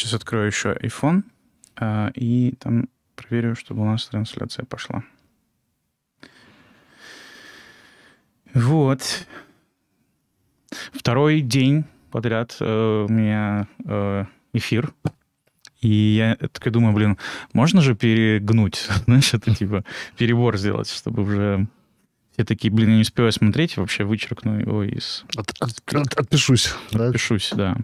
Сейчас 0.00 0.14
открою 0.14 0.46
еще 0.46 0.72
iPhone 0.72 1.24
э, 1.78 2.10
и 2.14 2.54
там 2.58 2.88
проверю, 3.16 3.54
чтобы 3.54 3.82
у 3.82 3.84
нас 3.84 4.06
трансляция 4.06 4.64
пошла. 4.64 5.04
Вот. 8.54 9.26
Второй 10.94 11.42
день 11.42 11.84
подряд 12.10 12.56
э, 12.60 13.06
у 13.06 13.12
меня 13.12 13.68
э, 13.84 14.24
эфир. 14.54 14.94
И 15.82 15.90
я 15.90 16.36
такой 16.50 16.72
думаю, 16.72 16.94
блин, 16.94 17.18
можно 17.52 17.82
же 17.82 17.94
перегнуть, 17.94 18.88
знаешь, 19.04 19.34
это 19.34 19.54
типа 19.54 19.84
перебор 20.16 20.56
сделать, 20.56 20.88
чтобы 20.88 21.24
уже 21.24 21.66
все 22.32 22.44
такие, 22.46 22.72
блин, 22.72 22.88
я 22.88 22.94
не 22.94 23.02
успеваю 23.02 23.32
смотреть, 23.32 23.76
вообще 23.76 24.04
вычеркну 24.04 24.60
его 24.60 24.82
из... 24.82 25.26
От, 25.36 25.50
от, 25.60 25.94
от, 25.94 26.14
отпишусь. 26.14 26.74
Да? 26.90 27.08
Отпишусь, 27.08 27.52
да. 27.54 27.76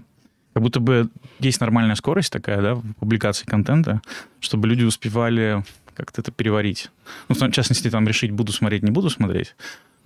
Как 0.56 0.62
будто 0.62 0.80
бы 0.80 1.10
есть 1.38 1.60
нормальная 1.60 1.96
скорость 1.96 2.32
такая, 2.32 2.62
да, 2.62 2.76
в 2.76 2.94
публикации 2.94 3.44
контента, 3.44 4.00
чтобы 4.40 4.66
люди 4.66 4.84
успевали 4.84 5.62
как-то 5.92 6.22
это 6.22 6.32
переварить. 6.32 6.90
Ну, 7.28 7.34
в 7.34 7.50
частности, 7.50 7.90
там 7.90 8.08
решить, 8.08 8.30
буду 8.30 8.52
смотреть, 8.52 8.82
не 8.82 8.90
буду 8.90 9.10
смотреть. 9.10 9.54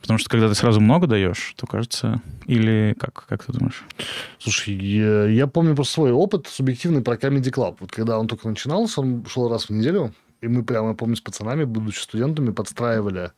Потому 0.00 0.18
что 0.18 0.28
когда 0.28 0.48
ты 0.48 0.56
сразу 0.56 0.80
много 0.80 1.06
даешь, 1.06 1.54
то 1.56 1.68
кажется... 1.68 2.20
Или 2.46 2.96
как, 2.98 3.26
как 3.28 3.44
ты 3.44 3.52
думаешь? 3.52 3.84
Слушай, 4.40 4.74
я, 4.74 5.26
я 5.26 5.46
помню 5.46 5.76
просто 5.76 5.94
свой 5.94 6.10
опыт 6.10 6.48
субъективный 6.48 7.00
про 7.00 7.14
Comedy 7.14 7.52
Club. 7.52 7.76
Вот 7.78 7.92
когда 7.92 8.18
он 8.18 8.26
только 8.26 8.48
начинался, 8.48 9.02
он 9.02 9.24
шел 9.26 9.48
раз 9.48 9.66
в 9.66 9.70
неделю, 9.70 10.12
и 10.40 10.48
мы 10.48 10.64
прямо, 10.64 10.88
я 10.88 10.94
помню, 10.94 11.14
с 11.14 11.20
пацанами, 11.20 11.62
будучи 11.62 12.00
студентами, 12.00 12.50
подстраивали 12.50 13.30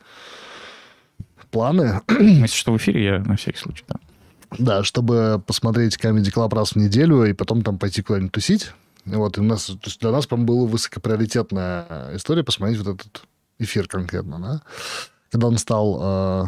планы. 1.51 2.01
Если 2.19 2.57
что 2.57 2.73
в 2.73 2.77
эфире, 2.77 3.03
я 3.03 3.19
на 3.19 3.35
всякий 3.35 3.59
случай, 3.59 3.83
да. 3.87 3.97
Да, 4.59 4.83
чтобы 4.83 5.41
посмотреть 5.45 5.97
Comedy 5.97 6.33
Club 6.33 6.53
раз 6.55 6.71
в 6.71 6.75
неделю 6.75 7.23
и 7.25 7.33
потом 7.33 7.61
там 7.61 7.77
пойти 7.77 8.01
куда-нибудь 8.01 8.31
тусить. 8.31 8.71
Вот, 9.05 9.37
и 9.37 9.41
у 9.41 9.43
нас, 9.43 9.65
то 9.65 9.77
есть 9.83 9.99
для 9.99 10.11
нас, 10.11 10.27
по-моему, 10.27 10.47
была 10.47 10.67
высокоприоритетная 10.71 12.15
история 12.15 12.43
посмотреть 12.43 12.79
вот 12.79 12.95
этот 12.99 13.23
эфир 13.59 13.87
конкретно, 13.87 14.39
да 14.39 14.61
когда 15.33 15.47
он 15.47 15.57
стал 15.57 15.99
э, 15.99 16.45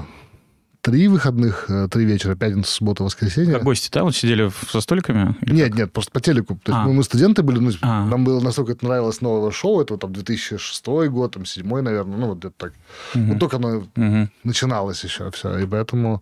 три 0.85 1.07
выходных, 1.07 1.65
э, 1.67 1.87
три 1.89 2.05
вечера, 2.05 2.35
пятница, 2.35 2.71
суббота, 2.71 3.03
воскресенье. 3.03 3.55
Как 3.55 3.63
гости, 3.63 3.89
да? 3.91 4.03
Вот 4.03 4.15
сидели 4.15 4.51
со 4.69 4.81
столиками? 4.81 5.35
Нет, 5.41 5.69
как? 5.69 5.77
нет, 5.79 5.91
просто 5.91 6.11
по 6.11 6.21
телеку. 6.21 6.59
То 6.63 6.71
есть 6.71 6.83
а. 6.83 6.85
мы, 6.85 6.93
мы 6.93 7.03
студенты 7.03 7.41
были, 7.41 7.57
ну, 7.57 7.71
а. 7.81 8.05
нам 8.05 8.23
было 8.23 8.39
настолько 8.39 8.73
это 8.73 8.85
нравилось 8.85 9.19
новое 9.19 9.49
шоу, 9.49 9.81
это 9.81 9.95
вот 9.95 10.01
там 10.01 10.13
2006 10.13 10.85
год, 11.09 11.33
там, 11.33 11.45
седьмой, 11.45 11.81
наверное, 11.81 12.17
ну, 12.17 12.27
вот 12.27 12.37
где-то 12.37 12.53
так. 12.55 12.73
Угу. 13.15 13.23
Вот 13.23 13.39
только 13.39 13.57
оно 13.57 13.87
угу. 13.95 14.29
начиналось 14.43 15.03
еще 15.03 15.31
все. 15.31 15.57
И 15.57 15.65
поэтому 15.65 16.21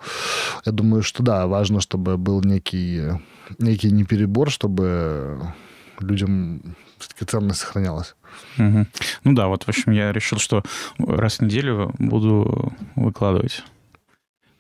я 0.66 0.72
думаю, 0.72 1.04
что 1.04 1.24
да, 1.24 1.46
важно, 1.46 1.82
чтобы 1.82 2.16
был 2.16 2.42
некий, 2.42 3.20
некий 3.60 3.92
неперебор, 3.92 4.50
чтобы 4.50 5.42
людям 6.00 6.62
все-таки 7.00 7.26
ценность 7.26 7.60
сохранялась. 7.60 8.16
Угу. 8.58 8.88
Ну 9.26 9.34
да, 9.34 9.48
вот, 9.48 9.64
в 9.64 9.68
общем, 9.68 9.92
я 9.92 10.14
решил, 10.14 10.38
что 10.38 10.64
раз 11.00 11.40
в 11.40 11.42
неделю 11.42 11.94
буду 12.00 12.72
выкладывать. 12.96 13.62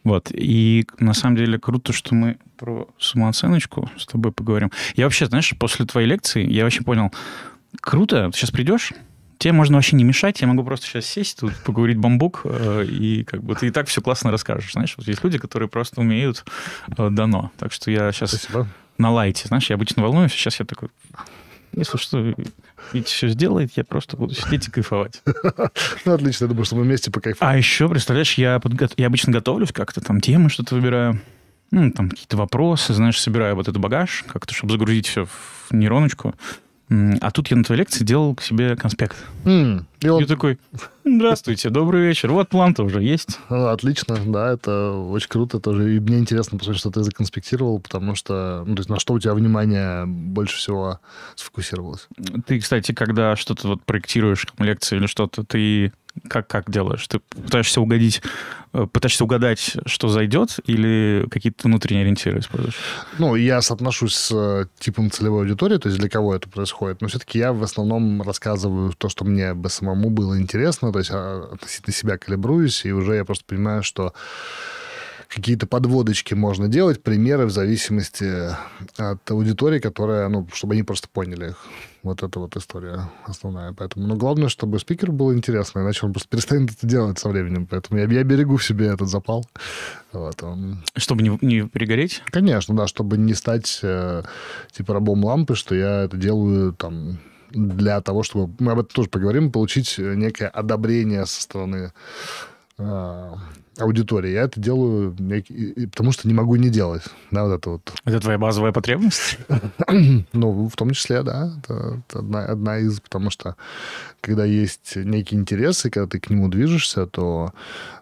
Вот. 0.03 0.31
И 0.33 0.85
на 0.99 1.13
самом 1.13 1.37
деле 1.37 1.57
круто, 1.57 1.93
что 1.93 2.13
мы 2.15 2.37
про 2.57 2.87
самооценочку 2.99 3.89
с 3.97 4.05
тобой 4.05 4.31
поговорим. 4.31 4.71
Я 4.95 5.05
вообще, 5.05 5.25
знаешь, 5.25 5.53
после 5.57 5.85
твоей 5.85 6.07
лекции 6.07 6.45
я 6.49 6.63
вообще 6.63 6.83
понял, 6.83 7.11
круто, 7.81 8.29
ты 8.31 8.37
сейчас 8.37 8.51
придешь, 8.51 8.91
тебе 9.37 9.53
можно 9.53 9.77
вообще 9.77 9.95
не 9.95 10.03
мешать, 10.03 10.41
я 10.41 10.47
могу 10.47 10.63
просто 10.63 10.87
сейчас 10.87 11.05
сесть 11.05 11.39
тут, 11.39 11.53
поговорить 11.63 11.97
бамбук, 11.97 12.41
э, 12.45 12.85
и 12.85 13.23
как 13.23 13.43
бы 13.43 13.55
ты 13.55 13.67
и 13.67 13.71
так 13.71 13.87
все 13.87 14.01
классно 14.01 14.31
расскажешь. 14.31 14.73
Знаешь, 14.73 14.93
вот 14.97 15.07
есть 15.07 15.23
люди, 15.23 15.37
которые 15.37 15.69
просто 15.69 16.01
умеют 16.01 16.45
э, 16.97 17.09
дано. 17.09 17.51
Так 17.57 17.71
что 17.73 17.91
я 17.91 18.11
сейчас 18.11 18.31
Спасибо. 18.31 18.67
на 18.97 19.11
лайте. 19.11 19.47
Знаешь, 19.47 19.69
я 19.69 19.75
обычно 19.75 20.03
волнуюсь, 20.03 20.31
сейчас 20.31 20.59
я 20.59 20.65
такой 20.65 20.89
если 21.75 21.97
что, 21.97 22.33
Витя 22.91 23.07
все 23.07 23.27
сделает, 23.29 23.71
я 23.75 23.83
просто 23.83 24.17
буду 24.17 24.33
сидеть 24.33 24.67
и 24.67 24.71
кайфовать. 24.71 25.21
Ну, 26.05 26.13
отлично, 26.13 26.45
я 26.45 26.49
думаю, 26.49 26.65
что 26.65 26.75
мы 26.75 26.83
вместе 26.83 27.11
покайфуем. 27.11 27.49
А 27.49 27.57
еще, 27.57 27.87
представляешь, 27.87 28.33
я, 28.35 28.59
подго... 28.59 28.89
я 28.97 29.07
обычно 29.07 29.31
готовлюсь 29.31 29.71
как-то, 29.71 30.01
там 30.01 30.21
темы 30.21 30.49
что-то 30.49 30.75
выбираю, 30.75 31.21
ну, 31.71 31.91
там 31.91 32.09
какие-то 32.09 32.37
вопросы, 32.37 32.93
знаешь, 32.93 33.19
собираю 33.19 33.55
вот 33.55 33.67
этот 33.67 33.81
багаж 33.81 34.23
как-то, 34.27 34.53
чтобы 34.53 34.73
загрузить 34.73 35.07
все 35.07 35.25
в 35.25 35.71
нейроночку. 35.71 36.35
А 37.21 37.31
тут 37.31 37.49
я 37.49 37.57
на 37.57 37.63
твоей 37.63 37.79
лекции 37.79 38.03
делал 38.03 38.35
к 38.35 38.41
себе 38.41 38.75
конспект. 38.75 39.15
Mm, 39.45 39.83
и 40.01 40.09
он... 40.09 40.25
такой, 40.25 40.59
здравствуйте, 41.03 41.69
добрый 41.69 42.03
вечер. 42.03 42.31
Вот 42.31 42.49
план-то 42.49 42.83
уже 42.83 43.01
есть. 43.01 43.39
Ну, 43.49 43.67
отлично, 43.67 44.17
да, 44.25 44.53
это 44.53 44.91
очень 44.91 45.29
круто 45.29 45.59
тоже. 45.59 45.95
И 45.95 45.99
мне 45.99 46.19
интересно 46.19 46.59
посмотреть, 46.59 46.81
что 46.81 46.91
ты 46.91 47.03
законспектировал, 47.03 47.79
потому 47.79 48.13
что, 48.13 48.63
ну, 48.67 48.75
то 48.75 48.81
есть 48.81 48.89
на 48.89 48.99
что 48.99 49.13
у 49.13 49.19
тебя 49.19 49.33
внимание 49.33 50.05
больше 50.05 50.57
всего 50.57 50.99
сфокусировалось. 51.35 52.07
Ты, 52.45 52.59
кстати, 52.59 52.91
когда 52.91 53.35
что-то 53.35 53.69
вот 53.69 53.83
проектируешь, 53.83 54.45
лекции 54.59 54.97
или 54.97 55.07
что-то, 55.07 55.43
ты 55.43 55.93
как, 56.27 56.47
как 56.47 56.69
делаешь? 56.69 57.07
Ты 57.07 57.19
пытаешься 57.19 57.81
угодить, 57.81 58.21
э, 58.73 58.85
пытаешься 58.91 59.23
угадать, 59.23 59.77
что 59.85 60.09
зайдет, 60.09 60.59
или 60.65 61.25
какие-то 61.29 61.67
внутренние 61.67 62.03
ориентиры 62.03 62.39
используешь? 62.39 62.77
Ну, 63.17 63.35
я 63.35 63.61
соотношусь 63.61 64.15
с 64.15 64.31
э, 64.31 64.65
типом 64.79 65.11
целевой 65.11 65.41
аудитории, 65.41 65.77
то 65.77 65.89
есть 65.89 65.99
для 65.99 66.09
кого 66.09 66.35
это 66.35 66.47
происходит. 66.49 67.01
Но 67.01 67.07
все-таки 67.07 67.39
я 67.39 67.51
в 67.51 67.63
основном 67.63 68.21
рассказываю 68.21 68.93
то, 68.93 69.09
что 69.09 69.25
мне 69.25 69.53
бы 69.53 69.69
самому 69.69 70.09
было 70.09 70.39
интересно, 70.39 70.91
то 70.91 70.99
есть 70.99 71.11
а, 71.11 71.49
относительно 71.53 71.93
себя 71.93 72.17
калибруюсь, 72.17 72.85
и 72.85 72.91
уже 72.91 73.15
я 73.15 73.25
просто 73.25 73.45
понимаю, 73.45 73.83
что 73.83 74.13
какие-то 75.33 75.67
подводочки 75.67 76.33
можно 76.33 76.67
делать, 76.67 77.01
примеры 77.01 77.45
в 77.45 77.51
зависимости 77.51 78.25
от 78.97 79.31
аудитории, 79.31 79.79
которая, 79.79 80.27
ну, 80.29 80.47
чтобы 80.53 80.73
они 80.73 80.83
просто 80.83 81.07
поняли 81.09 81.49
их. 81.49 81.65
Вот 82.03 82.21
это 82.21 82.39
вот 82.39 82.55
история 82.57 83.09
основная. 83.25 83.71
Поэтому, 83.73 84.07
но 84.07 84.15
главное, 84.15 84.49
чтобы 84.49 84.77
спикер 84.79 85.11
был 85.11 85.33
интересный, 85.33 85.83
иначе 85.83 86.05
он 86.05 86.11
просто 86.11 86.29
перестанет 86.29 86.71
это 86.71 86.85
делать 86.85 87.17
со 87.17 87.29
временем. 87.29 87.65
Поэтому 87.65 87.99
я, 87.99 88.05
я 88.05 88.23
берегу 88.23 88.57
в 88.57 88.63
себе 88.63 88.87
этот 88.87 89.07
запал. 89.07 89.45
Вот, 90.11 90.43
он... 90.43 90.83
Чтобы 90.97 91.23
не, 91.23 91.37
не 91.41 91.67
перегореть? 91.67 92.21
Конечно, 92.25 92.75
да, 92.75 92.87
чтобы 92.87 93.17
не 93.17 93.33
стать 93.33 93.79
э, 93.83 94.23
типа 94.71 94.93
рабом 94.93 95.23
лампы, 95.23 95.55
что 95.55 95.75
я 95.75 96.03
это 96.03 96.17
делаю 96.17 96.73
там 96.73 97.19
для 97.51 98.01
того, 98.01 98.23
чтобы, 98.23 98.53
мы 98.59 98.73
об 98.73 98.79
этом 98.79 98.91
тоже 98.93 99.09
поговорим, 99.09 99.51
получить 99.51 99.95
некое 99.97 100.47
одобрение 100.47 101.25
со 101.25 101.41
стороны 101.41 101.75
э, 101.75 101.91
аудитории. 102.77 104.31
Я 104.31 104.43
это 104.43 104.59
делаю, 104.59 105.15
потому 105.91 106.11
что 106.11 106.27
не 106.27 106.33
могу 106.33 106.55
не 106.55 106.69
делать. 106.69 107.03
Да, 107.31 107.45
вот 107.45 107.53
это 107.53 107.69
вот. 107.71 107.93
Это 108.05 108.19
твоя 108.19 108.37
базовая 108.37 108.71
потребность? 108.71 109.37
ну, 110.33 110.67
в 110.67 110.75
том 110.75 110.91
числе, 110.91 111.23
да. 111.23 111.53
Это, 111.59 112.01
это 112.07 112.19
одна, 112.19 112.45
одна 112.45 112.77
из, 112.79 112.99
потому 112.99 113.29
что 113.29 113.55
когда 114.21 114.45
есть 114.45 114.95
некий 114.95 115.35
интерес, 115.35 115.85
и 115.85 115.89
когда 115.89 116.07
ты 116.07 116.19
к 116.19 116.29
нему 116.29 116.47
движешься, 116.49 117.07
то 117.07 117.53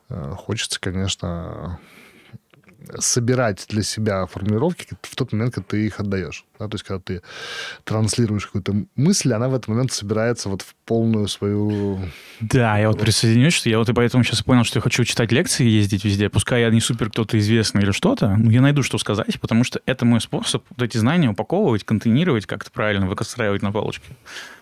э, 0.10 0.34
хочется, 0.38 0.80
конечно, 0.80 1.80
собирать 3.00 3.66
для 3.70 3.84
себя 3.84 4.26
формулировки 4.26 4.88
в 5.02 5.16
тот 5.16 5.32
момент, 5.32 5.56
когда 5.56 5.68
ты 5.68 5.86
их 5.86 6.00
отдаешь. 6.00 6.46
Да? 6.60 6.68
То 6.68 6.76
есть, 6.76 6.84
когда 6.84 7.02
ты 7.02 7.22
транслируешь 7.84 8.46
какую-то 8.46 8.86
мысль, 8.96 9.34
она 9.34 9.50
в 9.50 9.54
этот 9.54 9.68
момент 9.68 9.92
собирается 9.92 10.50
вот 10.50 10.62
в 10.62 10.76
полную 10.86 11.28
свою... 11.28 12.00
Да, 12.40 12.78
я 12.78 12.90
вот 12.90 13.00
присоединюсь, 13.00 13.54
что 13.54 13.70
я 13.70 13.78
вот 13.78 13.90
и 13.90 13.94
поэтому 13.94 14.24
сейчас 14.24 14.44
понял, 14.44 14.64
что 14.64 14.80
я 14.80 14.82
хочу 14.82 15.04
читать 15.04 15.32
лекции, 15.32 15.66
ездить 15.66 16.06
везде. 16.06 16.30
Пускай 16.30 16.62
я 16.62 16.70
не 16.70 16.82
супер 16.82 17.10
кто-то 17.10 17.38
известный 17.40 17.84
или 17.84 17.92
что-то, 17.92 18.36
но 18.36 18.52
я 18.52 18.62
найду, 18.62 18.84
что 18.84 18.98
сказать, 18.98 19.40
потому 19.40 19.64
что 19.64 19.82
это 19.86 20.06
мой 20.06 20.22
способ 20.22 20.64
вот 20.70 20.82
эти 20.82 20.98
знания 20.98 21.30
упаковывать, 21.30 21.84
контейнировать 21.84 22.46
как-то 22.46 22.72
правильно, 22.72 23.08
выстраивать 23.08 23.62
на 23.62 23.72
полочке. 23.72 24.16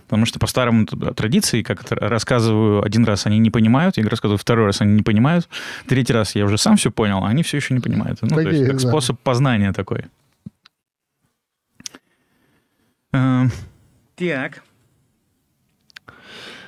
Потому 0.09 0.25
что 0.25 0.39
по 0.39 0.47
старому 0.47 0.85
традиции, 0.85 1.61
как 1.61 1.83
рассказываю 1.91 2.83
один 2.83 3.05
раз, 3.05 3.27
они 3.27 3.37
не 3.37 3.51
понимают, 3.51 3.97
я 3.97 4.09
рассказываю 4.09 4.39
второй 4.39 4.65
раз, 4.65 4.81
они 4.81 4.93
не 4.93 5.03
понимают, 5.03 5.47
третий 5.87 6.13
раз 6.13 6.35
я 6.35 6.45
уже 6.45 6.57
сам 6.57 6.77
все 6.77 6.89
понял, 6.89 7.23
а 7.23 7.29
они 7.29 7.43
все 7.43 7.57
еще 7.57 7.75
не 7.75 7.79
понимают. 7.79 8.19
Ну, 8.21 8.29
Такие, 8.29 8.43
то 8.43 8.49
есть 8.49 8.65
как 8.65 8.81
да. 8.81 8.87
способ 8.89 9.19
познания 9.19 9.71
такой. 9.71 10.05
Э, 13.13 13.45
так. 14.15 14.63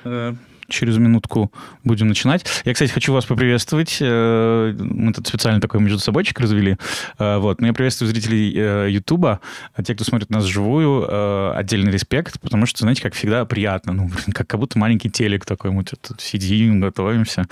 Э, 0.04 0.34
через 0.72 0.98
минутку 0.98 1.52
будем 1.84 2.08
начинать. 2.08 2.44
Я, 2.64 2.72
кстати, 2.72 2.90
хочу 2.90 3.12
вас 3.12 3.24
поприветствовать. 3.24 3.98
Э, 4.00 4.74
мы 4.78 5.12
тут 5.12 5.26
специально 5.28 5.60
такой 5.60 5.80
между 5.80 5.98
собойчик 5.98 6.40
развели. 6.40 6.76
Э, 7.18 7.38
вот. 7.38 7.60
Но 7.60 7.68
я 7.68 7.72
приветствую 7.72 8.10
зрителей 8.10 8.52
э, 8.56 8.88
Ютуба. 8.90 9.40
А 9.74 9.82
те, 9.82 9.94
кто 9.94 10.04
смотрит 10.04 10.30
нас 10.30 10.44
вживую, 10.44 11.56
отдельный 11.56 11.92
респект, 11.92 12.40
потому 12.40 12.66
что, 12.66 12.80
знаете, 12.80 13.02
как 13.02 13.14
всегда, 13.14 13.44
приятно. 13.44 13.92
Ну, 13.92 14.08
блин, 14.08 14.32
как, 14.32 14.46
как 14.46 14.58
будто 14.58 14.78
маленький 14.78 15.10
телек 15.10 15.44
такой. 15.44 15.70
Мы 15.70 15.84
тут 15.84 16.20
сидим, 16.20 16.80
готовимся. 16.80 17.46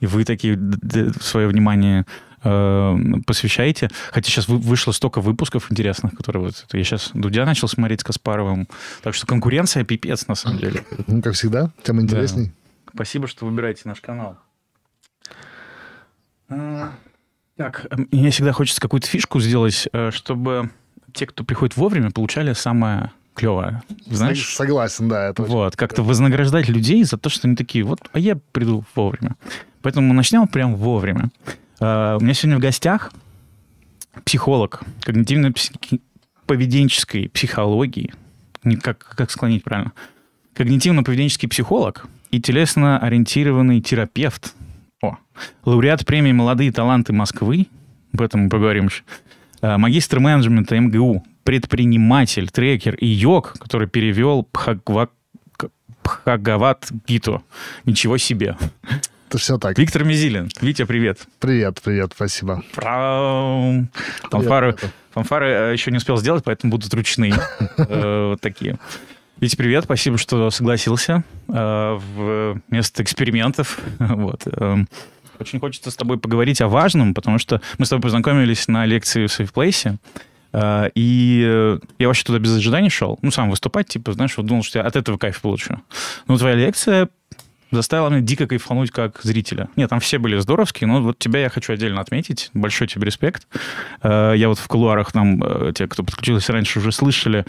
И 0.00 0.06
вы 0.06 0.24
такие 0.24 0.58
свое 1.20 1.48
внимание 1.48 2.04
посвящаете. 3.26 3.90
Хотя 4.12 4.30
сейчас 4.30 4.46
вышло 4.46 4.92
столько 4.92 5.20
выпусков 5.20 5.72
интересных, 5.72 6.14
которые 6.14 6.44
вот... 6.44 6.66
Я 6.72 6.84
сейчас 6.84 7.10
Дудя 7.12 7.44
начал 7.44 7.66
смотреть 7.66 8.02
с 8.02 8.04
Каспаровым. 8.04 8.68
Так 9.02 9.14
что 9.14 9.26
конкуренция 9.26 9.84
пипец, 9.84 10.28
на 10.28 10.36
самом 10.36 10.58
деле. 10.58 10.84
Ну, 11.08 11.22
как 11.22 11.34
всегда, 11.34 11.72
тем 11.82 12.00
интересней. 12.00 12.46
Да. 12.46 12.65
Спасибо, 12.96 13.28
что 13.28 13.44
выбираете 13.44 13.82
наш 13.84 14.00
канал. 14.00 14.38
А, 16.48 16.94
так, 17.56 17.86
мне 18.10 18.30
всегда 18.30 18.52
хочется 18.52 18.80
какую-то 18.80 19.06
фишку 19.06 19.38
сделать, 19.38 19.86
э, 19.92 20.10
чтобы 20.10 20.70
те, 21.12 21.26
кто 21.26 21.44
приходит 21.44 21.76
вовремя, 21.76 22.10
получали 22.10 22.54
самое 22.54 23.12
клевая. 23.34 23.82
Знаешь? 24.06 24.54
Согласен, 24.54 25.10
да. 25.10 25.28
Это 25.28 25.42
вот, 25.42 25.76
как-то 25.76 26.02
вознаграждать 26.02 26.70
людей 26.70 27.04
за 27.04 27.18
то, 27.18 27.28
что 27.28 27.48
они 27.48 27.54
такие, 27.54 27.84
вот, 27.84 28.00
а 28.14 28.18
я 28.18 28.38
приду 28.52 28.82
вовремя. 28.94 29.36
Поэтому 29.82 30.14
начнем 30.14 30.48
прям 30.48 30.74
вовремя. 30.74 31.28
Uh, 31.78 32.16
у 32.16 32.20
меня 32.20 32.32
сегодня 32.32 32.56
в 32.56 32.60
гостях 32.60 33.12
психолог 34.24 34.80
когнитивно-поведенческой 35.04 37.28
психологии, 37.28 38.14
как, 38.82 39.00
как 39.00 39.30
склонить 39.30 39.64
правильно, 39.64 39.92
когнитивно-поведенческий 40.54 41.50
психолог 41.50 42.06
и 42.30 42.40
телесно-ориентированный 42.40 43.80
терапевт. 43.80 44.54
О, 45.02 45.16
лауреат 45.64 46.04
премии 46.06 46.32
«Молодые 46.32 46.72
таланты 46.72 47.12
Москвы», 47.12 47.66
об 48.12 48.22
этом 48.22 48.42
мы 48.42 48.48
поговорим 48.48 48.86
еще, 48.86 49.02
uh, 49.60 49.76
магистр 49.76 50.20
менеджмента 50.20 50.78
МГУ, 50.78 51.24
предприниматель, 51.44 52.48
трекер 52.48 52.94
и 52.94 53.06
йог, 53.06 53.54
который 53.58 53.88
перевел 53.88 54.44
Пхагва... 54.44 55.10
Пхагават 56.02 56.88
Гиту. 57.06 57.42
Ничего 57.84 58.16
себе. 58.16 58.56
Это 59.28 59.38
все 59.38 59.58
так. 59.58 59.76
Виктор 59.76 60.04
Мизилин. 60.04 60.48
Витя, 60.60 60.84
привет. 60.84 61.26
Привет, 61.40 61.80
привет, 61.82 62.12
спасибо. 62.14 62.62
Фанфары, 64.30 64.72
привет, 64.72 64.94
фанфары 65.12 65.48
э, 65.48 65.72
еще 65.72 65.90
не 65.90 65.96
успел 65.96 66.16
сделать, 66.16 66.44
поэтому 66.44 66.70
будут 66.70 66.92
ручные. 66.94 67.34
Э, 67.76 68.30
вот 68.30 68.40
такие. 68.40 68.78
Витя, 69.38 69.56
привет, 69.56 69.84
спасибо, 69.84 70.16
что 70.16 70.50
согласился 70.50 71.22
э, 71.48 71.98
вместо 72.70 73.02
экспериментов. 73.02 73.78
Вот. 73.98 74.42
Эм, 74.46 74.88
очень 75.38 75.60
хочется 75.60 75.90
с 75.90 75.94
тобой 75.94 76.18
поговорить 76.18 76.62
о 76.62 76.68
важном, 76.68 77.12
потому 77.12 77.38
что 77.38 77.60
мы 77.76 77.84
с 77.84 77.90
тобой 77.90 78.02
познакомились 78.02 78.66
на 78.66 78.86
лекции 78.86 79.26
в 79.26 79.32
Сейфплейсе. 79.32 79.98
А, 80.54 80.88
и 80.94 81.44
э, 81.46 81.78
я 81.98 82.06
вообще 82.06 82.24
туда 82.24 82.38
без 82.38 82.56
ожиданий 82.56 82.88
шел. 82.88 83.18
Ну, 83.20 83.30
сам 83.30 83.50
выступать, 83.50 83.88
типа, 83.88 84.14
знаешь, 84.14 84.34
вот 84.38 84.46
думал, 84.46 84.62
что 84.62 84.78
я 84.78 84.86
от 84.86 84.96
этого 84.96 85.18
кайф 85.18 85.42
получу. 85.42 85.82
Но 86.28 86.38
твоя 86.38 86.54
лекция 86.54 87.10
заставила 87.70 88.08
меня 88.08 88.22
дико 88.22 88.46
кайфануть 88.46 88.90
как 88.90 89.20
зрителя. 89.22 89.68
Нет, 89.76 89.90
там 89.90 90.00
все 90.00 90.18
были 90.18 90.38
здоровские, 90.38 90.88
но 90.88 91.02
вот 91.02 91.18
тебя 91.18 91.40
я 91.40 91.50
хочу 91.50 91.74
отдельно 91.74 92.00
отметить. 92.00 92.48
Большой 92.54 92.86
тебе 92.86 93.04
респект. 93.04 93.46
А, 94.00 94.32
я 94.32 94.48
вот 94.48 94.58
в 94.58 94.66
кулуарах 94.66 95.12
там, 95.12 95.42
э, 95.44 95.72
те, 95.74 95.86
кто 95.88 96.02
подключился 96.02 96.54
раньше, 96.54 96.78
уже 96.78 96.90
слышали, 96.90 97.44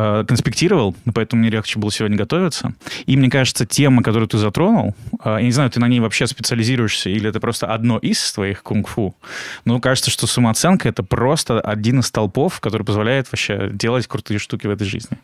Э, 0.00 0.24
конспектировал, 0.24 0.94
поэтому 1.12 1.40
мне 1.40 1.50
легче 1.50 1.80
было 1.80 1.90
сегодня 1.90 2.16
готовиться. 2.16 2.72
И 3.06 3.16
мне 3.16 3.28
кажется, 3.28 3.66
тема, 3.66 4.04
которую 4.04 4.28
ты 4.28 4.38
затронул, 4.38 4.94
э, 5.24 5.38
я 5.40 5.42
не 5.42 5.50
знаю, 5.50 5.70
ты 5.70 5.80
на 5.80 5.88
ней 5.88 5.98
вообще 5.98 6.28
специализируешься 6.28 7.10
или 7.10 7.28
это 7.28 7.40
просто 7.40 7.66
одно 7.66 7.98
из 7.98 8.32
твоих 8.32 8.62
кунг-фу, 8.62 9.16
но 9.64 9.80
кажется, 9.80 10.12
что 10.12 10.28
самооценка— 10.28 10.88
это 10.90 11.02
просто 11.02 11.60
один 11.60 11.98
из 11.98 12.06
столпов, 12.06 12.60
который 12.60 12.84
позволяет 12.84 13.26
вообще 13.32 13.70
делать 13.72 14.06
крутые 14.06 14.38
штуки 14.38 14.68
в 14.68 14.70
этой 14.70 14.84
жизни. 14.84 15.18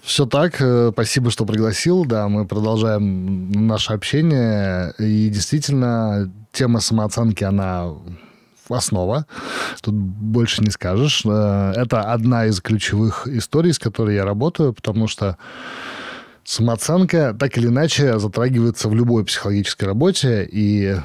Все 0.00 0.24
так. 0.24 0.56
Э, 0.60 0.88
спасибо, 0.90 1.30
что 1.30 1.44
пригласил. 1.44 2.06
Да, 2.06 2.28
мы 2.28 2.46
продолжаем 2.46 3.50
наше 3.52 3.92
общение. 3.92 4.94
И 4.98 5.28
действительно, 5.28 6.32
тема 6.52 6.80
самооценки, 6.80 7.44
она 7.44 7.92
основа. 8.74 9.26
Тут 9.80 9.94
больше 9.94 10.62
не 10.62 10.70
скажешь. 10.70 11.22
Э, 11.24 11.72
это 11.76 12.12
одна 12.12 12.46
из 12.46 12.60
ключевых 12.60 13.26
историй, 13.26 13.72
с 13.72 13.78
которой 13.78 14.14
я 14.14 14.24
работаю, 14.24 14.72
потому 14.72 15.08
что 15.08 15.36
самооценка 16.44 17.36
так 17.38 17.58
или 17.58 17.66
иначе 17.66 18.18
затрагивается 18.18 18.88
в 18.88 18.94
любой 18.94 19.24
психологической 19.24 19.86
работе, 19.86 20.48
и 20.50 20.96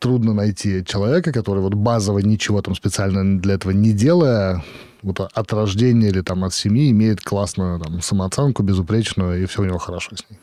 трудно 0.00 0.34
найти 0.34 0.84
человека, 0.84 1.32
который 1.32 1.60
вот 1.60 1.74
базово 1.74 2.18
ничего 2.18 2.60
там 2.62 2.74
специально 2.74 3.38
для 3.38 3.54
этого 3.54 3.70
не 3.70 3.92
делая, 3.92 4.64
вот 5.02 5.20
от 5.20 5.52
рождения 5.52 6.08
или 6.08 6.20
там 6.20 6.44
от 6.44 6.52
семьи 6.52 6.90
имеет 6.90 7.20
классную 7.22 7.78
там, 7.78 8.00
самооценку, 8.00 8.62
безупречную, 8.62 9.42
и 9.42 9.46
все 9.46 9.62
у 9.62 9.64
него 9.64 9.78
хорошо 9.78 10.16
с 10.16 10.24
ней. 10.28 10.38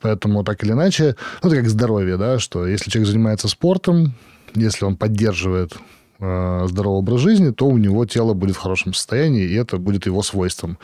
Поэтому 0.00 0.44
так 0.44 0.62
или 0.64 0.72
иначе, 0.72 1.16
ну, 1.42 1.48
это 1.48 1.60
как 1.60 1.68
здоровье, 1.68 2.16
да, 2.16 2.38
что 2.38 2.66
если 2.66 2.90
человек 2.90 3.08
занимается 3.08 3.48
спортом, 3.48 4.14
если 4.54 4.84
он 4.84 4.96
поддерживает 4.96 5.72
здоровый 6.18 6.98
образ 6.98 7.20
жизни, 7.20 7.50
то 7.50 7.66
у 7.66 7.76
него 7.76 8.06
тело 8.06 8.34
будет 8.34 8.56
в 8.56 8.60
хорошем 8.60 8.94
состоянии, 8.94 9.44
и 9.44 9.54
это 9.54 9.78
будет 9.78 10.06
его 10.06 10.22
свойством. 10.22 10.78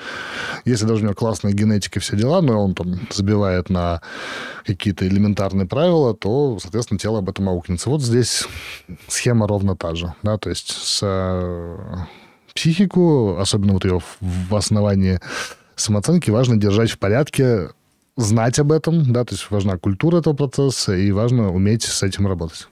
Если 0.65 0.87
даже 0.87 1.01
у 1.01 1.05
него 1.05 1.15
классная 1.15 1.53
генетика 1.53 1.99
и 1.99 2.03
все 2.03 2.17
дела, 2.17 2.43
но 2.43 2.63
он 2.63 2.75
там 2.75 3.01
забивает 3.11 3.71
на 3.71 4.03
какие-то 4.67 5.07
элементарные 5.07 5.67
правила, 5.67 6.15
то, 6.15 6.59
соответственно, 6.61 6.99
тело 6.99 7.19
об 7.19 7.29
этом 7.29 7.49
аукнется. 7.49 7.91
Вот 7.91 8.03
здесь 8.03 8.47
схема 9.09 9.47
ровно 9.47 9.77
та 9.77 9.95
же. 9.95 10.15
Да? 10.23 10.39
То 10.39 10.51
есть 10.51 10.71
с 10.71 11.01
э, 11.03 11.79
психику, 12.55 13.37
особенно 13.39 13.75
вот 13.75 13.85
ее 13.85 14.01
в 14.21 14.55
основании 14.55 15.21
самооценки, 15.77 16.31
важно 16.31 16.57
держать 16.57 16.91
в 16.91 16.99
порядке, 16.99 17.71
знать 18.17 18.59
об 18.59 18.73
этом, 18.73 19.13
да, 19.13 19.25
то 19.25 19.35
есть 19.35 19.51
важна 19.51 19.79
культура 19.79 20.19
этого 20.19 20.35
процесса, 20.35 20.95
и 20.95 21.11
важно 21.13 21.51
уметь 21.53 21.83
с 21.83 22.03
этим 22.03 22.27
работать. 22.27 22.69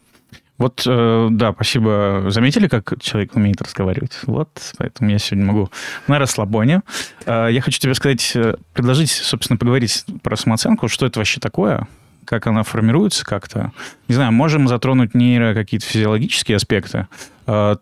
Вот, 0.61 0.83
э, 0.87 1.29
да, 1.31 1.55
спасибо. 1.55 2.27
Заметили, 2.29 2.69
как 2.69 2.93
человек 3.01 3.35
умеет 3.35 3.63
разговаривать? 3.63 4.19
Вот, 4.25 4.51
поэтому 4.77 5.09
я 5.09 5.19
сегодня 5.19 5.47
могу 5.47 5.71
на 6.07 6.19
расслабоне. 6.19 6.83
Э, 7.25 7.49
я 7.51 7.63
хочу 7.63 7.81
тебе 7.81 7.95
сказать, 7.95 8.33
э, 8.35 8.57
предложить, 8.75 9.11
собственно, 9.11 9.57
поговорить 9.57 10.05
про 10.23 10.37
самооценку, 10.37 10.89
что 10.89 11.07
это 11.07 11.19
вообще 11.19 11.41
такое, 11.41 11.89
как 12.27 12.47
она 12.47 12.63
формируется 12.63 13.25
как-то. 13.25 13.73
Не 14.07 14.15
знаю, 14.15 14.33
можем 14.33 14.69
затронуть 14.69 15.15
нейро 15.15 15.55
какие-то 15.55 15.87
физиологические 15.87 16.57
аспекты, 16.57 17.07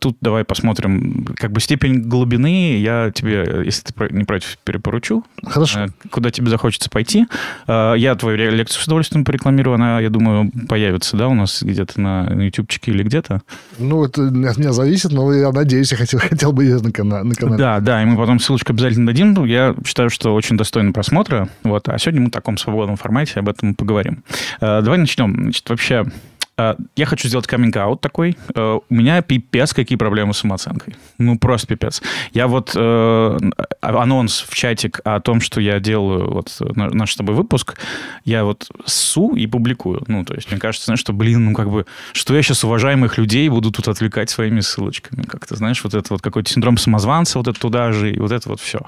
тут 0.00 0.16
давай 0.20 0.44
посмотрим, 0.44 1.26
как 1.36 1.52
бы 1.52 1.60
степень 1.60 2.02
глубины 2.02 2.78
я 2.78 3.10
тебе, 3.14 3.62
если 3.64 3.82
ты 3.82 3.92
не 4.10 4.24
против, 4.24 4.58
перепоручу. 4.64 5.24
Хорошо. 5.44 5.80
Э, 5.80 5.88
куда 6.10 6.30
тебе 6.30 6.48
захочется 6.50 6.90
пойти. 6.90 7.26
А, 7.66 7.94
я 7.94 8.14
твою 8.14 8.36
лекцию 8.50 8.82
с 8.82 8.86
удовольствием 8.86 9.24
порекламирую. 9.24 9.74
Она, 9.74 10.00
я 10.00 10.10
думаю, 10.10 10.50
появится, 10.68 11.16
да, 11.16 11.28
у 11.28 11.34
нас 11.34 11.62
где-то 11.62 12.00
на 12.00 12.44
ютубчике 12.44 12.92
или 12.92 13.02
где-то. 13.02 13.42
Ну, 13.78 14.04
это 14.04 14.26
от 14.26 14.32
меня 14.58 14.72
зависит, 14.72 15.12
но 15.12 15.32
я 15.32 15.50
надеюсь, 15.52 15.90
я 15.92 15.98
хотел, 15.98 16.20
хотел 16.20 16.52
бы 16.52 16.64
ее 16.64 16.78
на, 16.78 16.90
кана- 16.90 17.22
на 17.22 17.34
канале. 17.34 17.58
Да, 17.58 17.80
да, 17.80 18.02
и 18.02 18.06
мы 18.06 18.16
потом 18.16 18.40
ссылочку 18.40 18.72
обязательно 18.72 19.06
дадим. 19.06 19.44
Я 19.44 19.74
считаю, 19.86 20.10
что 20.10 20.34
очень 20.34 20.56
достойно 20.56 20.92
просмотра. 20.92 21.48
Вот. 21.62 21.88
А 21.88 21.98
сегодня 21.98 22.22
мы 22.22 22.28
в 22.28 22.32
таком 22.32 22.56
свободном 22.58 22.96
формате 22.96 23.40
об 23.40 23.48
этом 23.48 23.74
поговорим. 23.74 24.22
А, 24.60 24.82
давай 24.82 24.98
начнем. 24.98 25.34
Значит, 25.42 25.68
вообще, 25.68 26.04
я 26.96 27.06
хочу 27.06 27.28
сделать 27.28 27.46
каминг-аут 27.46 28.00
такой. 28.00 28.36
Э, 28.54 28.78
у 28.88 28.94
меня 28.94 29.22
пипец 29.22 29.72
какие 29.72 29.96
проблемы 29.96 30.34
с 30.34 30.38
самооценкой. 30.38 30.96
Ну, 31.18 31.38
просто 31.38 31.68
пипец. 31.68 32.02
Я 32.32 32.48
вот 32.48 32.72
э, 32.74 33.38
анонс 33.80 34.44
в 34.48 34.54
чатик 34.54 35.00
о 35.04 35.20
том, 35.20 35.40
что 35.40 35.60
я 35.60 35.78
делаю 35.78 36.30
вот 36.30 36.56
наш 36.74 37.12
с 37.12 37.16
тобой 37.16 37.34
выпуск, 37.36 37.78
я 38.24 38.44
вот 38.44 38.68
су 38.84 39.34
и 39.36 39.46
публикую. 39.46 40.02
Ну, 40.08 40.24
то 40.24 40.34
есть 40.34 40.50
мне 40.50 40.58
кажется, 40.58 40.86
знаешь, 40.86 41.00
что, 41.00 41.12
блин, 41.12 41.44
ну, 41.44 41.54
как 41.54 41.70
бы, 41.70 41.86
что 42.12 42.34
я 42.34 42.42
сейчас 42.42 42.64
уважаемых 42.64 43.18
людей 43.18 43.48
буду 43.48 43.70
тут 43.70 43.88
отвлекать 43.88 44.30
своими 44.30 44.60
ссылочками. 44.60 45.22
Как-то, 45.22 45.56
знаешь, 45.56 45.82
вот 45.84 45.94
это 45.94 46.06
вот 46.10 46.22
какой-то 46.22 46.50
синдром 46.50 46.76
самозванца, 46.76 47.38
вот 47.38 47.48
это 47.48 47.58
туда 47.58 47.92
же, 47.92 48.12
и 48.12 48.18
вот 48.18 48.32
это 48.32 48.48
вот 48.48 48.60
все. 48.60 48.80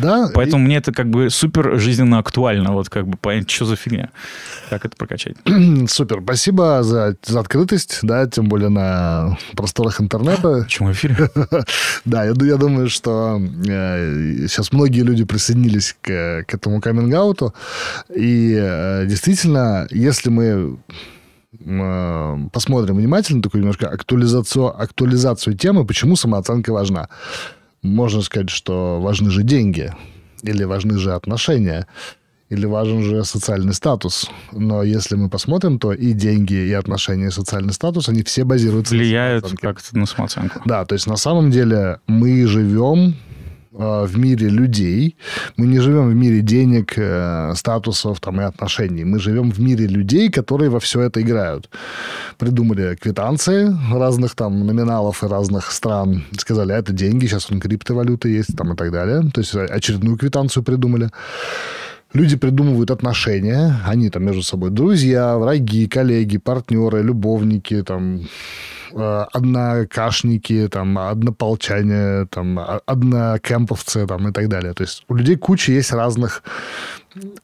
Да. 0.00 0.30
Поэтому 0.34 0.64
и... 0.64 0.66
мне 0.66 0.76
это 0.76 0.92
как 0.92 1.10
бы 1.10 1.28
супер 1.28 1.78
жизненно 1.78 2.18
актуально, 2.18 2.72
вот 2.72 2.88
как 2.88 3.06
бы 3.06 3.18
понять, 3.18 3.50
что 3.50 3.66
за 3.66 3.76
фигня. 3.76 4.10
Как 4.70 4.84
это 4.84 4.96
прокачать. 4.96 5.36
Супер. 5.88 6.20
Спасибо 6.22 6.82
за 6.82 7.09
за, 7.24 7.40
открытость, 7.40 7.98
да, 8.02 8.26
тем 8.26 8.48
более 8.48 8.68
на 8.68 9.38
просторах 9.56 10.00
интернета. 10.00 10.60
Почему 10.64 10.88
в 10.88 10.92
эфире? 10.92 11.16
да, 12.04 12.24
я, 12.24 12.32
я 12.40 12.56
думаю, 12.56 12.88
что 12.88 13.40
э, 13.40 14.46
сейчас 14.48 14.72
многие 14.72 15.00
люди 15.00 15.24
присоединились 15.24 15.96
к, 16.00 16.44
к 16.46 16.54
этому 16.54 16.80
каминг-ауту. 16.80 17.54
И 18.14 18.56
э, 18.58 19.06
действительно, 19.06 19.86
если 19.90 20.30
мы 20.30 20.78
э, 21.58 22.36
посмотрим 22.52 22.96
внимательно 22.96 23.42
такую 23.42 23.62
немножко 23.62 23.88
актуализацию, 23.88 24.80
актуализацию 24.80 25.56
темы, 25.56 25.84
почему 25.84 26.16
самооценка 26.16 26.72
важна. 26.72 27.08
Можно 27.82 28.22
сказать, 28.22 28.50
что 28.50 29.00
важны 29.00 29.30
же 29.30 29.42
деньги 29.42 29.92
или 30.42 30.64
важны 30.64 30.98
же 30.98 31.14
отношения 31.14 31.86
или 32.50 32.66
важен 32.66 33.02
же 33.02 33.24
социальный 33.24 33.72
статус. 33.72 34.28
Но 34.52 34.82
если 34.82 35.14
мы 35.14 35.28
посмотрим, 35.28 35.78
то 35.78 35.92
и 35.92 36.12
деньги, 36.12 36.54
и 36.54 36.72
отношения, 36.72 37.28
и 37.28 37.30
социальный 37.30 37.72
статус, 37.72 38.08
они 38.08 38.22
все 38.22 38.44
базируются 38.44 38.94
Влияют 38.94 39.50
на 39.50 39.56
как-то 39.56 39.96
на 39.96 40.06
самооценку. 40.06 40.60
Да, 40.64 40.84
то 40.84 40.94
есть 40.94 41.06
на 41.06 41.16
самом 41.16 41.50
деле 41.50 42.00
мы 42.08 42.46
живем 42.46 43.14
э, 43.72 44.04
в 44.04 44.18
мире 44.18 44.48
людей. 44.48 45.16
Мы 45.56 45.68
не 45.68 45.78
живем 45.78 46.10
в 46.10 46.14
мире 46.14 46.40
денег, 46.40 46.94
э, 46.96 47.52
статусов 47.54 48.18
там, 48.18 48.40
и 48.40 48.44
отношений. 48.44 49.04
Мы 49.04 49.20
живем 49.20 49.52
в 49.52 49.60
мире 49.60 49.86
людей, 49.86 50.28
которые 50.28 50.70
во 50.70 50.80
все 50.80 51.02
это 51.02 51.22
играют. 51.22 51.70
Придумали 52.36 52.96
квитанции 52.96 53.72
разных 53.92 54.34
там 54.34 54.66
номиналов 54.66 55.22
и 55.22 55.28
разных 55.28 55.70
стран. 55.70 56.24
Сказали, 56.36 56.72
а 56.72 56.78
это 56.78 56.92
деньги, 56.92 57.26
сейчас 57.26 57.48
он 57.48 57.60
криптовалюта 57.60 58.28
есть 58.28 58.56
там, 58.56 58.72
и 58.72 58.76
так 58.76 58.90
далее. 58.90 59.30
То 59.32 59.40
есть 59.40 59.54
очередную 59.54 60.16
квитанцию 60.16 60.64
придумали. 60.64 61.10
Люди 62.12 62.36
придумывают 62.36 62.90
отношения, 62.90 63.76
они 63.86 64.10
там 64.10 64.24
между 64.24 64.42
собой 64.42 64.70
друзья, 64.70 65.38
враги, 65.38 65.86
коллеги, 65.86 66.38
партнеры, 66.38 67.02
любовники, 67.02 67.82
там, 67.82 68.22
э, 68.92 69.24
однокашники, 69.32 70.68
там, 70.68 70.98
однополчане, 70.98 72.26
там, 72.26 72.58
однокемповцы 72.84 74.06
там, 74.08 74.28
и 74.28 74.32
так 74.32 74.48
далее. 74.48 74.72
То 74.74 74.82
есть 74.82 75.04
у 75.08 75.14
людей 75.14 75.36
куча 75.36 75.70
есть 75.70 75.92
разных 75.92 76.42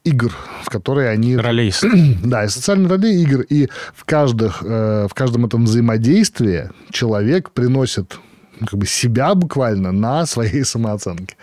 игр, 0.03 0.33
в 0.65 0.69
которые 0.69 1.11
они... 1.11 1.37
Ролей. 1.37 1.73
Да, 2.25 2.45
и 2.45 2.49
социальные 2.49 2.89
роли 2.89 3.15
игр. 3.23 3.43
И 3.43 3.69
в, 3.95 4.05
каждых, 4.05 4.65
э, 4.65 5.07
в 5.09 5.15
каждом 5.15 5.47
этом 5.47 5.65
взаимодействии 5.65 6.71
человек 6.91 7.51
приносит 7.51 8.19
как 8.61 8.79
бы 8.79 8.87
себя 8.87 9.35
буквально 9.35 9.93
на 9.93 10.27
своей 10.27 10.65
самооценке. 10.65 11.37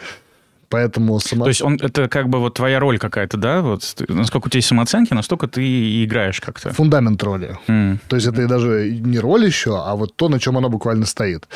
Поэтому 0.73 1.19
само... 1.19 1.43
То 1.43 1.49
есть 1.49 1.61
он, 1.61 1.75
это 1.75 2.09
как 2.09 2.29
бы 2.29 2.39
вот 2.39 2.55
твоя 2.55 2.79
роль 2.79 2.97
какая-то, 2.97 3.37
да? 3.37 3.61
Вот 3.61 3.83
насколько 4.07 4.47
у 4.47 4.49
тебя 4.49 4.57
есть 4.57 4.69
самооценки, 4.69 5.13
настолько 5.13 5.47
ты 5.47 5.63
и 5.63 6.03
играешь 6.03 6.41
как-то. 6.41 6.73
Фундамент 6.73 7.21
роли. 7.21 7.59
Mm. 7.67 7.99
То 8.07 8.15
есть 8.15 8.27
это 8.27 8.47
даже 8.47 8.89
не 8.89 9.19
роль 9.19 9.45
еще, 9.45 9.79
а 9.85 9.95
вот 9.95 10.15
то, 10.15 10.29
на 10.29 10.39
чем 10.39 10.57
она 10.57 10.69
буквально 10.69 11.05
стоит. 11.05 11.47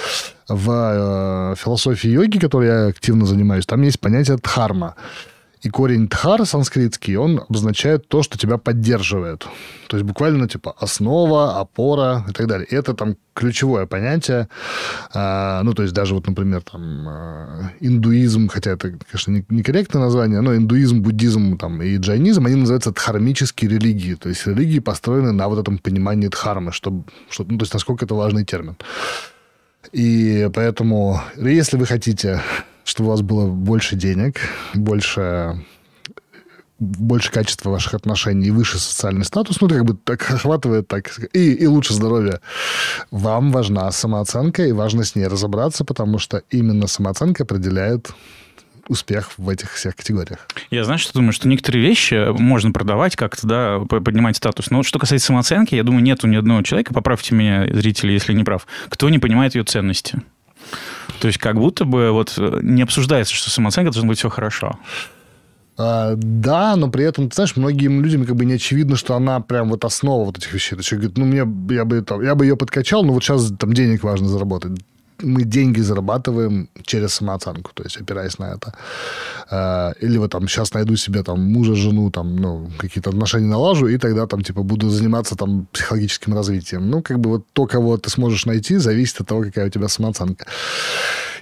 В 0.48 0.70
э, 0.70 1.56
философии 1.58 2.10
йоги, 2.10 2.38
которой 2.38 2.68
я 2.68 2.88
активно 2.88 3.26
занимаюсь, 3.26 3.66
там 3.66 3.82
есть 3.82 4.00
понятие 4.00 4.38
дхарма. 4.38 4.94
И 5.68 5.70
корень 5.70 6.08
тхар 6.08 6.46
санскритский, 6.46 7.18
он 7.18 7.42
обозначает 7.50 8.08
то, 8.08 8.24
что 8.24 8.38
тебя 8.38 8.58
поддерживает. 8.58 9.46
То 9.90 9.98
есть 9.98 10.08
буквально 10.08 10.48
типа 10.48 10.74
основа, 10.80 11.60
опора 11.60 12.24
и 12.30 12.32
так 12.32 12.48
далее. 12.48 12.66
И 12.72 12.74
это 12.74 12.94
там 12.94 13.18
ключевое 13.34 13.86
понятие. 13.86 14.48
А, 15.14 15.62
ну, 15.64 15.74
то 15.74 15.84
есть 15.84 15.94
даже 15.94 16.16
вот, 16.16 16.26
например, 16.26 16.62
там 16.62 17.06
а, 17.10 17.72
индуизм, 17.82 18.48
хотя 18.48 18.72
это, 18.72 18.94
конечно, 19.12 19.32
не, 19.32 19.46
некорректное 19.50 20.04
название, 20.04 20.40
но 20.40 20.56
индуизм, 20.56 21.02
буддизм 21.02 21.58
там, 21.58 21.82
и 21.82 21.98
джайнизм, 21.98 22.46
они 22.46 22.56
называются 22.56 22.94
дхармические 22.94 23.70
религии. 23.70 24.14
То 24.14 24.30
есть 24.30 24.48
религии 24.48 24.80
построены 24.80 25.34
на 25.34 25.50
вот 25.50 25.60
этом 25.60 25.80
понимании 25.80 26.30
дхармы, 26.30 26.72
что, 26.72 27.04
что, 27.30 27.44
ну, 27.44 27.58
то 27.58 27.64
есть 27.64 27.74
насколько 27.74 28.06
это 28.06 28.16
важный 28.16 28.46
термин. 28.46 28.78
И 29.92 30.50
поэтому, 30.54 31.20
если 31.36 31.76
вы 31.76 31.86
хотите 31.86 32.42
чтобы 32.88 33.10
у 33.10 33.12
вас 33.12 33.22
было 33.22 33.48
больше 33.48 33.98
денег, 33.98 34.40
больше 34.74 35.62
больше 36.80 37.32
качества 37.32 37.72
ваших 37.72 37.96
отношений 37.96 38.48
и 38.48 38.52
выше 38.52 38.78
социальный 38.78 39.26
статус, 39.26 39.60
ну, 39.62 39.68
как 39.68 39.84
бы 39.84 39.96
так 39.96 40.30
охватывает 40.30 40.88
так, 40.88 41.10
и, 41.34 41.54
и 41.54 41.66
лучше 41.66 41.94
здоровье. 41.94 42.40
Вам 43.10 43.52
важна 43.52 43.92
самооценка, 43.92 44.64
и 44.64 44.72
важно 44.72 45.04
с 45.04 45.16
ней 45.16 45.26
разобраться, 45.26 45.84
потому 45.84 46.20
что 46.20 46.44
именно 46.52 46.86
самооценка 46.86 47.44
определяет 47.44 48.12
успех 48.88 49.32
в 49.38 49.50
этих 49.50 49.74
всех 49.74 49.96
категориях. 49.96 50.48
Я 50.70 50.84
знаю, 50.84 51.00
что 51.00 51.14
думаю, 51.14 51.34
что 51.34 51.48
некоторые 51.48 51.84
вещи 51.84 52.32
можно 52.40 52.72
продавать 52.72 53.16
как-то, 53.16 53.48
да, 53.48 53.80
поднимать 53.80 54.38
статус. 54.38 54.70
Но 54.70 54.78
вот 54.78 54.86
что 54.86 55.00
касается 55.00 55.28
самооценки, 55.28 55.74
я 55.74 55.84
думаю, 55.84 56.04
нету 56.04 56.28
ни 56.28 56.36
одного 56.36 56.62
человека, 56.62 56.94
поправьте 56.94 57.34
меня, 57.34 57.66
зрители, 57.74 58.14
если 58.14 58.34
не 58.34 58.44
прав, 58.44 58.68
кто 58.88 59.10
не 59.10 59.18
понимает 59.18 59.56
ее 59.56 59.64
ценности. 59.64 60.22
То 61.20 61.28
есть 61.28 61.40
как 61.40 61.56
будто 61.56 61.86
бы 61.86 62.12
вот 62.12 62.34
э, 62.38 62.60
не 62.62 62.82
обсуждается, 62.82 63.34
что 63.34 63.50
самооценка 63.50 63.92
должна 63.92 64.08
быть 64.08 64.18
все 64.20 64.30
хорошо. 64.30 64.78
А, 65.78 66.14
да, 66.16 66.76
но 66.76 66.90
при 66.90 67.06
этом, 67.06 67.30
ты 67.30 67.36
знаешь, 67.36 67.56
многим 67.56 68.02
людям 68.02 68.26
как 68.26 68.36
бы 68.36 68.46
не 68.46 68.54
очевидно, 68.54 68.96
что 68.96 69.16
она 69.16 69.40
прям 69.40 69.70
вот 69.70 69.86
основа 69.86 70.26
вот 70.26 70.38
этих 70.38 70.54
вещей. 70.54 70.76
То 70.76 70.80
есть, 70.80 70.92
говорит, 70.92 71.18
ну, 71.18 71.26
мне, 71.26 71.46
я 71.76 71.86
бы, 71.86 72.02
там, 72.02 72.24
я 72.24 72.34
бы 72.34 72.46
ее 72.46 72.58
подкачал, 72.58 73.04
но 73.04 73.14
вот 73.14 73.24
сейчас 73.24 73.52
там 73.60 73.74
денег 73.74 74.04
важно 74.04 74.28
заработать 74.28 74.80
мы 75.22 75.44
деньги 75.44 75.82
зарабатываем 75.82 76.70
через 76.84 77.14
самооценку, 77.14 77.72
то 77.74 77.84
есть 77.84 77.98
опираясь 77.98 78.40
на 78.40 78.54
это. 78.54 78.74
Э, 79.52 79.94
или 80.02 80.18
вот 80.18 80.32
там 80.32 80.48
сейчас 80.48 80.74
найду 80.74 80.96
себе 80.98 81.24
там 81.24 81.42
мужа, 81.42 81.76
жену, 81.76 82.12
там, 82.12 82.36
ну, 82.36 82.72
какие-то 82.78 83.10
отношения 83.10 83.48
налажу, 83.48 83.88
и 83.88 83.98
тогда 83.98 84.28
там, 84.28 84.42
типа, 84.42 84.64
буду 84.64 84.90
заниматься 84.90 85.36
там 85.36 85.68
психологическим 85.72 86.34
развитием. 86.34 86.90
Ну, 86.90 87.02
как 87.02 87.20
бы 87.20 87.30
вот 87.30 87.46
то, 87.54 87.66
кого 87.66 87.98
ты 87.98 88.10
сможешь 88.10 88.46
найти, 88.46 88.78
зависит 88.78 89.22
от 89.22 89.28
того, 89.28 89.44
какая 89.44 89.68
у 89.68 89.70
тебя 89.70 89.88
самооценка. 89.88 90.46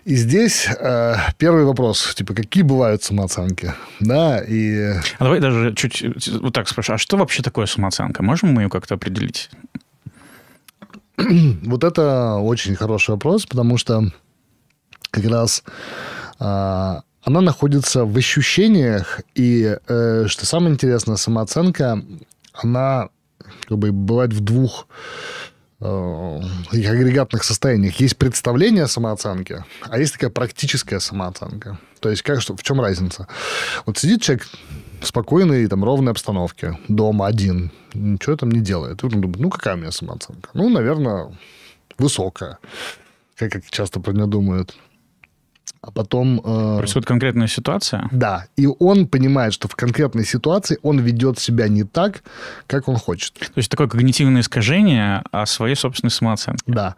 И 0.06 0.16
здесь 0.16 0.68
э, 0.68 1.16
первый 1.40 1.66
вопрос, 1.66 2.14
типа, 2.16 2.36
какие 2.36 2.64
бывают 2.64 3.04
самооценки, 3.04 3.74
да, 4.00 4.40
и... 4.40 5.00
А 5.18 5.24
давай 5.24 5.40
даже 5.40 5.74
чуть 5.74 6.04
вот 6.42 6.54
так 6.54 6.70
спрошу, 6.70 6.94
а 6.94 6.98
что 7.00 7.18
вообще 7.18 7.42
такое 7.42 7.66
самооценка? 7.66 8.22
Можем 8.22 8.54
мы 8.54 8.62
ее 8.64 8.70
как-то 8.70 8.94
определить? 8.94 9.50
вот 11.64 11.84
это 11.84 12.36
очень 12.36 12.76
хороший 12.76 13.12
вопрос, 13.12 13.46
потому 13.46 13.78
что 13.78 14.12
как 15.12 15.26
раз 15.26 15.64
а, 16.40 17.04
она 17.26 17.42
находится 17.42 18.06
в 18.06 18.16
ощущениях, 18.16 19.22
и 19.34 19.78
э, 19.88 20.26
что 20.28 20.46
самое 20.46 20.74
интересное, 20.74 21.16
самооценка, 21.16 22.00
она 22.54 23.10
как 23.68 23.78
бы 23.80 23.92
бывает 23.92 24.32
в 24.32 24.42
двух 24.42 24.88
э, 25.82 26.42
агрегатных 26.72 27.44
состояниях. 27.44 28.00
Есть 28.00 28.18
представление 28.18 28.84
о 28.84 28.88
самооценке, 28.88 29.66
а 29.82 29.98
есть 29.98 30.14
такая 30.14 30.30
практическая 30.30 31.00
самооценка. 31.00 31.80
То 32.00 32.12
есть 32.12 32.22
как, 32.22 32.42
что, 32.42 32.56
в 32.56 32.62
чем 32.62 32.80
разница? 32.80 33.28
Вот 33.88 33.98
сидит 33.98 34.22
человек 34.22 34.48
в 35.06 35.08
спокойной, 35.08 35.68
там, 35.68 35.84
ровной 35.84 36.12
обстановке, 36.12 36.78
дома 36.88 37.28
один, 37.28 37.72
ничего 37.94 38.36
там 38.36 38.52
не 38.52 38.60
делает. 38.60 39.04
И 39.04 39.06
он 39.06 39.22
думает, 39.22 39.40
ну, 39.40 39.50
какая 39.50 39.76
у 39.76 39.78
меня 39.78 39.92
самооценка? 39.92 40.50
Ну, 40.54 40.70
наверное, 40.70 41.32
высокая, 41.98 42.58
как, 43.38 43.52
как 43.52 43.70
часто 43.70 44.00
про 44.00 44.12
меня 44.12 44.26
думают. 44.26 44.76
А 45.82 45.92
потом... 45.92 46.42
Э, 46.44 46.78
Происходит 46.80 47.08
конкретная 47.08 47.48
ситуация? 47.48 48.10
Да. 48.12 48.48
И 48.58 48.68
он 48.68 49.08
понимает, 49.08 49.54
что 49.54 49.68
в 49.68 49.76
конкретной 49.76 50.26
ситуации 50.26 50.80
он 50.82 51.00
ведет 51.00 51.38
себя 51.38 51.68
не 51.68 51.84
так, 51.84 52.24
как 52.66 52.88
он 52.88 52.98
хочет. 52.98 53.34
То 53.34 53.58
есть 53.58 53.70
такое 53.70 53.88
когнитивное 53.88 54.42
искажение 54.42 55.22
о 55.32 55.46
своей 55.46 55.76
собственной 55.76 56.10
самооценке. 56.10 56.64
Да. 56.66 56.96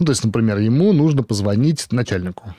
Ну, 0.00 0.06
то 0.06 0.10
есть, 0.10 0.24
например, 0.24 0.58
ему 0.58 0.92
нужно 0.92 1.22
позвонить 1.22 1.86
начальнику. 1.92 2.54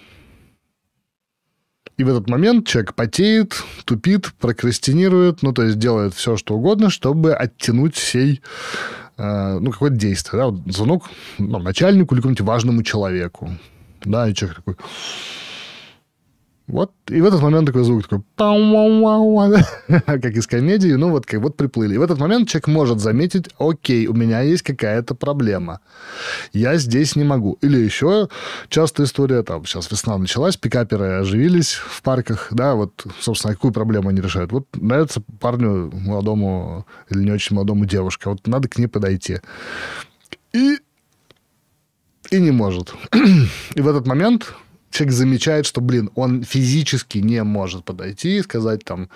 И 1.97 2.03
в 2.03 2.09
этот 2.09 2.29
момент 2.29 2.67
человек 2.67 2.93
потеет, 2.93 3.63
тупит, 3.85 4.33
прокрастинирует, 4.39 5.41
ну, 5.43 5.53
то 5.53 5.63
есть 5.63 5.79
делает 5.79 6.13
все, 6.13 6.35
что 6.35 6.55
угодно, 6.55 6.89
чтобы 6.89 7.33
оттянуть 7.33 7.95
сей, 7.95 8.41
э, 9.17 9.59
ну, 9.59 9.71
какое-то 9.71 9.95
действие, 9.95 10.41
да, 10.41 10.47
вот 10.47 10.73
звонок 10.73 11.09
ну, 11.37 11.59
начальнику 11.59 12.13
или 12.13 12.21
какому-нибудь 12.21 12.45
важному 12.45 12.83
человеку, 12.83 13.49
да, 14.03 14.27
и 14.27 14.33
человек 14.33 14.57
такой, 14.57 14.75
вот, 16.67 16.91
и 17.09 17.21
в 17.21 17.25
этот 17.25 17.41
момент 17.43 17.67
такой 17.67 17.83
звук 17.83 18.03
такой, 18.03 18.23
как 20.05 20.25
из 20.25 20.47
комедии, 20.47 20.93
ну 20.93 21.11
вот 21.11 21.27
как 21.27 21.39
вот 21.41 21.55
приплыли. 21.55 21.93
И 21.93 21.97
в 21.99 22.01
этот 22.01 22.17
момент 22.17 22.49
человек 22.49 22.67
может 22.67 22.99
заметить, 22.99 23.49
окей, 23.59 24.07
у 24.07 24.13
меня 24.13 24.41
есть 24.41 24.63
какая-то 24.63 25.13
проблема, 25.13 25.79
я 26.53 26.77
здесь 26.77 27.15
не 27.15 27.23
могу. 27.23 27.59
Или 27.61 27.77
еще 27.77 28.29
частая 28.69 29.05
история, 29.05 29.43
там 29.43 29.63
сейчас 29.65 29.91
весна 29.91 30.17
началась, 30.17 30.57
пикаперы 30.57 31.19
оживились 31.19 31.73
в 31.73 32.01
парках, 32.01 32.47
да, 32.49 32.73
вот, 32.73 33.05
собственно, 33.19 33.53
какую 33.53 33.71
проблему 33.71 34.09
они 34.09 34.19
решают. 34.19 34.51
Вот 34.51 34.65
нравится 34.73 35.21
парню 35.39 35.91
молодому 35.93 36.87
или 37.11 37.23
не 37.23 37.31
очень 37.31 37.55
молодому 37.55 37.85
девушка, 37.85 38.31
вот 38.31 38.47
надо 38.47 38.67
к 38.69 38.79
ней 38.79 38.87
подойти. 38.87 39.39
И 40.51 40.79
и 42.31 42.39
не 42.39 42.49
может. 42.49 42.91
И 43.75 43.81
в 43.81 43.87
этот 43.87 44.07
момент 44.07 44.55
человек 44.95 45.13
замечает, 45.13 45.65
что, 45.65 45.81
блин, 45.81 46.09
он 46.15 46.43
физически 46.43 47.19
не 47.19 47.43
может 47.43 47.83
подойти 47.83 48.37
и 48.37 48.41
сказать 48.41 48.83
там, 48.83 49.09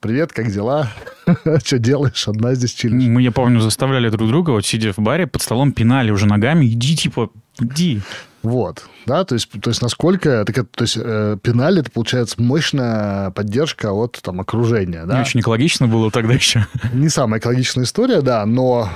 привет, 0.00 0.32
как 0.32 0.50
дела? 0.50 0.90
Что 1.64 1.78
делаешь? 1.78 2.26
Одна 2.26 2.54
здесь 2.54 2.72
чилишь. 2.72 3.04
Мы, 3.04 3.22
я 3.22 3.30
помню, 3.30 3.60
заставляли 3.60 4.08
друг 4.08 4.28
друга, 4.28 4.50
вот 4.50 4.66
сидя 4.66 4.92
в 4.92 4.98
баре, 4.98 5.26
под 5.26 5.42
столом 5.42 5.72
пинали 5.72 6.10
уже 6.10 6.26
ногами, 6.26 6.66
иди, 6.66 6.96
типа, 6.96 7.30
иди. 7.60 8.00
Вот, 8.42 8.84
да, 9.04 9.24
то 9.24 9.34
есть, 9.34 9.50
то 9.50 9.68
есть 9.68 9.82
насколько, 9.82 10.44
так, 10.46 10.66
то 10.70 10.84
есть 10.84 10.96
э, 10.98 11.36
пенали, 11.42 11.80
это 11.82 11.90
получается 11.90 12.40
мощная 12.40 13.30
поддержка 13.32 13.92
от 13.92 14.18
там 14.22 14.40
окружения, 14.40 15.04
да. 15.04 15.16
Не 15.16 15.20
очень 15.20 15.40
экологично 15.40 15.86
было 15.86 16.10
тогда 16.10 16.32
еще. 16.32 16.66
Не 16.94 17.10
самая 17.10 17.38
экологичная 17.38 17.84
история, 17.84 18.22
да, 18.22 18.46
но 18.46 18.88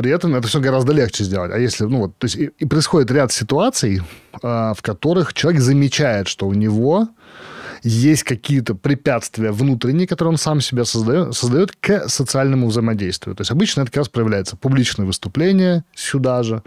при 0.00 0.10
этом 0.10 0.34
это 0.34 0.48
все 0.48 0.60
гораздо 0.60 0.94
легче 0.94 1.24
сделать. 1.24 1.52
А 1.52 1.58
если, 1.58 1.84
ну 1.84 1.98
вот, 1.98 2.16
то 2.16 2.24
есть 2.24 2.36
и, 2.36 2.50
и 2.58 2.64
происходит 2.64 3.10
ряд 3.10 3.32
ситуаций, 3.32 4.00
э, 4.42 4.72
в 4.74 4.78
которых 4.80 5.34
человек 5.34 5.60
замечает, 5.60 6.26
что 6.26 6.48
у 6.48 6.54
него 6.54 7.08
есть 7.82 8.24
какие-то 8.24 8.74
препятствия 8.74 9.52
внутренние, 9.52 10.06
которые 10.06 10.32
он 10.32 10.38
сам 10.38 10.62
себя 10.62 10.86
создает, 10.86 11.36
создает 11.36 11.72
к 11.72 12.08
социальному 12.08 12.68
взаимодействию. 12.68 13.36
То 13.36 13.42
есть 13.42 13.50
обычно 13.50 13.82
это 13.82 13.90
как 13.90 13.98
раз 13.98 14.08
проявляется 14.08 14.56
публичное 14.56 15.04
выступление 15.04 15.84
сюда 15.94 16.42
же. 16.42 16.62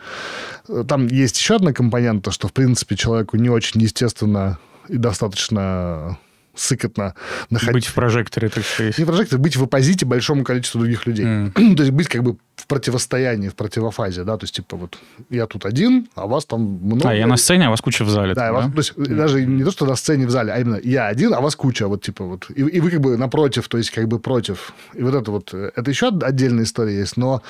Там 0.88 1.08
есть 1.08 1.38
еще 1.38 1.56
одна 1.56 1.74
компонента, 1.74 2.30
что, 2.30 2.48
в 2.48 2.54
принципе, 2.54 2.96
человеку 2.96 3.38
не 3.38 3.50
очень 3.50 3.82
естественно 3.82 4.60
и 4.90 4.98
достаточно 4.98 6.20
сыкотно 6.56 7.16
находить... 7.50 7.74
Быть 7.74 7.86
в 7.86 7.94
прожекторе, 7.94 8.50
так 8.50 8.64
сказать. 8.64 8.98
Не 8.98 9.04
в 9.04 9.08
прожекторе, 9.08 9.42
быть 9.42 9.56
в 9.56 9.64
оппозите 9.64 10.06
большому 10.06 10.44
количеству 10.44 10.80
других 10.80 11.06
людей. 11.06 11.26
Mm. 11.26 11.76
То 11.76 11.84
есть 11.84 11.92
быть 11.92 12.08
как 12.08 12.24
бы 12.24 12.38
в 12.64 12.68
противостоянии, 12.68 13.50
в 13.50 13.56
противофазе, 13.56 14.24
да, 14.24 14.38
то 14.38 14.46
есть, 14.46 14.56
типа, 14.56 14.78
вот 14.78 14.98
я 15.30 15.48
тут 15.48 15.66
один, 15.66 16.08
а 16.16 16.28
вас 16.28 16.46
там 16.46 16.62
много. 16.62 17.10
А, 17.10 17.14
я 17.14 17.28
на 17.28 17.36
сцене, 17.36 17.68
а 17.68 17.70
вас 17.70 17.82
куча 17.82 18.06
в 18.06 18.10
зале. 18.10 18.34
Да, 18.34 18.54
там, 18.54 18.72
вас, 18.72 18.90
то 18.90 19.02
есть, 19.02 19.16
даже 19.18 19.46
не 19.46 19.64
то, 19.66 19.72
что 19.72 19.86
на 19.86 19.96
сцене 19.96 20.26
в 20.26 20.30
зале, 20.30 20.54
а 20.54 20.60
именно 20.60 20.80
я 20.82 21.08
один, 21.08 21.34
а 21.34 21.42
вас 21.42 21.58
куча, 21.58 21.88
вот, 21.88 22.02
типа, 22.02 22.24
вот, 22.24 22.50
и, 22.56 22.62
и 22.62 22.80
вы 22.80 22.90
как 22.90 23.02
бы 23.02 23.18
напротив, 23.18 23.68
то 23.68 23.78
есть, 23.78 23.92
как 23.92 24.08
бы 24.08 24.20
против. 24.20 24.74
И 24.94 25.04
вот 25.04 25.14
это 25.14 25.32
вот, 25.32 25.54
это 25.54 25.92
еще 25.92 26.08
отдельная 26.08 26.64
история 26.64 27.00
есть, 27.00 27.18
но 27.18 27.42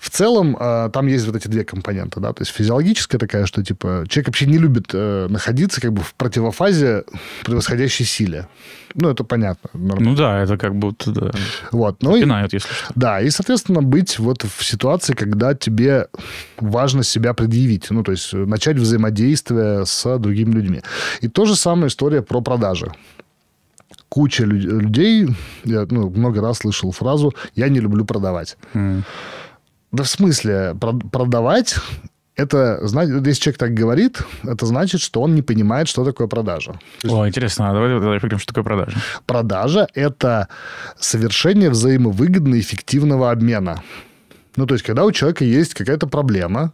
в 0.00 0.10
целом 0.10 0.54
э, 0.60 0.90
там 0.92 1.06
есть 1.06 1.26
вот 1.26 1.36
эти 1.36 1.48
две 1.48 1.64
компоненты, 1.64 2.20
да, 2.20 2.34
то 2.34 2.42
есть 2.42 2.52
физиологическая 2.52 3.18
такая, 3.18 3.46
что, 3.46 3.64
типа, 3.64 4.04
человек 4.08 4.28
вообще 4.28 4.46
не 4.46 4.58
любит 4.58 4.90
э, 4.92 5.28
находиться 5.30 5.80
как 5.80 5.92
бы 5.94 6.02
в 6.02 6.14
противофазе 6.14 7.04
превосходящей 7.44 8.04
силе. 8.04 8.48
Ну, 8.94 9.10
это 9.10 9.24
понятно. 9.24 9.70
Нормально. 9.74 10.10
Ну 10.10 10.16
да, 10.16 10.42
это 10.42 10.56
как 10.56 10.74
будто, 10.74 11.10
да. 11.10 11.30
Вот. 11.70 12.02
Ну, 12.02 12.16
и, 12.16 12.20
если 12.20 12.58
что. 12.58 12.68
Да, 12.94 13.20
и, 13.20 13.30
соответственно, 13.30 13.82
быть 13.82 14.18
вот 14.26 14.44
в 14.44 14.64
ситуации, 14.64 15.14
когда 15.14 15.54
тебе 15.54 16.08
важно 16.58 17.02
себя 17.02 17.32
предъявить, 17.34 17.90
ну, 17.90 18.02
то 18.02 18.12
есть 18.12 18.32
начать 18.32 18.76
взаимодействие 18.76 19.86
с 19.86 20.18
другими 20.18 20.52
людьми. 20.52 20.82
И 21.22 21.28
то 21.28 21.44
же 21.44 21.56
самая 21.56 21.88
история 21.88 22.22
про 22.22 22.40
продажи 22.40 22.92
куча 24.08 24.44
людей, 24.44 25.28
я 25.64 25.86
ну, 25.90 26.10
много 26.10 26.40
раз 26.40 26.58
слышал 26.58 26.90
фразу 26.92 27.34
«я 27.54 27.68
не 27.68 27.80
люблю 27.80 28.04
продавать». 28.04 28.56
Mm. 28.74 29.02
Да 29.92 30.02
в 30.02 30.08
смысле, 30.08 30.74
продавать 31.12 31.76
это, 32.36 32.80
если 32.82 33.40
человек 33.40 33.58
так 33.58 33.74
говорит, 33.74 34.22
это 34.44 34.66
значит, 34.66 35.00
что 35.00 35.22
он 35.22 35.34
не 35.34 35.42
понимает, 35.42 35.88
что 35.88 36.04
такое 36.04 36.26
продажа. 36.26 36.78
О, 37.04 37.26
интересно, 37.26 37.70
а 37.70 37.72
давай, 37.72 37.88
давай 37.88 38.18
поговорим, 38.18 38.38
что 38.38 38.52
такое 38.52 38.64
продажа. 38.64 38.98
Продажа– 39.24 39.86
это 39.94 40.48
совершение 40.98 41.70
взаимовыгодно 41.70 42.60
эффективного 42.60 43.30
обмена. 43.30 43.82
Ну, 44.56 44.66
то 44.66 44.74
есть, 44.74 44.84
когда 44.84 45.04
у 45.04 45.12
человека 45.12 45.44
есть 45.44 45.74
какая-то 45.74 46.06
проблема, 46.06 46.72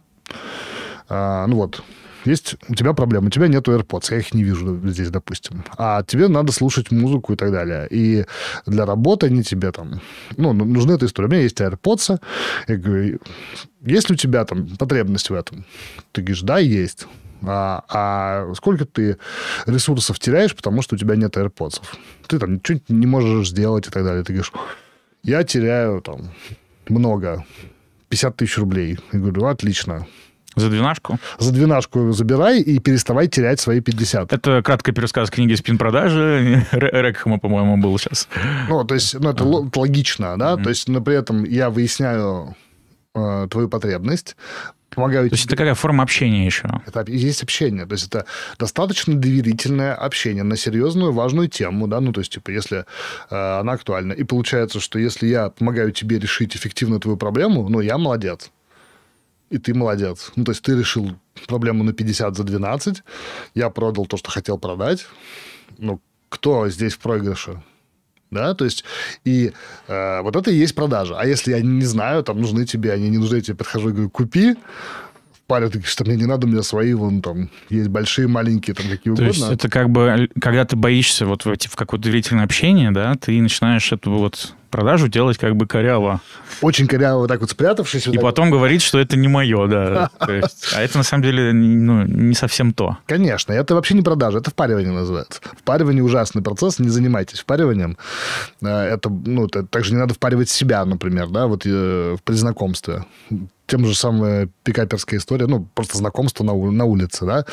а, 1.09 1.45
ну 1.47 1.57
вот, 1.57 1.83
есть 2.25 2.55
у 2.69 2.75
тебя 2.75 2.93
проблема, 2.93 3.27
у 3.27 3.29
тебя 3.29 3.47
нет 3.47 3.67
AirPods, 3.67 4.07
я 4.11 4.17
их 4.17 4.33
не 4.33 4.43
вижу 4.43 4.79
здесь, 4.85 5.09
допустим. 5.09 5.63
А 5.77 6.03
тебе 6.03 6.27
надо 6.27 6.51
слушать 6.51 6.91
музыку 6.91 7.33
и 7.33 7.35
так 7.35 7.51
далее. 7.51 7.87
И 7.89 8.25
для 8.65 8.85
работы 8.85 9.27
они 9.27 9.43
тебе 9.43 9.71
там... 9.71 10.01
Ну, 10.37 10.53
ну 10.53 10.65
нужны 10.65 10.93
эта 10.93 11.05
история. 11.05 11.27
У 11.27 11.31
меня 11.31 11.41
есть 11.41 11.59
AirPods. 11.59 12.21
Я 12.67 12.77
говорю, 12.77 13.19
есть 13.81 14.09
ли 14.09 14.13
у 14.13 14.17
тебя 14.17 14.45
там 14.45 14.67
потребность 14.77 15.29
в 15.29 15.33
этом? 15.33 15.65
Ты 16.13 16.21
говоришь, 16.21 16.41
да, 16.41 16.59
есть. 16.59 17.07
А, 17.45 17.83
а 17.89 18.53
сколько 18.55 18.85
ты 18.85 19.17
ресурсов 19.65 20.17
теряешь, 20.17 20.55
потому 20.55 20.81
что 20.81 20.95
у 20.95 20.97
тебя 20.97 21.17
нет 21.17 21.35
AirPods? 21.35 21.81
Ты 22.27 22.39
там 22.39 22.55
ничего 22.55 22.79
не 22.87 23.05
можешь 23.05 23.49
сделать 23.49 23.87
и 23.87 23.89
так 23.89 24.03
далее. 24.05 24.23
Ты 24.23 24.31
говоришь, 24.31 24.53
я 25.23 25.43
теряю 25.43 26.01
там 26.01 26.31
много, 26.89 27.45
50 28.09 28.35
тысяч 28.35 28.57
рублей. 28.57 28.99
Я 29.11 29.19
говорю, 29.19 29.45
отлично. 29.45 30.05
За 30.55 30.69
двенашку? 30.69 31.17
За 31.39 31.51
двенашку 31.51 32.11
забирай 32.11 32.61
и 32.61 32.79
переставай 32.79 33.27
терять 33.27 33.59
свои 33.59 33.79
50. 33.79 34.33
Это 34.33 34.61
краткий 34.61 34.91
пересказ 34.91 35.31
книги 35.31 35.55
«Спин-продажи». 35.55 36.65
Рекхема, 36.71 37.39
по-моему, 37.39 37.77
был 37.77 37.97
сейчас. 37.97 38.27
Ну, 38.69 38.83
то 38.83 38.93
есть, 38.93 39.15
ну, 39.19 39.31
это 39.31 39.43
ага. 39.43 39.69
логично, 39.75 40.37
да? 40.37 40.53
Mm-hmm. 40.53 40.63
То 40.63 40.69
есть, 40.69 40.87
но 40.89 41.01
при 41.01 41.15
этом 41.15 41.43
я 41.43 41.71
выясняю 41.71 42.55
э, 43.15 43.47
твою 43.49 43.67
потребность, 43.67 44.35
помогаю 44.95 45.29
То 45.29 45.35
есть 45.35 45.45
это 45.45 45.55
какая 45.55 45.75
форма 45.75 46.03
общения 46.03 46.45
еще? 46.45 46.69
Это 46.85 47.05
есть 47.11 47.43
общение. 47.43 47.85
То 47.85 47.93
есть 47.93 48.07
это 48.07 48.25
достаточно 48.59 49.15
доверительное 49.15 49.95
общение 49.95 50.43
на 50.43 50.57
серьезную, 50.57 51.11
важную 51.11 51.47
тему, 51.47 51.87
да, 51.87 51.99
ну, 51.99 52.11
то 52.11 52.21
есть, 52.21 52.33
типа, 52.33 52.51
если 52.51 52.85
э, 53.29 53.59
она 53.59 53.73
актуальна. 53.73 54.13
И 54.13 54.23
получается, 54.23 54.79
что 54.79 54.99
если 54.99 55.27
я 55.27 55.49
помогаю 55.49 55.91
тебе 55.91 56.19
решить 56.19 56.55
эффективно 56.55 56.99
твою 56.99 57.17
проблему, 57.17 57.69
ну, 57.69 57.81
я 57.81 57.97
молодец 57.97 58.51
и 59.53 59.59
ты 59.59 59.73
молодец. 59.75 60.31
Ну, 60.35 60.43
то 60.43 60.51
есть 60.51 60.63
ты 60.63 60.75
решил 60.75 61.11
проблему 61.47 61.83
на 61.83 61.93
50 61.93 62.35
за 62.35 62.43
12, 62.43 63.03
я 63.53 63.69
продал 63.69 64.07
то, 64.07 64.17
что 64.17 64.31
хотел 64.31 64.57
продать. 64.57 65.05
Ну, 65.77 65.99
кто 66.29 66.69
здесь 66.69 66.93
в 66.93 66.99
проигрыше? 66.99 67.61
Да, 68.33 68.53
то 68.53 68.65
есть, 68.65 68.83
и 69.23 69.51
э, 69.87 70.21
вот 70.21 70.35
это 70.35 70.51
и 70.51 70.55
есть 70.55 70.75
продажа. 70.75 71.15
А 71.17 71.25
если 71.25 71.51
я 71.51 71.61
не 71.61 71.85
знаю, 71.85 72.23
там 72.23 72.41
нужны 72.41 72.65
тебе, 72.65 72.91
они 72.91 73.09
не 73.09 73.17
нужны, 73.17 73.37
я 73.37 73.41
тебе 73.41 73.55
подхожу 73.55 73.89
и 73.89 73.91
говорю, 73.91 74.09
купи, 74.09 74.55
паре 75.47 75.69
таких, 75.69 75.87
что 75.87 76.03
мне 76.05 76.15
не 76.15 76.25
надо, 76.25 76.47
у 76.47 76.49
меня 76.49 76.63
свои, 76.63 76.93
вон 76.93 77.21
там, 77.21 77.49
есть 77.69 77.89
большие, 77.89 78.27
маленькие, 78.27 78.75
там, 78.75 78.87
какие 78.89 79.13
То 79.13 79.23
угодно. 79.23 79.27
есть 79.27 79.51
это 79.51 79.69
как 79.69 79.89
бы, 79.89 80.29
когда 80.39 80.65
ты 80.65 80.75
боишься 80.75 81.25
вот 81.25 81.45
в, 81.45 81.55
в 81.55 81.75
какое-то 81.75 82.05
доверительное 82.05 82.43
общение, 82.43 82.91
да, 82.91 83.15
ты 83.15 83.39
начинаешь 83.41 83.91
эту 83.91 84.11
вот 84.11 84.53
продажу 84.73 85.07
делать 85.07 85.37
как 85.37 85.55
бы 85.55 85.67
коряво. 85.67 86.19
Очень 86.61 86.87
коряво, 86.87 87.19
вот 87.19 87.27
так 87.27 87.41
вот 87.41 87.51
спрятавшись. 87.51 88.07
Вот 88.07 88.15
и 88.15 88.17
потом 88.17 88.49
вот. 88.49 88.57
говорить, 88.57 88.81
что 88.81 88.97
это 88.97 89.15
не 89.15 89.27
мое, 89.27 89.67
да. 89.67 90.09
а 90.19 90.81
это 90.81 90.97
на 90.97 91.03
самом 91.03 91.23
деле 91.23 91.53
ну, 91.53 92.03
не 92.07 92.33
совсем 92.33 92.73
то. 92.73 92.97
Конечно, 93.05 93.53
это 93.53 93.75
вообще 93.75 93.93
не 93.93 94.01
продажа, 94.01 94.39
это 94.39 94.49
впаривание 94.49 94.91
называется. 94.91 95.41
Впаривание 95.59 96.03
ужасный 96.03 96.41
процесс, 96.41 96.79
не 96.79 96.89
занимайтесь 96.89 97.39
впариванием. 97.41 97.99
Э, 98.63 98.67
это, 98.67 99.09
ну, 99.09 99.45
это, 99.45 99.63
также 99.63 99.93
не 99.93 99.99
надо 99.99 100.15
впаривать 100.15 100.49
себя, 100.49 100.83
например, 100.85 101.27
да, 101.27 101.45
вот 101.45 101.67
э, 101.67 102.17
при 102.23 102.33
знакомстве. 102.33 103.05
Тем 103.67 103.85
же 103.85 103.93
самая 103.93 104.49
пикаперская 104.63 105.19
история, 105.19 105.45
ну, 105.45 105.67
просто 105.75 105.99
знакомство 105.99 106.43
на, 106.43 106.53
на 106.53 106.85
улице, 106.85 107.25
да 107.25 107.45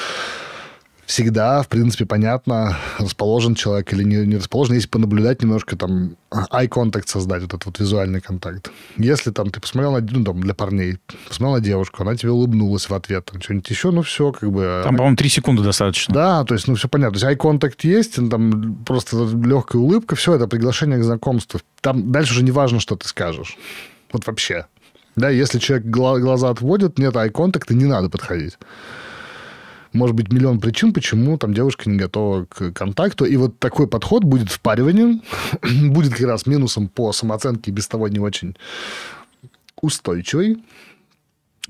всегда, 1.11 1.63
в 1.63 1.69
принципе, 1.69 2.07
понятно, 2.07 2.77
расположен 2.99 3.57
человек 3.57 3.93
или 3.93 4.05
не, 4.05 4.25
не 4.27 4.37
расположен, 4.37 4.75
если 4.75 4.89
понаблюдать 4.89 5.43
немножко, 5.43 5.77
там, 5.77 6.17
eye 6.31 6.69
contact 6.69 7.09
создать, 7.09 7.43
вот 7.43 7.55
этот 7.55 7.67
вот 7.67 7.81
визуальный 7.81 8.21
контакт. 8.21 8.71
Если 8.97 9.33
там 9.33 9.51
ты 9.51 9.61
посмотрел 9.61 9.93
на, 9.93 10.01
ну, 10.01 10.25
там, 10.25 10.41
для 10.41 10.55
парней, 10.55 10.99
посмотрел 11.27 11.57
на 11.57 11.61
девушку, 11.61 12.03
она 12.03 12.15
тебе 12.15 12.31
улыбнулась 12.31 12.89
в 12.89 12.95
ответ, 12.95 13.25
там, 13.25 13.43
что-нибудь 13.43 13.69
еще, 13.69 13.91
ну, 13.91 14.03
все, 14.03 14.31
как 14.31 14.53
бы... 14.53 14.83
Там, 14.85 14.97
по-моему, 14.97 15.17
три 15.17 15.29
секунды 15.29 15.65
достаточно. 15.65 16.15
Да, 16.15 16.45
то 16.45 16.55
есть, 16.55 16.69
ну, 16.69 16.77
все 16.77 16.89
понятно. 16.89 17.19
То 17.19 17.27
есть, 17.27 17.41
eye 17.41 17.43
contact 17.43 17.79
есть, 17.83 18.15
там 18.31 18.77
просто 18.87 19.17
легкая 19.45 19.83
улыбка, 19.83 20.15
все, 20.15 20.35
это 20.35 20.47
приглашение 20.47 21.01
к 21.01 21.03
знакомству. 21.03 21.61
Там 21.81 22.13
дальше 22.13 22.35
уже 22.35 22.45
не 22.45 22.53
важно, 22.53 22.79
что 22.79 22.95
ты 22.95 23.09
скажешь. 23.09 23.59
Вот 24.13 24.29
вообще. 24.29 24.67
Да, 25.17 25.29
если 25.29 25.59
человек 25.59 25.87
глаза 25.87 26.51
отводит, 26.51 27.01
нет 27.01 27.15
eye 27.17 27.33
contact, 27.33 27.75
не 27.75 27.87
надо 27.87 28.09
подходить 28.09 28.57
может 29.93 30.17
быть 30.17 30.33
миллион 30.33 30.61
причин, 30.61 30.93
почему 30.93 31.37
там 31.39 31.55
девушка 31.55 31.89
не 31.89 31.99
готова 31.99 32.45
к 32.45 32.73
контакту. 32.73 33.25
И 33.25 33.37
вот 33.37 33.59
такой 33.59 33.87
подход 33.89 34.25
будет 34.25 34.51
впариванием, 34.51 35.23
будет 35.91 36.13
как 36.13 36.27
раз 36.27 36.47
минусом 36.47 36.89
по 36.89 37.13
самооценке 37.13 37.71
без 37.71 37.89
того 37.89 38.09
не 38.09 38.19
очень 38.19 38.57
устойчивый. 39.81 40.63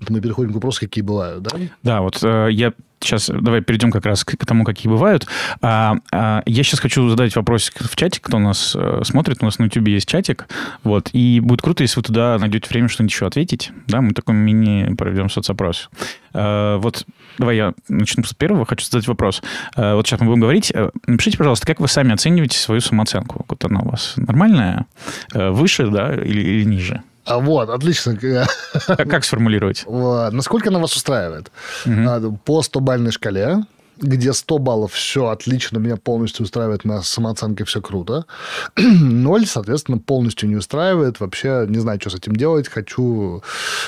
Мы 0.08 0.20
переходим 0.20 0.52
к 0.52 0.54
вопросу, 0.54 0.80
какие 0.80 1.02
бывают, 1.02 1.42
да? 1.42 1.50
Да, 1.82 2.00
вот 2.00 2.22
э, 2.22 2.48
я 2.50 2.72
сейчас 3.00 3.28
давай 3.28 3.60
перейдем 3.62 3.90
как 3.90 4.04
раз 4.06 4.24
к, 4.24 4.36
тому, 4.44 4.64
какие 4.64 4.90
бывают. 4.90 5.26
А, 5.62 5.96
а, 6.12 6.42
я 6.46 6.62
сейчас 6.62 6.80
хочу 6.80 7.08
задать 7.08 7.34
вопрос 7.36 7.70
в 7.74 7.96
чате, 7.96 8.20
кто 8.20 8.38
нас 8.38 8.74
э, 8.76 9.02
смотрит. 9.04 9.38
У 9.40 9.44
нас 9.44 9.58
на 9.58 9.64
YouTube 9.64 9.88
есть 9.88 10.08
чатик. 10.08 10.48
Вот, 10.84 11.10
и 11.12 11.40
будет 11.40 11.62
круто, 11.62 11.82
если 11.82 11.96
вы 11.96 12.02
туда 12.02 12.38
найдете 12.38 12.68
время 12.68 12.88
что-нибудь 12.88 13.12
еще 13.12 13.26
ответить. 13.26 13.72
Да, 13.86 14.00
мы 14.00 14.12
такой 14.12 14.34
мини 14.34 14.94
проведем 14.94 15.30
соцопрос. 15.30 15.90
А, 16.32 16.78
вот 16.78 17.06
давай 17.38 17.56
я 17.56 17.74
начну 17.88 18.24
с 18.24 18.34
первого. 18.34 18.66
Хочу 18.66 18.86
задать 18.86 19.08
вопрос. 19.08 19.42
А, 19.76 19.94
вот 19.94 20.06
сейчас 20.06 20.20
мы 20.20 20.26
будем 20.26 20.40
говорить. 20.40 20.70
Э, 20.74 20.90
напишите, 21.06 21.38
пожалуйста, 21.38 21.66
как 21.66 21.80
вы 21.80 21.88
сами 21.88 22.12
оцениваете 22.12 22.58
свою 22.58 22.80
самооценку? 22.80 23.44
Вот 23.48 23.64
она 23.64 23.80
у 23.80 23.90
вас 23.90 24.14
нормальная, 24.16 24.86
э, 25.34 25.50
выше, 25.50 25.86
да, 25.88 26.14
или, 26.14 26.40
или 26.40 26.64
ниже? 26.64 27.02
А 27.30 27.38
вот, 27.38 27.70
отлично. 27.70 28.16
Как, 28.16 29.08
как 29.08 29.24
сформулировать? 29.24 29.84
Вот. 29.86 30.32
Насколько 30.32 30.70
она 30.70 30.80
вас 30.80 30.96
устраивает? 30.96 31.50
Угу. 31.86 32.38
По 32.44 32.60
100-бальной 32.60 33.12
шкале, 33.12 33.64
где 33.98 34.32
100 34.32 34.58
баллов 34.58 34.92
все 34.92 35.28
отлично, 35.28 35.78
меня 35.78 35.96
полностью 35.96 36.44
устраивает, 36.44 36.84
моя 36.84 37.02
самооценка 37.02 37.64
все 37.64 37.80
круто. 37.80 38.24
Ноль, 38.76 39.46
соответственно, 39.46 39.98
полностью 39.98 40.48
не 40.48 40.56
устраивает, 40.56 41.20
вообще 41.20 41.66
не 41.68 41.78
знаю, 41.78 42.00
что 42.00 42.10
с 42.10 42.14
этим 42.16 42.34
делать, 42.34 42.68
хочу 42.68 43.42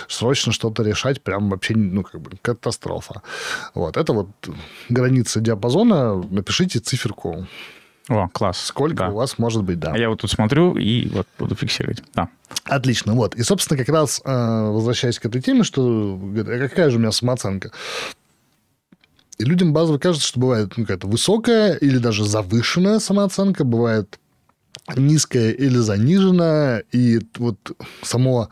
срочно 0.06 0.52
что-то 0.52 0.84
решать, 0.84 1.20
прям 1.20 1.50
вообще, 1.50 1.74
ну, 1.74 2.04
как 2.04 2.20
бы, 2.20 2.30
катастрофа. 2.40 3.22
Вот, 3.74 3.96
это 3.96 4.12
вот 4.12 4.28
граница 4.88 5.40
диапазона, 5.40 6.22
напишите 6.30 6.78
циферку. 6.78 7.46
О, 8.08 8.28
класс. 8.28 8.58
Сколько 8.58 9.04
да. 9.04 9.08
у 9.08 9.14
вас 9.14 9.38
может 9.38 9.62
быть, 9.62 9.78
да. 9.78 9.92
А 9.92 9.98
я 9.98 10.08
вот 10.08 10.20
тут 10.20 10.30
смотрю 10.30 10.76
и 10.76 11.08
вот 11.08 11.26
буду 11.38 11.54
фиксировать. 11.54 12.02
Да. 12.14 12.28
Отлично, 12.64 13.14
вот. 13.14 13.34
И, 13.36 13.42
собственно, 13.42 13.78
как 13.78 13.88
раз 13.88 14.20
э, 14.24 14.70
возвращаясь 14.70 15.18
к 15.18 15.26
этой 15.26 15.40
теме, 15.40 15.62
что 15.62 16.18
какая 16.44 16.90
же 16.90 16.96
у 16.96 17.00
меня 17.00 17.12
самооценка? 17.12 17.70
И 19.38 19.44
людям 19.44 19.72
базово 19.72 19.98
кажется, 19.98 20.26
что 20.26 20.40
бывает 20.40 20.72
ну, 20.76 20.84
какая-то 20.84 21.06
высокая 21.06 21.74
или 21.74 21.98
даже 21.98 22.24
завышенная 22.24 22.98
самооценка, 22.98 23.64
бывает 23.64 24.18
низкая 24.96 25.52
или 25.52 25.78
заниженная, 25.78 26.84
и 26.92 27.20
вот 27.38 27.56
само 28.02 28.50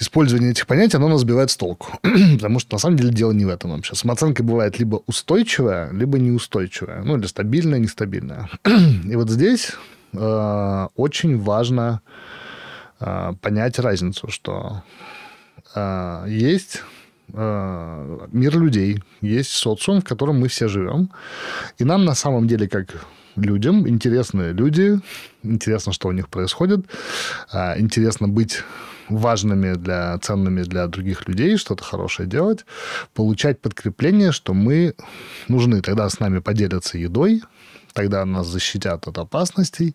использование 0.00 0.50
этих 0.50 0.66
понятий, 0.66 0.96
оно 0.96 1.08
нас 1.08 1.20
сбивает 1.20 1.50
с 1.50 1.56
толку. 1.56 1.98
Потому 2.02 2.58
что, 2.58 2.74
на 2.74 2.78
самом 2.78 2.96
деле, 2.96 3.10
дело 3.10 3.32
не 3.32 3.44
в 3.44 3.48
этом 3.48 3.70
вообще. 3.70 3.94
Самооценка 3.94 4.42
бывает 4.42 4.78
либо 4.78 5.02
устойчивая, 5.06 5.90
либо 5.92 6.18
неустойчивая. 6.18 7.02
Ну, 7.04 7.16
или 7.16 7.26
стабильная, 7.26 7.78
нестабильная. 7.78 8.48
И 8.64 9.16
вот 9.16 9.30
здесь 9.30 9.72
э, 10.12 10.88
очень 10.96 11.38
важно 11.38 12.00
э, 13.00 13.32
понять 13.40 13.78
разницу, 13.78 14.30
что 14.30 14.82
э, 15.74 16.26
есть 16.28 16.82
э, 17.32 18.18
мир 18.32 18.58
людей, 18.58 19.02
есть 19.20 19.50
социум, 19.50 20.00
в 20.00 20.04
котором 20.04 20.40
мы 20.40 20.48
все 20.48 20.68
живем, 20.68 21.10
и 21.78 21.84
нам 21.84 22.04
на 22.04 22.14
самом 22.14 22.46
деле, 22.46 22.68
как 22.68 23.06
людям, 23.36 23.88
интересны 23.88 24.52
люди, 24.52 25.00
интересно, 25.42 25.92
что 25.92 26.08
у 26.08 26.12
них 26.12 26.28
происходит, 26.28 26.86
э, 27.52 27.80
интересно 27.80 28.28
быть 28.28 28.62
важными 29.08 29.74
для 29.74 30.18
ценными 30.18 30.62
для 30.62 30.86
других 30.86 31.28
людей, 31.28 31.56
что-то 31.56 31.84
хорошее 31.84 32.28
делать, 32.28 32.64
получать 33.14 33.60
подкрепление, 33.60 34.32
что 34.32 34.54
мы 34.54 34.94
нужны. 35.48 35.80
Тогда 35.80 36.08
с 36.08 36.20
нами 36.20 36.38
поделятся 36.38 36.98
едой, 36.98 37.42
тогда 37.92 38.24
нас 38.24 38.46
защитят 38.46 39.06
от 39.06 39.18
опасностей, 39.18 39.94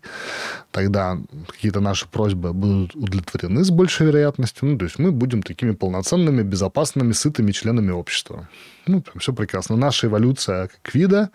тогда 0.70 1.18
какие-то 1.46 1.80
наши 1.80 2.08
просьбы 2.08 2.52
будут 2.52 2.94
удовлетворены 2.94 3.62
с 3.62 3.70
большей 3.70 4.06
вероятностью. 4.06 4.68
Ну, 4.68 4.78
то 4.78 4.86
есть 4.86 4.98
мы 4.98 5.12
будем 5.12 5.42
такими 5.42 5.72
полноценными, 5.72 6.42
безопасными, 6.42 7.12
сытыми 7.12 7.52
членами 7.52 7.90
общества. 7.90 8.48
Ну, 8.86 9.04
все 9.18 9.32
прекрасно. 9.32 9.76
Наша 9.76 10.06
эволюция 10.06 10.68
как 10.68 10.94
вида 10.94 11.30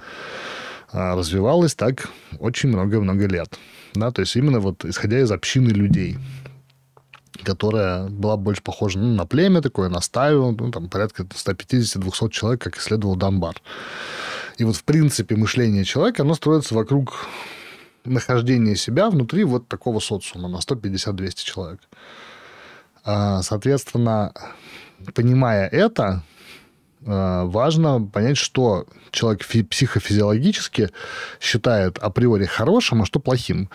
а, 0.91 1.15
развивалась 1.15 1.75
так 1.75 2.09
очень 2.39 2.69
много-много 2.69 3.27
лет. 3.27 3.57
Да, 3.93 4.11
то 4.11 4.21
есть 4.21 4.35
именно 4.35 4.59
вот 4.59 4.83
исходя 4.85 5.19
из 5.19 5.31
общины 5.31 5.69
людей 5.69 6.17
которая 7.45 8.07
была 8.09 8.35
больше 8.35 8.61
похожа 8.61 8.99
ну, 8.99 9.15
на 9.15 9.25
племя 9.25 9.61
такое, 9.61 9.89
на 9.89 10.01
стаю, 10.01 10.55
ну, 10.59 10.71
там 10.71 10.89
порядка 10.89 11.23
150-200 11.23 12.29
человек, 12.29 12.61
как 12.61 12.77
исследовал 12.77 13.15
Дамбар. 13.15 13.61
И 14.57 14.63
вот, 14.63 14.75
в 14.75 14.83
принципе, 14.83 15.35
мышление 15.35 15.85
человека, 15.85 16.23
оно 16.23 16.33
строится 16.33 16.75
вокруг 16.75 17.27
нахождения 18.05 18.75
себя 18.75 19.09
внутри 19.09 19.43
вот 19.43 19.67
такого 19.67 19.99
социума 19.99 20.47
на 20.47 20.57
150-200 20.57 21.43
человек. 21.43 21.79
А, 23.03 23.41
соответственно, 23.41 24.33
понимая 25.13 25.67
это, 25.67 26.23
а, 27.05 27.45
важно 27.45 28.01
понять, 28.01 28.37
что 28.37 28.85
человек 29.11 29.45
психофизиологически 29.45 30.89
считает 31.39 31.97
априори 31.99 32.45
хорошим, 32.45 33.01
а 33.01 33.05
что 33.05 33.19
плохим. 33.19 33.69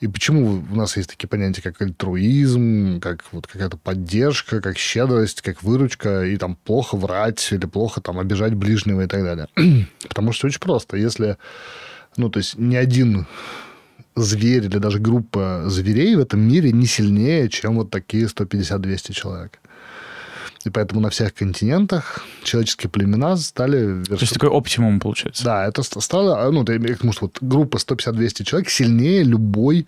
И 0.00 0.08
почему 0.08 0.62
у 0.70 0.76
нас 0.76 0.96
есть 0.96 1.10
такие 1.10 1.28
понятия, 1.28 1.62
как 1.62 1.80
альтруизм, 1.80 3.00
как 3.00 3.24
вот 3.32 3.46
какая-то 3.46 3.76
поддержка, 3.76 4.60
как 4.60 4.78
щедрость, 4.78 5.42
как 5.42 5.62
выручка, 5.62 6.24
и 6.24 6.36
там 6.36 6.56
плохо 6.56 6.96
врать 6.96 7.48
или 7.52 7.66
плохо 7.66 8.00
там 8.00 8.18
обижать 8.18 8.54
ближнего 8.54 9.02
и 9.02 9.06
так 9.06 9.22
далее. 9.22 9.48
Потому 10.08 10.32
что 10.32 10.46
очень 10.46 10.60
просто. 10.60 10.96
Если, 10.96 11.36
ну, 12.16 12.28
то 12.28 12.38
есть 12.38 12.58
ни 12.58 12.76
один 12.76 13.26
зверь 14.16 14.64
или 14.64 14.78
даже 14.78 14.98
группа 14.98 15.64
зверей 15.66 16.14
в 16.16 16.20
этом 16.20 16.40
мире 16.40 16.72
не 16.72 16.86
сильнее, 16.86 17.48
чем 17.48 17.76
вот 17.76 17.90
такие 17.90 18.26
150-200 18.26 19.12
человек. 19.12 19.58
И 20.64 20.70
поэтому 20.70 21.00
на 21.00 21.10
всех 21.10 21.34
континентах 21.34 22.24
человеческие 22.42 22.90
племена 22.90 23.36
стали... 23.36 24.02
То 24.04 24.14
есть 24.14 24.32
такой 24.32 24.48
оптимум 24.48 24.98
получается. 24.98 25.44
Да, 25.44 25.66
это 25.66 25.82
стало... 25.82 26.50
Ну, 26.50 26.64
потому 26.64 27.12
что 27.12 27.26
вот 27.26 27.38
группа 27.40 27.76
150-200 27.76 28.44
человек 28.44 28.70
сильнее 28.70 29.22
любой 29.24 29.86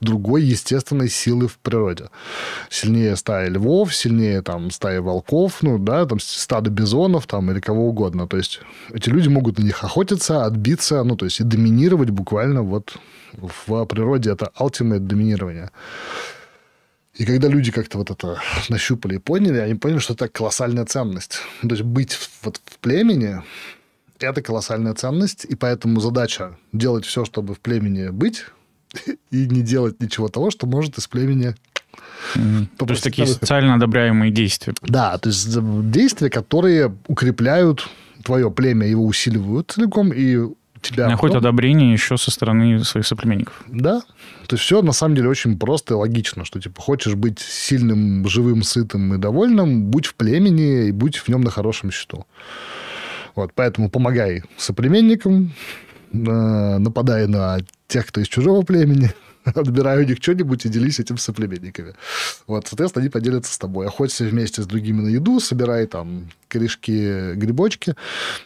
другой 0.00 0.42
естественной 0.42 1.08
силы 1.08 1.48
в 1.48 1.58
природе. 1.58 2.10
Сильнее 2.70 3.16
стаи 3.16 3.48
львов, 3.48 3.94
сильнее 3.94 4.42
там 4.42 4.70
стаи 4.70 4.98
волков, 4.98 5.62
ну, 5.62 5.78
да, 5.78 6.04
там 6.06 6.20
стадо 6.20 6.70
бизонов 6.70 7.26
там 7.26 7.50
или 7.50 7.60
кого 7.60 7.88
угодно. 7.88 8.26
То 8.28 8.36
есть 8.36 8.60
эти 8.92 9.08
люди 9.08 9.28
могут 9.28 9.58
на 9.58 9.62
них 9.62 9.82
охотиться, 9.84 10.44
отбиться, 10.44 11.02
ну, 11.04 11.16
то 11.16 11.24
есть 11.24 11.40
и 11.40 11.44
доминировать 11.44 12.10
буквально 12.10 12.62
вот 12.62 12.96
в 13.32 13.86
природе. 13.86 14.30
Это 14.30 14.50
ultimate 14.58 15.00
доминирование. 15.00 15.70
И 17.18 17.24
когда 17.24 17.48
люди 17.48 17.72
как-то 17.72 17.98
вот 17.98 18.10
это 18.10 18.40
нащупали 18.68 19.16
и 19.16 19.18
поняли, 19.18 19.58
они 19.58 19.74
поняли, 19.74 19.98
что 19.98 20.14
это 20.14 20.28
колоссальная 20.28 20.86
ценность. 20.86 21.40
То 21.60 21.68
есть 21.68 21.82
быть 21.82 22.16
вот 22.42 22.60
в 22.64 22.78
племени– 22.78 23.42
это 24.20 24.42
колоссальная 24.42 24.94
ценность, 24.94 25.44
и 25.44 25.54
поэтому 25.54 26.00
задача 26.00 26.56
делать 26.72 27.04
все, 27.04 27.24
чтобы 27.24 27.54
в 27.54 27.60
племени 27.60 28.08
быть, 28.08 28.46
и 29.30 29.46
не 29.46 29.62
делать 29.62 30.00
ничего 30.00 30.28
того, 30.28 30.50
что 30.50 30.66
может 30.66 30.98
из 30.98 31.06
племени 31.06 31.54
Mm-hmm. 32.34 32.66
То 32.76 32.86
есть 32.86 33.02
такие 33.02 33.26
социально 33.26 33.74
одобряемые 33.74 34.30
действия. 34.30 34.74
Да, 34.82 35.18
то 35.18 35.30
есть 35.30 35.48
действия, 35.90 36.30
которые 36.30 36.94
укрепляют 37.06 37.88
твое 38.22 38.50
племя, 38.50 38.86
его 38.86 39.04
усиливают 39.04 39.72
целиком, 39.72 40.12
и 40.12 40.38
тебя... 40.82 41.08
Находит 41.08 41.36
потом... 41.36 41.48
одобрение 41.48 41.92
еще 41.92 42.16
со 42.16 42.30
стороны 42.30 42.84
своих 42.84 43.06
соплеменников. 43.06 43.62
Да. 43.66 44.00
То 44.46 44.54
есть 44.54 44.64
все 44.64 44.82
на 44.82 44.92
самом 44.92 45.14
деле 45.14 45.28
очень 45.28 45.58
просто 45.58 45.94
и 45.94 45.96
логично, 45.96 46.44
что 46.44 46.60
типа 46.60 46.80
хочешь 46.80 47.14
быть 47.14 47.38
сильным, 47.38 48.26
живым, 48.28 48.62
сытым 48.62 49.14
и 49.14 49.18
довольным, 49.18 49.84
будь 49.84 50.06
в 50.06 50.14
племени 50.14 50.88
и 50.88 50.92
будь 50.92 51.16
в 51.16 51.28
нем 51.28 51.42
на 51.42 51.50
хорошем 51.50 51.90
счету. 51.90 52.26
Вот, 53.34 53.52
поэтому 53.54 53.90
помогай 53.90 54.42
соплеменникам, 54.56 55.52
э, 56.12 56.78
нападай 56.78 57.26
на 57.26 57.58
тех, 57.86 58.06
кто 58.06 58.20
из 58.20 58.28
чужого 58.28 58.62
племени, 58.62 59.12
отбирай 59.54 59.98
у 59.98 60.06
них 60.06 60.18
что-нибудь 60.20 60.66
и 60.66 60.68
делись 60.68 61.00
этим 61.00 61.18
с 61.18 61.22
соплеменниками. 61.22 61.94
Вот, 62.46 62.66
соответственно, 62.66 63.02
они 63.02 63.10
поделятся 63.10 63.52
с 63.52 63.58
тобой. 63.58 63.86
Охоться 63.86 64.24
вместе 64.24 64.62
с 64.62 64.66
другими 64.66 65.00
на 65.00 65.08
еду, 65.08 65.40
собирай 65.40 65.86
там 65.86 66.28
корешки, 66.48 67.34
грибочки. 67.34 67.94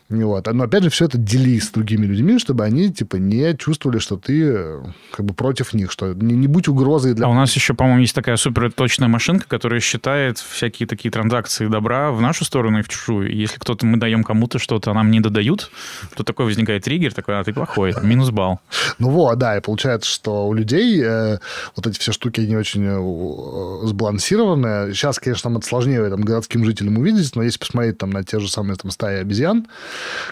Вот. 0.09 0.47
Но, 0.53 0.65
опять 0.65 0.83
же, 0.83 0.91
все 0.91 1.07
это 1.07 1.19
дели 1.19 1.59
с 1.59 1.71
другими 1.71 2.05
людьми, 2.05 2.39
чтобы 2.39 2.65
они, 2.65 2.93
типа, 2.93 3.17
не 3.17 3.57
чувствовали, 3.57 3.99
что 3.99 4.17
ты 4.17 4.81
как 5.13 5.25
бы 5.25 5.35
против 5.35 5.73
них, 5.73 5.91
что 5.93 6.13
не, 6.13 6.35
не 6.35 6.49
будь 6.49 6.69
угрозой 6.69 7.15
для... 7.15 7.27
А 7.27 7.29
у 7.29 7.35
нас 7.35 7.55
еще, 7.55 7.75
по-моему, 7.75 8.01
есть 8.01 8.15
такая 8.15 8.37
супер 8.37 8.73
точная 8.73 9.09
машинка, 9.09 9.47
которая 9.49 9.81
считает 9.81 10.39
всякие 10.39 10.87
такие 10.87 11.11
транзакции 11.11 11.67
добра 11.69 12.11
в 12.11 12.21
нашу 12.21 12.45
сторону 12.45 12.81
и 12.81 12.83
в 12.83 12.89
чужую. 12.89 13.35
Если 13.35 13.59
кто-то, 13.59 13.87
мы 13.87 13.99
даем 13.99 14.25
кому-то 14.25 14.59
что-то, 14.59 14.91
а 14.91 14.95
нам 14.95 15.11
не 15.11 15.21
додают, 15.21 15.71
то 16.17 16.25
такой 16.25 16.47
возникает 16.47 16.85
триггер, 16.85 17.15
такой, 17.15 17.39
а 17.39 17.45
ты 17.45 17.53
плохой, 17.53 17.95
минус 18.03 18.31
балл. 18.31 18.61
Ну 18.99 19.11
вот, 19.11 19.39
да, 19.39 19.57
и 19.57 19.61
получается, 19.61 20.11
что 20.11 20.49
у 20.49 20.55
людей 20.55 20.92
э, 21.01 21.39
вот 21.77 21.87
эти 21.87 21.99
все 21.99 22.13
штуки, 22.13 22.41
они 22.41 22.57
очень 22.57 22.85
э, 22.85 23.87
сбалансированы. 23.87 24.93
Сейчас, 24.93 25.19
конечно, 25.19 25.51
там 25.51 25.59
это 25.59 25.67
сложнее 25.67 26.09
там, 26.11 26.23
городским 26.23 26.65
жителям 26.65 26.99
увидеть, 26.99 27.35
но 27.37 27.43
если 27.43 27.59
посмотреть 27.59 27.99
там 27.99 28.11
на 28.11 28.25
те 28.25 28.41
же 28.41 28.49
самые 28.49 28.77
там 28.77 28.91
стаи 28.91 29.21
обезьян, 29.21 29.67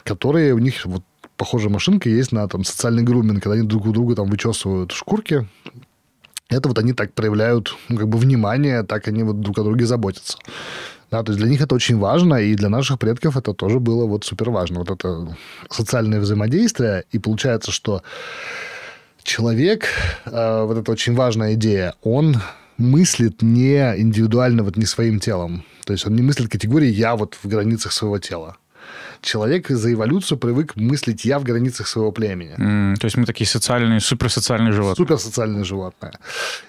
которые 0.05 0.55
у 0.55 0.59
них 0.59 0.85
вот 0.85 1.03
похожая 1.37 1.70
машинка 1.70 2.09
есть 2.09 2.33
на 2.33 2.46
там 2.49 2.64
социальный 2.64 3.03
груминг, 3.03 3.42
когда 3.42 3.55
они 3.55 3.66
друг 3.66 3.87
у 3.87 3.92
друга 3.92 4.14
там 4.14 4.29
вычесывают 4.29 4.92
шкурки, 4.92 5.49
это 6.51 6.68
вот 6.68 6.79
они 6.79 6.92
так 6.92 7.14
проявляют 7.14 7.77
ну, 7.88 7.96
как 7.96 8.09
бы 8.09 8.18
внимание, 8.18 8.83
так 8.83 9.09
они 9.09 9.23
вот 9.23 9.40
друг 9.40 9.59
о 9.59 9.62
друге 9.62 9.87
заботятся. 9.87 10.37
Да, 11.11 11.25
то 11.25 11.33
есть 11.33 11.40
для 11.40 11.51
них 11.51 11.61
это 11.61 11.75
очень 11.75 11.99
важно, 11.99 12.37
и 12.37 12.55
для 12.55 12.68
наших 12.68 12.99
предков 12.99 13.37
это 13.37 13.53
тоже 13.53 13.81
было 13.81 14.07
вот 14.07 14.25
супер 14.25 14.51
важно. 14.51 14.81
Вот 14.81 14.90
это 14.90 15.37
социальное 15.68 16.20
взаимодействие, 16.20 17.05
и 17.11 17.18
получается, 17.18 17.73
что 17.73 18.03
человек, 19.31 19.85
э, 20.27 20.64
вот 20.64 20.77
это 20.77 20.93
очень 20.93 21.14
важная 21.14 21.55
идея, 21.55 21.95
он 22.03 22.37
мыслит 22.79 23.43
не 23.43 23.79
индивидуально, 24.01 24.62
вот 24.64 24.77
не 24.77 24.87
своим 24.87 25.21
телом. 25.21 25.62
То 25.85 25.93
есть 25.93 26.07
он 26.07 26.16
не 26.16 26.23
мыслит 26.23 26.51
категории 26.51 26.88
«я 26.88 27.14
вот 27.14 27.37
в 27.43 27.49
границах 27.49 27.93
своего 27.93 28.19
тела». 28.19 28.57
Человек 29.23 29.69
за 29.69 29.93
эволюцию 29.93 30.38
привык 30.38 30.77
мыслить 30.77 31.25
«я 31.25 31.38
в 31.38 31.45
границах 31.45 31.87
своего 31.87 32.11
племени». 32.12 32.55
Mm, 32.59 32.97
то 32.97 33.05
есть 33.05 33.16
мы 33.16 33.25
такие 33.25 33.47
социальные, 33.47 34.01
суперсоциальные 34.01 34.73
животные. 34.73 35.07
Суперсоциальные 35.07 35.64
животные. 35.64 36.12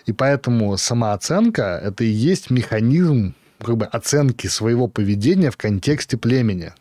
И 0.06 0.14
поэтому 0.14 0.78
самооценка– 0.78 1.82
это 1.84 2.04
и 2.04 2.30
есть 2.30 2.52
механизм 2.52 3.34
как 3.60 3.78
бы 3.78 3.86
оценки 3.86 4.48
своего 4.48 4.88
поведения 4.88 5.50
в 5.50 5.58
контексте 5.58 6.18
племени. 6.18 6.74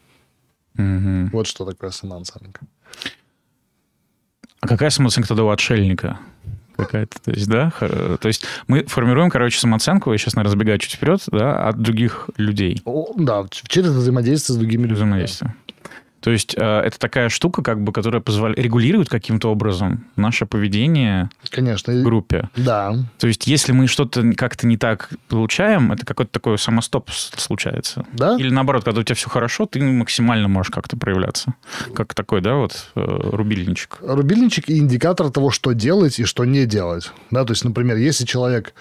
Mm-hmm. 0.77 1.31
Вот 1.33 1.47
что 1.47 1.64
такое 1.64 1.90
самооценка. 1.90 2.61
А 4.61 4.68
какая 4.68 4.90
самооценка 4.90 5.29
тогда 5.29 5.44
у 5.44 5.49
отшельника? 5.49 6.18
какая-то, 6.77 7.20
то 7.20 7.31
есть, 7.31 7.46
да, 7.46 7.70
то 7.79 8.27
есть 8.27 8.46
мы 8.66 8.85
формируем, 8.85 9.29
короче, 9.29 9.59
самооценку, 9.59 10.12
я 10.12 10.18
сейчас, 10.18 10.35
наверное, 10.35 10.53
разбегаю 10.53 10.79
чуть 10.79 10.94
вперед, 10.94 11.20
да, 11.31 11.68
от 11.68 11.79
других 11.79 12.31
людей. 12.38 12.81
О, 12.87 13.12
да, 13.16 13.44
через 13.51 13.90
взаимодействие 13.90 14.55
с 14.55 14.59
другими 14.59 14.83
людьми. 14.83 14.96
Взаимодействие. 14.96 15.55
То 16.21 16.31
есть 16.31 16.55
э, 16.57 16.61
это 16.61 16.99
такая 16.99 17.29
штука, 17.29 17.63
как 17.63 17.83
бы, 17.83 17.93
которая 17.93 18.21
позволяет 18.21 18.59
регулирует 18.59 19.09
каким-то 19.09 19.51
образом 19.51 20.07
наше 20.17 20.47
поведение 20.47 21.31
Конечно. 21.51 21.93
в 21.93 22.03
группе. 22.03 22.49
Да. 22.57 22.95
То 23.19 23.27
есть 23.27 23.47
если 23.47 23.73
мы 23.73 23.87
что-то 23.87 24.33
как-то 24.35 24.67
не 24.67 24.77
так 24.77 25.11
получаем, 25.29 25.93
это 25.93 26.05
какой-то 26.05 26.31
такой 26.31 26.59
самостоп 26.59 27.11
случается. 27.11 28.07
Да. 28.13 28.37
Или 28.39 28.51
наоборот, 28.51 28.85
когда 28.85 29.01
у 29.01 29.03
тебя 29.03 29.15
все 29.15 29.31
хорошо, 29.31 29.67
ты 29.67 29.81
максимально 29.81 30.49
можешь 30.49 30.71
как-то 30.71 30.97
проявляться. 30.97 31.55
Как 31.95 32.15
такой, 32.15 32.41
да, 32.41 32.55
вот 32.57 32.91
э, 32.95 33.01
рубильничек. 33.01 33.99
Рубильничек 34.03 34.69
и 34.69 34.79
индикатор 34.79 35.31
того, 35.31 35.51
что 35.51 35.73
делать 35.73 36.19
и 36.19 36.25
что 36.25 36.45
не 36.45 36.67
делать. 36.67 37.11
Да, 37.31 37.45
то 37.45 37.53
есть, 37.53 37.65
например, 37.65 37.97
если 37.97 38.27
человек 38.27 38.75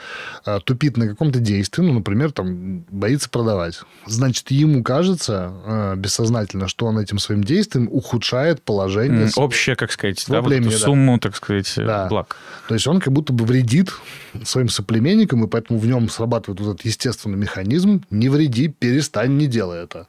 э, 0.45 0.59
тупит 0.63 0.97
на 0.97 1.07
каком-то 1.07 1.39
действии, 1.39 1.81
ну, 1.83 1.93
например, 1.93 2.31
там, 2.31 2.83
боится 2.89 3.29
продавать, 3.29 3.81
значит, 4.05 4.51
ему 4.51 4.83
кажется 4.83 5.95
бессознательно, 5.97 6.67
что 6.67 6.85
он 6.85 6.99
этим 6.99 7.19
своим 7.29 7.43
действием 7.43 7.87
ухудшает 7.91 8.63
положение... 8.63 9.27
Mm, 9.27 9.33
общее, 9.35 9.75
как 9.75 9.91
сказать, 9.91 10.25
да, 10.27 10.41
племени, 10.41 10.65
вот 10.65 10.73
эту 10.73 10.83
сумму, 10.83 11.13
да. 11.13 11.19
так 11.19 11.35
сказать, 11.35 11.71
да. 11.75 12.07
благ. 12.07 12.35
То 12.67 12.73
есть 12.73 12.87
он 12.87 12.99
как 12.99 13.13
будто 13.13 13.33
бы 13.33 13.45
вредит 13.45 13.91
своим 14.43 14.67
соплеменникам, 14.67 15.43
и 15.43 15.47
поэтому 15.47 15.77
в 15.79 15.85
нем 15.85 16.09
срабатывает 16.09 16.59
вот 16.59 16.73
этот 16.73 16.85
естественный 16.85 17.37
механизм 17.37 18.03
«не 18.09 18.29
вреди, 18.29 18.67
перестань, 18.67 19.37
не 19.37 19.45
делай 19.45 19.83
это». 19.83 20.07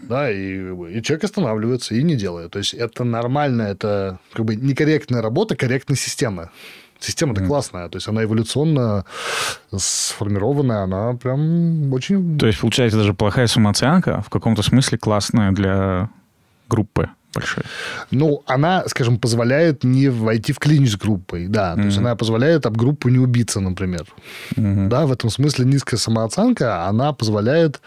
Да, 0.00 0.30
и, 0.30 0.58
и 0.98 1.02
человек 1.02 1.24
останавливается 1.24 1.94
и 1.96 2.02
не 2.02 2.14
делает. 2.14 2.52
То 2.52 2.58
есть 2.60 2.74
это 2.74 3.02
нормально, 3.02 3.62
это 3.62 4.20
как 4.32 4.44
бы 4.44 4.54
некорректная 4.54 5.22
работа 5.22 5.56
корректной 5.56 5.96
системы. 5.96 6.50
Система-то 7.00 7.42
mm. 7.42 7.46
классная, 7.48 7.88
то 7.88 7.96
есть 7.96 8.06
она 8.06 8.22
эволюционно 8.22 9.04
сформированная, 9.76 10.84
она 10.84 11.14
прям 11.14 11.92
очень... 11.92 12.38
То 12.38 12.46
есть, 12.46 12.60
получается, 12.60 12.98
даже 12.98 13.12
плохая 13.12 13.48
самооценка 13.48 14.22
в 14.22 14.30
каком-то 14.30 14.62
смысле 14.62 14.98
классная 14.98 15.50
для 15.50 16.10
группы 16.68 17.10
большой. 17.34 17.64
Ну, 18.10 18.42
она, 18.46 18.84
скажем, 18.86 19.18
позволяет 19.18 19.84
не 19.84 20.08
войти 20.08 20.52
в 20.52 20.58
клинч 20.58 20.92
с 20.92 20.96
группой, 20.96 21.48
да. 21.48 21.72
Mm-hmm. 21.72 21.80
То 21.80 21.86
есть 21.86 21.98
она 21.98 22.16
позволяет 22.16 22.66
об 22.66 22.76
группу 22.76 23.08
не 23.08 23.18
убиться, 23.18 23.60
например. 23.60 24.06
Mm-hmm. 24.56 24.88
Да, 24.88 25.06
в 25.06 25.12
этом 25.12 25.30
смысле 25.30 25.64
низкая 25.64 25.98
самооценка, 25.98 26.86
она 26.86 27.12
позволяет, 27.12 27.80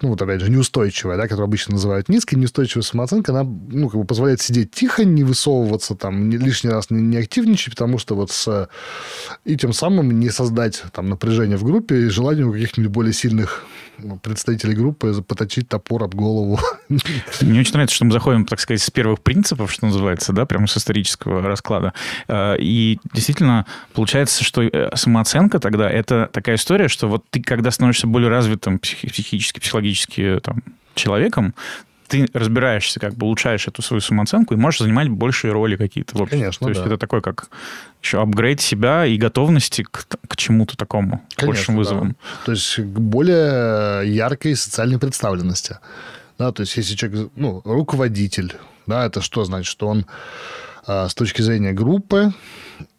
ну, 0.00 0.10
вот 0.10 0.22
опять 0.22 0.40
же, 0.40 0.50
неустойчивая, 0.50 1.16
да, 1.16 1.24
которую 1.24 1.44
обычно 1.44 1.74
называют 1.74 2.08
низкой, 2.08 2.36
неустойчивая 2.36 2.82
самооценка, 2.82 3.32
она, 3.32 3.44
ну, 3.44 3.88
как 3.88 4.00
бы 4.00 4.06
позволяет 4.06 4.40
сидеть 4.40 4.72
тихо, 4.72 5.04
не 5.04 5.24
высовываться 5.24 5.94
там, 5.94 6.28
не, 6.28 6.36
лишний 6.36 6.70
раз 6.70 6.90
не, 6.90 7.02
не 7.02 7.18
активничать, 7.18 7.74
потому 7.74 7.98
что 7.98 8.16
вот 8.16 8.30
с... 8.30 8.68
И 9.44 9.56
тем 9.56 9.72
самым 9.72 10.18
не 10.18 10.30
создать 10.30 10.82
там 10.92 11.08
напряжение 11.08 11.56
в 11.56 11.64
группе 11.64 12.06
и 12.06 12.08
желание 12.08 12.46
у 12.46 12.52
каких-нибудь 12.52 12.90
более 12.90 13.12
сильных 13.12 13.64
представителей 14.22 14.74
группы 14.74 15.12
поточить 15.22 15.68
топор 15.68 16.04
об 16.04 16.14
голову. 16.14 16.58
Мне 17.40 17.60
очень 17.60 17.72
нравится, 17.72 17.96
что 17.96 18.04
мы 18.04 18.12
заходим, 18.12 18.44
так 18.44 18.60
сказать, 18.60 18.82
с 18.82 18.90
первых 18.90 19.20
принципов, 19.20 19.72
что 19.72 19.86
называется, 19.86 20.32
да, 20.32 20.46
прямо 20.46 20.66
с 20.66 20.76
исторического 20.76 21.42
расклада. 21.42 21.92
Э, 22.28 22.56
и 22.58 22.98
действительно 23.12 23.66
получается, 23.92 24.44
что 24.44 24.62
э, 24.62 24.94
самооценка 24.94 25.58
тогда 25.58 25.90
это 25.90 26.28
такая 26.32 26.56
история, 26.56 26.88
что 26.88 27.08
вот 27.08 27.24
ты, 27.30 27.42
когда 27.42 27.70
становишься 27.70 28.06
более 28.06 28.28
развитым 28.28 28.78
психически, 28.78 29.60
психологически 29.60 30.40
там, 30.42 30.62
человеком, 30.94 31.54
ты 32.08 32.26
разбираешься, 32.32 33.00
как 33.00 33.14
бы 33.14 33.26
улучшаешь 33.26 33.66
эту 33.66 33.82
свою 33.82 34.00
самооценку 34.00 34.54
и 34.54 34.56
можешь 34.56 34.80
занимать 34.80 35.08
большие 35.08 35.52
роли 35.52 35.76
какие-то. 35.76 36.26
Конечно, 36.26 36.66
То 36.66 36.72
да. 36.72 36.78
есть 36.78 36.86
это 36.86 36.98
такой 36.98 37.20
как 37.20 37.48
апгрейд 38.14 38.60
себя 38.60 39.06
и 39.06 39.16
готовности 39.16 39.82
к, 39.82 40.06
к 40.28 40.36
чему-то 40.36 40.76
такому, 40.76 41.22
Конечно, 41.34 41.46
большим 41.46 41.76
вызовам. 41.76 42.08
Да. 42.10 42.16
То 42.46 42.52
есть 42.52 42.76
к 42.76 42.98
более 42.98 44.14
яркой 44.14 44.56
социальной 44.56 44.98
представленности. 44.98 45.78
Да, 46.38 46.52
то 46.52 46.62
есть 46.62 46.76
если 46.76 46.94
человек, 46.94 47.30
ну, 47.36 47.62
руководитель, 47.64 48.54
да, 48.86 49.06
это 49.06 49.20
что 49.20 49.44
значит? 49.44 49.70
Что 49.70 49.88
он 49.88 50.06
э, 50.86 51.08
с 51.08 51.14
точки 51.14 51.42
зрения 51.42 51.72
группы 51.72 52.32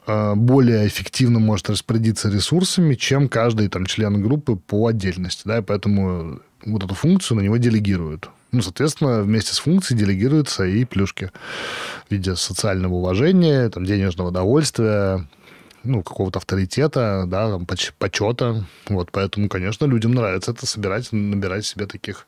э, 0.08 0.34
более 0.36 0.88
эффективно 0.88 1.40
может 1.40 1.70
распорядиться 1.70 2.30
ресурсами, 2.30 2.96
чем 2.96 3.30
каждый 3.30 3.70
там 3.70 3.86
член 3.86 4.22
группы 4.22 4.56
по 4.56 4.88
отдельности, 4.88 5.44
да, 5.46 5.60
и 5.60 5.62
поэтому 5.62 6.40
вот 6.66 6.84
эту 6.84 6.96
функцию 6.96 7.38
на 7.38 7.42
него 7.42 7.58
делегируют. 7.58 8.30
Ну, 8.58 8.64
соответственно, 8.64 9.22
вместе 9.22 9.54
с 9.54 9.60
функцией 9.60 10.00
делегируются 10.00 10.64
и 10.66 10.84
плюшки 10.84 11.32
в 12.08 12.12
виде 12.12 12.36
социального 12.36 12.96
уважения, 12.96 13.70
там, 13.70 13.86
денежного 13.86 14.30
удовольствия, 14.30 15.28
ну, 15.84 16.02
какого-то 16.02 16.40
авторитета, 16.40 17.26
да, 17.28 17.52
там, 17.52 17.68
почета. 17.68 18.66
Вот, 18.90 19.12
поэтому, 19.12 19.48
конечно, 19.48 19.86
людям 19.86 20.16
нравится 20.16 20.54
это 20.54 20.66
собирать, 20.66 21.12
набирать 21.12 21.68
себе 21.68 21.86
таких 21.86 22.26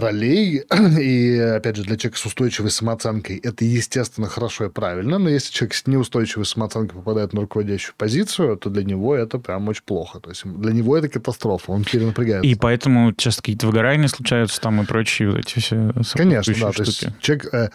ролей. 0.00 0.62
И, 1.00 1.38
опять 1.38 1.76
же, 1.76 1.84
для 1.84 1.96
человека 1.96 2.18
с 2.18 2.26
устойчивой 2.26 2.70
самооценкой 2.70 3.36
это, 3.36 3.64
естественно, 3.64 4.28
хорошо 4.28 4.66
и 4.66 4.68
правильно. 4.68 5.18
Но 5.18 5.28
если 5.28 5.52
человек 5.52 5.74
с 5.74 5.86
неустойчивой 5.86 6.46
самооценкой 6.46 6.96
попадает 6.98 7.32
на 7.32 7.42
руководящую 7.42 7.94
позицию, 7.96 8.56
то 8.56 8.70
для 8.70 8.84
него 8.84 9.14
это 9.14 9.38
прям 9.38 9.68
очень 9.68 9.82
плохо. 9.84 10.20
То 10.20 10.30
есть 10.30 10.44
для 10.44 10.72
него 10.72 10.96
это 10.96 11.08
катастрофа, 11.08 11.72
он 11.72 11.84
перенапрягается. 11.84 12.48
И 12.48 12.54
поэтому 12.54 13.12
часто 13.14 13.42
какие-то 13.42 13.66
выгорания 13.66 14.08
случаются 14.08 14.60
там 14.60 14.82
и 14.82 14.84
прочие 14.84 15.30
вот 15.30 15.38
эти 15.38 15.58
все 15.58 15.92
Конечно, 16.14 16.54
да. 16.60 16.72
Штуки. 16.72 16.76
То 16.76 16.82
есть 16.82 17.06
человек 17.20 17.54
э, 17.54 17.68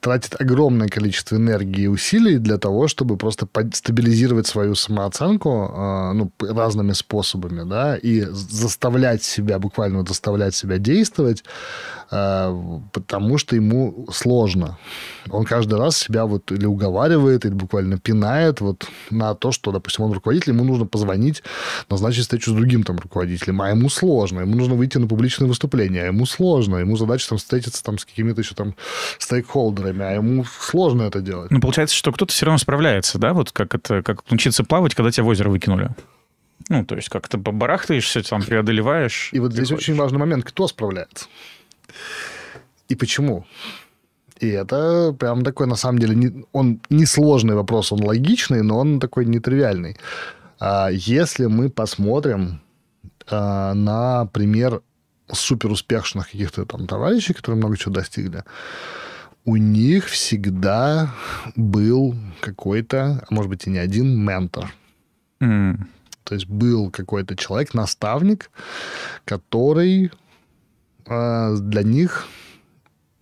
тратит 0.00 0.40
огромное 0.40 0.88
количество 0.88 1.36
энергии 1.36 1.84
и 1.84 1.88
усилий 1.88 2.38
для 2.38 2.58
того, 2.58 2.88
чтобы 2.88 3.16
просто 3.16 3.48
стабилизировать 3.72 4.46
свою 4.46 4.74
самооценку 4.74 5.72
э, 5.74 6.12
ну, 6.12 6.32
разными 6.40 6.92
способами, 6.92 7.68
да, 7.68 7.96
и 7.96 8.22
заставлять 8.30 9.22
себя, 9.22 9.58
буквально 9.58 10.04
заставлять 10.04 10.54
себя 10.54 10.78
действовать, 10.78 11.44
потому 12.10 13.38
что 13.38 13.56
ему 13.56 14.06
сложно. 14.12 14.76
Он 15.30 15.44
каждый 15.44 15.78
раз 15.78 15.96
себя 15.96 16.26
вот 16.26 16.52
или 16.52 16.66
уговаривает, 16.66 17.46
или 17.46 17.54
буквально 17.54 17.98
пинает 17.98 18.60
вот 18.60 18.86
на 19.08 19.34
то, 19.34 19.50
что, 19.50 19.72
допустим, 19.72 20.04
он 20.04 20.12
руководитель, 20.12 20.52
ему 20.52 20.64
нужно 20.64 20.84
позвонить, 20.84 21.42
назначить 21.88 22.24
встречу 22.24 22.50
с 22.50 22.54
другим 22.54 22.82
там 22.82 22.98
руководителем, 22.98 23.62
а 23.62 23.70
ему 23.70 23.88
сложно, 23.88 24.40
ему 24.40 24.56
нужно 24.56 24.74
выйти 24.74 24.98
на 24.98 25.06
публичное 25.06 25.48
выступление, 25.48 26.02
а 26.02 26.06
ему 26.08 26.26
сложно, 26.26 26.76
ему 26.76 26.98
задача 26.98 27.30
там 27.30 27.38
встретиться 27.38 27.82
там 27.82 27.96
с 27.96 28.04
какими-то 28.04 28.42
еще 28.42 28.54
там 28.54 28.74
стейкхолдерами, 29.18 30.04
а 30.04 30.10
ему 30.10 30.44
сложно 30.44 31.04
это 31.04 31.22
делать. 31.22 31.50
Ну, 31.50 31.60
получается, 31.60 31.96
что 31.96 32.12
кто-то 32.12 32.30
все 32.30 32.44
равно 32.44 32.58
справляется, 32.58 33.18
да, 33.18 33.32
вот 33.32 33.52
как 33.52 33.74
это, 33.74 34.02
как 34.02 34.30
научиться 34.30 34.64
плавать, 34.64 34.94
когда 34.94 35.10
тебя 35.10 35.24
в 35.24 35.28
озеро 35.28 35.48
выкинули. 35.48 35.88
Ну, 36.68 36.84
то 36.84 36.96
есть 36.96 37.08
как 37.08 37.28
то 37.28 37.38
побарахтаешься, 37.38 38.22
там, 38.22 38.42
преодолеваешь. 38.42 39.30
И 39.32 39.40
вот 39.40 39.52
здесь 39.52 39.68
приходишь. 39.68 39.88
очень 39.88 39.98
важный 39.98 40.18
момент, 40.18 40.44
кто 40.44 40.68
справляется 40.68 41.26
и 42.92 42.94
почему. 42.94 43.44
И 44.38 44.48
это 44.48 45.14
прям 45.18 45.44
такой, 45.44 45.66
на 45.66 45.76
самом 45.76 45.98
деле, 45.98 46.14
не, 46.14 46.44
он 46.52 46.80
несложный 46.90 47.54
вопрос, 47.54 47.92
он 47.92 48.04
логичный, 48.04 48.62
но 48.62 48.78
он 48.78 49.00
такой 49.00 49.24
нетривиальный. 49.24 49.96
А 50.58 50.88
если 50.90 51.46
мы 51.46 51.70
посмотрим 51.70 52.60
а, 53.30 53.74
на 53.74 54.26
пример 54.26 54.82
суперуспешных 55.32 56.30
каких-то 56.30 56.66
там 56.66 56.86
товарищей, 56.86 57.34
которые 57.34 57.58
много 57.58 57.76
чего 57.76 57.94
достигли, 57.94 58.44
у 59.44 59.56
них 59.56 60.06
всегда 60.08 61.14
был 61.56 62.14
какой-то, 62.40 63.24
а 63.28 63.34
может 63.34 63.50
быть 63.50 63.66
и 63.66 63.70
не 63.70 63.78
один, 63.78 64.18
ментор. 64.24 64.72
Mm. 65.40 65.78
То 66.24 66.34
есть 66.34 66.46
был 66.46 66.90
какой-то 66.90 67.36
человек, 67.36 67.74
наставник, 67.74 68.50
который 69.24 70.10
э, 71.06 71.56
для 71.60 71.82
них 71.82 72.26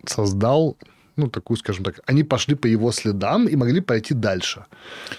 создал 0.05 0.77
ну, 1.17 1.27
такую, 1.27 1.57
скажем 1.57 1.83
так, 1.83 1.99
они 2.05 2.23
пошли 2.23 2.55
по 2.55 2.67
его 2.67 2.91
следам 2.91 3.47
и 3.47 3.55
могли 3.55 3.81
пойти 3.81 4.13
дальше. 4.13 4.65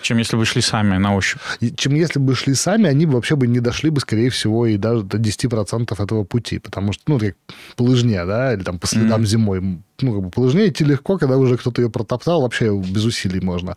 Чем 0.03 0.19
если 0.19 0.37
бы 0.37 0.45
шли 0.45 0.63
сами 0.63 0.99
на 0.99 1.15
ощупь. 1.15 1.41
И, 1.61 1.71
чем 1.71 1.95
если 1.95 2.19
бы 2.19 2.35
шли 2.35 2.55
сами, 2.55 2.89
они 2.89 3.07
вообще 3.07 3.37
бы 3.37 3.47
не 3.47 3.61
дошли 3.61 3.91
бы, 3.91 4.01
скорее 4.01 4.29
всего, 4.31 4.67
и 4.67 4.77
даже 4.77 5.03
до 5.03 5.19
10% 5.19 6.03
этого 6.03 6.25
пути. 6.25 6.59
Потому 6.59 6.93
что, 6.93 7.03
ну, 7.07 7.19
как 7.19 7.37
по 7.77 7.83
лыжне, 7.83 8.25
да, 8.25 8.55
или 8.55 8.63
там 8.63 8.79
по 8.79 8.87
следам 8.87 9.23
mm-hmm. 9.23 9.27
зимой 9.27 9.83
ну, 10.03 10.13
как 10.13 10.23
бы 10.23 10.31
по 10.31 10.41
лыжне 10.41 10.69
идти 10.69 10.85
легко, 10.85 11.19
когда 11.19 11.37
уже 11.37 11.57
кто-то 11.57 11.83
ее 11.83 11.91
протоптал, 11.91 12.43
вообще 12.43 12.77
без 12.77 13.05
усилий 13.05 13.41
можно. 13.41 13.77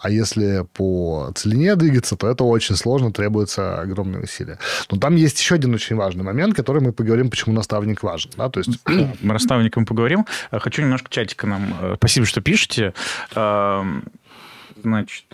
А 0.00 0.10
если 0.10 0.66
по 0.74 1.32
целине 1.34 1.76
двигаться, 1.76 2.16
то 2.16 2.28
это 2.28 2.44
очень 2.44 2.76
сложно, 2.76 3.12
требуется 3.12 3.80
огромные 3.80 4.22
усилия. 4.22 4.58
Но 4.90 4.98
там 4.98 5.16
есть 5.16 5.38
еще 5.40 5.54
один 5.54 5.74
очень 5.74 5.96
важный 5.96 6.24
момент, 6.24 6.54
который 6.54 6.82
мы 6.82 6.92
поговорим, 6.92 7.30
почему 7.30 7.54
наставник 7.54 8.02
важен. 8.02 8.30
Да? 8.36 8.48
То 8.48 8.60
есть... 8.60 8.78
Мы 9.20 9.32
наставником 9.32 9.84
поговорим. 9.84 10.26
Хочу 10.50 10.82
немножко 10.82 11.08
чатика 11.10 11.46
нам... 11.46 11.74
Э, 11.80 11.94
спасибо, 11.96 12.26
что 12.26 12.40
пишете. 12.40 12.94
Эм, 13.34 14.04
значит, 14.82 15.24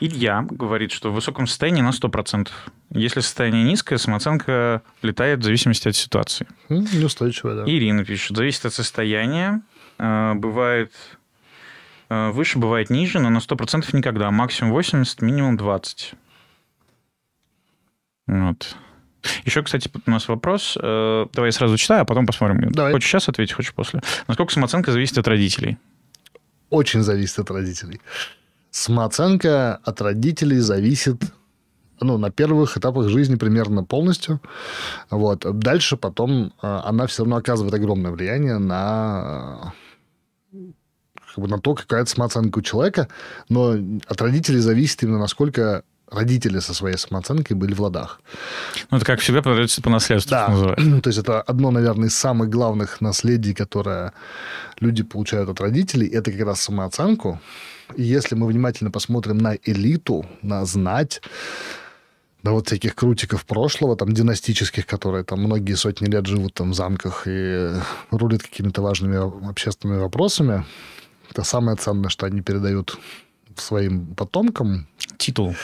Илья 0.00 0.46
говорит, 0.48 0.92
что 0.92 1.10
в 1.10 1.14
высоком 1.14 1.46
состоянии 1.46 1.82
на 1.82 1.90
100%. 1.90 2.48
Если 2.90 3.20
состояние 3.20 3.64
низкое, 3.64 3.98
самооценка 3.98 4.82
летает 5.02 5.40
в 5.40 5.42
зависимости 5.42 5.88
от 5.88 5.96
ситуации. 5.96 6.46
Неустойчивая, 6.68 7.56
да. 7.56 7.70
Ирина 7.70 8.04
пишет, 8.04 8.36
зависит 8.36 8.66
от 8.66 8.74
состояния. 8.74 9.62
Э, 9.98 10.34
бывает 10.34 10.92
э, 12.08 12.30
выше, 12.30 12.58
бывает 12.58 12.90
ниже, 12.90 13.20
но 13.20 13.30
на 13.30 13.38
100% 13.38 13.84
никогда. 13.92 14.30
Максимум 14.30 14.72
80, 14.72 15.22
минимум 15.22 15.56
20. 15.56 16.14
Вот. 18.26 18.76
Еще, 19.44 19.62
кстати, 19.62 19.90
у 20.06 20.10
нас 20.10 20.28
вопрос. 20.28 20.76
Э, 20.80 21.26
давай 21.32 21.48
я 21.48 21.52
сразу 21.52 21.76
читаю, 21.76 22.02
а 22.02 22.04
потом 22.04 22.26
посмотрим. 22.26 22.70
Давай. 22.72 22.92
Хочешь 22.92 23.08
сейчас 23.08 23.28
ответить, 23.28 23.54
хочешь 23.54 23.72
после. 23.72 24.02
Насколько 24.28 24.52
самооценка 24.52 24.92
зависит 24.92 25.18
от 25.18 25.28
родителей? 25.28 25.78
Очень 26.70 27.02
зависит 27.02 27.38
от 27.38 27.50
родителей. 27.50 28.00
Самооценка 28.74 29.78
от 29.84 30.00
родителей 30.00 30.58
зависит 30.58 31.22
ну, 32.00 32.18
на 32.18 32.32
первых 32.32 32.76
этапах 32.76 33.08
жизни 33.08 33.36
примерно 33.36 33.84
полностью. 33.84 34.40
Вот. 35.10 35.46
Дальше 35.60 35.96
потом 35.96 36.52
э, 36.60 36.80
она 36.84 37.06
все 37.06 37.22
равно 37.22 37.36
оказывает 37.36 37.72
огромное 37.72 38.10
влияние 38.10 38.58
на 38.58 39.72
как 40.50 41.38
бы 41.44 41.48
на 41.48 41.60
то, 41.60 41.76
какая 41.76 42.04
самооценка 42.04 42.58
у 42.58 42.62
человека, 42.62 43.06
но 43.48 43.76
от 44.08 44.20
родителей 44.20 44.58
зависит 44.58 45.04
именно 45.04 45.20
насколько 45.20 45.84
родители 46.10 46.58
со 46.58 46.74
своей 46.74 46.96
самооценкой 46.96 47.56
были 47.56 47.74
в 47.74 47.80
ладах. 47.80 48.20
Ну, 48.90 48.96
это 48.96 49.06
как 49.06 49.20
всегда 49.20 49.40
продается 49.40 49.82
по 49.82 49.90
наследству, 49.90 50.32
да. 50.32 50.74
То 51.00 51.10
есть 51.10 51.20
это 51.20 51.40
одно, 51.42 51.70
наверное, 51.70 52.08
из 52.08 52.16
самых 52.16 52.50
главных 52.50 53.00
наследий, 53.00 53.54
которое 53.54 54.14
люди 54.80 55.04
получают 55.04 55.48
от 55.48 55.60
родителей, 55.60 56.08
это 56.08 56.32
как 56.32 56.40
раз 56.40 56.62
самооценку. 56.62 57.40
И 57.96 58.02
если 58.02 58.34
мы 58.34 58.46
внимательно 58.46 58.90
посмотрим 58.90 59.38
на 59.38 59.56
элиту, 59.64 60.26
на 60.42 60.64
знать, 60.64 61.22
да 62.42 62.52
вот 62.52 62.66
всяких 62.66 62.94
крутиков 62.94 63.46
прошлого, 63.46 63.96
там, 63.96 64.12
династических, 64.12 64.86
которые 64.86 65.24
там 65.24 65.40
многие 65.40 65.74
сотни 65.74 66.06
лет 66.06 66.26
живут 66.26 66.54
там 66.54 66.72
в 66.72 66.74
замках 66.74 67.22
и 67.26 67.70
рулят 68.10 68.42
какими-то 68.42 68.82
важными 68.82 69.48
общественными 69.48 69.98
вопросами, 69.98 70.64
это 71.30 71.42
самое 71.42 71.76
ценное, 71.76 72.10
что 72.10 72.26
они 72.26 72.42
передают 72.42 72.98
своим 73.56 74.14
потомкам. 74.14 74.86
Титул. 75.16 75.54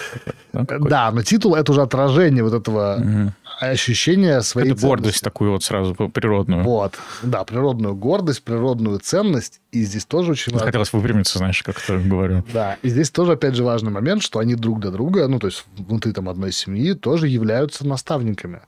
Да, 0.52 0.64
да, 0.78 1.10
но 1.10 1.22
титул 1.22 1.54
это 1.54 1.72
уже 1.72 1.82
отражение 1.82 2.42
вот 2.42 2.54
этого 2.54 2.96
угу. 2.96 3.32
Ощущения 3.60 4.40
своей 4.40 4.72
это 4.72 4.80
гордость 4.80 5.22
такую 5.22 5.52
вот 5.52 5.62
сразу 5.62 5.94
природную. 5.94 6.62
Вот, 6.62 6.94
да, 7.22 7.44
природную 7.44 7.94
гордость, 7.94 8.42
природную 8.42 8.98
ценность. 8.98 9.60
И 9.70 9.82
здесь 9.82 10.04
тоже 10.04 10.32
очень 10.32 10.52
важно. 10.52 10.66
Хотелось 10.66 10.92
выпрямиться, 10.92 11.38
знаешь, 11.38 11.62
как 11.62 11.82
это 11.82 11.98
говорю. 11.98 12.44
Да, 12.52 12.78
и 12.82 12.88
здесь 12.88 13.10
тоже, 13.10 13.32
опять 13.32 13.54
же, 13.54 13.62
важный 13.62 13.90
момент, 13.90 14.22
что 14.22 14.38
они 14.38 14.54
друг 14.54 14.80
для 14.80 14.90
друга, 14.90 15.28
ну, 15.28 15.38
то 15.38 15.46
есть 15.46 15.64
внутри 15.76 16.12
там 16.12 16.28
одной 16.28 16.52
семьи, 16.52 16.94
тоже 16.94 17.28
являются 17.28 17.86
наставниками. 17.86 18.60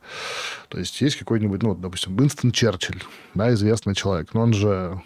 То 0.69 0.79
есть 0.79 1.01
есть 1.01 1.17
какой-нибудь, 1.17 1.63
ну, 1.63 1.75
допустим, 1.75 2.17
Уинстон 2.17 2.53
Черчилль, 2.53 3.03
да, 3.35 3.53
известный 3.55 3.95
человек, 3.95 4.35
но 4.35 4.43
он 4.43 4.53
же 4.53 5.01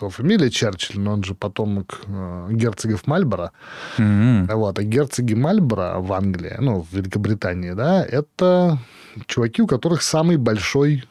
его 0.00 0.10
фамилия 0.10 0.50
Черчилль, 0.50 1.00
но 1.00 1.12
он 1.12 1.24
же 1.24 1.34
потомок 1.34 2.00
э, 2.06 2.48
герцогов 2.52 3.06
Мальборо. 3.06 3.52
Mm-hmm. 3.98 4.54
Вот. 4.54 4.78
А 4.78 4.82
герцоги 4.82 5.34
Мальборо 5.34 5.98
в 5.98 6.12
Англии, 6.12 6.56
ну, 6.58 6.82
в 6.82 6.92
Великобритании, 6.92 7.72
да, 7.72 8.04
это 8.04 8.78
чуваки, 9.26 9.62
у 9.62 9.66
которых 9.66 10.02
самый 10.02 10.36
большой 10.36 11.04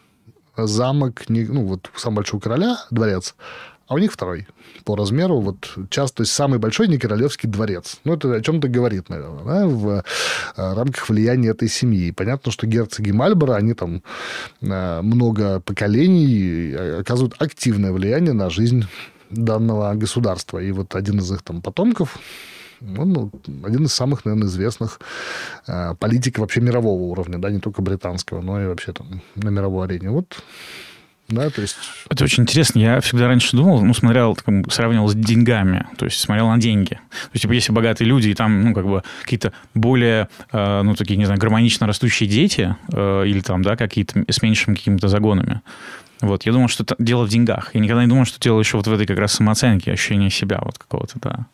замок, 0.57 1.23
ну, 1.27 1.65
вот 1.65 1.89
самый 1.95 2.17
большой 2.17 2.37
у 2.37 2.41
короля 2.41 2.77
дворец, 2.91 3.35
а 3.87 3.95
у 3.95 3.97
них 3.97 4.11
второй 4.13 4.47
по 4.85 4.95
размеру, 4.95 5.39
вот 5.39 5.77
часто, 5.89 6.17
то 6.17 6.23
есть 6.23 6.33
самый 6.33 6.59
большой 6.59 6.87
не 6.87 6.97
королевский 6.97 7.49
дворец. 7.49 7.99
Ну, 8.03 8.13
это 8.13 8.33
о 8.33 8.41
чем-то 8.41 8.67
говорит, 8.67 9.09
наверное, 9.09 9.43
да, 9.43 9.67
в 9.67 9.89
э, 9.89 10.03
рамках 10.55 11.09
влияния 11.09 11.49
этой 11.49 11.67
семьи. 11.67 12.11
Понятно, 12.11 12.51
что 12.51 12.67
герцоги 12.67 13.11
Мальборо, 13.11 13.55
они 13.55 13.73
там 13.73 14.01
э, 14.61 15.01
много 15.01 15.59
поколений 15.59 16.73
оказывают 16.99 17.35
активное 17.39 17.91
влияние 17.91 18.33
на 18.33 18.49
жизнь 18.49 18.85
данного 19.29 19.93
государства. 19.93 20.59
И 20.59 20.71
вот 20.71 20.95
один 20.95 21.19
из 21.19 21.31
их 21.31 21.41
там 21.41 21.61
потомков, 21.61 22.19
он 22.81 23.13
ну, 23.13 23.31
один 23.63 23.85
из 23.85 23.93
самых, 23.93 24.25
наверное, 24.25 24.47
известных 24.47 24.99
э, 25.67 25.95
политиков 25.95 26.39
вообще 26.39 26.61
мирового 26.61 27.03
уровня, 27.03 27.37
да, 27.37 27.51
не 27.51 27.59
только 27.59 27.81
британского, 27.81 28.41
но 28.41 28.61
и 28.61 28.65
вообще 28.65 28.91
там 28.91 29.21
на 29.35 29.49
мировой 29.49 29.85
арене. 29.85 30.09
Вот 30.09 30.43
да, 31.31 31.49
то 31.49 31.61
есть... 31.61 31.75
Это 32.09 32.23
очень 32.23 32.43
интересно. 32.43 32.79
Я 32.79 33.01
всегда 33.01 33.27
раньше 33.27 33.55
думал, 33.55 33.83
ну, 33.83 33.93
смотрел, 33.93 34.35
как, 34.35 34.71
сравнивал 34.71 35.07
с 35.07 35.15
деньгами, 35.15 35.87
то 35.97 36.05
есть 36.05 36.19
смотрел 36.19 36.49
на 36.49 36.57
деньги. 36.57 36.95
То 36.95 37.29
есть, 37.33 37.43
типа, 37.43 37.53
если 37.53 37.71
богатые 37.71 38.07
люди, 38.07 38.29
и 38.29 38.33
там, 38.33 38.63
ну, 38.63 38.73
как 38.73 38.85
бы 38.85 39.03
какие-то 39.23 39.53
более, 39.73 40.29
э, 40.51 40.81
ну, 40.83 40.95
такие, 40.95 41.17
не 41.17 41.25
знаю, 41.25 41.39
гармонично 41.39 41.87
растущие 41.87 42.29
дети, 42.29 42.75
э, 42.93 43.23
или 43.25 43.41
там, 43.41 43.61
да, 43.61 43.75
какие-то 43.75 44.23
с 44.27 44.41
меньшими 44.41 44.75
какими-то 44.75 45.07
загонами. 45.07 45.61
Вот, 46.21 46.43
я 46.43 46.51
думал, 46.51 46.67
что 46.67 46.83
это 46.83 46.95
дело 46.99 47.25
в 47.25 47.29
деньгах. 47.29 47.71
Я 47.73 47.79
никогда 47.79 48.03
не 48.03 48.09
думал, 48.09 48.25
что 48.25 48.39
дело 48.39 48.59
еще 48.59 48.77
вот 48.77 48.85
в 48.85 48.93
этой 48.93 49.07
как 49.07 49.17
раз 49.17 49.33
самооценке, 49.33 49.91
ощущении 49.91 50.29
себя 50.29 50.59
вот 50.61 50.77
какого-то, 50.77 51.19
да. 51.19 51.45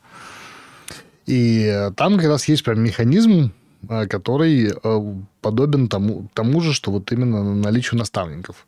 И 1.25 1.89
там 1.95 2.17
как 2.17 2.27
раз 2.27 2.47
есть 2.47 2.63
прям 2.63 2.81
механизм, 2.81 3.51
Э, 3.51 3.66
который 4.09 4.71
э, 4.71 5.15
подобен 5.41 5.87
тому, 5.87 6.29
тому 6.33 6.61
же, 6.61 6.73
что 6.73 6.91
вот 6.91 7.11
именно 7.11 7.43
наличию 7.55 7.99
наставников. 7.99 8.67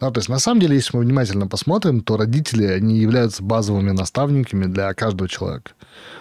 Да, 0.00 0.10
то 0.10 0.18
есть, 0.18 0.28
на 0.28 0.38
самом 0.38 0.60
деле, 0.60 0.76
если 0.76 0.96
мы 0.96 1.04
внимательно 1.04 1.46
посмотрим, 1.46 2.00
то 2.00 2.16
родители, 2.16 2.64
они 2.64 2.98
являются 2.98 3.42
базовыми 3.42 3.92
наставниками 3.92 4.66
для 4.66 4.92
каждого 4.94 5.28
человека. 5.28 5.72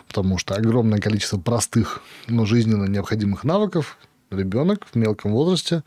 Потому 0.08 0.38
что 0.38 0.56
огромное 0.56 1.00
количество 1.00 1.38
простых, 1.38 2.02
но 2.28 2.46
жизненно 2.46 2.86
необходимых 2.86 3.44
навыков 3.44 3.98
ребенок 4.32 4.86
в 4.92 4.96
мелком 4.96 5.32
возрасте 5.32 5.84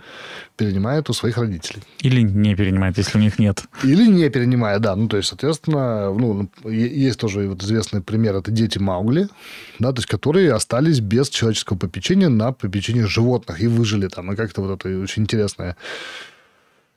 перенимает 0.57 1.11
у 1.11 1.13
своих 1.13 1.39
родителей. 1.39 1.83
Или 2.01 2.23
не 2.23 2.55
перенимает, 2.55 2.99
если 2.99 3.19
у 3.19 3.21
них 3.21 3.39
нет. 3.39 3.65
Или 3.83 4.07
не 4.07 4.29
перенимает, 4.31 4.81
да. 4.83 4.97
Ну, 4.97 5.09
то 5.09 5.17
есть, 5.17 5.29
соответственно, 5.29 6.13
ну, 6.13 6.49
есть 6.65 7.19
тоже 7.19 7.49
вот 7.49 7.63
известный 7.63 8.03
пример, 8.03 8.37
это 8.37 8.51
дети 8.51 8.79
Маугли, 8.79 9.29
да, 9.79 9.93
то 9.93 9.99
есть, 9.99 10.09
которые 10.09 10.53
остались 10.53 11.01
без 11.01 11.29
человеческого 11.29 11.77
попечения 11.77 12.29
на 12.29 12.53
попечение 12.53 13.07
животных 13.07 13.61
и 13.61 13.67
выжили 13.67 14.09
там. 14.09 14.33
И 14.33 14.37
как-то 14.37 14.63
вот 14.63 14.79
это 14.79 14.89
очень 15.01 15.23
интересная 15.23 15.77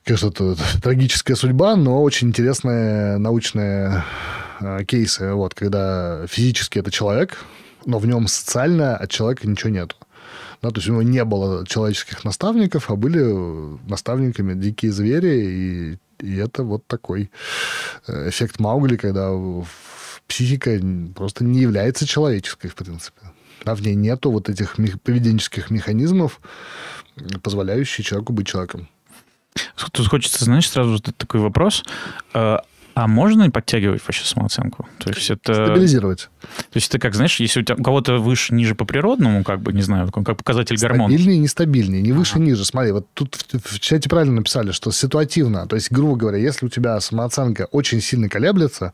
Конечно, 0.04 0.28
это 0.28 0.56
трагическая 0.82 1.34
судьба, 1.34 1.76
но 1.76 2.02
очень 2.02 2.28
интересные 2.28 3.16
научные 3.16 4.04
э, 4.60 4.84
кейсы, 4.84 5.32
вот, 5.32 5.54
когда 5.54 6.26
физически 6.26 6.78
это 6.78 6.90
человек, 6.90 7.38
но 7.86 7.98
в 7.98 8.06
нем 8.06 8.26
социально 8.26 8.98
от 8.98 9.10
человека 9.10 9.48
ничего 9.48 9.70
нету. 9.70 9.96
Да, 10.64 10.70
то 10.70 10.78
есть 10.78 10.88
у 10.88 10.92
него 10.92 11.02
не 11.02 11.22
было 11.24 11.66
человеческих 11.66 12.24
наставников, 12.24 12.90
а 12.90 12.96
были 12.96 13.22
наставниками 13.86 14.54
дикие 14.54 14.92
звери, 14.92 15.98
и, 16.22 16.26
и 16.26 16.36
это 16.36 16.62
вот 16.62 16.86
такой 16.86 17.30
э, 18.06 18.30
эффект 18.30 18.58
Маугли, 18.60 18.96
когда 18.96 19.30
психика 20.26 20.80
просто 21.14 21.44
не 21.44 21.60
является 21.60 22.06
человеческой, 22.06 22.68
в 22.68 22.76
принципе. 22.76 23.20
Да, 23.66 23.74
в 23.74 23.82
ней 23.82 23.94
нету 23.94 24.30
вот 24.30 24.48
этих 24.48 24.76
поведенческих 25.02 25.70
механизмов, 25.70 26.40
позволяющих 27.42 28.06
человеку 28.06 28.32
быть 28.32 28.46
человеком. 28.46 28.88
Тут 29.92 30.06
хочется, 30.06 30.46
знаешь, 30.46 30.70
сразу 30.70 30.98
такой 30.98 31.40
вопрос. 31.40 31.84
Э, 32.32 32.56
а 32.94 33.06
можно 33.06 33.50
подтягивать 33.50 34.00
вообще 34.06 34.24
самооценку? 34.24 34.88
То 34.98 35.10
есть 35.10 35.28
это... 35.28 35.52
Стабилизировать. 35.52 36.30
То 36.44 36.76
есть 36.76 36.88
это 36.88 36.98
как, 36.98 37.14
знаешь, 37.14 37.40
если 37.40 37.60
у, 37.60 37.62
тебя, 37.62 37.76
у 37.78 37.82
кого-то 37.82 38.18
выше, 38.18 38.54
ниже 38.54 38.74
по 38.74 38.84
природному, 38.84 39.44
как 39.44 39.60
бы, 39.60 39.72
не 39.72 39.82
знаю, 39.82 40.10
как 40.10 40.36
показатель 40.36 40.76
гормонов. 40.76 41.12
Стабильнее, 41.12 41.38
нестабильнее, 41.40 42.02
не 42.02 42.12
выше, 42.12 42.36
ага. 42.36 42.44
ниже. 42.44 42.64
Смотри, 42.64 42.92
вот 42.92 43.06
тут 43.14 43.34
в, 43.34 43.74
в 43.74 43.80
чате 43.80 44.08
правильно 44.08 44.36
написали, 44.36 44.72
что 44.72 44.90
ситуативно. 44.90 45.66
То 45.66 45.76
есть, 45.76 45.90
грубо 45.90 46.16
говоря, 46.16 46.38
если 46.38 46.66
у 46.66 46.68
тебя 46.68 47.00
самооценка 47.00 47.68
очень 47.70 48.00
сильно 48.00 48.28
колеблется, 48.28 48.92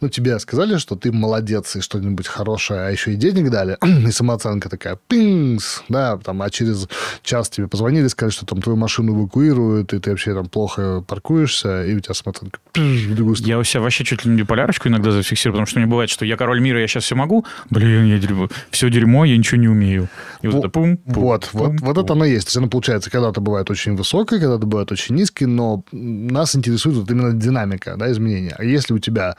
ну, 0.00 0.08
тебе 0.08 0.38
сказали, 0.38 0.78
что 0.78 0.96
ты 0.96 1.12
молодец 1.12 1.76
и 1.76 1.80
что-нибудь 1.80 2.26
хорошее, 2.26 2.80
а 2.80 2.90
еще 2.90 3.12
и 3.12 3.16
денег 3.16 3.50
дали, 3.50 3.76
и 4.06 4.10
самооценка 4.10 4.68
такая, 4.68 4.98
пингс, 5.08 5.82
да, 5.88 6.18
там, 6.18 6.42
а 6.42 6.50
через 6.50 6.88
час 7.22 7.48
тебе 7.48 7.68
позвонили, 7.68 8.08
сказали, 8.08 8.32
что 8.32 8.46
там 8.46 8.62
твою 8.62 8.76
машину 8.76 9.14
эвакуируют, 9.14 9.92
и 9.92 9.98
ты 9.98 10.10
вообще 10.10 10.34
там 10.34 10.46
плохо 10.48 11.02
паркуешься, 11.06 11.84
и 11.84 11.94
у 11.94 12.00
тебя 12.00 12.14
самооценка. 12.14 12.58
Я 12.74 13.58
у 13.58 13.64
себя 13.64 13.80
вообще 13.80 14.04
чуть 14.04 14.24
ли 14.24 14.30
не 14.30 14.38
биполярочку 14.38 14.88
иногда 14.88 15.10
зафиксирую, 15.10 15.54
потому 15.54 15.66
что 15.66 15.78
мне 15.78 15.88
бывает, 15.88 16.10
что 16.10 16.24
я 16.24 16.36
король 16.36 16.60
мира, 16.60 16.80
я 16.84 16.88
сейчас 16.88 17.04
все 17.04 17.14
могу, 17.14 17.44
блин, 17.70 18.04
я 18.06 18.18
дерьмо, 18.18 18.48
все 18.70 18.90
дерьмо, 18.90 19.24
я 19.24 19.36
ничего 19.36 19.60
не 19.60 19.68
умею. 19.68 20.08
И 20.42 20.46
вот, 20.46 20.54
вот 20.54 20.60
это 20.60 20.68
пум, 20.70 20.96
пум 20.98 21.14
Вот, 21.24 21.48
пум, 21.50 21.60
вот, 21.60 21.68
пум. 21.68 21.78
вот 21.80 21.98
это 21.98 22.12
оно 22.12 22.24
есть. 22.24 22.46
То 22.46 22.48
есть 22.50 22.56
оно 22.56 22.68
получается, 22.68 23.10
когда-то 23.10 23.40
бывает 23.40 23.70
очень 23.70 23.96
высокое, 23.96 24.40
когда-то 24.40 24.66
бывает 24.66 24.92
очень 24.92 25.14
низкое, 25.14 25.48
но 25.48 25.84
нас 25.92 26.54
интересует 26.54 26.96
вот 26.96 27.10
именно 27.10 27.32
динамика, 27.32 27.96
да, 27.96 28.10
изменения. 28.12 28.54
А 28.58 28.64
если 28.64 28.94
у 28.94 28.98
тебя 28.98 29.36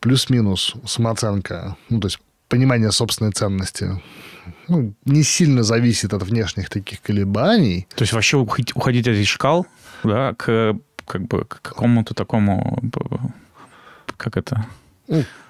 плюс-минус 0.00 0.74
самооценка, 0.86 1.76
ну, 1.88 2.00
то 2.00 2.06
есть 2.06 2.18
понимание 2.48 2.92
собственной 2.92 3.32
ценности, 3.32 4.00
ну, 4.68 4.94
не 5.04 5.22
сильно 5.22 5.62
зависит 5.62 6.12
от 6.12 6.22
внешних 6.22 6.68
таких 6.68 7.00
колебаний. 7.00 7.86
То 7.94 8.02
есть 8.02 8.12
вообще 8.12 8.36
уходить, 8.36 8.76
уходить 8.76 9.08
от 9.08 9.14
этих 9.14 9.28
шкал 9.28 9.66
да, 10.02 10.34
к 10.34 10.76
как 11.06 11.22
бы 11.22 11.44
к 11.44 11.60
какому-то 11.60 12.14
такому, 12.14 12.82
как 14.16 14.36
это? 14.36 14.66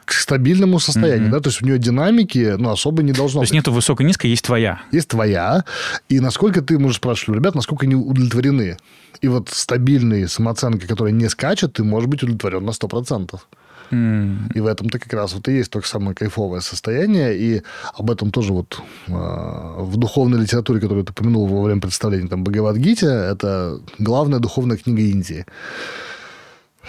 К 0.05 0.13
стабильному 0.13 0.79
состоянию, 0.81 1.29
mm-hmm. 1.29 1.33
да, 1.33 1.41
то 1.41 1.49
есть 1.49 1.63
у 1.63 1.67
нее 1.67 1.79
динамики, 1.79 2.57
ну, 2.59 2.71
особо 2.71 3.03
не 3.03 3.13
должно 3.13 3.41
То 3.41 3.45
есть 3.45 3.55
нету 3.55 3.73
высокой, 3.73 4.07
низкой, 4.07 4.27
есть 4.27 4.45
твоя. 4.45 4.83
Есть 4.93 5.09
твоя, 5.09 5.65
и 6.09 6.21
насколько 6.21 6.61
ты 6.61 6.79
можешь 6.79 6.99
спрашивать, 6.99 7.39
ребят, 7.39 7.55
насколько 7.55 7.87
они 7.87 7.95
удовлетворены. 7.95 8.77
И 9.21 9.29
вот 9.29 9.49
стабильные 9.49 10.29
самооценка, 10.29 10.87
которая 10.87 11.13
не 11.13 11.29
скачет, 11.29 11.75
ты 11.75 11.85
можешь 11.85 12.09
быть 12.09 12.23
удовлетворен 12.23 12.65
на 12.65 12.71
100%. 12.71 13.41
Mm. 13.91 14.53
И 14.55 14.61
в 14.61 14.67
этом-то 14.67 14.99
как 14.99 15.13
раз 15.13 15.35
вот 15.35 15.49
и 15.49 15.53
есть 15.53 15.71
то 15.71 15.81
самое 15.83 16.15
кайфовое 16.15 16.61
состояние. 16.61 17.37
И 17.37 17.63
об 17.95 18.11
этом 18.11 18.31
тоже 18.31 18.53
вот 18.53 18.81
э, 19.07 19.13
в 19.13 19.97
духовной 19.97 20.41
литературе, 20.41 20.81
которую 20.81 21.05
ты 21.05 21.13
упомянул 21.13 21.47
во 21.47 21.63
время 21.63 21.81
представления, 21.81 22.29
там, 22.29 22.45
Бхагавадгите, 22.45 23.07
это 23.07 23.81
главная 23.99 24.39
духовная 24.39 24.77
книга 24.77 25.03
Индии. 25.03 25.47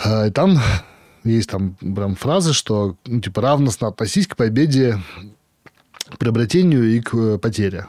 Э, 0.03 0.27
и 0.27 0.31
там 0.31 0.59
есть 1.25 1.49
там 1.49 1.75
прям 1.75 2.15
фразы, 2.15 2.53
что, 2.53 2.95
ну, 3.05 3.19
типа, 3.19 3.41
равностно 3.41 3.87
относись 3.87 4.27
к 4.27 4.35
победе, 4.35 4.99
приобретению 6.19 6.95
и 6.95 7.01
к 7.01 7.13
э, 7.15 7.37
потере. 7.37 7.87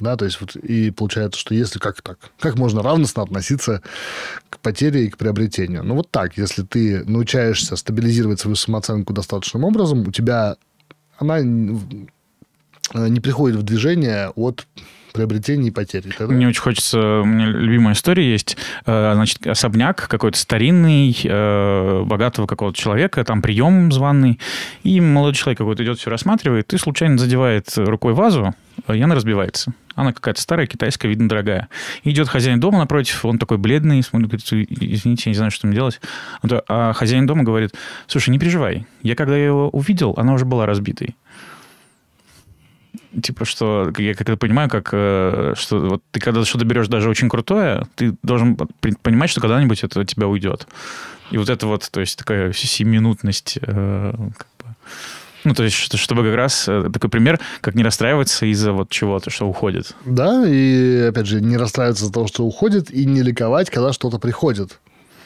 Да, 0.00 0.16
то 0.16 0.24
есть 0.24 0.40
вот 0.40 0.54
и 0.54 0.92
получается, 0.92 1.40
что 1.40 1.54
если 1.54 1.80
как 1.80 2.00
так, 2.02 2.18
как 2.38 2.56
можно 2.56 2.82
равностно 2.82 3.22
относиться 3.24 3.82
к 4.48 4.60
потере 4.60 5.06
и 5.06 5.10
к 5.10 5.18
приобретению? 5.18 5.82
Ну 5.82 5.96
вот 5.96 6.10
так, 6.10 6.38
если 6.38 6.62
ты 6.62 7.04
научаешься 7.04 7.74
стабилизировать 7.74 8.38
свою 8.38 8.54
самооценку 8.54 9.12
достаточным 9.12 9.64
образом, 9.64 10.06
у 10.06 10.12
тебя 10.12 10.56
она 11.18 11.38
э, 11.40 11.42
не 11.42 13.20
приходит 13.20 13.58
в 13.58 13.64
движение 13.64 14.30
от 14.30 14.66
приобретения 15.12 15.68
и 15.68 15.70
потери. 15.70 16.10
Тогда... 16.16 16.34
Мне 16.34 16.48
очень 16.48 16.60
хочется, 16.60 17.20
у 17.20 17.24
меня 17.24 17.46
любимая 17.46 17.94
история 17.94 18.30
есть, 18.30 18.56
э, 18.86 19.12
значит, 19.14 19.46
особняк 19.46 20.08
какой-то 20.08 20.38
старинный, 20.38 21.16
э, 21.24 22.02
богатого 22.04 22.46
какого-то 22.46 22.78
человека, 22.78 23.24
там 23.24 23.42
прием 23.42 23.90
званый, 23.92 24.38
и 24.82 25.00
молодой 25.00 25.34
человек 25.34 25.58
какой-то 25.58 25.84
идет, 25.84 25.98
все 25.98 26.10
рассматривает, 26.10 26.72
и 26.72 26.78
случайно 26.78 27.18
задевает 27.18 27.66
рукой 27.76 28.12
вазу, 28.14 28.54
и 28.86 29.00
она 29.00 29.14
разбивается. 29.14 29.72
Она 29.94 30.12
какая-то 30.12 30.40
старая, 30.40 30.66
китайская, 30.66 31.08
видно, 31.08 31.28
дорогая. 31.28 31.68
идет 32.04 32.28
хозяин 32.28 32.60
дома 32.60 32.78
напротив, 32.78 33.24
он 33.24 33.38
такой 33.38 33.58
бледный, 33.58 34.00
смотрит, 34.02 34.28
говорит, 34.28 34.68
извините, 34.70 35.24
я 35.26 35.30
не 35.30 35.36
знаю, 35.36 35.50
что 35.50 35.66
мне 35.66 35.74
делать. 35.74 36.00
А 36.68 36.92
хозяин 36.92 37.26
дома 37.26 37.42
говорит, 37.42 37.72
слушай, 38.06 38.30
не 38.30 38.38
переживай, 38.38 38.86
я 39.02 39.16
когда 39.16 39.36
его 39.36 39.68
увидел, 39.70 40.14
она 40.16 40.34
уже 40.34 40.44
была 40.44 40.66
разбитой. 40.66 41.16
Типа, 43.22 43.44
что 43.44 43.90
я 43.96 44.14
как 44.14 44.28
это 44.28 44.36
понимаю, 44.36 44.68
как 44.68 44.90
э, 44.92 45.54
что 45.56 45.80
вот 45.80 46.02
ты 46.10 46.20
когда 46.20 46.44
что-то 46.44 46.64
берешь 46.66 46.88
даже 46.88 47.08
очень 47.08 47.28
крутое, 47.28 47.86
ты 47.94 48.14
должен 48.22 48.56
понимать, 49.02 49.30
что 49.30 49.40
когда-нибудь 49.40 49.82
это 49.82 50.00
от 50.00 50.08
тебя 50.08 50.26
уйдет. 50.26 50.66
И 51.30 51.38
вот 51.38 51.48
это 51.48 51.66
вот, 51.66 51.88
то 51.90 52.00
есть 52.00 52.18
такая 52.18 52.52
семинутность, 52.52 53.58
э, 53.60 54.12
как 54.36 54.46
бы, 54.58 54.74
ну, 55.44 55.54
то 55.54 55.62
есть, 55.62 55.96
чтобы 55.96 56.22
как 56.24 56.34
раз 56.34 56.68
э, 56.68 56.90
такой 56.92 57.08
пример, 57.10 57.40
как 57.60 57.74
не 57.74 57.82
расстраиваться 57.82 58.44
из-за 58.46 58.72
вот 58.72 58.90
чего-то, 58.90 59.30
что 59.30 59.46
уходит. 59.46 59.94
Да, 60.04 60.44
и, 60.46 61.06
опять 61.08 61.26
же, 61.26 61.40
не 61.40 61.56
расстраиваться 61.56 62.04
из-за 62.04 62.12
того, 62.12 62.26
что 62.26 62.44
уходит, 62.44 62.90
и 62.90 63.06
не 63.06 63.22
ликовать, 63.22 63.70
когда 63.70 63.92
что-то 63.92 64.18
приходит. 64.18 64.78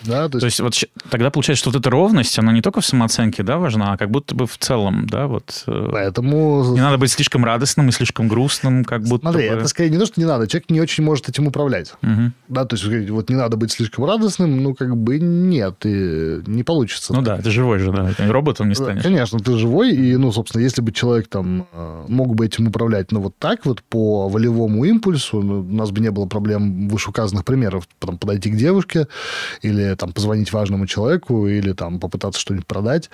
Да, 0.04 0.28
то, 0.28 0.38
есть... 0.38 0.40
то 0.40 0.46
есть 0.46 0.60
вот 0.60 1.10
тогда 1.10 1.30
получается, 1.30 1.60
что 1.60 1.70
вот 1.70 1.80
эта 1.80 1.90
ровность, 1.90 2.38
она 2.38 2.52
не 2.52 2.62
только 2.62 2.80
в 2.80 2.86
самооценке 2.86 3.42
да, 3.42 3.58
важна, 3.58 3.92
а 3.92 3.96
как 3.96 4.10
будто 4.10 4.34
бы 4.34 4.46
в 4.46 4.58
целом, 4.58 5.06
да, 5.06 5.26
вот. 5.26 5.64
Э, 5.66 5.88
Поэтому... 5.92 6.74
Не 6.74 6.80
надо 6.80 6.98
быть 6.98 7.10
слишком 7.12 7.44
радостным 7.44 7.88
и 7.88 7.92
слишком 7.92 8.28
грустным, 8.28 8.84
как 8.84 9.02
будто 9.02 9.30
Смотри, 9.30 9.48
бы... 9.48 9.54
это 9.56 9.68
скорее 9.68 9.90
не 9.90 9.98
то, 9.98 10.06
что 10.06 10.20
не 10.20 10.26
надо, 10.26 10.46
человек 10.46 10.70
не 10.70 10.80
очень 10.80 11.04
может 11.04 11.28
этим 11.28 11.46
управлять. 11.46 11.94
Угу. 12.02 12.32
Да, 12.48 12.64
то 12.64 12.76
есть 12.76 13.10
вот 13.10 13.28
не 13.28 13.36
надо 13.36 13.56
быть 13.56 13.72
слишком 13.72 14.04
радостным, 14.04 14.62
ну, 14.62 14.74
как 14.74 14.96
бы 14.96 15.18
нет, 15.18 15.76
и 15.84 16.40
не 16.46 16.62
получится. 16.64 17.12
Ну 17.12 17.22
так. 17.22 17.38
да, 17.38 17.42
ты 17.42 17.50
живой 17.50 17.78
же, 17.78 17.92
да, 17.92 18.12
роботом 18.30 18.68
не 18.68 18.74
станешь. 18.74 19.02
Конечно, 19.02 19.38
ты 19.38 19.56
живой, 19.56 19.92
и, 19.92 20.16
ну, 20.16 20.32
собственно, 20.32 20.62
если 20.62 20.80
бы 20.80 20.92
человек 20.92 21.28
там 21.28 21.66
э, 21.72 22.04
мог 22.08 22.34
бы 22.34 22.46
этим 22.46 22.68
управлять, 22.68 23.12
ну, 23.12 23.20
вот 23.20 23.36
так 23.38 23.64
вот, 23.66 23.82
по 23.82 24.28
волевому 24.28 24.84
импульсу, 24.84 25.40
ну, 25.42 25.60
у 25.60 25.74
нас 25.74 25.90
бы 25.90 26.00
не 26.00 26.10
было 26.10 26.26
проблем 26.26 26.88
вышеуказанных 26.88 27.44
примеров, 27.44 27.88
потом 27.98 28.18
подойти 28.18 28.50
к 28.50 28.56
девушке 28.56 29.06
или 29.62 29.91
там 29.96 30.12
позвонить 30.12 30.52
важному 30.52 30.86
человеку 30.86 31.46
или 31.46 31.72
там 31.72 32.00
попытаться 32.00 32.40
что-нибудь 32.40 32.66
продать. 32.66 33.10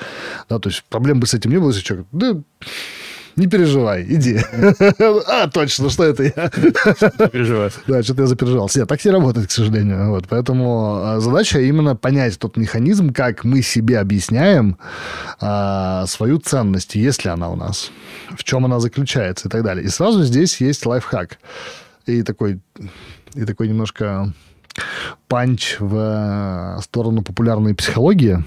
Да, 0.49 0.59
то 0.59 0.69
есть 0.69 0.85
проблем 0.89 1.21
бы 1.21 1.27
с 1.27 1.35
этим 1.35 1.51
не 1.51 1.59
было, 1.59 1.69
если 1.69 1.83
человек, 1.83 2.07
да, 2.13 2.37
не 3.39 3.47
переживай, 3.47 4.05
иди. 4.09 4.41
а, 5.29 5.47
точно, 5.49 5.91
что 5.91 6.05
это 6.05 6.25
я? 6.25 6.51
Переживаю. 7.29 7.71
Да, 7.87 8.03
что-то 8.03 8.23
я 8.23 8.27
запереживался. 8.27 8.81
Нет, 8.81 8.89
так 8.89 9.05
не 9.05 9.13
работает, 9.13 9.47
к 9.47 9.51
сожалению. 9.53 10.11
Вот, 10.11 10.27
поэтому 10.29 11.01
а, 11.05 11.21
задача 11.21 11.61
именно 11.61 11.95
понять 11.95 12.37
тот 12.39 12.57
механизм, 12.57 13.13
как 13.13 13.45
мы 13.45 13.63
себе 13.63 14.01
объясняем 14.01 14.77
а, 15.41 16.05
свою 16.07 16.39
ценность, 16.39 16.97
есть 16.97 17.25
ли 17.25 17.31
она 17.31 17.49
у 17.49 17.55
нас, 17.55 17.93
в 18.37 18.43
чем 18.43 18.65
она 18.65 18.81
заключается 18.81 19.47
и 19.47 19.51
так 19.51 19.63
далее. 19.63 19.85
И 19.85 19.89
сразу 19.89 20.25
здесь 20.25 20.61
есть 20.61 20.85
лайфхак. 20.85 21.39
И 22.07 22.23
такой, 22.23 22.59
и 23.35 23.45
такой 23.45 23.69
немножко 23.69 24.33
панч 25.29 25.77
в 25.81 25.95
э, 25.97 26.83
сторону 26.83 27.23
популярной 27.23 27.75
психологии. 27.75 28.45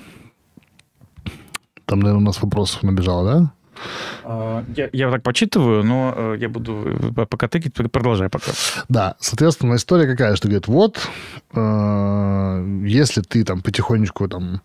Там, 1.85 1.99
наверное, 1.99 2.21
у 2.21 2.25
нас 2.25 2.41
вопросов 2.41 2.83
набежало, 2.83 3.31
да? 3.31 3.53
А, 4.23 4.63
я, 4.75 4.89
я 4.93 5.11
так 5.11 5.23
почитываю, 5.23 5.83
но 5.83 6.13
э, 6.15 6.35
я 6.39 6.49
буду 6.49 7.11
э, 7.15 7.25
пока 7.25 7.47
тыкать, 7.47 7.73
продолжай 7.91 8.29
пока. 8.29 8.51
Да, 8.89 9.15
соответственно, 9.19 9.75
история 9.75 10.07
какая, 10.07 10.35
что 10.35 10.47
говорит, 10.47 10.67
вот, 10.67 11.09
если 11.53 13.21
ты 13.21 13.43
там 13.43 13.61
потихонечку 13.61 14.27
там 14.27 14.61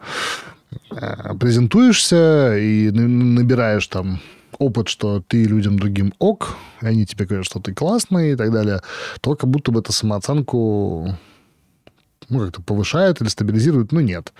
презентуешься 1.40 2.56
и 2.58 2.90
набираешь 2.90 3.86
там 3.86 4.20
опыт, 4.58 4.88
что 4.88 5.20
ты 5.20 5.44
людям 5.44 5.78
другим 5.78 6.12
ок, 6.18 6.56
и 6.82 6.86
они 6.86 7.06
тебе 7.06 7.26
говорят, 7.26 7.46
что 7.46 7.60
ты 7.60 7.74
классный 7.74 8.32
и 8.32 8.36
так 8.36 8.52
далее, 8.52 8.80
то 9.20 9.34
как 9.34 9.48
будто 9.48 9.72
бы 9.72 9.80
это 9.80 9.92
самооценку 9.92 11.16
ну, 12.28 12.40
как-то 12.40 12.62
повышает 12.62 13.20
или 13.20 13.28
стабилизирует, 13.28 13.92
ну, 13.92 14.00
нет. 14.00 14.32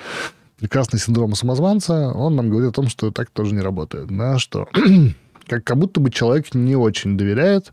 Прекрасный 0.59 0.99
синдром 0.99 1.35
самозванца, 1.35 2.13
он 2.13 2.37
нам 2.37 2.49
говорит 2.51 2.71
о 2.71 2.73
том, 2.73 2.89
что 2.89 3.11
так 3.11 3.31
тоже 3.31 3.55
не 3.55 3.61
работает, 3.61 4.07
да, 4.09 4.39
что 4.39 4.69
как, 5.47 5.65
как 5.65 5.77
будто 5.77 6.01
бы 6.01 6.11
человек 6.11 6.55
не 6.55 6.77
очень 6.77 7.19
доверяет 7.19 7.73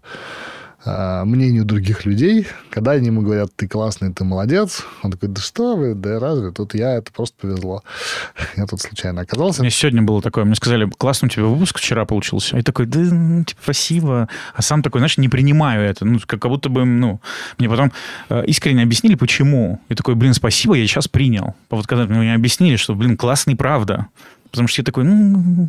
мнению 0.85 1.65
других 1.65 2.05
людей, 2.05 2.47
когда 2.69 2.91
они 2.91 3.07
ему 3.07 3.21
говорят, 3.21 3.49
ты 3.55 3.67
классный, 3.67 4.13
ты 4.13 4.23
молодец, 4.23 4.83
он 5.01 5.11
такой, 5.11 5.29
да 5.29 5.41
что 5.41 5.75
вы, 5.75 5.93
да 5.93 6.19
разве, 6.19 6.51
тут 6.51 6.73
я, 6.75 6.95
это 6.95 7.11
просто 7.11 7.35
повезло. 7.39 7.83
Я 8.57 8.65
тут 8.65 8.81
случайно 8.81 9.21
оказался. 9.21 9.61
Мне 9.61 9.71
сегодня 9.71 10.01
было 10.01 10.21
такое, 10.21 10.43
мне 10.45 10.55
сказали, 10.55 10.89
классный 10.97 11.27
у 11.27 11.29
тебя 11.29 11.45
выпуск 11.45 11.79
вчера 11.79 12.05
получился. 12.05 12.57
Я 12.57 12.63
такой, 12.63 12.85
да, 12.85 12.99
ну, 12.99 13.43
типа, 13.43 13.61
спасибо. 13.63 14.29
А 14.53 14.61
сам 14.61 14.81
такой, 14.83 14.99
знаешь, 14.99 15.17
не 15.17 15.29
принимаю 15.29 15.83
это. 15.83 16.05
Ну, 16.05 16.19
как, 16.25 16.41
как 16.41 16.51
будто 16.51 16.69
бы, 16.69 16.85
ну, 16.85 17.19
мне 17.57 17.69
потом 17.69 17.91
э, 18.29 18.43
искренне 18.45 18.83
объяснили, 18.83 19.15
почему. 19.15 19.79
И 19.89 19.95
такой, 19.95 20.15
блин, 20.15 20.33
спасибо, 20.33 20.75
я 20.75 20.85
сейчас 20.85 21.07
принял. 21.07 21.55
А 21.69 21.75
вот 21.75 21.87
когда 21.87 22.05
мне 22.05 22.33
объяснили, 22.33 22.75
что, 22.75 22.95
блин, 22.95 23.17
классный, 23.17 23.55
правда. 23.55 24.07
Потому 24.53 24.67
что 24.67 24.81
я 24.81 24.85
такой, 24.85 25.03
ну... 25.03 25.67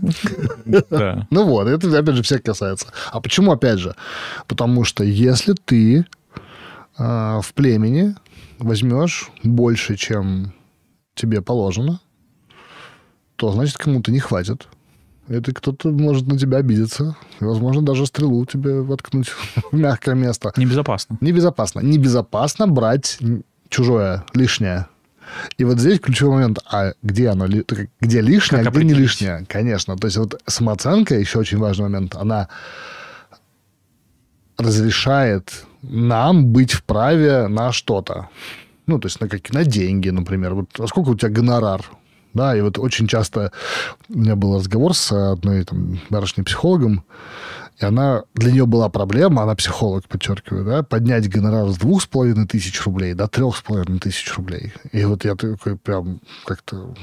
Да. 0.67 1.27
Ну 1.31 1.47
вот, 1.47 1.67
это, 1.67 1.99
опять 1.99 2.17
же, 2.17 2.23
всех 2.23 2.43
касается. 2.43 2.89
А 3.13 3.21
почему, 3.23 3.51
опять 3.51 3.79
же? 3.79 3.95
Потому 4.47 4.85
что 4.85 5.03
если 5.05 5.55
ты 5.55 6.01
э, 6.01 6.05
в 6.99 7.55
племени 7.55 8.15
возьмешь 8.59 9.31
больше, 9.43 9.97
чем 9.97 10.53
тебе 11.15 11.41
положено, 11.41 11.99
то, 13.37 13.53
значит, 13.53 13.79
кому-то 13.79 14.13
не 14.13 14.21
хватит. 14.21 14.69
Это 15.29 15.55
кто-то 15.55 15.91
может 15.91 16.27
на 16.27 16.39
тебя 16.39 16.59
обидеться. 16.59 17.17
И, 17.41 17.45
возможно, 17.45 17.81
даже 17.81 18.05
стрелу 18.05 18.45
тебе 18.45 18.83
воткнуть 18.83 19.29
в 19.73 19.73
мягкое 19.73 20.15
место. 20.15 20.53
Небезопасно. 20.59 21.17
Небезопасно. 21.23 21.81
Небезопасно 21.81 22.69
брать 22.69 23.19
чужое, 23.71 24.27
лишнее. 24.35 24.89
И 25.59 25.65
вот 25.65 25.79
здесь 25.79 26.01
ключевой 26.01 26.37
момент, 26.37 26.59
а 26.71 26.93
где 27.03 27.29
оно, 27.29 27.47
где 27.47 28.21
лишнее, 28.21 28.63
как 28.65 28.75
а 28.75 28.77
где 28.77 28.85
не 28.85 28.95
лишнее, 28.95 29.45
конечно. 29.49 29.97
То 29.97 30.07
есть 30.07 30.17
вот 30.17 30.41
самооценка, 30.47 31.19
еще 31.19 31.39
очень 31.39 31.59
важный 31.59 31.85
момент, 31.85 32.15
она 32.15 32.49
разрешает 34.57 35.65
нам 35.83 36.47
быть 36.47 36.73
вправе 36.73 37.49
на 37.49 37.73
что-то. 37.73 38.29
Ну, 38.87 38.99
то 38.99 39.07
есть 39.07 39.21
на, 39.21 39.29
какие, 39.29 39.57
на 39.57 39.65
деньги, 39.65 40.11
например. 40.11 40.55
Вот 40.55 40.69
а 40.79 40.87
сколько 40.87 41.11
у 41.11 41.15
тебя 41.15 41.31
гонорар? 41.31 41.85
Да, 42.35 42.57
и 42.57 42.61
вот 42.61 42.79
очень 42.79 43.07
часто 43.07 43.53
у 44.09 44.19
меня 44.19 44.35
был 44.35 44.57
разговор 44.57 44.95
с 44.95 45.13
одной 45.13 45.65
там 45.65 46.01
барышней 46.11 46.45
психологом, 46.45 47.05
и 47.81 47.85
она, 47.85 48.25
для 48.35 48.53
нее 48.53 48.67
была 48.67 48.89
проблема, 48.89 49.43
она 49.43 49.55
психолог, 49.55 50.07
подчеркиваю, 50.09 50.65
да, 50.65 50.83
поднять 50.83 51.29
гонорар 51.29 51.69
с 51.69 51.77
двух 51.77 52.03
с 52.03 52.07
половиной 52.07 52.47
тысяч 52.47 52.81
рублей 52.85 53.15
до 53.15 53.27
трех 53.27 53.57
с 53.57 53.63
половиной 53.63 53.99
тысяч 53.99 54.33
рублей. 54.37 54.73
И 54.93 55.05
вот 55.05 55.25
я 55.25 55.35
такой 55.35 55.77
прям 55.77 56.21
как-то 56.45 56.95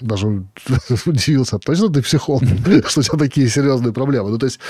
даже 0.00 0.26
удивился, 1.06 1.58
точно 1.58 1.88
ты 1.92 2.02
психолог, 2.02 2.42
что 2.88 3.00
у 3.00 3.02
тебя 3.02 3.18
такие 3.18 3.48
серьезные 3.48 3.92
проблемы. 3.92 4.30
Ну, 4.30 4.38
то 4.38 4.46
есть, 4.46 4.60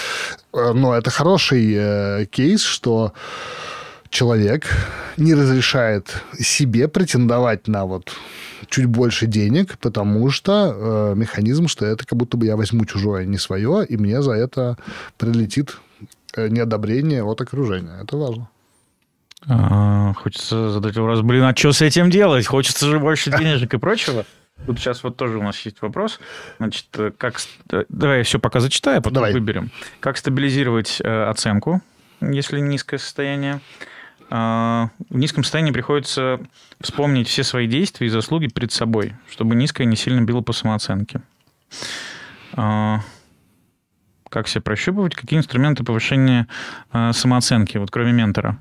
но 0.53 0.95
это 0.95 1.11
хороший 1.11 1.73
э, 1.75 2.27
кейс, 2.27 2.63
что 2.63 3.13
человек 4.11 4.67
не 5.17 5.35
разрешает 5.35 6.23
себе 6.39 6.89
претендовать 6.89 7.69
на 7.69 7.85
вот 7.85 8.13
чуть 8.69 8.87
больше 8.87 9.27
денег, 9.27 9.79
потому 9.79 10.31
что 10.31 10.75
э, 10.75 11.15
механизм, 11.17 11.69
что 11.69 11.87
это 11.87 12.07
как 12.07 12.19
будто 12.19 12.37
бы 12.37 12.47
я 12.47 12.57
возьму 12.57 12.85
чужое, 12.85 13.25
не 13.25 13.39
свое, 13.39 13.85
и 13.87 13.97
мне 13.97 14.23
за 14.23 14.33
это 14.33 14.77
прилетит 15.17 15.79
э, 16.35 16.49
неодобрение 16.49 17.23
от 17.23 17.41
окружения. 17.41 18.03
Это 18.03 18.17
важно. 18.17 18.49
А, 19.47 20.13
хочется 20.15 20.71
задать 20.71 20.97
вопрос, 20.97 21.21
блин, 21.21 21.45
а 21.45 21.55
что 21.55 21.73
с 21.73 21.81
этим 21.81 22.11
делать? 22.11 22.47
Хочется 22.47 22.87
же 22.87 22.99
больше 22.99 23.31
денежек 23.31 23.73
и 23.75 23.79
прочего. 23.79 24.25
Тут 24.67 24.79
сейчас 24.79 25.03
вот 25.05 25.17
тоже 25.17 25.39
у 25.39 25.43
нас 25.43 25.59
есть 25.61 25.81
вопрос. 25.83 26.19
Значит, 26.59 26.87
э, 26.95 27.13
как... 27.17 27.41
Э, 27.71 27.85
давай 27.89 28.19
я 28.19 28.25
все 28.25 28.39
пока 28.39 28.61
зачитаю, 28.61 28.99
а 28.99 29.01
потом 29.01 29.15
Давай. 29.15 29.33
выберем. 29.33 29.71
Как 30.01 30.17
стабилизировать 30.17 31.01
э, 31.01 31.25
оценку, 31.25 31.81
если 32.21 32.59
низкое 32.59 32.99
состояние? 32.99 33.61
А, 34.31 34.91
в 35.09 35.17
низком 35.17 35.43
состоянии 35.43 35.73
приходится 35.73 36.41
вспомнить 36.81 37.29
все 37.29 37.43
свои 37.45 37.67
действия 37.67 38.07
и 38.07 38.11
заслуги 38.11 38.49
перед 38.49 38.73
собой, 38.73 39.15
чтобы 39.31 39.55
низкое 39.55 39.87
не 39.87 39.97
сильно 39.97 40.21
било 40.21 40.41
по 40.41 40.53
самооценке. 40.53 41.23
А, 42.53 43.01
как 44.29 44.49
себя 44.49 44.63
прощупывать? 44.63 45.15
Какие 45.15 45.39
инструменты 45.39 45.85
повышения 45.85 46.47
а, 46.91 47.13
самооценки, 47.13 47.79
вот 47.79 47.91
кроме 47.91 48.13
ментора? 48.13 48.59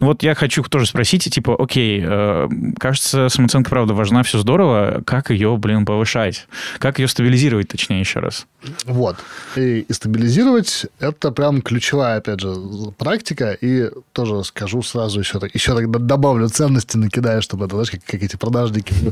Ну 0.00 0.06
вот 0.06 0.22
я 0.22 0.34
хочу 0.34 0.62
тоже 0.62 0.86
спросить, 0.86 1.24
типа, 1.24 1.54
окей, 1.58 2.02
э, 2.04 2.48
кажется, 2.78 3.28
самооценка, 3.28 3.70
правда, 3.70 3.94
важна, 3.94 4.22
все 4.22 4.38
здорово. 4.38 5.02
Как 5.04 5.30
ее, 5.30 5.56
блин, 5.56 5.84
повышать? 5.84 6.46
Как 6.78 6.98
ее 6.98 7.08
стабилизировать, 7.08 7.68
точнее, 7.68 8.00
еще 8.00 8.20
раз? 8.20 8.46
Вот. 8.84 9.16
И, 9.56 9.80
и 9.80 9.92
стабилизировать– 9.92 10.86
это 10.98 11.30
прям 11.30 11.60
ключевая, 11.62 12.18
опять 12.18 12.40
же, 12.40 12.54
практика. 12.96 13.52
И 13.52 13.90
тоже 14.12 14.42
скажу 14.44 14.82
сразу 14.82 15.20
еще, 15.20 15.40
еще 15.52 15.74
тогда 15.74 15.98
добавлю 15.98 16.48
ценности, 16.48 16.96
накидаю, 16.96 17.42
чтобы 17.42 17.66
это, 17.66 17.74
знаешь, 17.74 17.90
как, 17.90 18.04
как 18.04 18.22
эти 18.22 18.36
продажники 18.36 18.92
в, 18.92 19.08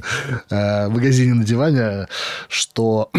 э, 0.53 0.89
в 0.89 0.91
магазине 0.91 1.35
на 1.35 1.45
диване, 1.45 2.09
что 2.49 3.11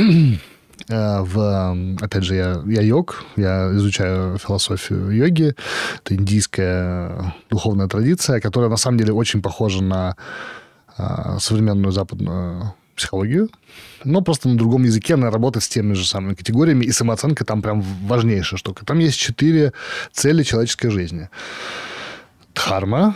в, 0.87 1.95
опять 2.01 2.23
же, 2.23 2.35
я, 2.35 2.61
я 2.65 2.81
йог, 2.81 3.23
я 3.35 3.71
изучаю 3.75 4.37
философию 4.37 5.09
йоги. 5.09 5.55
Это 6.03 6.15
индийская 6.15 7.33
духовная 7.49 7.87
традиция, 7.87 8.39
которая 8.39 8.69
на 8.69 8.77
самом 8.77 8.97
деле 8.97 9.13
очень 9.13 9.41
похожа 9.41 9.83
на 9.83 10.15
а, 10.97 11.39
современную 11.39 11.91
западную 11.91 12.73
психологию, 12.95 13.49
но 14.03 14.21
просто 14.21 14.49
на 14.49 14.57
другом 14.57 14.83
языке 14.83 15.13
она 15.13 15.29
работает 15.29 15.63
с 15.63 15.69
теми 15.69 15.93
же 15.93 16.05
самыми 16.05 16.33
категориями, 16.33 16.85
и 16.85 16.91
самооценка 16.91 17.45
там 17.45 17.61
прям 17.61 17.81
важнейшая 17.81 18.57
штука. 18.57 18.85
Там 18.85 18.99
есть 18.99 19.19
четыре 19.19 19.71
цели 20.11 20.43
человеческой 20.43 20.89
жизни. 20.89 21.29
Дхарма, 22.57 23.15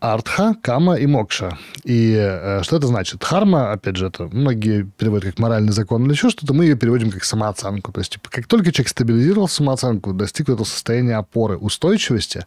Артха, 0.00 0.54
Кама 0.62 0.94
и 0.94 1.06
Мокша. 1.06 1.58
И 1.84 2.16
э, 2.18 2.62
что 2.62 2.76
это 2.76 2.86
значит? 2.86 3.20
Дхарма, 3.20 3.72
опять 3.72 3.96
же, 3.96 4.06
это 4.06 4.24
многие 4.32 4.84
переводят 4.84 5.26
как 5.26 5.38
моральный 5.38 5.72
закон 5.72 6.04
или 6.04 6.12
еще 6.12 6.30
что-то, 6.30 6.54
мы 6.54 6.64
ее 6.64 6.76
переводим 6.76 7.10
как 7.10 7.24
самооценку. 7.24 7.92
То 7.92 8.00
есть, 8.00 8.12
типа, 8.12 8.30
как 8.30 8.46
только 8.46 8.72
человек 8.72 8.88
стабилизировал 8.88 9.48
самооценку, 9.48 10.14
достиг 10.14 10.48
этого 10.48 10.64
состояния 10.64 11.16
опоры, 11.16 11.58
устойчивости, 11.58 12.46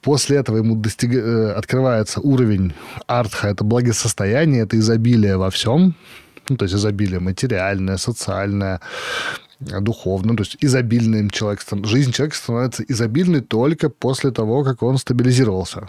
после 0.00 0.38
этого 0.38 0.56
ему 0.56 0.74
достиг... 0.74 1.12
э, 1.12 1.52
открывается 1.52 2.20
уровень 2.20 2.72
Артха, 3.06 3.48
это 3.48 3.62
благосостояние, 3.62 4.62
это 4.62 4.78
изобилие 4.78 5.36
во 5.36 5.50
всем, 5.50 5.94
ну, 6.48 6.56
то 6.56 6.64
есть 6.64 6.74
изобилие 6.74 7.20
материальное, 7.20 7.98
социальное, 7.98 8.80
духовным, 9.60 10.36
то 10.36 10.42
есть 10.42 10.56
изобильным 10.60 11.30
человек, 11.30 11.60
жизнь 11.84 12.12
человека 12.12 12.36
становится 12.36 12.84
изобильной 12.84 13.40
только 13.40 13.90
после 13.90 14.30
того, 14.30 14.64
как 14.64 14.82
он 14.82 14.98
стабилизировался. 14.98 15.88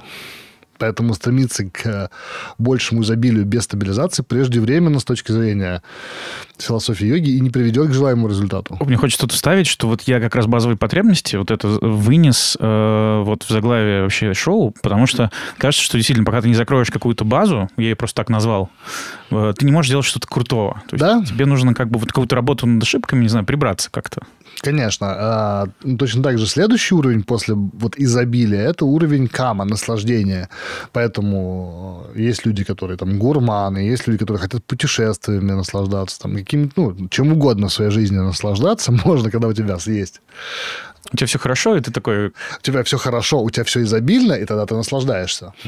Поэтому 0.80 1.14
стремиться 1.14 1.66
к 1.66 2.10
большему 2.58 3.04
изобилию 3.04 3.46
без 3.46 3.64
стабилизации 3.64 4.24
преждевременно 4.24 5.00
с 5.00 5.04
точки 5.04 5.32
зрения 5.32 5.84
философии 6.58 7.06
йоги 7.06 7.32
и 7.32 7.40
не 7.40 7.50
приведет 7.50 7.90
к 7.90 7.94
желаемому 7.94 8.30
результату. 8.30 8.78
Мне 8.82 8.98
хочется 8.98 9.22
тут 9.22 9.34
вставить, 9.34 9.68
что 9.68 9.88
вот 9.88 10.02
я 10.04 10.20
как 10.20 10.36
раз 10.36 10.48
базовые 10.48 10.78
потребности 10.78 11.36
вот 11.36 11.52
это 11.52 11.68
вынес 11.68 12.58
э, 12.60 13.22
вот 13.26 13.44
в 13.44 13.50
заглавие 13.50 14.04
вообще 14.04 14.34
шоу, 14.34 14.74
потому 14.82 15.06
что 15.06 15.32
кажется, 15.58 15.84
что 15.84 15.98
действительно, 15.98 16.26
пока 16.26 16.42
ты 16.42 16.48
не 16.48 16.56
закроешь 16.56 16.90
какую-то 16.90 17.26
базу, 17.26 17.70
я 17.78 17.90
ее 17.90 17.96
просто 17.96 18.16
так 18.16 18.30
назвал, 18.30 18.70
э, 19.32 19.54
ты 19.58 19.66
не 19.66 19.72
можешь 19.72 19.90
делать 19.90 20.06
что-то 20.06 20.28
крутого. 20.28 20.84
То 20.90 20.96
есть 20.96 21.00
да? 21.00 21.24
тебе 21.26 21.46
нужно 21.46 21.74
как 21.74 21.90
бы 21.90 22.00
вот 22.00 22.10
какую-то 22.10 22.36
работу 22.36 22.66
над 22.66 22.84
ошибками, 22.84 23.22
не 23.22 23.30
знаю, 23.30 23.46
прибраться 23.46 23.90
как-то. 23.92 24.24
Конечно. 24.62 25.07
А, 25.10 25.68
точно 25.97 26.24
так 26.24 26.38
же 26.38 26.45
следующий 26.45 26.95
уровень 26.95 27.24
после 27.24 27.55
вот 27.55 27.97
изобилия– 27.97 28.70
это 28.70 28.86
уровень 28.86 29.28
кама, 29.28 29.66
наслаждения. 29.66 30.49
Поэтому 30.91 32.07
есть 32.16 32.45
люди, 32.45 32.64
которые 32.64 32.97
там 32.97 33.20
гурманы, 33.20 33.80
есть 33.80 34.07
люди, 34.07 34.20
которые 34.20 34.41
хотят 34.41 34.64
путешествиями 34.66 35.51
наслаждаться, 35.51 36.20
там, 36.20 36.36
каким 36.36 36.72
ну, 36.76 37.07
чем 37.10 37.34
угодно 37.34 37.68
в 37.68 37.74
своей 37.74 37.91
жизни 37.91 38.18
наслаждаться 38.18 38.91
можно, 39.05 39.32
когда 39.32 39.47
у 39.47 39.53
тебя 39.53 39.78
есть. 39.86 40.22
У 41.14 41.18
тебя 41.18 41.28
все 41.28 41.39
хорошо, 41.39 41.76
и 41.78 41.82
ты 41.82 41.91
такой... 41.91 42.28
У 42.28 42.62
тебя 42.62 42.84
все 42.84 42.97
хорошо, 42.97 43.41
у 43.41 43.49
тебя 43.49 43.64
все 43.64 43.82
изобильно, 43.84 44.34
и 44.34 44.45
тогда 44.45 44.66
ты 44.66 44.76
наслаждаешься. 44.76 45.53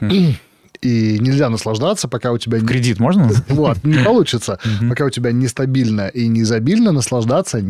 И 0.81 1.19
нельзя 1.19 1.49
наслаждаться, 1.49 2.07
пока 2.07 2.31
у 2.31 2.39
тебя... 2.39 2.57
В 2.57 2.65
кредит 2.65 2.99
можно? 2.99 3.29
Вот, 3.49 3.83
не 3.83 4.03
получится. 4.03 4.57
Пока 4.89 5.05
у 5.05 5.09
тебя 5.11 5.31
нестабильно 5.31 6.07
и 6.07 6.27
не 6.27 6.41
изобильно, 6.41 6.91
наслаждаться 6.91 7.61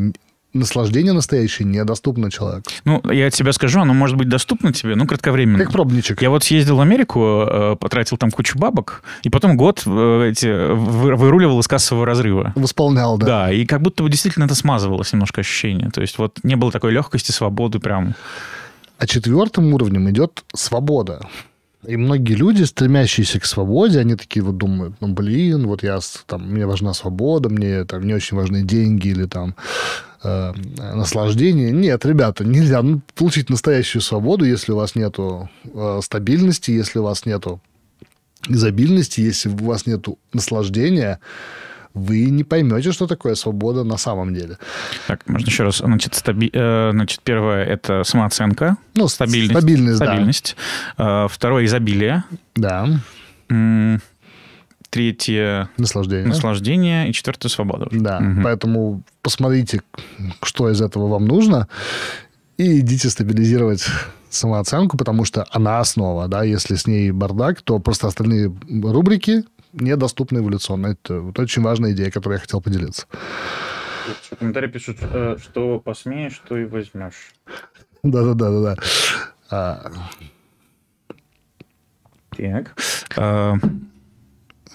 наслаждение 0.53 1.13
настоящее 1.13 1.67
недоступно 1.67 2.31
человеку. 2.31 2.63
Ну, 2.85 3.01
я 3.11 3.27
от 3.27 3.35
себя 3.35 3.53
скажу, 3.53 3.79
оно 3.79 3.93
может 3.93 4.17
быть 4.17 4.29
доступно 4.29 4.73
тебе, 4.73 4.95
ну, 4.95 5.07
кратковременно. 5.07 5.59
Как 5.63 5.71
пробничек. 5.71 6.21
Я 6.21 6.29
вот 6.29 6.43
съездил 6.43 6.77
в 6.77 6.81
Америку, 6.81 7.45
э, 7.47 7.75
потратил 7.79 8.17
там 8.17 8.31
кучу 8.31 8.57
бабок, 8.57 9.03
и 9.23 9.29
потом 9.29 9.57
год 9.57 9.83
э, 9.85 10.29
эти, 10.31 10.73
выруливал 10.73 11.59
из 11.59 11.67
кассового 11.67 12.05
разрыва. 12.05 12.53
Восполнял, 12.55 13.17
да. 13.17 13.25
Да, 13.25 13.51
и 13.51 13.65
как 13.65 13.81
будто 13.81 14.03
бы 14.03 14.09
действительно 14.09 14.45
это 14.45 14.55
смазывалось 14.55 15.13
немножко 15.13 15.41
ощущение. 15.41 15.89
То 15.89 16.01
есть 16.01 16.17
вот 16.17 16.39
не 16.43 16.55
было 16.55 16.71
такой 16.71 16.91
легкости, 16.91 17.31
свободы 17.31 17.79
прям. 17.79 18.15
А 18.97 19.07
четвертым 19.07 19.73
уровнем 19.73 20.09
идет 20.09 20.43
свобода. 20.53 21.21
И 21.87 21.97
многие 21.97 22.33
люди, 22.33 22.61
стремящиеся 22.63 23.39
к 23.39 23.45
свободе, 23.45 23.99
они 23.99 24.15
такие 24.15 24.43
вот 24.43 24.57
думают, 24.57 24.93
ну, 24.99 25.07
блин, 25.07 25.65
вот 25.65 25.81
я, 25.81 25.99
там, 26.27 26.51
мне 26.51 26.67
важна 26.67 26.93
свобода, 26.93 27.49
мне 27.49 27.85
там 27.85 28.03
не 28.03 28.13
очень 28.13 28.37
важны 28.37 28.61
деньги 28.61 29.07
или 29.07 29.25
там 29.25 29.55
э, 30.23 30.53
наслаждение. 30.77 31.71
Нет, 31.71 32.05
ребята, 32.05 32.43
нельзя 32.43 32.81
ну, 32.81 33.01
получить 33.15 33.49
настоящую 33.49 34.01
свободу, 34.01 34.45
если 34.45 34.71
у 34.71 34.75
вас 34.75 34.95
нету 34.95 35.49
э, 35.65 35.99
стабильности, 36.03 36.71
если 36.71 36.99
у 36.99 37.03
вас 37.03 37.25
нету 37.25 37.61
изобильности, 38.47 39.21
если 39.21 39.49
у 39.49 39.55
вас 39.55 39.85
нету 39.85 40.17
наслаждения, 40.33 41.19
вы 41.93 42.25
не 42.25 42.43
поймете, 42.43 42.91
что 42.91 43.05
такое 43.05 43.35
свобода 43.35 43.83
на 43.83 43.97
самом 43.97 44.33
деле. 44.33 44.57
Так, 45.07 45.27
можно 45.27 45.45
еще 45.45 45.63
раз. 45.63 45.77
Значит, 45.77 46.15
стаби... 46.15 46.49
Э, 46.53 46.91
значит 46.91 47.21
первое– 47.21 47.65
это 47.65 48.03
самооценка. 48.03 48.77
Ну, 48.95 49.07
стабильность. 49.07 49.51
Стабильность, 49.51 49.97
стабильность. 49.97 50.55
Да. 50.97 51.27
Второе– 51.27 51.65
изобилие. 51.65 52.23
Да. 52.55 52.87
Третье– 54.91 55.69
наслаждение. 55.77 56.27
наслаждение. 56.27 57.09
И 57.09 57.13
четвертое– 57.13 57.47
свобода. 57.49 57.87
Да, 57.91 58.17
угу. 58.19 58.41
поэтому 58.43 59.03
посмотрите, 59.21 59.81
что 60.43 60.69
из 60.69 60.81
этого 60.81 61.07
вам 61.07 61.25
нужно, 61.25 61.69
и 62.57 62.81
идите 62.81 63.09
стабилизировать 63.09 63.85
самооценку, 64.29 64.97
потому 64.97 65.23
что 65.23 65.47
она 65.49 65.79
основа, 65.79 66.27
да, 66.27 66.43
если 66.43 66.75
с 66.75 66.87
ней 66.87 67.11
бардак, 67.11 67.61
то 67.61 67.79
просто 67.79 68.07
остальные 68.07 68.53
рубрики 68.83 69.45
недоступны 69.71 70.39
эволюционно. 70.39 70.87
Это 70.87 71.21
вот 71.21 71.39
очень 71.39 71.61
важная 71.61 71.93
идея, 71.93 72.11
которой 72.11 72.33
я 72.33 72.39
хотел 72.39 72.61
поделиться. 72.61 73.07
В 74.29 74.35
комментарии 74.35 74.67
пишут, 74.67 74.97
э, 75.01 75.37
что 75.41 75.79
посмеешь, 75.79 76.33
что 76.33 76.57
и 76.57 76.65
возьмешь. 76.65 77.33
Да-да-да-да-да. 78.03 78.75
А. 79.49 79.91
Так. 82.35 82.75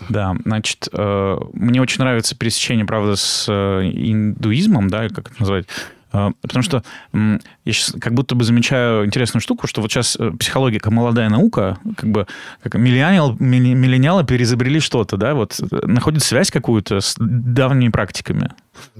Да, 0.08 0.36
значит, 0.44 0.88
э, 0.92 1.36
мне 1.52 1.80
очень 1.80 2.00
нравится 2.00 2.36
пересечение, 2.36 2.84
правда, 2.84 3.16
с 3.16 3.46
э, 3.48 3.90
индуизмом, 3.92 4.88
да, 4.88 5.08
как 5.08 5.30
это 5.30 5.40
назвать, 5.40 5.66
потому 6.10 6.62
что 6.62 6.82
я 7.12 7.38
сейчас 7.72 7.94
как 8.00 8.14
будто 8.14 8.34
бы 8.34 8.44
замечаю 8.44 9.06
интересную 9.06 9.40
штуку, 9.40 9.66
что 9.66 9.82
вот 9.82 9.90
сейчас 9.90 10.16
э, 10.18 10.30
психология 10.38 10.78
как 10.78 10.92
молодая 10.92 11.28
наука, 11.28 11.78
как 11.96 12.08
бы 12.08 12.26
как 12.62 12.74
миллениал, 12.74 13.36
миллениалы 13.38 14.24
переизобрели 14.24 14.78
что-то, 14.78 15.16
да, 15.16 15.34
вот 15.34 15.58
э, 15.60 15.86
находит 15.86 16.22
связь 16.22 16.50
какую-то 16.50 17.00
с 17.00 17.16
давними 17.18 17.90
практиками. 17.90 18.50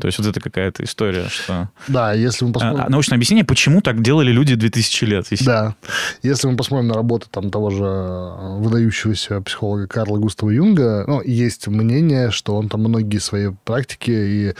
То 0.00 0.06
есть 0.06 0.18
вот 0.18 0.26
это 0.26 0.40
какая-то 0.40 0.84
история, 0.84 1.28
что... 1.28 1.68
Да, 1.88 2.12
если 2.12 2.44
мы 2.44 2.52
посмотрим... 2.52 2.84
А, 2.86 2.88
научное 2.88 3.16
объяснение, 3.16 3.44
почему 3.44 3.80
так 3.80 4.02
делали 4.02 4.32
люди 4.32 4.54
2000 4.54 5.04
лет. 5.04 5.26
Если... 5.30 5.44
Да. 5.44 5.74
Если 6.22 6.48
мы 6.48 6.56
посмотрим 6.56 6.88
на 6.88 6.94
работу 6.94 7.28
там, 7.30 7.50
того 7.50 7.70
же 7.70 7.84
э, 7.84 8.58
выдающегося 8.58 9.40
психолога 9.42 9.86
Карла 9.86 10.18
Густава 10.18 10.50
Юнга, 10.50 11.04
ну, 11.06 11.22
есть 11.22 11.66
мнение, 11.68 12.30
что 12.30 12.56
он 12.56 12.68
там 12.68 12.80
многие 12.80 13.18
свои 13.18 13.50
практики 13.64 14.10
и 14.10 14.54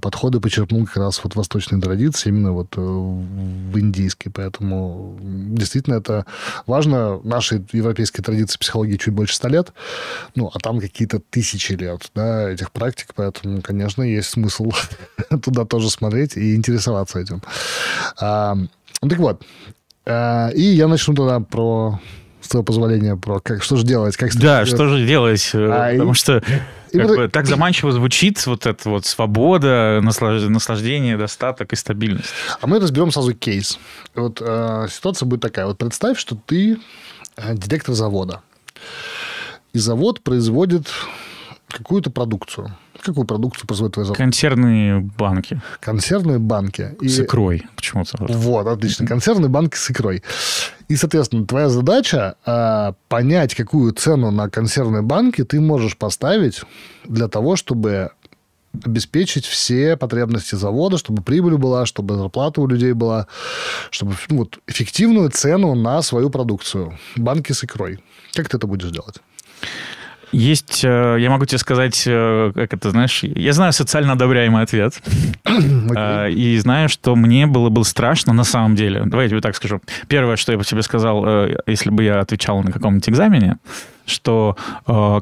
подходы 0.00 0.40
почерпнул 0.40 0.86
как 0.86 0.96
раз 0.96 1.22
вот 1.22 1.34
восточной 1.36 1.80
традиции, 1.80 2.28
именно 2.28 2.52
вот 2.52 2.76
э, 2.76 2.80
в 2.80 3.78
индийской. 3.78 4.32
Поэтому 4.32 5.18
действительно 5.20 5.94
это 5.94 6.26
важно. 6.66 7.20
Нашей 7.22 7.64
европейской 7.72 8.22
традиции 8.22 8.58
психологии 8.58 8.96
чуть 8.96 9.14
больше 9.14 9.34
ста 9.34 9.48
лет, 9.48 9.72
ну, 10.34 10.50
а 10.52 10.58
там 10.58 10.80
какие-то 10.80 11.20
тысячи 11.30 11.72
лет, 11.72 12.10
да, 12.14 12.50
этих 12.50 12.72
практик, 12.72 13.08
поэтому, 13.14 13.62
конечно, 13.62 14.02
есть 14.02 14.30
смысл 14.30 14.72
туда 15.42 15.64
тоже 15.64 15.90
смотреть 15.90 16.36
и 16.36 16.54
интересоваться 16.54 17.18
этим. 17.18 17.42
А, 18.20 18.56
так 19.00 19.18
вот, 19.18 19.42
а, 20.06 20.48
и 20.50 20.62
я 20.62 20.88
начну 20.88 21.14
тогда 21.14 21.40
про 21.40 22.00
с 22.46 22.48
твоего 22.48 22.64
позволения, 22.64 23.16
про 23.16 23.40
как, 23.40 23.62
что 23.62 23.76
же 23.76 23.84
делать, 23.84 24.16
как 24.16 24.34
Да, 24.36 24.64
что 24.64 24.88
же 24.88 25.04
делать, 25.06 25.50
а, 25.54 25.92
потому 25.92 26.12
и... 26.12 26.14
что 26.14 26.42
как 26.92 27.08
бы, 27.08 27.28
так 27.28 27.46
заманчиво 27.46 27.92
звучит 27.92 28.46
вот 28.46 28.66
эта 28.66 28.88
вот 28.88 29.04
свобода, 29.04 30.00
наслаждение, 30.02 31.16
достаток 31.16 31.72
и 31.72 31.76
стабильность. 31.76 32.30
А 32.60 32.66
мы 32.66 32.78
разберем 32.78 33.10
сразу 33.10 33.34
кейс. 33.34 33.78
Вот 34.14 34.40
э, 34.40 34.86
ситуация 34.90 35.26
будет 35.26 35.40
такая. 35.40 35.66
Вот 35.66 35.78
представь, 35.78 36.18
что 36.18 36.36
ты 36.46 36.78
э, 37.36 37.54
директор 37.54 37.94
завода. 37.94 38.40
И 39.72 39.78
завод 39.78 40.22
производит 40.22 40.88
какую-то 41.68 42.10
продукцию. 42.10 42.74
Какую 43.06 43.24
продукцию 43.24 43.68
производит 43.68 43.94
твой 43.94 44.04
завод? 44.04 44.18
Консервные 44.18 44.98
банки. 44.98 45.60
Консервные 45.78 46.40
банки. 46.40 46.96
И... 47.00 47.08
С 47.08 47.20
икрой 47.20 47.64
почему-то. 47.76 48.16
Вот, 48.18 48.66
отлично. 48.66 49.06
Консервные 49.06 49.48
банки 49.48 49.76
с 49.76 49.88
икрой. 49.92 50.24
И, 50.88 50.96
соответственно, 50.96 51.46
твоя 51.46 51.68
задача 51.68 52.34
э, 52.44 52.94
понять, 53.08 53.54
какую 53.54 53.92
цену 53.92 54.32
на 54.32 54.50
консервные 54.50 55.02
банки 55.02 55.44
ты 55.44 55.60
можешь 55.60 55.96
поставить 55.96 56.62
для 57.04 57.28
того, 57.28 57.54
чтобы 57.54 58.10
обеспечить 58.84 59.46
все 59.46 59.96
потребности 59.96 60.56
завода, 60.56 60.98
чтобы 60.98 61.22
прибыль 61.22 61.56
была, 61.56 61.86
чтобы 61.86 62.16
зарплата 62.16 62.60
у 62.60 62.66
людей 62.66 62.92
была, 62.92 63.28
чтобы 63.90 64.16
ну, 64.28 64.38
вот, 64.38 64.58
эффективную 64.66 65.30
цену 65.30 65.76
на 65.76 66.02
свою 66.02 66.28
продукцию. 66.28 66.98
Банки 67.14 67.52
с 67.52 67.62
икрой. 67.62 68.00
Как 68.34 68.48
ты 68.48 68.56
это 68.56 68.66
будешь 68.66 68.90
делать? 68.90 69.16
Есть, 70.32 70.84
э, 70.84 71.16
я 71.20 71.30
могу 71.30 71.46
тебе 71.46 71.58
сказать, 71.58 72.02
э, 72.06 72.52
как 72.54 72.74
это, 72.74 72.90
знаешь, 72.90 73.22
я 73.22 73.52
знаю 73.52 73.72
социально 73.72 74.12
одобряемый 74.12 74.62
ответ. 74.62 75.00
Okay. 75.44 75.96
Э, 75.96 76.30
и 76.30 76.58
знаю, 76.58 76.88
что 76.88 77.16
мне 77.16 77.46
было 77.46 77.68
бы 77.68 77.84
страшно 77.84 78.32
на 78.32 78.44
самом 78.44 78.74
деле. 78.74 79.02
Давай 79.06 79.26
я 79.26 79.30
тебе 79.30 79.40
так 79.40 79.56
скажу. 79.56 79.80
Первое, 80.08 80.36
что 80.36 80.52
я 80.52 80.58
бы 80.58 80.64
тебе 80.64 80.82
сказал, 80.82 81.48
если 81.66 81.90
бы 81.90 82.02
я 82.02 82.20
отвечал 82.20 82.62
на 82.62 82.70
каком-нибудь 82.70 83.08
экзамене, 83.08 83.58
что, 84.04 84.56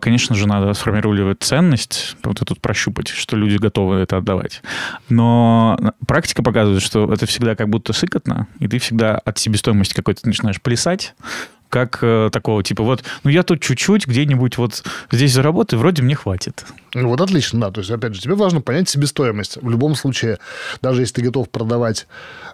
конечно 0.00 0.34
же, 0.34 0.48
надо 0.48 0.74
сформировать 0.74 1.38
ценность, 1.40 2.16
вот 2.22 2.40
тут 2.40 2.60
прощупать, 2.60 3.08
что 3.08 3.36
люди 3.36 3.56
готовы 3.56 3.96
это 3.96 4.18
отдавать. 4.18 4.62
Но 5.08 5.78
практика 6.06 6.42
показывает, 6.42 6.82
что 6.82 7.12
это 7.12 7.26
всегда 7.26 7.54
как 7.54 7.68
будто 7.68 7.92
сыкотно, 7.92 8.46
и 8.58 8.68
ты 8.68 8.78
всегда 8.78 9.18
от 9.18 9.38
себестоимости 9.38 9.94
какой-то 9.94 10.26
начинаешь 10.26 10.60
плясать, 10.60 11.14
как 11.74 11.98
э, 12.02 12.30
такого 12.32 12.62
типа, 12.62 12.84
вот, 12.84 13.02
ну 13.24 13.30
я 13.30 13.42
тут 13.42 13.60
чуть-чуть 13.60 14.06
где-нибудь 14.06 14.58
вот 14.58 14.84
здесь 15.10 15.32
заработаю, 15.32 15.80
вроде 15.80 16.02
мне 16.02 16.14
хватит. 16.14 16.64
Ну 16.94 17.08
вот 17.08 17.20
отлично, 17.20 17.60
да. 17.60 17.72
То 17.72 17.80
есть, 17.80 17.90
опять 17.90 18.14
же, 18.14 18.20
тебе 18.20 18.36
важно 18.36 18.60
понять 18.60 18.88
себестоимость. 18.88 19.58
В 19.60 19.68
любом 19.68 19.96
случае, 19.96 20.38
даже 20.82 21.02
если 21.02 21.14
ты 21.14 21.22
готов 21.22 21.50
продавать 21.50 22.06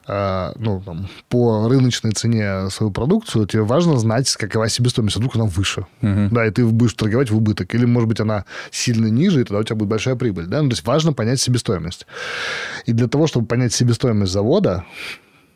э, 0.09 0.53
ну, 0.57 0.81
там, 0.81 1.11
по 1.29 1.69
рыночной 1.69 2.13
цене 2.13 2.71
свою 2.71 2.91
продукцию, 2.91 3.47
тебе 3.47 3.61
важно 3.61 3.99
знать, 3.99 4.35
какова 4.37 4.71
себестоимость. 4.71 5.17
А 5.17 5.19
вдруг 5.19 5.37
она 5.37 5.45
выше. 5.45 5.81
Угу. 6.01 6.29
Да, 6.31 6.47
и 6.47 6.51
ты 6.51 6.65
будешь 6.65 6.95
торговать 6.95 7.31
в 7.31 7.37
убыток. 7.37 7.75
Или, 7.75 7.85
может 7.85 8.09
быть, 8.09 8.21
она 8.21 8.47
сильно 8.71 9.09
ниже, 9.09 9.43
и 9.43 9.45
тогда 9.45 9.59
у 9.59 9.65
тебя 9.65 9.77
будет 9.77 9.91
большая 9.91 10.17
прибыль. 10.17 10.47
Да? 10.47 10.63
Ну, 10.63 10.71
то 10.71 10.73
есть 10.73 10.87
важно 10.87 11.13
понять 11.13 11.43
себестоимость. 11.43 12.07
И 12.87 12.93
для 12.93 13.07
того, 13.07 13.27
чтобы 13.27 13.45
понять 13.45 13.75
себестоимость 13.75 14.33
завода, 14.33 14.85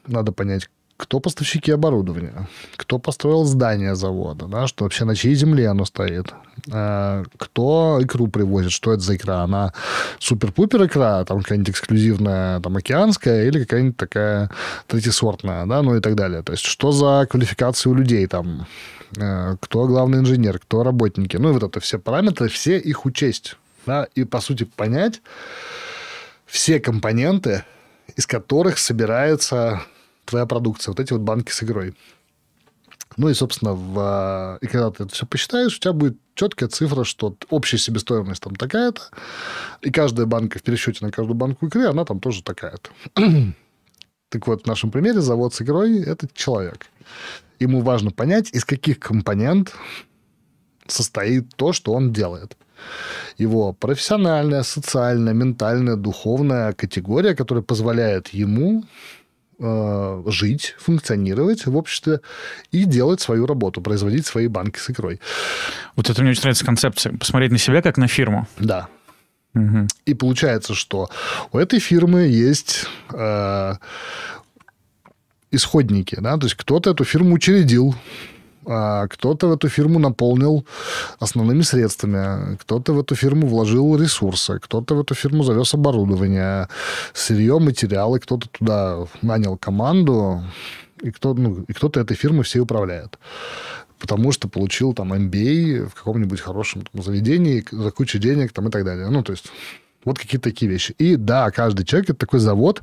надо 0.07 0.33
понять, 0.33 0.69
кто 0.97 1.19
поставщики 1.21 1.73
оборудования, 1.73 2.49
кто 2.77 2.99
построил 2.99 3.45
здание 3.45 3.97
завода, 3.97 4.47
да, 4.47 4.67
что 4.67 4.85
вообще 4.85 5.05
на 5.05 5.17
чьей 5.17 5.35
земле 5.35 5.69
оно 5.69 5.85
стоит, 5.85 6.33
э, 6.71 7.25
кто 7.37 7.99
икру 8.01 8.29
привозит, 8.29 8.71
что 8.71 8.93
это 8.93 9.03
за 9.03 9.17
икра, 9.17 9.43
она 9.43 9.73
супер-пупер 10.21 10.87
икра, 10.87 11.25
там 11.25 11.41
какая-нибудь 11.41 11.71
эксклюзивная, 11.71 12.61
там, 12.61 12.77
океанская 12.77 13.47
или 13.47 13.61
какая-нибудь 13.61 13.97
такая 13.97 14.51
третьесортная, 14.87 15.67
да, 15.67 15.83
ну 15.83 15.97
и 15.97 16.01
так 16.01 16.15
далее. 16.15 16.43
То 16.43 16.53
есть, 16.53 16.65
что 16.65 16.93
за 16.93 17.27
квалификации 17.29 17.91
у 17.91 17.95
людей 17.95 18.27
там, 18.29 18.67
э, 19.17 19.57
кто 19.61 19.87
главный 19.87 20.21
инженер, 20.21 20.61
кто 20.61 20.85
работники, 20.85 21.37
ну 21.37 21.51
и 21.51 21.53
вот 21.53 21.65
это 21.65 21.81
все 21.81 21.99
параметры, 21.99 22.49
все 22.49 22.79
их 22.79 23.05
учесть, 23.05 23.57
да, 23.85 24.07
и, 24.15 24.25
по 24.25 24.41
сути, 24.41 24.65
понять 24.65 25.23
все 26.47 26.79
компоненты, 26.79 27.65
из 28.15 28.29
которых 28.29 28.79
собирается 28.79 29.83
твоя 30.25 30.47
продукция, 30.47 30.93
вот 30.93 31.01
эти 31.01 31.13
вот 31.13 31.23
банки 31.23 31.51
с 31.51 31.63
игрой. 31.63 31.95
Ну 33.17 33.29
и, 33.29 33.35
собственно, 33.35 33.75
в, 33.75 34.59
и 34.61 34.67
когда 34.67 34.91
ты 34.91 35.05
это 35.05 35.15
все 35.15 35.27
посчитаешь, 35.27 35.77
у 35.77 35.81
тебя 35.81 35.93
будет 35.93 36.19
четкая 36.35 36.69
цифра, 36.69 37.05
что 37.05 37.37
общая 37.49 37.79
себестоимость 37.79 38.43
там 38.43 38.57
такая-то, 38.57 39.03
и 39.83 39.91
каждая 39.91 40.27
банка 40.27 40.59
в 40.59 40.63
пересчете 40.63 41.05
на 41.05 41.13
каждую 41.13 41.37
банку 41.37 41.67
игры, 41.67 41.87
она 41.87 42.05
там 42.05 42.19
тоже 42.19 42.43
такая-то. 42.43 42.91
так 44.31 44.47
вот, 44.47 44.65
в 44.65 44.67
нашем 44.67 44.91
примере 44.91 45.21
завод 45.21 45.55
с 45.55 45.63
игрой– 45.63 46.03
это 46.07 46.27
человек. 46.35 46.87
Ему 47.61 47.83
важно 47.83 48.11
понять, 48.11 48.51
из 48.53 48.65
каких 48.65 48.99
компонент 48.99 49.75
состоит 50.89 51.55
то, 51.55 51.73
что 51.73 51.93
он 51.93 52.13
делает. 52.13 52.57
Его 53.39 53.73
профессиональная, 53.73 54.65
социальная, 54.65 55.33
ментальная, 55.33 55.95
духовная 55.95 56.73
категория, 56.73 57.37
которая 57.37 57.63
позволяет 57.63 58.29
ему 58.29 58.85
Э, 58.85 59.24
жить, 59.59 60.75
функционировать 60.79 61.67
в 61.67 61.77
обществе 61.77 62.21
и 62.71 62.85
делать 62.85 63.21
свою 63.21 63.47
работу, 63.47 63.81
производить 63.81 64.27
свои 64.27 64.49
банки 64.49 64.79
с 64.79 64.91
икрой. 64.91 65.21
Вот 65.97 66.11
это 66.11 66.23
мне 66.23 66.31
очень 66.31 66.43
нравится 66.43 66.65
концепция. 66.65 67.17
Посмотреть 67.17 67.53
на 67.53 67.59
себя 67.59 67.83
как 67.83 67.97
на 67.97 68.09
фирму. 68.09 68.49
Да. 68.59 68.89
Угу. 69.55 69.87
И 70.07 70.15
получается, 70.15 70.75
что 70.75 71.09
у 71.53 71.59
этой 71.59 71.79
фирмы 71.79 72.23
есть 72.23 72.87
э, 73.13 73.75
исходники, 75.53 76.17
да, 76.21 76.37
то 76.37 76.47
есть 76.47 76.57
кто-то 76.57 76.91
эту 76.91 77.05
фирму 77.05 77.35
учредил, 77.35 77.95
а 78.67 79.07
кто-то 79.09 79.49
в 79.49 79.53
эту 79.53 79.69
фирму 79.69 79.99
наполнил 79.99 80.67
основными 81.19 81.63
средствами, 81.63 82.57
кто-то 82.57 82.93
в 82.93 83.01
эту 83.01 83.15
фирму 83.15 83.47
вложил 83.47 83.97
ресурсы, 83.97 84.59
кто-то 84.59 84.95
в 84.95 85.01
эту 85.01 85.15
фирму 85.15 85.43
завез 85.43 85.75
оборудование, 85.75 86.69
сырье, 87.13 87.59
материалы, 87.59 88.21
кто-то 88.21 88.49
туда 88.49 89.07
нанял 89.23 89.57
команду, 89.57 90.43
и, 91.03 91.11
кто, 91.11 91.35
ну, 91.35 91.65
и 91.69 91.73
кто-то 91.73 92.01
этой 92.01 92.17
фирмой 92.17 92.45
все 92.45 92.61
управляет. 92.61 93.19
Потому 93.99 94.33
что 94.33 94.49
получил 94.49 94.93
там 94.93 95.13
MBA 95.13 95.89
в 95.89 95.95
каком-нибудь 95.95 96.41
хорошем 96.41 96.83
там, 96.83 97.03
заведении 97.03 97.65
за 97.71 97.91
кучу 97.91 98.19
денег 98.19 98.53
там, 98.53 98.69
и 98.69 98.71
так 98.71 98.85
далее. 98.85 99.09
Ну, 99.09 99.23
то 99.23 99.33
есть 99.33 99.47
вот 100.05 100.19
какие-то 100.19 100.51
такие 100.51 100.71
вещи. 100.71 100.95
И 100.99 101.17
да, 101.17 101.51
каждый 101.51 101.85
человек 101.85 102.11
это 102.11 102.19
такой 102.19 102.41
завод, 102.41 102.83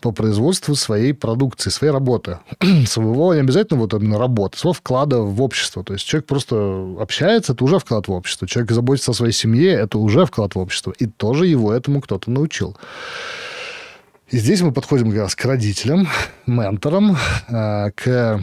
по 0.00 0.12
производству 0.12 0.74
своей 0.74 1.12
продукции, 1.12 1.70
своей 1.70 1.92
работы. 1.92 2.38
Своего 2.86 3.34
не 3.34 3.40
обязательно 3.40 3.80
вот 3.80 3.94
именно 3.94 4.18
работы, 4.18 4.56
своего 4.58 4.72
вклада 4.72 5.18
в 5.18 5.42
общество. 5.42 5.82
То 5.82 5.94
есть 5.94 6.06
человек 6.06 6.26
просто 6.26 6.96
общается, 7.00 7.52
это 7.52 7.64
уже 7.64 7.78
вклад 7.78 8.06
в 8.08 8.12
общество. 8.12 8.46
Человек 8.46 8.72
заботится 8.72 9.10
о 9.10 9.14
своей 9.14 9.32
семье, 9.32 9.72
это 9.72 9.98
уже 9.98 10.24
вклад 10.24 10.54
в 10.54 10.58
общество. 10.58 10.94
И 10.98 11.06
тоже 11.06 11.46
его 11.46 11.72
этому 11.72 12.00
кто-то 12.00 12.30
научил. 12.30 12.76
И 14.30 14.38
здесь 14.38 14.60
мы 14.60 14.72
подходим 14.72 15.10
как 15.10 15.20
раз 15.20 15.34
к 15.34 15.44
родителям, 15.44 16.06
менторам, 16.46 17.16
э, 17.48 17.90
к 17.92 18.40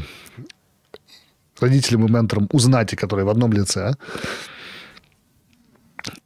родителям 1.60 2.06
и 2.06 2.12
менторам 2.12 2.50
узнати, 2.52 2.96
которые 2.96 3.26
в 3.26 3.30
одном 3.30 3.54
лице. 3.54 3.94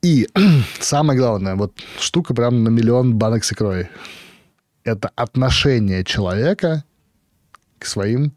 И 0.02 0.28
самое 0.80 1.20
главное, 1.20 1.56
вот 1.56 1.74
штука 2.00 2.34
прям 2.34 2.64
на 2.64 2.70
миллион 2.70 3.16
банок 3.16 3.44
с 3.44 3.52
икрой 3.52 3.90
это 4.84 5.12
отношение 5.16 6.04
человека 6.04 6.84
к 7.78 7.86
своим 7.86 8.34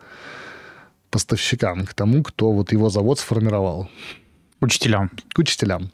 поставщикам, 1.11 1.84
к 1.84 1.95
тому, 1.95 2.22
кто 2.22 2.53
вот 2.53 2.72
его 2.72 2.88
завод 2.88 3.18
сформировал. 3.18 3.88
Учителям. 4.61 5.11
К 5.34 5.38
учителям. 5.40 5.90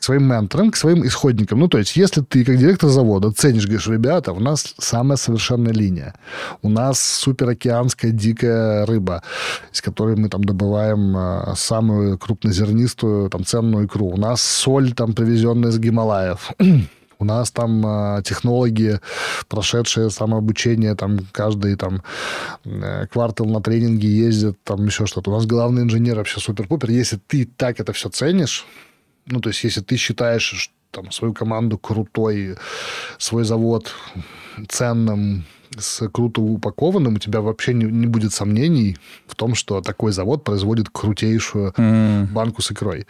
К 0.00 0.04
своим 0.04 0.24
менторам, 0.24 0.70
к 0.70 0.76
своим 0.76 1.04
исходникам. 1.06 1.58
Ну, 1.58 1.68
то 1.68 1.78
есть, 1.78 1.96
если 1.96 2.22
ты, 2.22 2.44
как 2.44 2.56
директор 2.56 2.88
завода, 2.88 3.32
ценишь, 3.32 3.66
говоришь, 3.66 3.88
ребята, 3.88 4.32
у 4.32 4.40
нас 4.40 4.74
самая 4.78 5.16
совершенная 5.16 5.72
линия. 5.72 6.14
У 6.62 6.68
нас 6.68 7.00
суперокеанская 7.00 8.12
дикая 8.12 8.86
рыба, 8.86 9.22
из 9.72 9.82
которой 9.82 10.16
мы 10.16 10.28
там 10.28 10.44
добываем 10.44 11.16
э, 11.16 11.54
самую 11.56 12.16
крупнозернистую, 12.18 13.28
там, 13.28 13.44
ценную 13.44 13.86
икру. 13.86 14.06
У 14.06 14.16
нас 14.16 14.40
соль, 14.40 14.92
там, 14.92 15.14
привезенная 15.14 15.70
из 15.70 15.78
Гималаев 15.78 16.52
у 17.18 17.24
нас 17.24 17.50
там 17.50 17.84
э, 17.84 18.22
технологи, 18.22 19.00
прошедшие 19.48 20.10
самообучение, 20.10 20.94
там 20.94 21.18
каждый 21.32 21.76
там 21.76 22.02
э, 22.64 23.06
квартал 23.08 23.46
на 23.46 23.60
тренинги 23.60 24.06
ездят, 24.06 24.56
там 24.64 24.86
еще 24.86 25.06
что-то. 25.06 25.30
У 25.30 25.34
нас 25.34 25.46
главный 25.46 25.82
инженер 25.82 26.16
вообще 26.16 26.40
супер-пупер. 26.40 26.90
Если 26.90 27.18
ты 27.26 27.44
так 27.44 27.80
это 27.80 27.92
все 27.92 28.08
ценишь, 28.08 28.64
ну, 29.26 29.40
то 29.40 29.48
есть 29.48 29.64
если 29.64 29.80
ты 29.80 29.96
считаешь 29.96 30.70
там, 30.90 31.10
свою 31.10 31.34
команду 31.34 31.76
крутой, 31.76 32.56
свой 33.18 33.44
завод 33.44 33.92
ценным, 34.68 35.44
с 35.76 36.08
круто 36.08 36.40
упакованным, 36.40 37.14
у 37.14 37.18
тебя 37.18 37.40
вообще 37.40 37.74
не, 37.74 37.84
не 37.84 38.06
будет 38.06 38.32
сомнений 38.32 38.96
в 39.26 39.34
том, 39.34 39.54
что 39.54 39.80
такой 39.80 40.12
завод 40.12 40.44
производит 40.44 40.88
крутейшую 40.90 41.72
mm. 41.72 42.26
банку 42.26 42.62
с 42.62 42.70
икрой. 42.70 43.06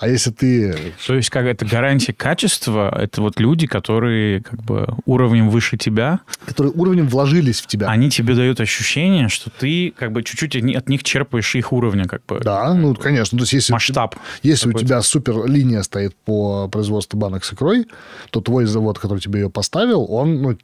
А 0.00 0.08
если 0.08 0.30
ты... 0.30 0.92
То 1.06 1.14
есть 1.14 1.30
как 1.30 1.46
это 1.46 1.64
гарантия 1.64 2.12
качества, 2.12 2.94
это 2.98 3.22
вот 3.22 3.40
люди, 3.40 3.66
которые 3.66 4.42
как 4.42 4.62
бы 4.62 4.88
уровнем 5.04 5.50
выше 5.50 5.76
тебя. 5.76 6.20
Которые 6.44 6.72
уровнем 6.72 7.08
вложились 7.08 7.60
в 7.60 7.66
тебя. 7.66 7.88
Они 7.88 8.10
тебе 8.10 8.34
дают 8.34 8.60
ощущение, 8.60 9.28
что 9.28 9.50
ты 9.50 9.92
как 9.96 10.12
бы 10.12 10.22
чуть-чуть 10.22 10.56
от 10.56 10.88
них 10.88 11.02
черпаешь 11.04 11.54
их 11.54 11.72
уровня. 11.72 12.04
Как 12.04 12.24
бы. 12.26 12.40
Да, 12.40 12.74
ну, 12.74 12.94
конечно. 12.94 13.38
То 13.38 13.42
есть 13.42 13.52
если 13.52 13.72
Масштаб. 13.72 14.16
Если 14.42 14.68
у 14.68 14.72
тебя 14.72 15.02
супер 15.02 15.46
линия 15.46 15.82
стоит 15.82 16.14
по 16.16 16.68
производству 16.68 17.18
банок 17.18 17.44
с 17.44 17.52
икрой, 17.52 17.86
то 18.30 18.40
твой 18.40 18.64
завод, 18.66 18.98
который 18.98 19.18
тебе 19.20 19.40
ее 19.40 19.50
поставил, 19.50 20.06
он 20.08 20.42
ну, 20.42 20.58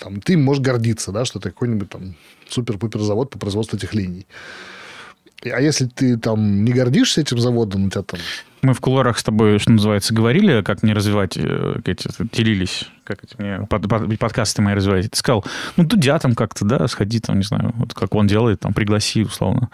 там, 0.00 0.20
ты 0.20 0.36
можешь 0.36 0.62
гордиться, 0.62 1.12
да, 1.12 1.24
что 1.24 1.38
ты 1.38 1.50
какой-нибудь 1.50 1.90
там 1.90 2.14
супер-пупер 2.48 3.00
завод 3.00 3.30
по 3.30 3.38
производству 3.38 3.76
этих 3.76 3.94
линий. 3.94 4.26
А 5.44 5.60
если 5.60 5.86
ты 5.86 6.16
там 6.16 6.64
не 6.64 6.72
гордишься 6.72 7.20
этим 7.20 7.38
заводом, 7.38 7.86
у 7.86 7.90
тебя 7.90 8.02
там... 8.02 8.20
Мы 8.62 8.72
в 8.72 8.80
кулуарах 8.80 9.18
с 9.18 9.22
тобой, 9.22 9.58
что 9.58 9.70
называется, 9.70 10.14
говорили, 10.14 10.62
как 10.62 10.82
мне 10.82 10.92
развивать 10.92 11.36
э, 11.36 11.80
эти, 11.84 12.08
делились, 12.32 12.88
как 13.04 13.22
эти 13.22 13.34
мне 13.38 13.66
под, 13.68 13.88
под, 13.88 14.18
подкасты 14.18 14.62
мои 14.62 14.74
развивать. 14.74 15.10
Ты 15.10 15.16
сказал, 15.16 15.44
ну, 15.76 15.84
Дудя 15.84 16.18
там 16.18 16.34
как-то, 16.34 16.64
да, 16.64 16.88
сходи 16.88 17.20
там, 17.20 17.36
не 17.36 17.44
знаю, 17.44 17.74
вот 17.76 17.94
как 17.94 18.14
он 18.14 18.26
делает, 18.26 18.60
там, 18.60 18.72
пригласи, 18.72 19.22
условно. 19.22 19.68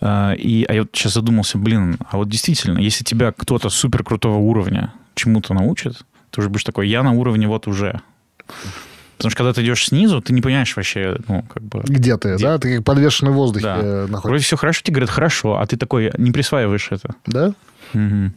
А, 0.00 0.32
и, 0.32 0.64
а 0.64 0.72
я 0.72 0.82
вот 0.82 0.90
сейчас 0.94 1.14
задумался, 1.14 1.58
блин, 1.58 1.98
а 2.08 2.16
вот 2.16 2.28
действительно, 2.28 2.78
если 2.78 3.04
тебя 3.04 3.32
кто-то 3.32 3.68
супер 3.68 4.04
крутого 4.04 4.38
уровня 4.38 4.94
чему-то 5.14 5.52
научит, 5.52 5.94
ты 6.30 6.40
уже 6.40 6.48
будешь 6.48 6.64
такой, 6.64 6.88
я 6.88 7.02
на 7.02 7.12
уровне 7.12 7.48
вот 7.48 7.66
уже. 7.66 8.00
Потому 9.18 9.30
что 9.30 9.36
когда 9.36 9.52
ты 9.52 9.62
идешь 9.62 9.86
снизу, 9.86 10.20
ты 10.20 10.32
не 10.32 10.40
понимаешь 10.40 10.74
вообще, 10.76 11.18
ну, 11.26 11.42
как 11.42 11.62
бы... 11.62 11.82
Где 11.84 12.16
ты, 12.16 12.34
где... 12.34 12.44
да? 12.44 12.58
Ты 12.58 12.76
как 12.76 12.84
подвешенный 12.84 13.32
в 13.32 13.34
воздухе 13.34 13.64
да. 13.64 13.76
находишься. 13.76 14.28
Вроде 14.28 14.44
все 14.44 14.56
хорошо, 14.56 14.80
тебе 14.82 14.94
говорят, 14.94 15.10
хорошо, 15.10 15.58
а 15.58 15.66
ты 15.66 15.76
такой 15.76 16.12
не 16.16 16.30
присваиваешь 16.30 16.88
это. 16.90 17.14
Да? 17.26 17.52
Угу. 17.94 18.32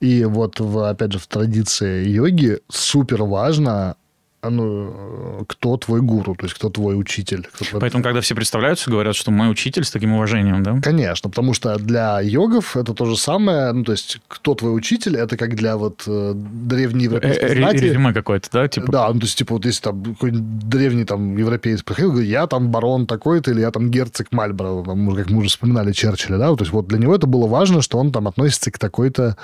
И 0.00 0.24
вот, 0.24 0.60
в, 0.60 0.88
опять 0.88 1.12
же, 1.12 1.18
в 1.18 1.26
традиции 1.26 2.06
йоги 2.08 2.58
супер 2.68 3.22
важно 3.22 3.96
ну, 4.42 5.44
кто 5.46 5.76
твой 5.76 6.00
гуру, 6.00 6.34
то 6.34 6.44
есть 6.44 6.54
кто 6.54 6.70
твой 6.70 6.98
учитель. 6.98 7.46
Кто 7.52 7.64
твой... 7.64 7.80
Поэтому, 7.80 8.02
когда 8.02 8.20
все 8.20 8.34
представляются, 8.34 8.90
говорят, 8.90 9.14
что 9.14 9.30
мой 9.30 9.50
учитель 9.50 9.84
с 9.84 9.90
таким 9.90 10.14
уважением, 10.14 10.62
да? 10.62 10.80
Конечно, 10.80 11.28
потому 11.28 11.52
что 11.52 11.76
для 11.78 12.20
йогов 12.20 12.76
это 12.76 12.94
то 12.94 13.04
же 13.04 13.16
самое, 13.16 13.72
ну, 13.72 13.84
то 13.84 13.92
есть 13.92 14.20
кто 14.28 14.54
твой 14.54 14.74
учитель, 14.74 15.16
это 15.16 15.36
как 15.36 15.54
для 15.54 15.76
вот 15.76 16.04
э, 16.06 16.32
древней 16.34 17.08
э, 17.10 17.54
знати. 17.54 17.84
Резюме 17.84 18.12
какое-то, 18.12 18.48
да? 18.52 18.68
Типа? 18.68 18.90
Да, 18.90 19.12
ну, 19.12 19.20
то 19.20 19.26
есть, 19.26 19.36
типа, 19.36 19.54
вот 19.54 19.66
если 19.66 19.82
там 19.82 20.02
какой-нибудь 20.02 20.68
древний 20.68 21.04
там 21.04 21.36
европеец 21.36 21.82
приходил, 21.82 22.12
говорит, 22.12 22.30
я 22.30 22.46
там 22.46 22.70
барон 22.70 23.06
такой-то, 23.06 23.50
или 23.50 23.60
я 23.60 23.70
там 23.70 23.90
герцог 23.90 24.28
Мальборо, 24.32 24.84
там, 24.84 25.14
как 25.14 25.30
мы 25.30 25.38
уже 25.38 25.48
вспоминали 25.50 25.92
Черчилля, 25.92 26.38
да, 26.38 26.54
то 26.54 26.62
есть 26.62 26.72
вот 26.72 26.86
для 26.88 26.98
него 26.98 27.14
это 27.14 27.26
было 27.26 27.46
важно, 27.46 27.82
что 27.82 27.98
он 27.98 28.12
там 28.12 28.26
относится 28.26 28.70
к 28.70 28.78
такой-то 28.78 29.36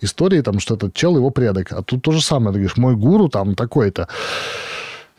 истории, 0.00 0.40
там, 0.42 0.60
что 0.60 0.74
этот 0.74 0.94
чел 0.94 1.16
его 1.16 1.30
предок. 1.30 1.72
А 1.72 1.82
тут 1.82 2.02
то 2.02 2.12
же 2.12 2.22
самое, 2.22 2.52
ты 2.52 2.58
говоришь, 2.58 2.76
мой 2.76 2.96
гуру 2.96 3.28
там 3.28 3.54
такой-то. 3.54 4.08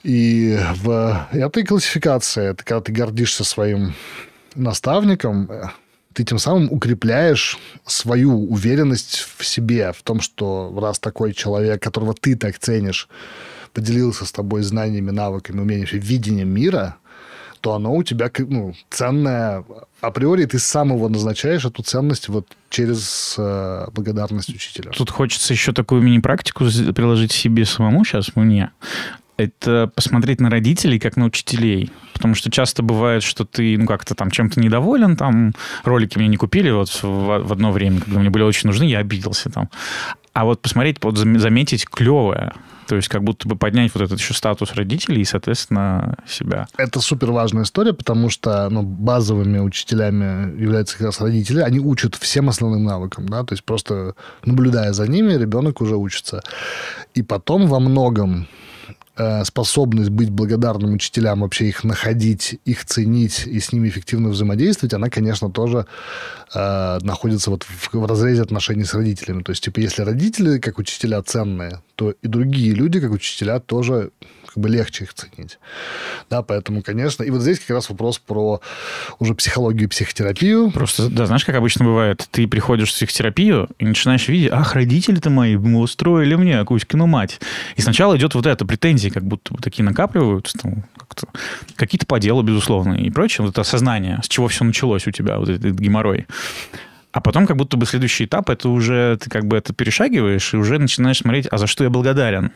И 0.04 0.60
в 0.76 1.28
этой 1.32 1.64
классификации, 1.64 2.52
это 2.52 2.64
когда 2.64 2.82
ты 2.82 2.92
гордишься 2.92 3.44
своим 3.44 3.94
наставником, 4.56 5.50
ты 6.14 6.24
тем 6.24 6.40
самым 6.40 6.72
укрепляешь 6.72 7.58
свою 7.86 8.52
уверенность 8.52 9.26
в 9.38 9.46
себе, 9.46 9.94
в 9.94 10.04
том, 10.04 10.22
что 10.22 10.78
раз 10.80 11.00
такой 11.00 11.34
человек, 11.34 11.82
которого 11.82 12.14
ты 12.14 12.36
так 12.36 12.60
ценишь, 12.60 13.08
поделился 13.74 14.26
с 14.26 14.32
тобой 14.32 14.62
знаниями, 14.62 15.12
навыками, 15.12 15.62
умениями, 15.62 15.90
видением 15.94 16.50
мира, 16.50 16.98
то 17.64 17.76
оно 17.76 17.96
у 17.96 18.04
тебя 18.04 18.30
ну, 18.40 18.74
ценное 18.90 19.64
априори, 20.02 20.44
ты 20.44 20.60
сам 20.60 20.94
его 20.94 21.08
назначаешь, 21.08 21.64
эту 21.64 21.82
ценность 21.82 22.28
вот 22.28 22.46
через 22.70 23.36
э, 23.38 23.88
благодарность 23.94 24.50
учителя. 24.50 24.92
Тут 24.92 25.10
хочется 25.10 25.54
еще 25.54 25.72
такую 25.72 26.02
мини-практику 26.02 26.66
приложить 26.94 27.32
себе 27.32 27.64
самому 27.64 28.04
сейчас, 28.04 28.36
мне 28.36 28.72
это 29.38 29.90
посмотреть 29.96 30.42
на 30.42 30.50
родителей 30.50 31.00
как 31.00 31.16
на 31.16 31.24
учителей. 31.24 31.90
Потому 32.12 32.36
что 32.36 32.52
часто 32.52 32.84
бывает, 32.84 33.24
что 33.24 33.46
ты 33.46 33.78
ну, 33.78 33.86
как-то 33.86 34.14
там 34.14 34.30
чем-то 34.30 34.60
недоволен, 34.60 35.16
там 35.16 35.54
ролики 35.86 36.18
мне 36.18 36.28
не 36.28 36.38
купили 36.38 36.70
вот 36.70 36.90
в, 36.90 37.04
в 37.48 37.52
одно 37.54 37.72
время, 37.72 38.02
когда 38.02 38.20
мне 38.20 38.30
были 38.30 38.44
очень 38.44 38.68
нужны, 38.68 38.84
я 38.84 39.00
обиделся 39.00 39.50
там. 39.50 39.70
А 40.34 40.44
вот 40.44 40.62
посмотреть, 40.62 40.98
вот 41.02 41.18
заметить 41.18 41.86
клевое, 41.86 42.52
то 42.88 42.96
есть 42.96 43.08
как 43.08 43.24
будто 43.24 43.48
бы 43.48 43.56
поднять 43.56 43.94
вот 43.94 44.04
этот 44.04 44.20
еще 44.20 44.34
статус 44.34 44.74
родителей 44.74 45.22
и, 45.22 45.26
соответственно, 45.26 46.18
себя. 46.28 46.68
Это 46.78 47.00
супер 47.00 47.32
важная 47.32 47.64
история, 47.64 47.94
потому 47.94 48.30
что 48.30 48.70
ну, 48.70 48.82
базовыми 48.84 49.60
учителями 49.60 50.60
являются 50.60 50.98
как 50.98 51.08
раз 51.08 51.22
родители. 51.22 51.62
Они 51.62 51.80
учат 51.80 52.16
всем 52.16 52.50
основным 52.50 52.84
навыкам, 52.84 53.28
да, 53.28 53.44
то 53.44 53.54
есть 53.54 53.64
просто 53.64 54.16
наблюдая 54.46 54.94
за 54.94 55.08
ними, 55.08 55.34
ребенок 55.34 55.82
уже 55.82 55.96
учится. 55.96 56.42
И 57.14 57.22
потом 57.22 57.68
во 57.68 57.80
многом 57.80 58.48
способность 59.44 60.10
быть 60.10 60.32
благодарным 60.32 60.94
учителям, 60.94 61.42
вообще 61.42 61.68
их 61.68 61.84
находить, 61.84 62.60
их 62.66 62.86
ценить 62.86 63.46
и 63.46 63.60
с 63.60 63.72
ними 63.72 63.88
эффективно 63.90 64.30
взаимодействовать, 64.30 64.94
она, 64.94 65.10
конечно, 65.10 65.52
тоже 65.52 65.86
э, 66.54 67.00
находится 67.02 67.52
вот 67.52 67.64
в, 67.64 67.94
в 67.94 68.06
разрезе 68.06 68.42
отношений 68.42 68.86
с 68.86 68.94
родителями. 68.94 69.44
То 69.44 69.52
есть, 69.52 69.64
типа, 69.64 69.80
если 69.80 70.02
родители 70.02 70.58
как 70.58 70.80
учителя 70.80 71.22
ценные, 71.22 71.82
то 71.96 72.12
и 72.12 72.28
другие 72.28 72.74
люди 72.74 73.00
как 73.00 73.12
учителя 73.12 73.60
тоже 73.60 74.12
как 74.54 74.62
бы 74.62 74.70
легче 74.70 75.06
их 75.06 75.14
ценить. 75.14 75.58
Да, 76.30 76.44
поэтому, 76.44 76.84
конечно, 76.84 77.24
и 77.24 77.32
вот 77.32 77.42
здесь 77.42 77.60
как 77.60 77.72
раз 77.72 77.90
вопрос 77.90 78.20
про 78.20 78.62
уже 79.18 79.34
психологию 79.34 79.86
и 79.86 79.88
психотерапию. 79.88 80.72
Просто, 80.72 81.10
да, 81.10 81.26
знаешь, 81.26 81.44
как 81.44 81.56
обычно 81.56 81.86
бывает, 81.86 82.28
ты 82.30 82.48
приходишь 82.48 82.92
в 82.92 82.94
психотерапию 82.94 83.70
и 83.80 83.86
начинаешь 83.86 84.28
видеть, 84.28 84.52
ах, 84.52 84.76
родители-то 84.76 85.32
мои 85.32 85.56
устроили 85.56 86.36
мне 86.36 86.64
Кузькину 86.66 87.08
мать. 87.08 87.40
И 87.78 87.82
сначала 87.82 88.16
идет 88.16 88.36
вот 88.36 88.46
это, 88.46 88.66
претензии 89.04 89.10
как 89.10 89.24
будто 89.24 89.54
бы 89.54 89.62
такие 89.62 89.84
накапливаются, 89.84 90.58
там, 90.58 90.84
какие-то 91.76 92.06
по 92.06 92.20
делу, 92.20 92.44
безусловно, 92.44 92.94
и 92.94 93.10
прочее, 93.10 93.46
вот 93.46 93.52
это 93.52 93.62
осознание, 93.62 94.20
с 94.24 94.28
чего 94.28 94.48
все 94.48 94.64
началось 94.64 95.08
у 95.08 95.12
тебя, 95.12 95.38
вот 95.38 95.50
этот 95.50 95.80
геморрой. 95.80 96.28
А 97.12 97.22
потом 97.22 97.46
как 97.46 97.58
будто 97.58 97.78
бы 97.78 97.86
следующий 97.86 98.26
этап, 98.26 98.50
это 98.50 98.70
уже 98.70 99.18
ты 99.22 99.30
как 99.30 99.46
бы 99.46 99.56
это 99.56 99.72
перешагиваешь 99.74 100.54
и 100.54 100.58
уже 100.58 100.80
начинаешь 100.80 101.20
смотреть, 101.20 101.48
а 101.52 101.58
за 101.58 101.68
что 101.68 101.84
я 101.84 101.92
благодарен. 101.92 102.52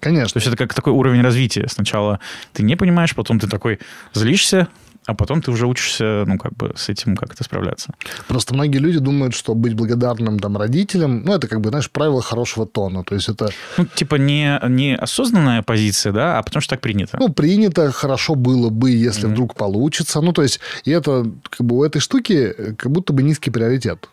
Конечно. 0.00 0.34
То 0.34 0.38
есть 0.38 0.46
это 0.46 0.56
как 0.56 0.74
такой 0.74 0.92
уровень 0.92 1.22
развития. 1.22 1.66
Сначала 1.68 2.20
ты 2.52 2.62
не 2.62 2.76
понимаешь, 2.76 3.14
потом 3.14 3.38
ты 3.38 3.46
такой 3.46 3.78
злишься, 4.12 4.68
а 5.08 5.14
потом 5.14 5.40
ты 5.40 5.50
уже 5.50 5.66
учишься, 5.66 6.24
ну, 6.26 6.36
как 6.36 6.52
бы 6.52 6.74
с 6.76 6.90
этим 6.90 7.16
как-то 7.16 7.42
справляться. 7.42 7.94
Просто 8.26 8.52
многие 8.54 8.76
люди 8.76 8.98
думают, 8.98 9.34
что 9.34 9.54
быть 9.54 9.72
благодарным 9.72 10.38
там 10.38 10.58
родителям, 10.58 11.22
ну, 11.24 11.32
это 11.32 11.48
как 11.48 11.62
бы, 11.62 11.70
знаешь, 11.70 11.90
правило 11.90 12.20
хорошего 12.20 12.66
тона. 12.66 13.04
То 13.04 13.14
есть 13.14 13.30
это... 13.30 13.48
Ну, 13.78 13.86
типа 13.86 14.16
не, 14.16 14.60
не 14.68 14.94
осознанная 14.94 15.62
позиция, 15.62 16.12
да, 16.12 16.38
а 16.38 16.42
потому 16.42 16.60
что 16.60 16.74
так 16.74 16.82
принято. 16.82 17.16
Ну, 17.18 17.30
принято, 17.30 17.90
хорошо 17.90 18.34
было 18.34 18.68
бы, 18.68 18.90
если 18.90 19.26
mm-hmm. 19.26 19.32
вдруг 19.32 19.54
получится. 19.54 20.20
Ну, 20.20 20.32
то 20.32 20.42
есть, 20.42 20.60
и 20.84 20.90
это, 20.90 21.24
как 21.48 21.66
бы, 21.66 21.78
у 21.78 21.84
этой 21.84 22.00
штуки 22.00 22.52
как 22.76 22.92
будто 22.92 23.14
бы 23.14 23.22
низкий 23.22 23.50
приоритет. 23.50 24.10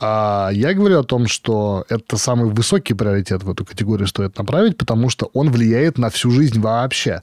А 0.00 0.50
я 0.52 0.74
говорю 0.74 1.00
о 1.00 1.04
том, 1.04 1.28
что 1.28 1.86
это 1.88 2.18
самый 2.18 2.50
высокий 2.50 2.92
приоритет 2.92 3.42
в 3.42 3.50
эту 3.50 3.64
категорию 3.64 4.06
стоит 4.06 4.36
направить, 4.36 4.76
потому 4.76 5.08
что 5.08 5.30
он 5.32 5.50
влияет 5.50 5.96
на 5.96 6.10
всю 6.10 6.30
жизнь 6.30 6.60
вообще. 6.60 7.22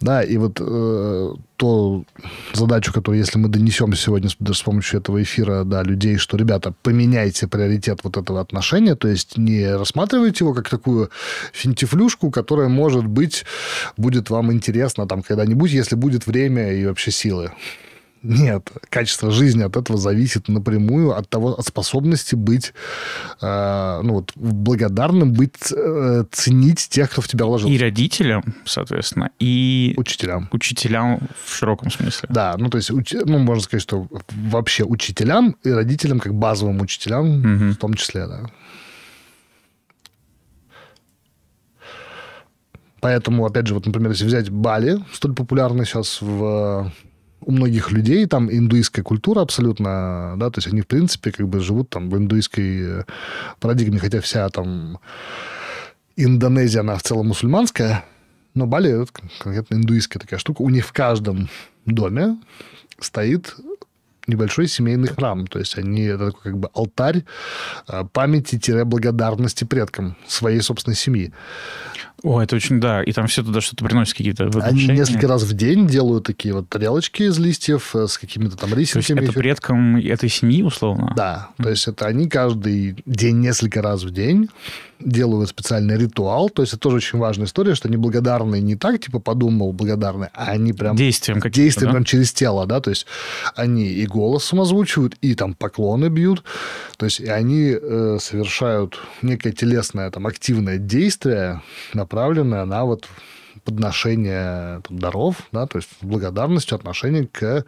Да, 0.00 0.22
и 0.22 0.36
вот 0.36 0.60
э, 0.60 1.34
ту 1.56 2.04
задачу, 2.54 2.92
которую, 2.92 3.18
если 3.18 3.38
мы 3.38 3.48
донесем 3.48 3.92
сегодня 3.94 4.30
даже 4.38 4.58
с 4.58 4.62
помощью 4.62 5.00
этого 5.00 5.20
эфира 5.20 5.64
до 5.64 5.82
людей, 5.82 6.18
что, 6.18 6.36
ребята, 6.36 6.72
поменяйте 6.82 7.48
приоритет 7.48 8.00
вот 8.04 8.16
этого 8.16 8.40
отношения, 8.40 8.94
то 8.94 9.08
есть 9.08 9.36
не 9.36 9.66
рассматривайте 9.76 10.44
его 10.44 10.54
как 10.54 10.68
такую 10.68 11.10
финтифлюшку, 11.52 12.30
которая, 12.30 12.68
может 12.68 13.06
быть, 13.06 13.44
будет 13.96 14.30
вам 14.30 14.52
интересна 14.52 15.08
там 15.08 15.22
когда-нибудь, 15.22 15.72
если 15.72 15.96
будет 15.96 16.26
время 16.26 16.72
и 16.72 16.86
вообще 16.86 17.10
силы. 17.10 17.50
Нет, 18.22 18.72
качество 18.88 19.30
жизни 19.30 19.62
от 19.62 19.76
этого 19.76 19.98
зависит 19.98 20.48
напрямую 20.48 21.16
от 21.16 21.28
того, 21.28 21.58
от 21.58 21.66
способности 21.66 22.34
быть, 22.34 22.72
э, 23.40 24.00
ну 24.02 24.14
вот, 24.14 24.32
благодарным, 24.34 25.32
быть, 25.32 25.72
э, 25.72 26.24
ценить 26.32 26.88
тех, 26.88 27.10
кто 27.10 27.22
в 27.22 27.28
тебя 27.28 27.46
вложил. 27.46 27.68
И 27.68 27.78
родителям, 27.78 28.42
соответственно, 28.64 29.30
и... 29.38 29.94
Учителям. 29.96 30.48
Учителям 30.52 31.28
в 31.44 31.54
широком 31.54 31.90
смысле. 31.90 32.28
Да, 32.32 32.56
ну, 32.58 32.68
то 32.70 32.78
есть, 32.78 32.90
уч... 32.90 33.12
ну, 33.12 33.38
можно 33.38 33.62
сказать, 33.62 33.82
что 33.82 34.08
вообще 34.28 34.84
учителям 34.84 35.56
и 35.62 35.70
родителям, 35.70 36.18
как 36.18 36.34
базовым 36.34 36.80
учителям 36.80 37.38
угу. 37.38 37.72
в 37.72 37.76
том 37.76 37.94
числе, 37.94 38.26
да. 38.26 38.50
Поэтому, 43.00 43.46
опять 43.46 43.68
же, 43.68 43.74
вот, 43.74 43.86
например, 43.86 44.10
если 44.10 44.24
взять 44.24 44.50
Бали, 44.50 44.98
столь 45.12 45.34
популярный 45.34 45.84
сейчас 45.84 46.20
в 46.20 46.90
у 47.40 47.52
многих 47.52 47.90
людей 47.92 48.26
там 48.26 48.50
индуистская 48.50 49.02
культура 49.02 49.40
абсолютно, 49.40 50.34
да, 50.36 50.50
то 50.50 50.58
есть 50.58 50.68
они, 50.68 50.80
в 50.80 50.86
принципе, 50.86 51.32
как 51.32 51.48
бы 51.48 51.60
живут 51.60 51.90
там 51.90 52.10
в 52.10 52.16
индуистской 52.16 53.00
э, 53.00 53.04
парадигме, 53.60 53.98
хотя 53.98 54.20
вся 54.20 54.48
там 54.48 54.98
Индонезия, 56.16 56.80
она 56.80 56.96
в 56.96 57.02
целом 57.02 57.28
мусульманская, 57.28 58.04
но 58.54 58.66
Бали 58.66 59.02
это 59.02 59.12
конкретно 59.38 59.76
индуистская 59.76 60.18
такая 60.18 60.40
штука. 60.40 60.62
У 60.62 60.68
них 60.68 60.84
в 60.84 60.92
каждом 60.92 61.48
доме 61.86 62.38
стоит 62.98 63.54
небольшой 64.26 64.66
семейный 64.66 65.08
храм. 65.08 65.46
То 65.46 65.60
есть 65.60 65.78
они, 65.78 66.02
это 66.02 66.26
такой 66.26 66.42
как 66.42 66.58
бы 66.58 66.70
алтарь 66.74 67.24
э, 67.86 68.04
памяти-благодарности 68.12 69.64
предкам 69.64 70.16
своей 70.26 70.60
собственной 70.60 70.96
семьи. 70.96 71.32
О, 72.22 72.40
это 72.40 72.56
очень, 72.56 72.80
да. 72.80 73.02
И 73.02 73.12
там 73.12 73.28
все 73.28 73.42
туда 73.42 73.60
что-то 73.60 73.84
приносят 73.84 74.16
какие-то 74.16 74.50
Они 74.62 74.86
несколько 74.86 75.28
раз 75.28 75.44
в 75.44 75.52
день 75.54 75.86
делают 75.86 76.24
такие 76.24 76.52
вот 76.52 76.68
тарелочки 76.68 77.22
из 77.22 77.38
листьев 77.38 77.94
э, 77.94 78.08
с 78.08 78.18
какими-то 78.18 78.56
там 78.56 78.74
рисинками. 78.74 79.18
То 79.18 79.22
есть 79.22 79.30
это 79.30 79.38
предкам 79.38 79.96
этой 79.96 80.28
семьи, 80.28 80.62
условно? 80.62 81.12
Да. 81.16 81.50
То 81.58 81.70
есть 81.70 81.86
это 81.86 82.06
они 82.06 82.28
каждый 82.28 82.96
день, 83.06 83.38
несколько 83.38 83.82
раз 83.82 84.02
в 84.02 84.10
день 84.10 84.48
делают 85.00 85.50
специальный 85.50 85.96
ритуал. 85.96 86.50
То 86.50 86.62
есть 86.62 86.72
это 86.72 86.80
тоже 86.80 86.96
очень 86.96 87.18
важная 87.18 87.46
история, 87.46 87.74
что 87.74 87.88
они 87.88 87.96
благодарны 87.96 88.60
не 88.60 88.76
так, 88.76 89.00
типа, 89.00 89.18
подумал, 89.18 89.72
благодарны, 89.72 90.30
а 90.34 90.50
они 90.50 90.72
прям... 90.72 90.96
Действием 90.96 91.40
каким-то, 91.40 91.60
Действием 91.60 91.90
да? 91.90 91.92
прям 91.94 92.04
через 92.04 92.32
тело, 92.32 92.66
да, 92.66 92.80
то 92.80 92.90
есть 92.90 93.06
они 93.54 93.86
и 93.86 94.06
голосом 94.06 94.60
озвучивают, 94.60 95.14
и 95.20 95.34
там 95.34 95.54
поклоны 95.54 96.08
бьют, 96.08 96.42
то 96.96 97.06
есть 97.06 97.20
и 97.20 97.28
они 97.28 97.76
э, 97.80 98.18
совершают 98.20 98.98
некое 99.22 99.52
телесное, 99.52 100.10
там, 100.10 100.26
активное 100.26 100.78
действие, 100.78 101.62
направленное 101.94 102.64
на 102.64 102.84
вот 102.84 103.06
подношение 103.68 104.80
там, 104.88 104.98
даров, 104.98 105.36
да, 105.52 105.66
то 105.66 105.76
есть 105.76 105.90
благодарностью, 106.00 106.76
отношение 106.76 107.26
к 107.26 107.64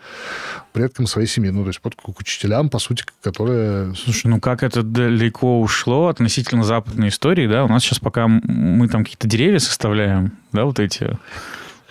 предкам 0.73 1.07
своей 1.07 1.29
семьи, 1.29 1.51
ну, 1.51 1.63
то 1.63 1.69
есть 1.69 1.81
вот 1.83 1.95
к 1.95 2.21
учителям, 2.21 2.71
по 2.71 2.79
сути, 2.79 3.05
которые... 3.23 3.95
Слушай, 3.95 4.29
ну 4.29 4.41
как 4.41 4.63
это 4.63 4.83
далеко 4.83 5.61
ушло 5.61 6.09
относительно 6.09 6.63
западной 6.65 7.09
истории, 7.09 7.47
да? 7.47 7.65
У 7.65 7.69
нас 7.69 7.83
сейчас 7.83 7.99
пока 7.99 8.29
мы 8.29 8.89
там 8.89 9.05
какие-то 9.05 9.29
деревья 9.29 9.59
составляем, 9.59 10.33
да, 10.53 10.65
вот 10.65 10.81
эти 10.81 11.19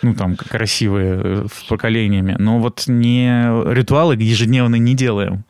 ну, 0.01 0.15
там, 0.15 0.35
красивые 0.37 1.21
э, 1.21 1.45
поколениями, 1.67 2.35
но 2.39 2.59
вот 2.59 2.85
не 2.87 3.27
ритуалы 3.73 4.15
ежедневно 4.15 4.75
не 4.75 4.95
делаем. 4.95 5.43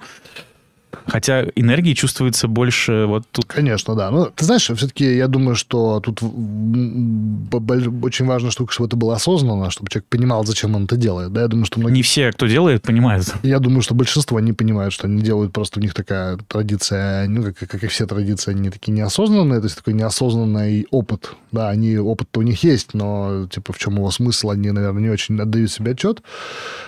Хотя 1.10 1.46
энергии 1.56 1.94
чувствуется 1.94 2.48
больше 2.48 3.06
вот 3.08 3.26
тут. 3.32 3.46
Конечно, 3.46 3.96
да. 3.96 4.12
Ну, 4.12 4.30
ты 4.34 4.46
знаешь, 4.46 4.64
все-таки 4.64 5.16
я 5.16 5.28
думаю, 5.28 5.56
что 5.56 6.00
тут 6.00 6.22
очень 6.22 8.26
важная 8.26 8.52
штука, 8.52 8.74
чтобы 8.74 8.88
это 8.88 8.96
было 8.96 9.16
осознанно, 9.16 9.72
чтобы 9.72 9.90
человек 9.90 10.08
понимал, 10.10 10.46
зачем 10.46 10.76
он 10.76 10.86
это 10.86 10.96
делает. 10.96 11.34
Да, 11.34 11.42
я 11.42 11.48
думаю, 11.48 11.66
что 11.66 11.80
многие... 11.80 11.96
Не 11.96 12.04
все, 12.04 12.32
кто 12.32 12.48
делает, 12.48 12.84
понимают. 12.84 13.34
Я 13.44 13.60
думаю, 13.60 13.82
что 13.82 13.96
большинство 13.96 14.40
не 14.40 14.54
понимают, 14.54 14.94
что 14.94 15.08
они 15.08 15.22
делают, 15.22 15.54
просто 15.54 15.80
у 15.80 15.82
них 15.82 15.94
такая 15.94 16.38
традиция, 16.48 17.28
ну, 17.28 17.44
как, 17.44 17.58
как 17.58 17.84
и 17.84 17.88
все 17.88 18.06
традиции, 18.06 18.52
они 18.52 18.70
такие 18.70 18.94
неосознанные, 18.94 19.60
то 19.60 19.66
есть 19.66 19.78
такой 19.78 19.94
неосознанный 19.94 20.88
опыт. 20.92 21.32
Да, 21.52 21.70
они, 21.70 21.98
опыт-то 21.98 22.40
у 22.40 22.44
них 22.44 22.64
есть, 22.64 22.94
но, 22.94 23.48
типа, 23.52 23.74
в 23.74 23.78
чем 23.78 23.96
его 23.96 24.12
смысл, 24.12 24.52
они, 24.52 24.72
наверное, 24.72 25.02
не 25.02 25.10
очень 25.10 25.40
отдают 25.40 25.72
себе 25.72 25.92
отчет. 25.92 26.22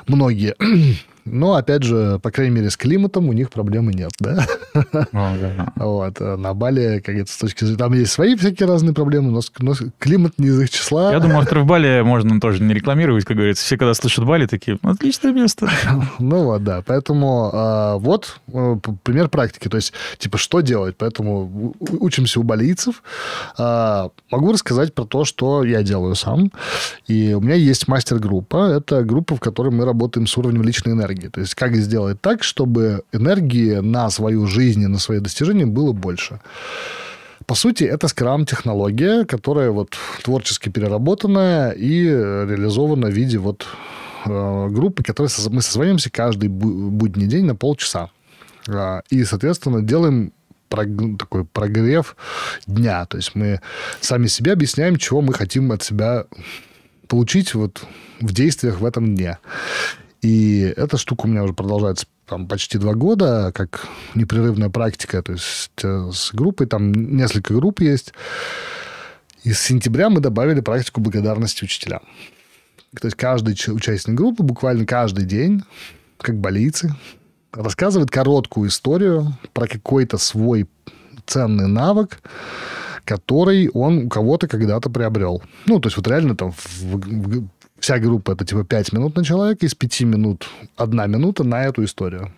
Многие. 0.08 0.56
Но, 1.26 1.56
опять 1.56 1.84
же, 1.84 2.20
по 2.20 2.32
крайней 2.32 2.56
мере, 2.56 2.70
с 2.70 2.78
климатом 2.78 3.30
у 3.30 3.34
них 3.34 3.50
проблемы 3.50 3.94
нет, 3.94 4.12
да? 4.20 4.46
Вот. 5.76 6.16
А 6.20 6.38
на 6.38 6.54
Бали, 6.54 7.02
как 7.06 7.16
это, 7.16 7.32
с 7.32 7.38
точки 7.38 7.64
зрения... 7.64 7.78
Там 7.78 7.94
есть 7.94 8.12
свои 8.12 8.36
всякие 8.36 8.68
разные 8.68 8.94
проблемы, 8.94 9.32
но, 9.32 9.42
но 9.60 9.74
климат 10.00 10.34
не 10.38 10.48
из 10.48 10.60
их 10.60 10.70
числа. 10.70 11.12
Я 11.12 11.20
думаю, 11.20 11.40
остров 11.40 11.66
Бали 11.66 12.02
можно 12.02 12.40
тоже 12.40 12.64
не 12.64 12.74
рекламировать, 12.74 13.26
как 13.26 13.38
говорится. 13.38 13.64
Все, 13.64 13.78
когда 13.78 13.94
слышат 13.94 14.26
Бали, 14.26 14.46
такие, 14.46 14.78
отличное 14.82 15.32
место. 15.34 15.70
Ну 16.20 16.44
вот, 16.44 16.64
да. 16.64 16.84
Поэтому 16.86 17.50
а, 17.54 17.98
вот 17.98 18.40
э, 18.54 18.76
пример 19.04 19.30
практики. 19.30 19.68
То 19.68 19.78
есть, 19.78 19.94
типа, 20.18 20.38
что 20.38 20.62
делать? 20.62 20.96
Поэтому 20.98 21.76
учимся 21.80 22.40
у 22.40 22.44
балийцев. 22.44 23.04
Могу 23.58 24.52
рассказать 24.52 24.94
про 24.94 25.06
то, 25.06 25.26
что 25.26 25.64
я 25.64 25.84
делаю 25.84 26.16
сам. 26.16 26.52
И 27.08 27.34
у 27.34 27.42
меня 27.42 27.56
есть 27.56 27.88
мастер-группа. 27.88 28.72
Это 28.78 29.04
группа, 29.04 29.36
в 29.36 29.40
которой 29.40 29.70
мы 29.70 29.86
работаем 29.86 30.28
с 30.28 30.38
уровнем 30.38 30.64
личной 30.64 30.94
энергии 30.94 31.11
энергии. 31.12 31.28
То 31.28 31.42
есть 31.42 31.56
как 31.56 31.76
сделать 31.76 32.22
так, 32.22 32.44
чтобы 32.44 33.04
энергии 33.12 33.76
на 33.76 34.10
свою 34.10 34.48
жизнь 34.48 34.82
и 34.82 34.88
на 34.88 35.00
свои 35.00 35.20
достижения 35.20 35.66
было 35.66 35.92
больше. 35.92 36.40
По 37.46 37.56
сути, 37.56 37.84
это 37.84 38.08
скрам-технология, 38.08 39.26
которая 39.26 39.72
вот 39.72 39.98
творчески 40.24 40.70
переработанная 40.70 41.72
и 41.72 42.06
реализована 42.06 43.08
в 43.08 43.14
виде 43.14 43.40
вот 43.40 43.66
э, 44.26 44.68
группы, 44.70 45.04
которые 45.04 45.32
мы 45.50 45.62
созвонимся 45.62 46.10
каждый 46.10 46.50
будний 46.50 47.28
день 47.28 47.46
на 47.46 47.56
полчаса. 47.56 48.10
А, 48.70 49.02
и, 49.10 49.24
соответственно, 49.26 49.82
делаем 49.82 50.32
такой 50.70 51.44
прогрев 51.44 52.16
дня. 52.68 53.06
То 53.06 53.18
есть 53.18 53.36
мы 53.36 53.60
сами 54.00 54.28
себе 54.28 54.54
объясняем, 54.54 54.96
чего 54.96 55.22
мы 55.22 55.34
хотим 55.34 55.72
от 55.72 55.84
себя 55.84 56.26
получить 57.08 57.54
вот 57.56 57.84
в 58.22 58.32
действиях 58.32 58.80
в 58.80 58.86
этом 58.86 59.16
дне. 59.16 59.38
И 60.22 60.62
эта 60.78 60.98
штука 60.98 61.26
у 61.26 61.30
меня 61.30 61.44
уже 61.44 61.54
продолжается 61.54 62.06
там 62.28 62.48
почти 62.48 62.78
два 62.78 62.94
года, 62.94 63.52
как 63.54 63.88
непрерывная 64.14 64.70
практика, 64.70 65.22
то 65.22 65.34
есть 65.34 65.72
э, 65.84 66.12
с 66.14 66.32
группой, 66.34 66.68
там 66.68 66.92
несколько 66.92 67.54
групп 67.54 67.82
есть. 67.82 68.14
И 69.44 69.52
с 69.52 69.60
сентября 69.60 70.10
мы 70.10 70.20
добавили 70.20 70.62
практику 70.62 71.02
благодарности 71.02 71.64
учителям. 71.64 72.02
То 73.00 73.08
есть 73.08 73.18
каждый 73.18 73.54
участник 73.54 74.16
группы 74.16 74.44
буквально 74.44 74.86
каждый 74.86 75.26
день, 75.26 75.64
как 76.18 76.38
болицы, 76.38 76.96
рассказывает 77.52 78.12
короткую 78.12 78.70
историю 78.70 79.38
про 79.54 79.68
какой-то 79.68 80.18
свой 80.18 80.70
ценный 81.26 81.68
навык, 81.68 82.20
который 83.06 83.70
он 83.70 84.06
у 84.06 84.10
кого-то 84.10 84.48
когда-то 84.48 84.90
приобрел. 84.90 85.42
Ну, 85.66 85.80
то 85.80 85.88
есть 85.88 85.98
вот 85.98 86.08
реально 86.08 86.36
там 86.36 86.52
в, 86.52 86.82
в, 86.84 87.48
Вся 87.82 87.98
группа 87.98 88.34
это 88.34 88.46
типа 88.46 88.64
5 88.64 88.94
минут 88.94 89.16
на 89.16 89.26
человека, 89.26 89.66
из 89.66 89.74
5 89.74 90.02
минут 90.02 90.48
одна 90.78 91.08
минута 91.08 91.44
на 91.44 91.64
эту 91.64 91.84
историю. 91.84 92.32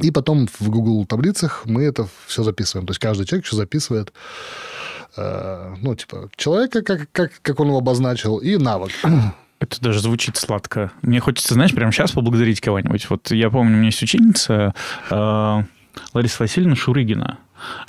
И 0.00 0.10
потом 0.10 0.48
в 0.48 0.68
Google 0.68 1.06
таблицах 1.06 1.62
мы 1.64 1.84
это 1.84 2.08
все 2.26 2.42
записываем. 2.42 2.86
То 2.86 2.90
есть 2.90 3.00
каждый 3.00 3.24
человек 3.24 3.46
еще 3.46 3.54
записывает, 3.54 4.12
э, 5.16 5.74
ну, 5.80 5.94
типа, 5.94 6.28
человека, 6.34 6.82
как, 6.82 7.08
как, 7.12 7.32
как 7.40 7.60
он 7.60 7.68
его 7.68 7.78
обозначил, 7.78 8.38
и 8.38 8.56
навык. 8.56 8.90
Это 9.60 9.80
даже 9.80 10.00
звучит 10.00 10.36
сладко. 10.36 10.90
Мне 11.02 11.20
хочется, 11.20 11.54
знаешь, 11.54 11.72
прямо 11.72 11.92
сейчас 11.92 12.10
поблагодарить 12.10 12.60
кого-нибудь. 12.60 13.08
Вот 13.10 13.30
я 13.30 13.48
помню, 13.48 13.74
у 13.74 13.76
меня 13.76 13.86
есть 13.86 14.02
ученица 14.02 14.74
э, 15.08 15.62
Лариса 16.14 16.36
Васильевна 16.40 16.74
Шурыгина. 16.74 17.38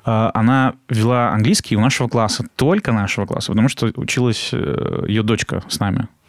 Э, 0.05 0.29
она 0.35 0.75
вела 0.87 1.31
английский 1.31 1.75
у 1.75 1.79
нашего 1.79 2.09
класса, 2.09 2.45
только 2.57 2.91
нашего 2.91 3.25
класса, 3.25 3.47
потому 3.47 3.69
что 3.69 3.91
училась 3.95 4.49
э, 4.51 5.05
ее 5.07 5.23
дочка 5.23 5.63
с 5.67 5.79
нами. 5.79 6.09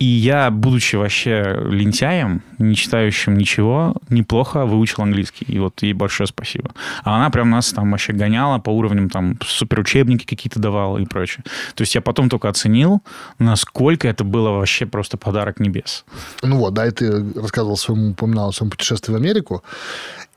И 0.00 0.06
я, 0.06 0.50
будучи 0.50 0.96
вообще 0.96 1.60
лентяем, 1.68 2.42
не 2.58 2.74
читающим 2.74 3.36
ничего, 3.36 3.94
неплохо 4.08 4.64
выучил 4.64 5.02
английский. 5.02 5.44
И 5.44 5.58
вот 5.58 5.82
ей 5.82 5.92
большое 5.92 6.26
спасибо. 6.26 6.70
А 7.04 7.16
она 7.16 7.28
прям 7.28 7.50
нас 7.50 7.70
там 7.70 7.90
вообще 7.90 8.14
гоняла 8.14 8.58
по 8.58 8.70
уровням, 8.70 9.10
там, 9.10 9.38
суперучебники 9.44 10.24
какие-то 10.24 10.58
давала 10.58 10.96
и 10.96 11.04
прочее. 11.04 11.44
То 11.74 11.82
есть 11.82 11.94
я 11.94 12.00
потом 12.00 12.30
только 12.30 12.48
оценил, 12.48 13.02
насколько 13.38 14.08
это 14.08 14.24
было 14.24 14.48
вообще 14.48 14.86
просто 14.86 15.18
подарок 15.18 15.60
небес. 15.60 16.06
Ну 16.42 16.56
вот, 16.56 16.72
да, 16.72 16.86
и 16.86 16.90
ты 16.90 17.22
рассказывал 17.38 17.76
своему, 17.76 18.12
упоминал 18.12 18.48
о 18.48 18.52
своем 18.52 18.70
путешествии 18.70 19.12
в 19.12 19.16
Америку, 19.16 19.62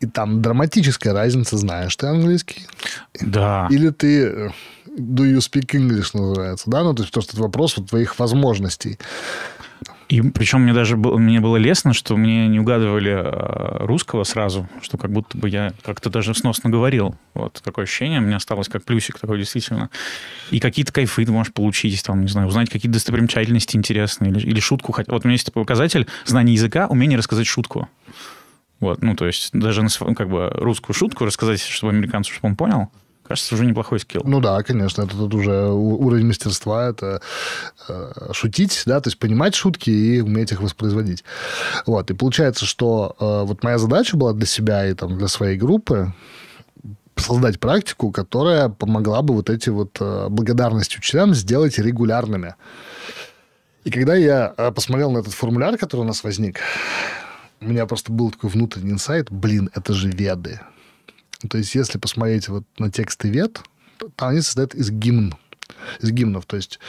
и 0.02 0.08
там 0.08 0.42
драматическая 0.42 1.14
разница, 1.14 1.58
знаешь 1.58 1.96
ты 1.96 2.08
английский? 2.08 2.68
Да. 3.22 3.68
Или 3.70 3.92
ты 3.92 4.26
э, 4.26 4.50
do 4.98 5.24
you 5.24 5.38
speak 5.38 5.74
English 5.74 6.10
называется, 6.14 6.70
да, 6.70 6.84
ну, 6.84 6.94
то 6.94 7.04
есть, 7.04 7.12
потому 7.12 7.24
что 7.24 7.34
это 7.34 7.42
вопрос 7.42 7.78
вот 7.78 7.90
твоих 7.90 8.20
возможностей. 8.20 9.00
И 10.14 10.22
причем 10.22 10.62
мне 10.62 10.74
даже 10.74 10.96
было, 10.96 11.18
мне 11.18 11.40
было 11.40 11.58
лестно, 11.58 11.92
что 11.92 12.16
мне 12.18 12.48
не 12.48 12.60
угадывали 12.60 13.10
а, 13.10 13.78
русского 13.80 14.26
сразу, 14.26 14.70
что 14.84 15.00
как 15.00 15.12
будто 15.12 15.36
бы 15.36 15.50
я 15.50 15.74
как-то 15.82 16.12
даже 16.12 16.36
сносно 16.36 16.70
говорил. 16.70 17.16
Вот 17.34 17.60
такое 17.64 17.86
ощущение 17.86 18.20
у 18.20 18.22
меня 18.22 18.36
осталось 18.36 18.68
как 18.68 18.84
плюсик 18.84 19.18
такой 19.18 19.40
действительно. 19.40 19.90
И 20.52 20.60
какие-то 20.60 20.94
кайфы 20.94 21.26
ты 21.26 21.32
можешь 21.32 21.52
получить, 21.52 22.04
там, 22.04 22.22
не 22.22 22.28
знаю, 22.28 22.48
узнать 22.48 22.70
какие-то 22.70 22.94
достопримечательности 22.94 23.76
интересные 23.76 24.30
или, 24.30 24.40
или 24.42 24.60
шутку. 24.60 24.94
Вот 24.96 25.26
у 25.26 25.28
меня 25.28 25.34
есть 25.34 25.48
такой 25.48 25.64
показатель 25.64 26.06
знания 26.26 26.54
языка, 26.54 26.86
умение 26.86 27.18
рассказать 27.18 27.48
шутку. 27.48 27.90
Вот, 28.80 29.02
ну, 29.02 29.16
то 29.16 29.26
есть 29.26 29.50
даже 29.52 29.82
на, 29.82 29.90
как 30.14 30.30
бы 30.30 30.52
русскую 30.54 30.94
шутку 30.94 31.26
рассказать, 31.26 31.60
чтобы 31.60 31.92
американцу, 31.92 32.34
чтобы 32.34 32.50
он 32.50 32.56
понял, 32.56 32.92
Кажется, 33.28 33.56
уже 33.56 33.66
неплохой 33.66 34.00
скилл. 34.00 34.22
Ну 34.26 34.42
да, 34.42 34.62
конечно, 34.64 35.04
это 35.04 35.16
тут 35.16 35.34
уже 35.34 35.70
уровень 35.70 36.28
мастерства, 36.28 36.90
это 36.90 37.22
э, 37.88 38.32
шутить, 38.34 38.84
да, 38.86 39.00
то 39.00 39.08
есть 39.08 39.18
понимать 39.18 39.56
шутки 39.56 39.90
и 39.90 40.22
уметь 40.22 40.52
их 40.52 40.62
воспроизводить. 40.62 41.24
Вот, 41.86 42.12
и 42.12 42.14
получается, 42.14 42.66
что 42.66 43.16
э, 43.20 43.48
вот 43.48 43.64
моя 43.64 43.78
задача 43.78 44.18
была 44.18 44.34
для 44.34 44.46
себя 44.46 44.86
и 44.88 44.94
там 44.94 45.18
для 45.18 45.30
своей 45.30 45.58
группы 45.58 46.14
создать 47.16 47.60
практику, 47.60 48.12
которая 48.12 48.70
помогла 48.70 49.22
бы 49.22 49.34
вот 49.34 49.50
эти 49.50 49.70
вот 49.70 49.98
э, 50.00 50.28
благодарности 50.30 50.98
учителям 50.98 51.34
сделать 51.34 51.78
регулярными. 51.78 52.56
И 53.84 53.92
когда 53.92 54.16
я 54.16 54.54
э, 54.58 54.72
посмотрел 54.72 55.12
на 55.12 55.20
этот 55.20 55.34
формуляр, 55.34 55.78
который 55.78 56.02
у 56.02 56.06
нас 56.06 56.24
возник, 56.24 56.60
у 57.62 57.66
меня 57.66 57.86
просто 57.86 58.12
был 58.12 58.32
такой 58.32 58.50
внутренний 58.50 58.92
инсайт, 58.92 59.32
блин, 59.32 59.70
это 59.74 59.94
же 59.94 60.10
веды. 60.10 60.60
То 61.50 61.58
есть, 61.58 61.76
если 61.76 61.98
посмотреть 61.98 62.48
вот 62.50 62.64
на 62.78 62.92
тексты 62.92 63.30
вет, 63.30 63.62
то 64.16 64.28
они 64.28 64.42
состоят 64.42 64.76
из 64.76 64.92
гимн, 64.92 65.36
из 66.02 66.12
гимнов. 66.12 66.46
То 66.46 66.56
есть 66.58 66.80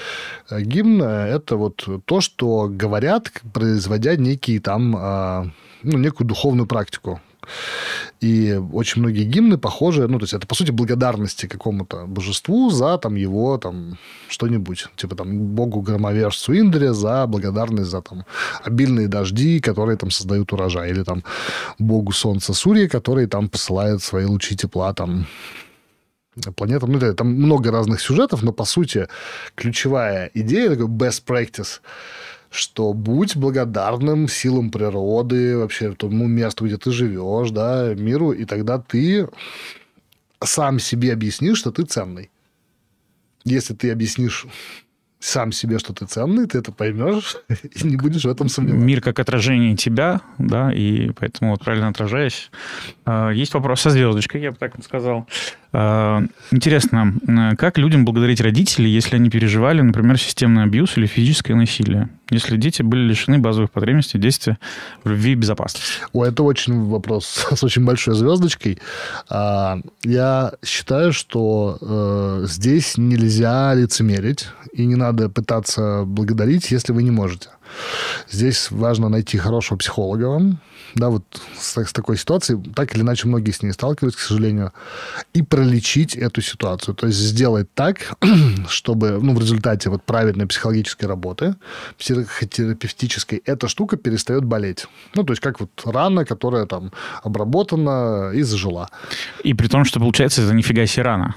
э, 0.51 0.61
гимн– 0.61 1.03
это 1.03 1.57
вот 1.57 1.87
то, 2.05 2.21
что 2.21 2.69
говорят, 2.69 3.31
производя 3.53 4.17
некие 4.17 4.61
там, 4.61 4.95
а, 4.97 5.51
ну, 5.83 5.99
некую 5.99 6.27
духовную 6.27 6.67
практику. 6.67 7.21
И 8.21 8.61
очень 8.73 9.03
многие 9.03 9.25
гимны 9.25 9.59
похожи, 9.59 10.07
ну, 10.09 10.19
то 10.19 10.25
есть 10.25 10.35
это, 10.35 10.47
по 10.47 10.55
сути, 10.55 10.71
благодарности 10.71 11.47
какому-то 11.47 12.07
божеству 12.07 12.71
за 12.71 12.99
там 12.99 13.15
его 13.15 13.59
там 13.59 13.99
что-нибудь. 14.29 14.87
Типа 14.97 15.17
там 15.17 15.39
богу 15.55 15.81
громовержцу 15.81 16.53
Индре 16.53 16.93
за 16.93 17.27
благодарность 17.27 17.91
за 17.91 18.03
там 18.03 18.25
обильные 18.63 19.09
дожди, 19.09 19.61
которые 19.61 19.97
там 19.97 20.11
создают 20.11 20.53
урожай. 20.53 20.91
Или 20.91 21.03
там 21.03 21.23
богу 21.79 22.13
солнца 22.13 22.55
Сурьи, 22.55 22.89
который 22.89 23.27
там 23.27 23.49
посылает 23.49 24.03
свои 24.03 24.25
лучи 24.25 24.57
тепла 24.57 24.95
там 24.95 25.27
планета. 26.57 26.87
Ну, 26.87 27.15
там 27.15 27.29
много 27.29 27.71
разных 27.71 28.01
сюжетов, 28.01 28.43
но, 28.43 28.53
по 28.53 28.65
сути, 28.65 29.09
ключевая 29.55 30.31
идея, 30.35 30.71
такой 30.71 30.87
best 30.87 31.25
practice, 31.25 31.81
что 32.55 32.93
будь 32.93 33.35
благодарным 33.37 34.29
силам 34.29 34.71
природы, 34.71 35.59
вообще 35.59 35.93
тому 35.93 36.27
месту, 36.29 36.67
где 36.67 36.77
ты 36.77 36.93
живешь, 36.93 37.51
да, 37.51 37.95
миру, 37.95 38.31
и 38.31 38.45
тогда 38.45 38.79
ты 38.79 39.29
сам 40.43 40.79
себе 40.79 41.13
объяснишь, 41.13 41.59
что 41.59 41.73
ты 41.73 41.83
ценный. 41.83 42.31
Если 43.45 43.75
ты 43.75 43.91
объяснишь 43.91 44.47
сам 45.19 45.53
себе, 45.53 45.79
что 45.79 45.93
ты 45.93 46.07
ценный, 46.07 46.47
ты 46.47 46.59
это 46.59 46.71
поймешь 46.71 47.37
и 47.49 47.87
не 47.87 47.97
будешь 47.97 48.25
в 48.25 48.29
этом 48.29 48.49
сомневаться. 48.49 48.85
Мир 48.85 49.01
как 49.01 49.19
отражение 49.19 49.75
тебя, 49.75 50.21
да, 50.39 50.73
и 50.73 51.11
поэтому 51.11 51.53
вот 51.53 51.65
правильно 51.65 51.89
отражаясь. 51.89 52.51
А, 53.05 53.31
есть 53.31 53.53
вопрос 53.55 53.81
со 53.81 53.91
звездочкой, 53.91 54.43
я 54.43 54.53
бы 54.53 54.59
так 54.59 54.75
сказал. 54.85 55.27
А, 55.77 56.23
интересно, 56.53 57.15
как 57.59 57.79
людям 57.79 58.05
благодарить 58.05 58.41
родителей, 58.41 58.91
если 58.91 59.17
они 59.17 59.29
переживали, 59.29 59.81
например, 59.81 60.19
системный 60.19 60.63
абьюз 60.63 60.97
или 60.97 61.07
физическое 61.07 61.57
насилие? 61.57 62.09
Если 62.31 62.57
дети 62.57 62.83
были 62.83 63.03
лишены 63.03 63.41
базовых 63.41 63.73
потребностей 63.73 64.19
действия 64.19 64.59
в 65.03 65.11
любви 65.11 65.33
и 65.33 65.35
безопасности? 65.35 65.95
О, 66.13 66.25
это 66.25 66.45
очень 66.45 66.85
вопрос 66.85 67.45
с 67.53 67.65
очень 67.65 67.85
большой 67.85 68.15
звездочкой. 68.15 68.79
А, 69.29 69.81
я 70.05 70.53
считаю, 70.65 71.13
что 71.13 71.77
э, 71.81 72.47
здесь 72.47 72.97
нельзя 72.97 73.75
лицемерить, 73.75 74.47
и 74.73 74.87
не 74.87 74.95
надо 74.95 75.29
пытаться 75.29 76.05
благодарить, 76.07 76.71
если 76.71 76.93
вы 76.93 77.03
не 77.03 77.11
можете. 77.11 77.49
Здесь 78.31 78.71
важно 78.71 79.09
найти 79.09 79.39
хорошего 79.39 79.77
психолога 79.79 80.27
вам, 80.27 80.61
да, 80.95 81.11
вот 81.11 81.25
с, 81.59 81.77
с 81.77 81.93
такой 81.93 82.17
ситуацией, 82.17 82.61
так 82.75 82.95
или 82.95 83.03
иначе 83.03 83.29
многие 83.29 83.51
с 83.51 83.63
ней 83.63 83.73
сталкиваются, 83.73 84.19
к 84.19 84.23
сожалению, 84.23 84.73
и 85.33 85.43
пролечить 85.43 86.17
эту 86.17 86.41
ситуацию. 86.41 86.95
То 86.95 87.07
есть 87.07 87.19
сделать 87.19 87.69
так, 87.75 88.17
чтобы 88.69 89.19
ну, 89.21 89.35
в 89.35 89.41
результате 89.41 89.91
вот 89.91 90.03
правильной 90.03 90.47
психологической 90.47 91.09
работы, 91.09 91.55
психотерапевтической, 91.99 93.43
эта 93.45 93.69
штука 93.69 93.97
перестает 93.97 94.45
болеть. 94.45 94.87
Ну, 95.15 95.25
то 95.25 95.33
есть 95.33 95.43
как 95.43 95.61
вот 95.61 95.71
рана, 95.85 96.25
которая 96.25 96.67
там 96.67 96.93
обработана 97.23 98.33
и 98.35 98.43
зажила. 98.43 98.89
И 99.43 99.55
при 99.55 99.69
том, 99.69 99.85
что 99.85 100.01
получается, 100.01 100.43
это 100.43 100.55
нифига 100.55 100.87
себе 100.87 101.05
рана 101.05 101.35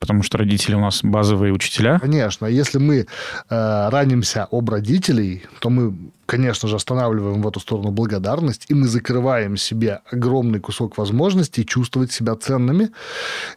потому 0.00 0.22
что 0.22 0.38
родители 0.38 0.74
у 0.74 0.80
нас 0.80 1.00
базовые 1.04 1.52
учителя. 1.52 1.98
Конечно. 2.00 2.46
Если 2.46 2.78
мы 2.78 3.06
э, 3.50 3.88
ранимся 3.90 4.48
об 4.50 4.70
родителей, 4.70 5.44
то 5.60 5.68
мы, 5.68 5.94
конечно 6.26 6.68
же, 6.68 6.76
останавливаем 6.76 7.42
в 7.42 7.48
эту 7.48 7.60
сторону 7.60 7.90
благодарность, 7.90 8.64
и 8.68 8.74
мы 8.74 8.88
закрываем 8.88 9.58
себе 9.58 10.00
огромный 10.10 10.58
кусок 10.58 10.96
возможностей 10.96 11.66
чувствовать 11.66 12.12
себя 12.12 12.34
ценными. 12.34 12.90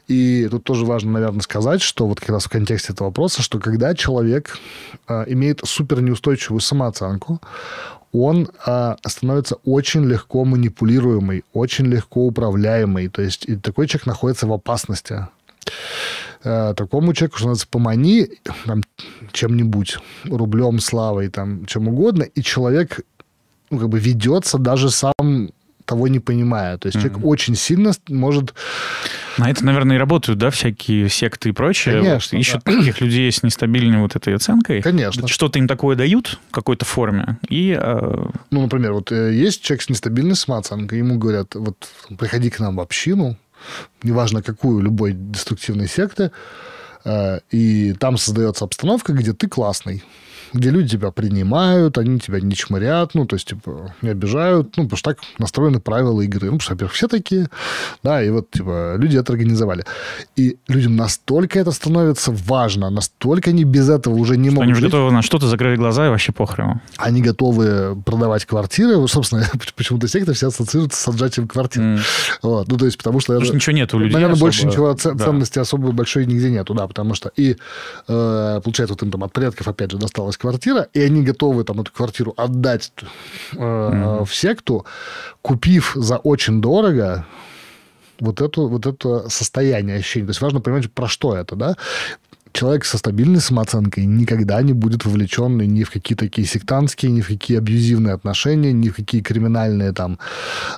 И 0.10 0.48
тут 0.52 0.66
тоже 0.66 0.86
важно, 0.86 1.14
наверное, 1.14 1.42
сказать, 1.42 1.82
что 1.82 2.08
вот 2.08 2.20
как 2.20 2.30
раз 2.30 2.44
в 2.44 2.50
контексте 2.50 2.92
этого 2.92 3.08
вопроса, 3.08 3.42
что 3.42 3.60
когда 3.60 3.96
человек 3.96 4.60
э, 5.08 5.24
имеет 5.28 5.62
супер 5.64 6.02
неустойчивую 6.02 6.60
самооценку, 6.60 7.40
он 8.12 8.50
э, 8.68 8.96
становится 9.08 9.56
очень 9.64 10.04
легко 10.04 10.44
манипулируемый, 10.44 11.46
очень 11.54 11.86
легко 11.86 12.28
управляемый. 12.28 13.08
То 13.08 13.22
есть 13.22 13.46
и 13.46 13.56
такой 13.56 13.88
человек 13.88 14.08
находится 14.08 14.46
в 14.46 14.52
опасности. 14.52 15.28
Э, 16.44 16.74
такому 16.76 17.14
человеку, 17.14 17.38
что 17.38 17.48
называется, 17.48 17.68
помани 17.70 18.28
там, 18.66 18.84
чем-нибудь, 19.32 19.98
рублем, 20.26 20.80
славой, 20.80 21.30
там, 21.30 21.66
чем 21.66 21.88
угодно, 21.88 22.24
и 22.24 22.42
человек 22.42 23.02
ну, 23.70 23.80
как 23.80 23.90
бы 23.90 24.00
ведется 24.00 24.58
даже 24.58 24.90
сам 24.90 25.50
того 25.86 26.08
не 26.08 26.20
понимая. 26.20 26.78
То 26.78 26.88
есть 26.88 26.98
mm-hmm. 26.98 27.02
человек 27.02 27.26
очень 27.26 27.56
сильно 27.56 27.92
может... 28.08 28.54
На 29.38 29.50
это, 29.50 29.66
наверное, 29.66 29.96
и 29.96 30.00
работают, 30.00 30.40
да, 30.40 30.50
всякие 30.50 31.10
секты 31.10 31.50
и 31.50 31.52
прочее. 31.52 32.02
Конечно, 32.02 32.38
вот, 32.38 32.42
ищут 32.42 32.62
да. 32.64 32.78
таких 32.78 33.02
людей 33.02 33.32
с 33.32 33.44
нестабильной 33.44 34.00
вот 34.00 34.16
этой 34.16 34.36
оценкой. 34.36 34.82
Конечно. 34.82 35.28
Что-то 35.28 35.60
им 35.60 35.68
такое 35.68 35.96
дают 35.96 36.40
в 36.50 36.52
какой-то 36.52 36.86
форме. 36.86 37.38
И, 37.50 37.78
э... 37.78 38.26
Ну, 38.52 38.62
например, 38.62 38.94
вот 38.94 39.12
э, 39.12 39.34
есть 39.34 39.62
человек 39.62 39.82
с 39.82 39.90
нестабильной 39.90 40.36
самооценкой, 40.36 41.00
ему 41.00 41.18
говорят, 41.18 41.56
вот 41.56 41.90
приходи 42.18 42.50
к 42.50 42.60
нам 42.60 42.78
в 42.78 42.80
общину, 42.80 43.38
неважно 44.04 44.42
какую, 44.42 44.82
любой 44.82 45.14
деструктивной 45.14 45.88
секты, 45.88 46.32
э, 47.06 47.40
и 47.52 47.94
там 47.94 48.18
создается 48.18 48.66
обстановка, 48.66 49.14
где 49.14 49.34
ты 49.34 49.48
классный 49.48 50.04
где 50.54 50.70
люди 50.70 50.90
тебя 50.90 51.12
принимают, 51.12 51.98
они 51.98 52.20
тебя 52.20 52.40
не 52.40 52.56
чморят, 52.56 53.16
ну, 53.16 53.26
то 53.26 53.36
есть, 53.36 53.48
типа, 53.48 53.94
не 54.02 54.10
обижают, 54.10 54.78
ну, 54.78 54.84
потому 54.84 54.98
что 54.98 55.12
так 55.12 55.20
настроены 55.40 55.80
правила 55.80 56.22
игры. 56.22 56.46
Ну, 56.46 56.58
потому 56.58 56.62
что, 56.62 56.74
во-первых, 56.74 56.94
все 56.94 57.08
такие, 57.08 57.48
да, 58.04 58.24
и 58.24 58.30
вот, 58.30 58.52
типа, 58.52 58.96
люди 58.98 59.18
это 59.18 59.34
организовали. 59.34 59.84
И 60.36 60.58
людям 60.68 60.96
настолько 60.96 61.60
это 61.60 61.72
становится 61.72 62.32
важно, 62.32 62.90
настолько 62.90 63.50
они 63.50 63.64
без 63.64 63.90
этого 63.90 64.14
уже 64.14 64.38
не 64.38 64.50
что 64.50 64.56
могут 64.56 64.68
Они 64.68 64.74
жить. 64.76 64.84
готовы 64.86 65.12
на 65.12 65.22
что-то, 65.22 65.48
закрыли 65.48 65.76
глаза 65.76 66.08
и 66.08 66.10
вообще 66.10 66.32
похрен. 66.32 66.82
Они 66.98 67.22
готовы 67.22 68.02
продавать 68.06 68.46
квартиры. 68.46 69.08
Собственно, 69.08 69.46
почему-то 69.76 70.08
секта 70.08 70.34
все 70.34 70.48
ассоциируются 70.48 71.02
с 71.02 71.08
отжатием 71.08 71.48
квартир. 71.48 71.82
Mm. 71.82 72.00
Вот. 72.44 72.68
Ну, 72.68 72.78
то 72.78 72.86
есть, 72.86 72.98
потому 72.98 73.20
что... 73.20 73.34
Потому 73.34 73.46
что 73.46 73.56
ничего 73.56 73.76
нет 73.76 73.94
у 73.94 74.00
людей 74.00 74.14
Наверное, 74.14 74.34
особо... 74.34 74.46
больше 74.46 74.68
ничего 74.68 74.94
ценности 74.94 75.56
да. 75.56 75.62
особо 75.62 75.92
большой 75.92 76.26
нигде 76.26 76.50
нету, 76.52 76.74
да, 76.74 76.88
потому 76.88 77.16
что 77.16 77.32
и, 77.36 77.58
э, 78.08 78.62
получается, 78.64 78.94
вот 78.94 79.04
им 79.04 79.12
там 79.12 79.24
от 79.24 79.34
предков, 79.34 79.68
опять 79.68 79.92
же, 79.92 79.98
досталось 79.98 80.38
квартира, 80.44 80.88
и 80.94 81.02
они 81.02 81.24
готовы 81.24 81.64
там 81.64 81.80
эту 81.80 81.92
квартиру 81.94 82.34
отдать 82.38 82.92
э, 83.54 83.56
mm-hmm. 83.56 84.26
в 84.26 84.36
секту, 84.36 84.86
купив 85.42 85.94
за 85.96 86.18
очень 86.18 86.62
дорого 86.62 87.26
вот, 88.20 88.42
эту, 88.42 88.68
вот 88.68 88.86
это 88.86 89.30
состояние, 89.30 89.98
ощущение. 89.98 90.28
То 90.28 90.32
есть 90.32 90.42
важно 90.42 90.60
понимать, 90.60 90.92
про 90.92 91.08
что 91.08 91.36
это, 91.36 91.56
да? 91.56 91.76
человек 92.52 92.86
со 92.86 92.98
стабильной 92.98 93.40
самооценкой 93.40 94.06
никогда 94.06 94.62
не 94.62 94.74
будет 94.74 95.06
вовлечен 95.06 95.58
ни 95.58 95.84
в 95.84 95.92
какие 95.92 96.16
такие 96.16 96.46
сектантские, 96.46 97.12
ни 97.12 97.22
в 97.22 97.28
какие 97.28 97.58
абьюзивные 97.58 98.14
отношения, 98.14 98.74
ни 98.74 98.90
в 98.90 98.96
какие 98.96 99.22
криминальные 99.22 99.94
там 99.94 100.20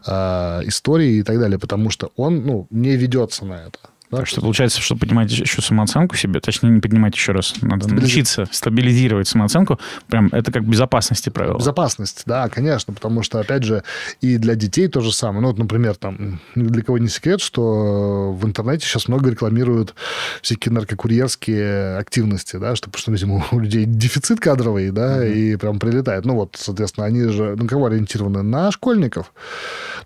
э, 0.07 0.61
истории 0.65 1.17
и 1.17 1.23
так 1.23 1.39
далее, 1.39 1.57
потому 1.59 1.89
что 1.89 2.11
он 2.15 2.45
ну, 2.45 2.67
не 2.69 2.95
ведется 2.95 3.45
на 3.45 3.55
это. 3.67 3.79
Да? 4.11 4.17
Так 4.17 4.27
что 4.27 4.41
получается, 4.41 4.81
чтобы 4.81 5.01
поднимать 5.01 5.31
еще 5.31 5.61
самооценку 5.61 6.15
себе, 6.15 6.39
точнее, 6.39 6.69
не 6.69 6.81
поднимать 6.81 7.15
еще 7.15 7.31
раз, 7.31 7.55
надо 7.61 7.87
научиться 7.87 8.47
стабилизировать 8.51 9.27
самооценку, 9.27 9.79
прям 10.07 10.27
это 10.31 10.51
как 10.51 10.67
безопасности 10.67 11.29
правило. 11.29 11.57
Безопасность, 11.57 12.23
да, 12.25 12.47
конечно, 12.49 12.93
потому 12.93 13.23
что, 13.23 13.39
опять 13.39 13.63
же, 13.63 13.83
и 14.21 14.37
для 14.37 14.55
детей 14.55 14.87
то 14.87 15.01
же 15.01 15.11
самое. 15.11 15.41
Ну, 15.41 15.47
вот, 15.47 15.57
например, 15.57 15.95
там, 15.95 16.39
для 16.55 16.83
кого 16.83 16.97
не 16.97 17.07
секрет, 17.07 17.41
что 17.41 18.31
в 18.31 18.45
интернете 18.45 18.85
сейчас 18.85 19.07
много 19.07 19.29
рекламируют 19.29 19.95
всякие 20.41 20.71
наркокурьерские 20.73 21.97
активности, 21.97 22.57
да, 22.57 22.75
что, 22.75 22.89
что, 22.95 23.11
видимо, 23.11 23.45
у 23.51 23.59
людей 23.59 23.85
дефицит 23.85 24.39
кадровый, 24.39 24.91
да, 24.91 25.25
mm-hmm. 25.25 25.33
и 25.33 25.55
прям 25.55 25.79
прилетает. 25.79 26.25
Ну, 26.25 26.35
вот, 26.35 26.55
соответственно, 26.57 27.07
они 27.07 27.23
же 27.29 27.55
на 27.55 27.67
кого 27.67 27.87
ориентированы? 27.87 28.43
На 28.43 28.71
школьников, 28.71 29.33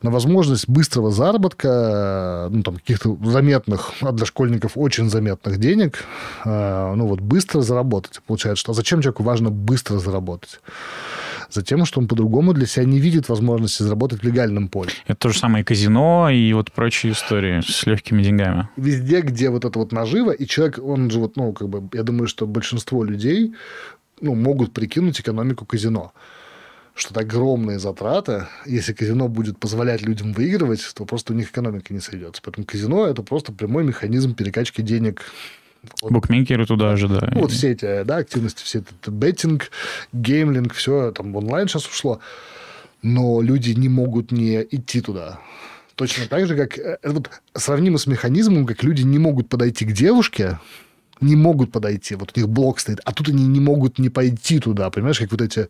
на 0.02 0.12
возможность 0.12 0.68
быстрого 0.70 1.12
заработка, 1.12 2.48
ну, 2.50 2.64
там, 2.64 2.76
каких-то 2.76 3.18
заметных 3.24 3.89
а 4.02 4.12
для 4.12 4.26
школьников 4.26 4.74
очень 4.76 5.10
заметных 5.10 5.58
денег, 5.58 6.06
э, 6.46 6.94
ну 6.96 7.08
вот 7.08 7.20
быстро 7.20 7.62
заработать. 7.62 8.22
Получается, 8.28 8.62
что 8.62 8.74
зачем 8.74 9.02
человеку 9.02 9.24
важно 9.24 9.50
быстро 9.50 10.00
заработать? 10.00 10.60
Затем, 11.52 11.86
что 11.86 12.00
он 12.00 12.08
по-другому 12.08 12.54
для 12.54 12.68
себя 12.68 12.86
не 12.86 13.00
видит 13.00 13.28
возможности 13.28 13.82
заработать 13.84 14.22
в 14.22 14.24
легальном 14.24 14.68
поле. 14.68 14.92
Это 15.08 15.16
то 15.20 15.30
же 15.30 15.40
самое 15.40 15.64
казино 15.64 16.30
и 16.30 16.54
вот 16.54 16.72
прочие 16.72 17.14
истории 17.14 17.62
с 17.66 17.88
легкими 17.88 18.22
деньгами. 18.22 18.70
Везде, 18.78 19.22
где 19.22 19.50
вот 19.50 19.66
это 19.66 19.80
вот 19.80 19.92
наживо, 19.92 20.32
и 20.32 20.46
человек, 20.46 20.80
он 20.84 21.10
же 21.10 21.20
вот, 21.20 21.38
ну, 21.38 21.52
как 21.54 21.70
бы, 21.70 21.90
я 21.94 22.04
думаю, 22.04 22.28
что 22.28 22.46
большинство 22.46 23.04
людей 23.04 23.54
ну, 24.22 24.36
могут 24.36 24.74
прикинуть 24.74 25.20
экономику 25.20 25.66
казино 25.66 26.14
что 27.00 27.12
это 27.12 27.22
огромные 27.22 27.80
затраты. 27.80 28.48
Если 28.66 28.94
казино 28.94 29.28
будет 29.28 29.58
позволять 29.58 30.02
людям 30.02 30.34
выигрывать, 30.34 30.82
то 30.94 31.06
просто 31.06 31.34
у 31.34 31.36
них 31.36 31.50
экономика 31.50 31.94
не 31.94 32.00
сойдется. 32.00 32.42
Поэтому 32.44 32.66
казино– 32.66 33.08
это 33.08 33.24
просто 33.24 33.52
прямой 33.54 33.84
механизм 33.84 34.36
перекачки 34.36 34.82
денег 34.82 35.24
вот. 36.02 36.12
Букмекеры 36.12 36.66
туда 36.66 36.98
же, 36.98 37.08
да. 37.08 37.30
Ну, 37.32 37.42
вот 37.42 37.52
все 37.52 37.72
эти 37.72 38.04
да, 38.04 38.18
активности, 38.18 38.64
все 38.64 38.80
это 38.80 39.12
беттинг, 39.12 39.72
геймлинг, 40.12 40.74
все 40.74 41.12
там 41.12 41.32
в 41.32 41.38
онлайн 41.38 41.68
сейчас 41.68 41.88
ушло. 41.88 42.20
Но 43.02 43.42
люди 43.42 43.72
не 43.72 43.88
могут 43.88 44.32
не 44.32 44.62
идти 44.62 45.00
туда. 45.00 45.40
Точно 45.96 46.26
так 46.28 46.48
же, 46.48 46.56
как... 46.56 46.78
Э, 46.78 46.98
вот, 47.04 47.30
сравнимо 47.54 47.98
с 47.98 48.08
механизмом, 48.08 48.66
как 48.66 48.84
люди 48.84 49.04
не 49.04 49.20
могут 49.20 49.48
подойти 49.48 49.86
к 49.86 49.94
девушке, 49.94 50.60
не 51.22 51.36
могут 51.36 51.72
подойти. 51.72 52.16
Вот 52.16 52.32
у 52.36 52.40
них 52.40 52.50
блок 52.50 52.80
стоит, 52.80 53.00
а 53.06 53.12
тут 53.12 53.30
они 53.30 53.46
не 53.48 53.60
могут 53.60 54.00
не 54.00 54.10
пойти 54.10 54.60
туда. 54.60 54.90
Понимаешь, 54.90 55.20
как 55.20 55.32
вот 55.32 55.42
эти 55.42 55.68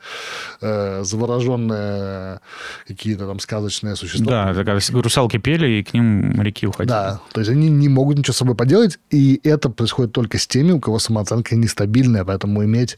э, 0.61 1.03
завороженные 1.03 2.39
какие-то 2.87 3.27
там 3.27 3.39
сказочные 3.39 3.95
существа. 3.95 4.45
Да, 4.45 4.53
такая, 4.53 4.81
русалки 4.91 5.37
пели, 5.37 5.79
и 5.79 5.83
к 5.83 5.93
ним 5.93 6.37
моряки 6.37 6.67
уходили. 6.67 6.89
Да, 6.89 7.19
то 7.31 7.41
есть 7.41 7.51
они 7.51 7.69
не 7.69 7.89
могут 7.89 8.17
ничего 8.17 8.33
с 8.33 8.37
собой 8.37 8.55
поделать, 8.55 8.99
и 9.09 9.39
это 9.43 9.69
происходит 9.69 10.11
только 10.11 10.37
с 10.37 10.47
теми, 10.47 10.71
у 10.71 10.79
кого 10.79 10.99
самооценка 10.99 11.55
нестабильная, 11.55 12.23
поэтому 12.25 12.63
иметь 12.63 12.97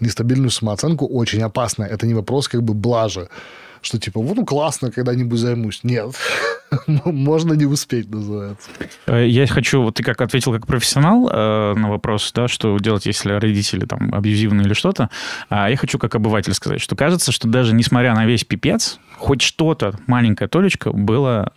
нестабильную 0.00 0.50
самооценку 0.50 1.06
очень 1.06 1.42
опасно. 1.42 1.84
Это 1.84 2.06
не 2.06 2.14
вопрос 2.14 2.48
как 2.48 2.62
бы 2.62 2.74
блажи 2.74 3.28
что 3.82 3.98
типа, 3.98 4.20
ну, 4.22 4.44
классно, 4.46 4.90
когда-нибудь 4.90 5.38
займусь. 5.38 5.80
Нет. 5.82 6.14
Можно 7.04 7.52
не 7.54 7.66
успеть, 7.66 8.10
называется. 8.10 8.70
Э, 9.06 9.26
я 9.26 9.46
хочу, 9.46 9.82
вот 9.82 9.96
ты 9.96 10.02
как 10.02 10.20
ответил 10.20 10.52
как 10.52 10.66
профессионал 10.66 11.28
э, 11.28 11.74
на 11.74 11.90
вопрос, 11.90 12.32
да, 12.34 12.48
что 12.48 12.78
делать, 12.78 13.06
если 13.06 13.32
родители 13.32 13.84
там 13.84 14.14
абьюзивные 14.14 14.66
или 14.66 14.74
что-то, 14.74 15.10
а 15.48 15.68
я 15.68 15.76
хочу 15.76 15.98
как 15.98 16.14
обыватель 16.14 16.54
сказать, 16.54 16.80
что 16.80 16.96
кажется, 16.96 17.32
что 17.32 17.48
даже 17.48 17.74
несмотря 17.74 18.14
на 18.14 18.24
весь 18.26 18.44
пипец, 18.44 18.98
хоть 19.18 19.42
что-то, 19.42 19.94
маленькая 20.06 20.48
толечка, 20.48 20.92
было 20.92 21.52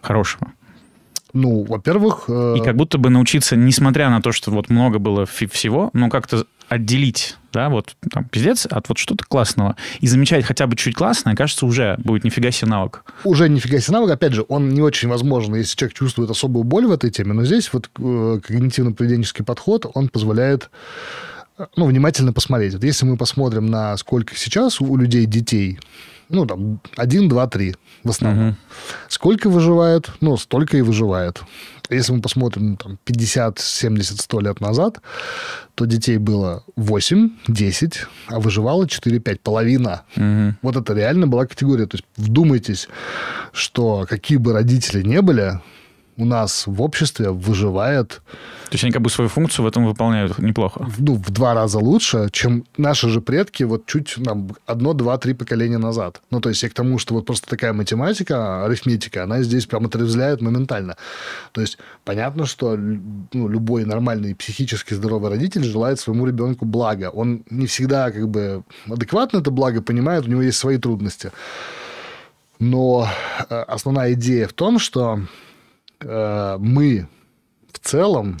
хорошего. 0.00 0.52
Ну, 1.32 1.64
во-первых... 1.64 2.24
Э... 2.28 2.56
И 2.58 2.64
как 2.64 2.76
будто 2.76 2.98
бы 2.98 3.10
научиться, 3.10 3.56
несмотря 3.56 4.10
на 4.10 4.22
то, 4.22 4.32
что 4.32 4.50
вот 4.50 4.70
много 4.70 4.98
было 4.98 5.26
всего, 5.26 5.90
но 5.92 6.08
как-то 6.08 6.46
отделить, 6.68 7.36
да, 7.52 7.68
вот 7.68 7.96
там 8.12 8.24
пиздец 8.24 8.66
от 8.66 8.88
вот 8.88 8.98
что-то 8.98 9.24
классного. 9.24 9.76
И 10.00 10.06
замечать 10.06 10.44
хотя 10.44 10.66
бы 10.66 10.76
чуть 10.76 10.94
классное, 10.94 11.34
кажется, 11.34 11.66
уже 11.66 11.96
будет 11.98 12.24
нифига 12.24 12.50
себе 12.50 12.70
навык. 12.70 13.04
Уже 13.24 13.48
нифига 13.48 13.80
себе 13.80 13.94
навык. 13.94 14.10
Опять 14.10 14.34
же, 14.34 14.44
он 14.48 14.68
не 14.68 14.82
очень 14.82 15.08
возможен, 15.08 15.54
если 15.54 15.76
человек 15.76 15.96
чувствует 15.96 16.30
особую 16.30 16.64
боль 16.64 16.86
в 16.86 16.92
этой 16.92 17.10
теме. 17.10 17.32
Но 17.32 17.44
здесь 17.44 17.72
вот 17.72 17.90
э, 17.98 18.00
когнитивно-поведенческий 18.00 19.44
подход, 19.44 19.86
он 19.94 20.08
позволяет 20.08 20.70
ну, 21.76 21.86
внимательно 21.86 22.32
посмотреть. 22.32 22.74
Вот 22.74 22.84
если 22.84 23.04
мы 23.04 23.16
посмотрим 23.16 23.66
на 23.66 23.96
сколько 23.96 24.36
сейчас 24.36 24.80
у 24.80 24.96
людей 24.96 25.26
детей, 25.26 25.80
ну, 26.28 26.46
там, 26.46 26.80
один, 26.96 27.28
два, 27.28 27.46
три 27.46 27.74
в 28.04 28.10
основном. 28.10 28.48
Угу. 28.48 28.56
Сколько 29.08 29.50
выживает? 29.50 30.10
Ну, 30.20 30.36
столько 30.36 30.76
и 30.76 30.82
выживает. 30.82 31.40
Если 31.90 32.12
мы 32.12 32.20
посмотрим 32.20 32.76
там, 32.76 32.98
50, 33.04 33.58
70, 33.58 34.20
100 34.20 34.40
лет 34.40 34.60
назад, 34.60 35.00
то 35.74 35.86
детей 35.86 36.18
было 36.18 36.64
8, 36.76 37.30
10, 37.48 38.06
а 38.26 38.40
выживало 38.40 38.88
4, 38.88 39.18
5, 39.20 39.40
половина. 39.40 40.02
Угу. 40.16 40.54
Вот 40.62 40.76
это 40.76 40.94
реально 40.94 41.26
была 41.26 41.46
категория. 41.46 41.86
То 41.86 41.96
есть 41.96 42.06
вдумайтесь, 42.16 42.88
что 43.52 44.06
какие 44.08 44.38
бы 44.38 44.52
родители 44.52 45.02
не 45.02 45.22
были, 45.22 45.60
у 46.18 46.24
нас 46.24 46.66
в 46.66 46.82
обществе 46.82 47.30
выживает... 47.30 48.20
То 48.68 48.74
есть 48.74 48.84
они 48.84 48.92
как 48.92 49.02
бы 49.02 49.08
свою 49.08 49.30
функцию 49.30 49.64
в 49.64 49.68
этом 49.68 49.86
выполняют 49.86 50.38
неплохо? 50.38 50.86
Ну, 50.98 51.14
в 51.14 51.30
два 51.30 51.54
раза 51.54 51.78
лучше, 51.78 52.28
чем 52.32 52.64
наши 52.76 53.08
же 53.08 53.20
предки 53.20 53.62
вот 53.62 53.86
чуть 53.86 54.16
там, 54.22 54.50
одно, 54.66 54.92
два, 54.92 55.16
три 55.16 55.32
поколения 55.32 55.78
назад. 55.78 56.20
Ну, 56.30 56.40
то 56.40 56.48
есть 56.50 56.62
я 56.62 56.68
к 56.68 56.74
тому, 56.74 56.98
что 56.98 57.14
вот 57.14 57.24
просто 57.24 57.48
такая 57.48 57.72
математика, 57.72 58.64
арифметика, 58.64 59.22
она 59.22 59.42
здесь 59.42 59.66
прям 59.66 59.86
отрезвляет 59.86 60.42
моментально. 60.42 60.96
То 61.52 61.60
есть 61.60 61.78
понятно, 62.04 62.46
что 62.46 62.76
ну, 62.76 63.48
любой 63.48 63.84
нормальный 63.84 64.34
психически 64.34 64.94
здоровый 64.94 65.30
родитель 65.30 65.62
желает 65.62 66.00
своему 66.00 66.26
ребенку 66.26 66.64
блага. 66.64 67.10
Он 67.10 67.44
не 67.50 67.66
всегда 67.66 68.10
как 68.10 68.28
бы 68.28 68.64
адекватно 68.86 69.38
это 69.38 69.50
благо 69.50 69.80
понимает, 69.80 70.26
у 70.26 70.30
него 70.30 70.42
есть 70.42 70.58
свои 70.58 70.78
трудности. 70.78 71.30
Но 72.58 73.08
э, 73.48 73.54
основная 73.68 74.12
идея 74.14 74.48
в 74.48 74.52
том, 74.52 74.78
что 74.78 75.20
мы 76.00 77.08
в 77.72 77.78
целом 77.80 78.38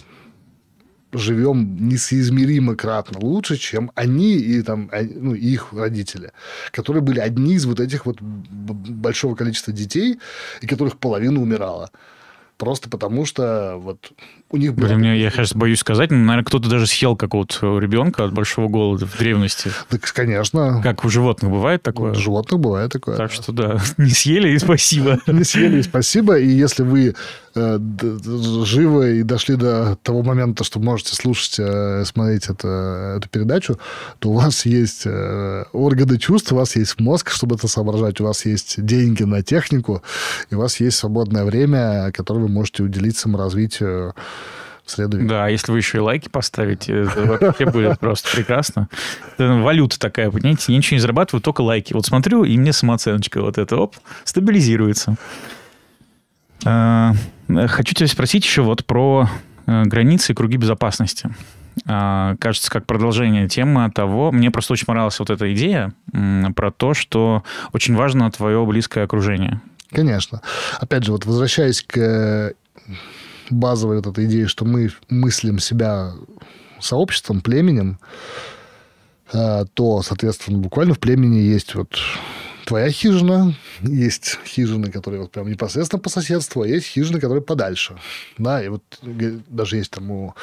живем 1.12 1.88
несоизмеримо 1.88 2.76
кратно 2.76 3.18
лучше, 3.20 3.56
чем 3.56 3.90
они 3.94 4.34
и 4.36 4.62
там, 4.62 4.90
ну, 4.92 5.34
их 5.34 5.72
родители, 5.72 6.32
которые 6.70 7.02
были 7.02 7.18
одни 7.18 7.54
из 7.54 7.64
вот 7.64 7.80
этих 7.80 8.04
вот 8.04 8.20
большого 8.20 9.34
количества 9.34 9.72
детей, 9.72 10.20
и 10.60 10.66
которых 10.66 10.98
половина 10.98 11.40
умирала. 11.40 11.90
Просто 12.58 12.90
потому 12.90 13.24
что 13.24 13.76
вот 13.78 14.12
у 14.50 14.56
них 14.56 14.74
было... 14.74 14.86
Блин, 14.86 15.12
я, 15.12 15.30
сейчас 15.30 15.54
боюсь 15.54 15.80
сказать, 15.80 16.10
но, 16.10 16.16
наверное, 16.16 16.44
кто-то 16.44 16.70
даже 16.70 16.86
съел 16.86 17.16
какого-то 17.16 17.78
ребенка 17.78 18.24
от 18.24 18.32
большого 18.32 18.68
голода 18.68 19.06
в 19.06 19.18
древности. 19.18 19.70
Так, 19.90 20.00
конечно. 20.14 20.80
Как 20.82 21.04
у 21.04 21.10
животных 21.10 21.50
бывает 21.50 21.82
такое? 21.82 22.12
У 22.12 22.14
животных 22.14 22.58
бывает 22.58 22.90
такое. 22.90 23.16
Так 23.16 23.30
что 23.30 23.52
да, 23.52 23.78
не 23.98 24.10
съели 24.10 24.50
и 24.50 24.58
спасибо. 24.58 25.18
Не 25.26 25.44
съели 25.44 25.80
и 25.80 25.82
спасибо. 25.82 26.38
И 26.38 26.48
если 26.48 26.82
вы 26.82 27.14
э, 27.54 27.78
живы 28.64 29.18
и 29.18 29.22
дошли 29.22 29.56
до 29.56 29.96
того 30.02 30.22
момента, 30.22 30.64
что 30.64 30.80
можете 30.80 31.14
слушать, 31.14 31.56
э, 31.58 32.04
смотреть 32.06 32.46
это, 32.48 33.16
эту 33.18 33.28
передачу, 33.28 33.78
то 34.18 34.30
у 34.30 34.34
вас 34.34 34.64
есть 34.64 35.02
э, 35.04 35.64
органы 35.72 36.18
чувств, 36.18 36.52
у 36.52 36.56
вас 36.56 36.74
есть 36.76 36.98
мозг, 37.00 37.30
чтобы 37.30 37.56
это 37.56 37.68
соображать, 37.68 38.20
у 38.20 38.24
вас 38.24 38.46
есть 38.46 38.82
деньги 38.82 39.24
на 39.24 39.42
технику, 39.42 40.02
и 40.50 40.54
у 40.54 40.58
вас 40.58 40.80
есть 40.80 40.96
свободное 40.96 41.44
время, 41.44 42.10
которое 42.12 42.40
вы 42.40 42.48
можете 42.48 42.82
уделить 42.82 43.18
саморазвитию 43.18 44.14
среду. 44.90 45.18
Да, 45.20 45.46
а 45.46 45.48
если 45.48 45.72
вы 45.72 45.78
еще 45.78 45.98
и 45.98 46.00
лайки 46.00 46.28
поставите, 46.28 47.04
вообще 47.04 47.66
будет 47.66 47.98
просто 47.98 48.30
прекрасно. 48.34 48.88
Валюта 49.38 49.98
такая, 49.98 50.30
понимаете, 50.30 50.72
я 50.72 50.78
ничего 50.78 50.96
не 50.96 51.00
зарабатываю, 51.00 51.42
только 51.42 51.60
лайки. 51.62 51.92
Вот 51.92 52.06
смотрю, 52.06 52.44
и 52.44 52.56
мне 52.56 52.72
самооценочка 52.72 53.40
вот 53.40 53.58
эта, 53.58 53.76
оп, 53.76 53.96
стабилизируется. 54.24 55.16
А, 56.64 57.12
хочу 57.68 57.94
тебя 57.94 58.08
спросить 58.08 58.44
еще 58.44 58.62
вот 58.62 58.84
про 58.84 59.28
э, 59.66 59.84
границы 59.84 60.32
и 60.32 60.34
круги 60.34 60.56
безопасности. 60.56 61.30
А, 61.86 62.36
кажется, 62.40 62.70
как 62.70 62.86
продолжение 62.86 63.48
темы 63.48 63.90
того, 63.90 64.32
мне 64.32 64.50
просто 64.50 64.72
очень 64.72 64.86
понравилась 64.86 65.18
вот 65.18 65.30
эта 65.30 65.52
идея 65.54 65.92
про 66.56 66.70
то, 66.70 66.94
что 66.94 67.44
очень 67.72 67.94
важно 67.94 68.30
твое 68.30 68.64
близкое 68.64 69.04
окружение. 69.04 69.60
Конечно. 69.90 70.42
Опять 70.78 71.04
же, 71.04 71.12
вот 71.12 71.24
возвращаясь 71.24 71.82
к 71.82 72.52
базовой 73.50 73.96
вот 73.96 74.06
этой 74.06 74.26
идеи, 74.26 74.44
что 74.44 74.64
мы 74.64 74.90
мыслим 75.08 75.58
себя 75.58 76.12
сообществом, 76.80 77.40
племенем, 77.40 77.98
э, 79.32 79.64
то, 79.74 80.02
соответственно, 80.02 80.58
буквально 80.58 80.94
в 80.94 80.98
племени 80.98 81.38
есть 81.38 81.74
вот 81.74 81.96
твоя 82.68 82.90
хижина, 82.90 83.54
есть 83.80 84.38
хижины, 84.44 84.90
которые 84.90 85.22
вот 85.22 85.32
прям 85.32 85.50
непосредственно 85.50 86.00
по 86.00 86.10
соседству, 86.10 86.62
а 86.62 86.68
есть 86.68 86.86
хижины, 86.86 87.18
которые 87.18 87.42
подальше. 87.42 87.96
Да, 88.36 88.62
и 88.62 88.68
вот 88.68 88.82
даже 89.48 89.76
есть 89.76 89.90
там 89.90 90.10
у 90.10 90.34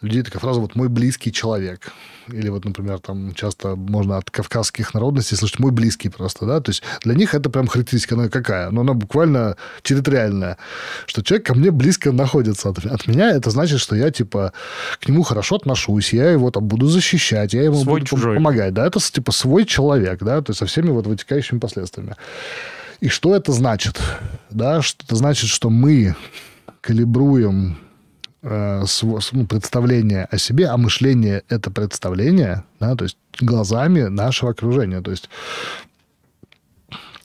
людей 0.00 0.22
такая 0.22 0.40
фраза 0.40 0.60
вот 0.60 0.74
«мой 0.74 0.88
близкий 0.88 1.32
человек». 1.32 1.92
Или 2.28 2.48
вот, 2.48 2.64
например, 2.64 2.98
там 2.98 3.34
часто 3.34 3.76
можно 3.76 4.16
от 4.16 4.30
кавказских 4.30 4.94
народностей 4.94 5.36
слышать 5.36 5.58
«мой 5.58 5.70
близкий» 5.70 6.08
просто, 6.08 6.46
да, 6.46 6.60
то 6.60 6.70
есть 6.70 6.82
для 7.02 7.14
них 7.14 7.34
это 7.34 7.50
прям 7.50 7.66
характеристика, 7.66 8.14
она 8.14 8.28
какая? 8.28 8.70
Но 8.70 8.80
она 8.80 8.94
буквально 8.94 9.56
территориальная, 9.82 10.58
что 11.06 11.22
человек 11.22 11.46
ко 11.46 11.54
мне 11.54 11.70
близко 11.70 12.12
находится 12.12 12.70
от, 12.70 12.84
от 12.84 13.06
меня, 13.06 13.30
это 13.30 13.50
значит, 13.50 13.80
что 13.80 13.94
я, 13.94 14.10
типа, 14.10 14.52
к 15.00 15.08
нему 15.08 15.22
хорошо 15.22 15.56
отношусь, 15.56 16.12
я 16.12 16.30
его 16.30 16.50
там 16.50 16.66
буду 16.66 16.86
защищать, 16.86 17.54
я 17.54 17.62
ему 17.62 17.76
свой 17.82 18.00
буду 18.00 18.06
чужой. 18.06 18.36
помогать, 18.36 18.74
да, 18.74 18.86
это, 18.86 18.98
типа, 18.98 19.32
свой 19.32 19.64
человек, 19.64 20.20
да, 20.20 20.42
то 20.42 20.50
есть 20.50 20.58
со 20.58 20.66
всеми 20.66 20.90
вот 20.90 21.06
вытекающими 21.06 21.58
последствиями. 21.58 22.16
И 23.00 23.08
что 23.08 23.36
это 23.36 23.52
значит? 23.52 24.00
Да, 24.50 24.82
что 24.82 25.04
это 25.04 25.16
значит, 25.16 25.48
что 25.50 25.70
мы 25.70 26.16
калибруем 26.80 27.78
э, 28.42 28.84
ну, 29.32 29.46
представление 29.46 30.24
о 30.30 30.38
себе, 30.38 30.68
а 30.68 30.76
мышление– 30.76 31.42
это 31.48 31.70
представление, 31.70 32.64
да, 32.80 32.94
то 32.94 33.04
есть 33.04 33.18
глазами 33.40 34.02
нашего 34.02 34.52
окружения. 34.52 35.00
То 35.00 35.10
есть 35.10 35.28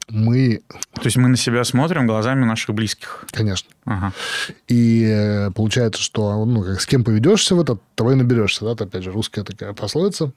мы... 0.10 0.62
То 0.94 1.06
есть 1.06 1.18
мы 1.18 1.30
на 1.30 1.38
себя 1.38 1.64
смотрим 1.64 2.06
глазами 2.06 2.44
наших 2.44 2.76
близких? 2.76 3.26
Конечно. 3.32 3.70
Ага. 3.86 4.14
И 4.68 5.06
э, 5.06 5.52
получается, 5.52 6.02
что 6.02 6.46
ну, 6.46 6.64
как, 6.64 6.82
с 6.82 6.86
кем 6.86 7.04
поведешься 7.04 7.56
в 7.56 7.62
это, 7.62 7.78
того 7.96 8.12
и 8.12 8.16
наберешься. 8.16 8.66
Да? 8.66 8.74
Это, 8.74 8.84
опять 8.84 9.04
же, 9.04 9.12
русская 9.12 9.44
такая 9.44 9.74
пословица, 9.74 10.32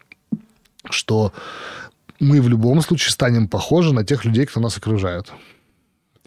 что 0.91 1.33
мы 2.21 2.41
в 2.41 2.49
любом 2.49 2.81
случае 2.83 3.11
станем 3.11 3.49
похожи 3.49 3.93
на 3.93 4.05
тех 4.05 4.25
людей, 4.25 4.47
кто 4.47 4.61
нас 4.61 4.77
окружает. 4.77 5.33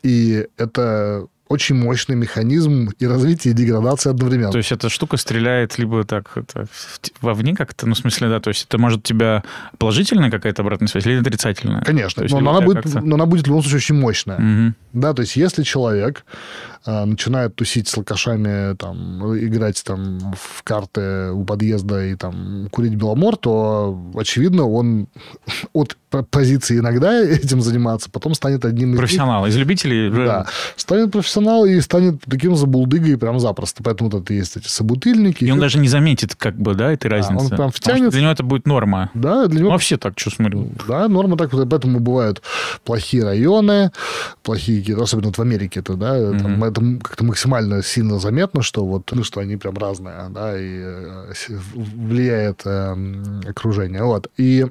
И 0.03 0.47
это 0.57 1.27
очень 1.49 1.75
мощный 1.75 2.15
механизм 2.15 2.89
и 2.99 3.05
развития, 3.05 3.51
и 3.51 3.53
деградации 3.53 4.09
одновременно. 4.09 4.51
То 4.51 4.57
есть 4.57 4.71
эта 4.71 4.89
штука 4.89 5.17
стреляет 5.17 5.77
либо 5.77 6.03
так 6.03 6.31
это, 6.35 6.67
вовне 7.21 7.55
как-то, 7.55 7.87
ну, 7.87 7.93
в 7.93 7.97
смысле, 7.97 8.29
да, 8.29 8.39
то 8.39 8.49
есть 8.49 8.65
это 8.67 8.77
может 8.77 9.03
тебя 9.03 9.43
положительная 9.77 10.31
какая-то 10.31 10.61
обратная 10.61 10.87
связь 10.87 11.05
или 11.05 11.19
отрицательная? 11.19 11.81
Конечно, 11.81 12.21
есть, 12.21 12.33
но, 12.33 12.49
она 12.49 12.61
будет, 12.61 12.85
но 12.93 13.15
она 13.15 13.25
будет 13.25 13.45
в 13.45 13.47
любом 13.47 13.61
случае 13.61 13.77
очень 13.77 13.95
мощная. 13.95 14.37
Угу. 14.37 14.73
Да, 14.93 15.13
то 15.13 15.21
есть 15.21 15.35
если 15.35 15.63
человек 15.63 16.25
а, 16.85 17.05
начинает 17.05 17.55
тусить 17.55 17.87
с 17.87 17.97
лакашами, 17.97 18.75
там, 18.75 19.37
играть 19.37 19.83
там 19.83 20.33
в 20.33 20.63
карты 20.63 21.31
у 21.31 21.43
подъезда 21.43 22.05
и 22.05 22.15
там 22.15 22.67
курить 22.71 22.95
беломор, 22.95 23.37
то, 23.37 23.99
очевидно, 24.15 24.67
он 24.67 25.07
от 25.73 25.97
позиции 26.31 26.79
иногда 26.79 27.21
этим 27.21 27.61
заниматься, 27.61 28.09
потом 28.09 28.33
станет 28.33 28.65
одним 28.65 28.93
из 28.93 28.97
Профессионал, 28.97 29.45
из 29.45 29.55
любителей? 29.55 30.09
Да, 30.09 30.45
станет 30.75 31.11
профессионал 31.11 31.65
и 31.65 31.79
станет 31.81 32.21
таким 32.27 32.55
забулдыгой 32.55 33.17
прям 33.17 33.39
запросто. 33.39 33.83
Поэтому 33.83 34.09
вот 34.09 34.29
есть 34.29 34.57
эти 34.57 34.67
собутыльники. 34.67 35.43
И 35.43 35.51
он 35.51 35.59
даже 35.59 35.79
не 35.79 35.87
заметит, 35.87 36.35
как 36.35 36.55
бы, 36.55 36.75
да, 36.75 36.91
этой 36.91 37.07
разницы. 37.07 37.45
Он 37.45 37.49
прям 37.49 37.71
втянет. 37.71 38.11
Для 38.11 38.21
него 38.21 38.31
это 38.31 38.43
будет 38.43 38.65
норма. 38.65 39.11
Да, 39.13 39.47
для 39.47 39.59
него... 39.59 39.69
Ну, 39.69 39.73
вообще 39.73 39.97
так, 39.97 40.19
что 40.19 40.29
смотрю. 40.29 40.69
Да, 40.87 41.07
норма 41.07 41.37
так, 41.37 41.51
поэтому 41.51 41.99
бывают 41.99 42.41
плохие 42.83 43.23
районы, 43.23 43.91
плохие, 44.43 44.95
особенно 45.01 45.27
вот 45.27 45.37
в 45.37 45.41
Америке 45.41 45.81
это, 45.81 45.95
да, 45.95 46.37
там, 46.37 46.63
это 46.77 46.99
как-то 47.03 47.23
максимально 47.23 47.83
сильно 47.83 48.19
заметно, 48.19 48.61
что 48.61 48.85
вот, 48.85 49.11
ну, 49.11 49.23
что 49.23 49.39
они 49.39 49.57
прям 49.57 49.77
разные, 49.77 50.29
да, 50.29 50.59
и 50.59 50.79
э, 50.79 51.33
влияет 51.73 52.61
э, 52.65 52.95
окружение. 53.47 54.03
Вот. 54.03 54.27
И 54.37 54.65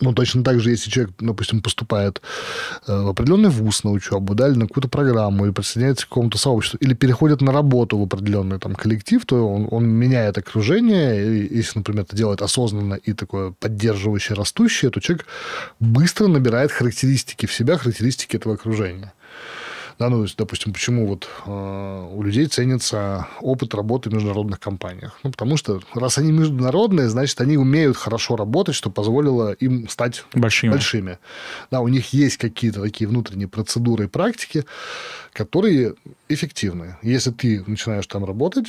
Ну, 0.00 0.12
точно 0.12 0.42
так 0.44 0.60
же, 0.60 0.70
если 0.70 0.90
человек, 0.90 1.14
допустим, 1.18 1.62
поступает 1.62 2.20
э, 2.86 3.02
в 3.02 3.08
определенный 3.08 3.48
вуз 3.48 3.84
на 3.84 3.90
учебу, 3.90 4.34
да, 4.34 4.48
или 4.48 4.56
на 4.58 4.66
какую-то 4.66 4.88
программу, 4.88 5.44
или 5.44 5.52
присоединяется 5.52 6.04
к 6.04 6.08
какому-то 6.08 6.38
сообществу, 6.38 6.78
или 6.82 6.94
переходит 6.94 7.40
на 7.40 7.52
работу 7.52 7.96
в 7.98 8.02
определенный 8.02 8.58
там 8.58 8.74
коллектив, 8.74 9.24
то 9.24 9.48
он, 9.48 9.68
он 9.70 9.86
меняет 9.86 10.38
окружение, 10.38 11.24
и 11.24 11.56
если, 11.56 11.78
например, 11.78 12.02
это 12.02 12.16
делает 12.16 12.42
осознанно 12.42 12.94
и 12.94 13.14
такое 13.14 13.54
поддерживающее, 13.60 14.36
растущее, 14.36 14.90
то 14.90 15.00
человек 15.00 15.26
быстро 15.80 16.26
набирает 16.26 16.70
характеристики 16.72 17.46
в 17.46 17.52
себя, 17.52 17.78
характеристики 17.78 18.36
этого 18.36 18.54
окружения. 18.54 19.12
Да, 19.98 20.08
ну, 20.08 20.26
допустим, 20.36 20.72
почему 20.72 21.06
вот 21.06 21.28
э, 21.46 22.08
у 22.12 22.22
людей 22.22 22.46
ценится 22.46 23.28
опыт 23.40 23.74
работы 23.74 24.10
в 24.10 24.14
международных 24.14 24.60
компаниях? 24.60 25.18
Ну, 25.22 25.30
потому 25.30 25.56
что 25.56 25.80
раз 25.94 26.18
они 26.18 26.32
международные, 26.32 27.08
значит, 27.08 27.40
они 27.40 27.56
умеют 27.56 27.96
хорошо 27.96 28.36
работать, 28.36 28.74
что 28.74 28.90
позволило 28.90 29.52
им 29.52 29.88
стать 29.88 30.24
большими. 30.34 30.72
большими. 30.72 31.18
Да, 31.70 31.80
у 31.80 31.88
них 31.88 32.12
есть 32.12 32.36
какие-то 32.36 32.82
такие 32.82 33.08
внутренние 33.08 33.48
процедуры 33.48 34.04
и 34.04 34.08
практики, 34.08 34.64
которые 35.32 35.94
эффективны. 36.28 36.96
Если 37.02 37.30
ты 37.30 37.64
начинаешь 37.66 38.06
там 38.06 38.24
работать, 38.24 38.66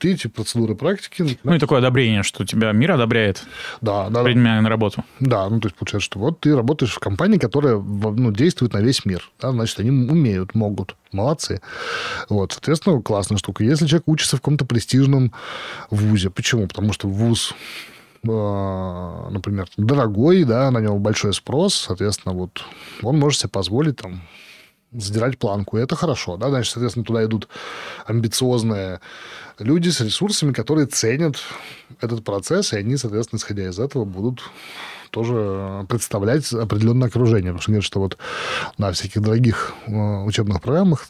ты 0.00 0.14
эти 0.14 0.26
процедуры 0.26 0.74
практики... 0.74 1.38
Ну, 1.44 1.54
и 1.54 1.58
такое 1.58 1.78
одобрение, 1.78 2.22
что 2.22 2.46
тебя 2.46 2.72
мир 2.72 2.92
одобряет. 2.92 3.44
Да, 3.82 4.08
да. 4.08 4.24
Принимая 4.24 4.60
на 4.62 4.68
работу. 4.68 5.04
Да, 5.20 5.48
ну, 5.48 5.60
то 5.60 5.68
есть, 5.68 5.76
получается, 5.76 6.06
что 6.06 6.18
вот 6.18 6.40
ты 6.40 6.56
работаешь 6.56 6.92
в 6.92 6.98
компании, 6.98 7.38
которая 7.38 7.76
ну, 7.76 8.32
действует 8.32 8.72
на 8.72 8.78
весь 8.78 9.04
мир. 9.04 9.30
Да, 9.40 9.52
значит, 9.52 9.78
они 9.78 9.90
умеют, 9.90 10.54
могут. 10.54 10.96
Молодцы. 11.12 11.60
Вот, 12.28 12.52
соответственно, 12.52 13.02
классная 13.02 13.36
штука. 13.36 13.62
Если 13.62 13.86
человек 13.86 14.08
учится 14.08 14.36
в 14.36 14.40
каком-то 14.40 14.64
престижном 14.64 15.32
вузе. 15.90 16.30
Почему? 16.30 16.66
Потому 16.66 16.92
что 16.92 17.08
вуз 17.08 17.54
а, 18.26 19.28
например, 19.30 19.68
дорогой, 19.76 20.44
да, 20.44 20.70
на 20.70 20.78
него 20.78 20.98
большой 20.98 21.32
спрос, 21.34 21.74
соответственно, 21.74 22.34
вот 22.34 22.62
он 23.02 23.18
может 23.18 23.40
себе 23.40 23.50
позволить 23.50 23.96
там 23.96 24.22
задирать 24.92 25.38
планку, 25.38 25.78
и 25.78 25.80
это 25.80 25.96
хорошо, 25.96 26.36
да, 26.36 26.50
значит, 26.50 26.72
соответственно, 26.72 27.04
туда 27.04 27.24
идут 27.24 27.48
амбициозные 28.06 29.00
люди 29.60 29.90
с 29.90 30.00
ресурсами, 30.00 30.52
которые 30.52 30.86
ценят 30.86 31.36
этот 32.00 32.24
процесс, 32.24 32.72
и 32.72 32.76
они, 32.76 32.96
соответственно, 32.96 33.38
исходя 33.38 33.68
из 33.68 33.78
этого, 33.78 34.04
будут 34.04 34.42
тоже 35.10 35.86
представлять 35.88 36.52
определенное 36.52 37.08
окружение. 37.08 37.52
Потому 37.52 37.62
что 37.62 37.70
говорят, 37.72 37.84
что 37.84 38.00
вот 38.00 38.18
на 38.78 38.92
всяких 38.92 39.20
дорогих 39.20 39.74
э, 39.86 40.22
учебных 40.24 40.60
программах 40.60 41.08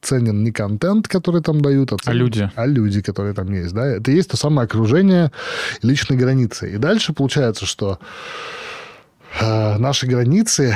ценен 0.00 0.44
не 0.44 0.52
контент, 0.52 1.08
который 1.08 1.42
там 1.42 1.60
дают, 1.60 1.92
а, 1.92 1.96
ценен, 1.98 2.16
а 2.16 2.18
люди. 2.18 2.50
А 2.54 2.66
люди, 2.66 3.02
которые 3.02 3.34
там 3.34 3.52
есть. 3.52 3.74
Да? 3.74 3.86
Это 3.86 4.10
есть 4.10 4.30
то 4.30 4.36
самое 4.36 4.66
окружение 4.66 5.32
личной 5.82 6.16
границы. 6.16 6.72
И 6.72 6.78
дальше 6.78 7.12
получается, 7.12 7.66
что 7.66 7.98
э, 9.40 9.78
наши 9.78 10.06
границы, 10.06 10.74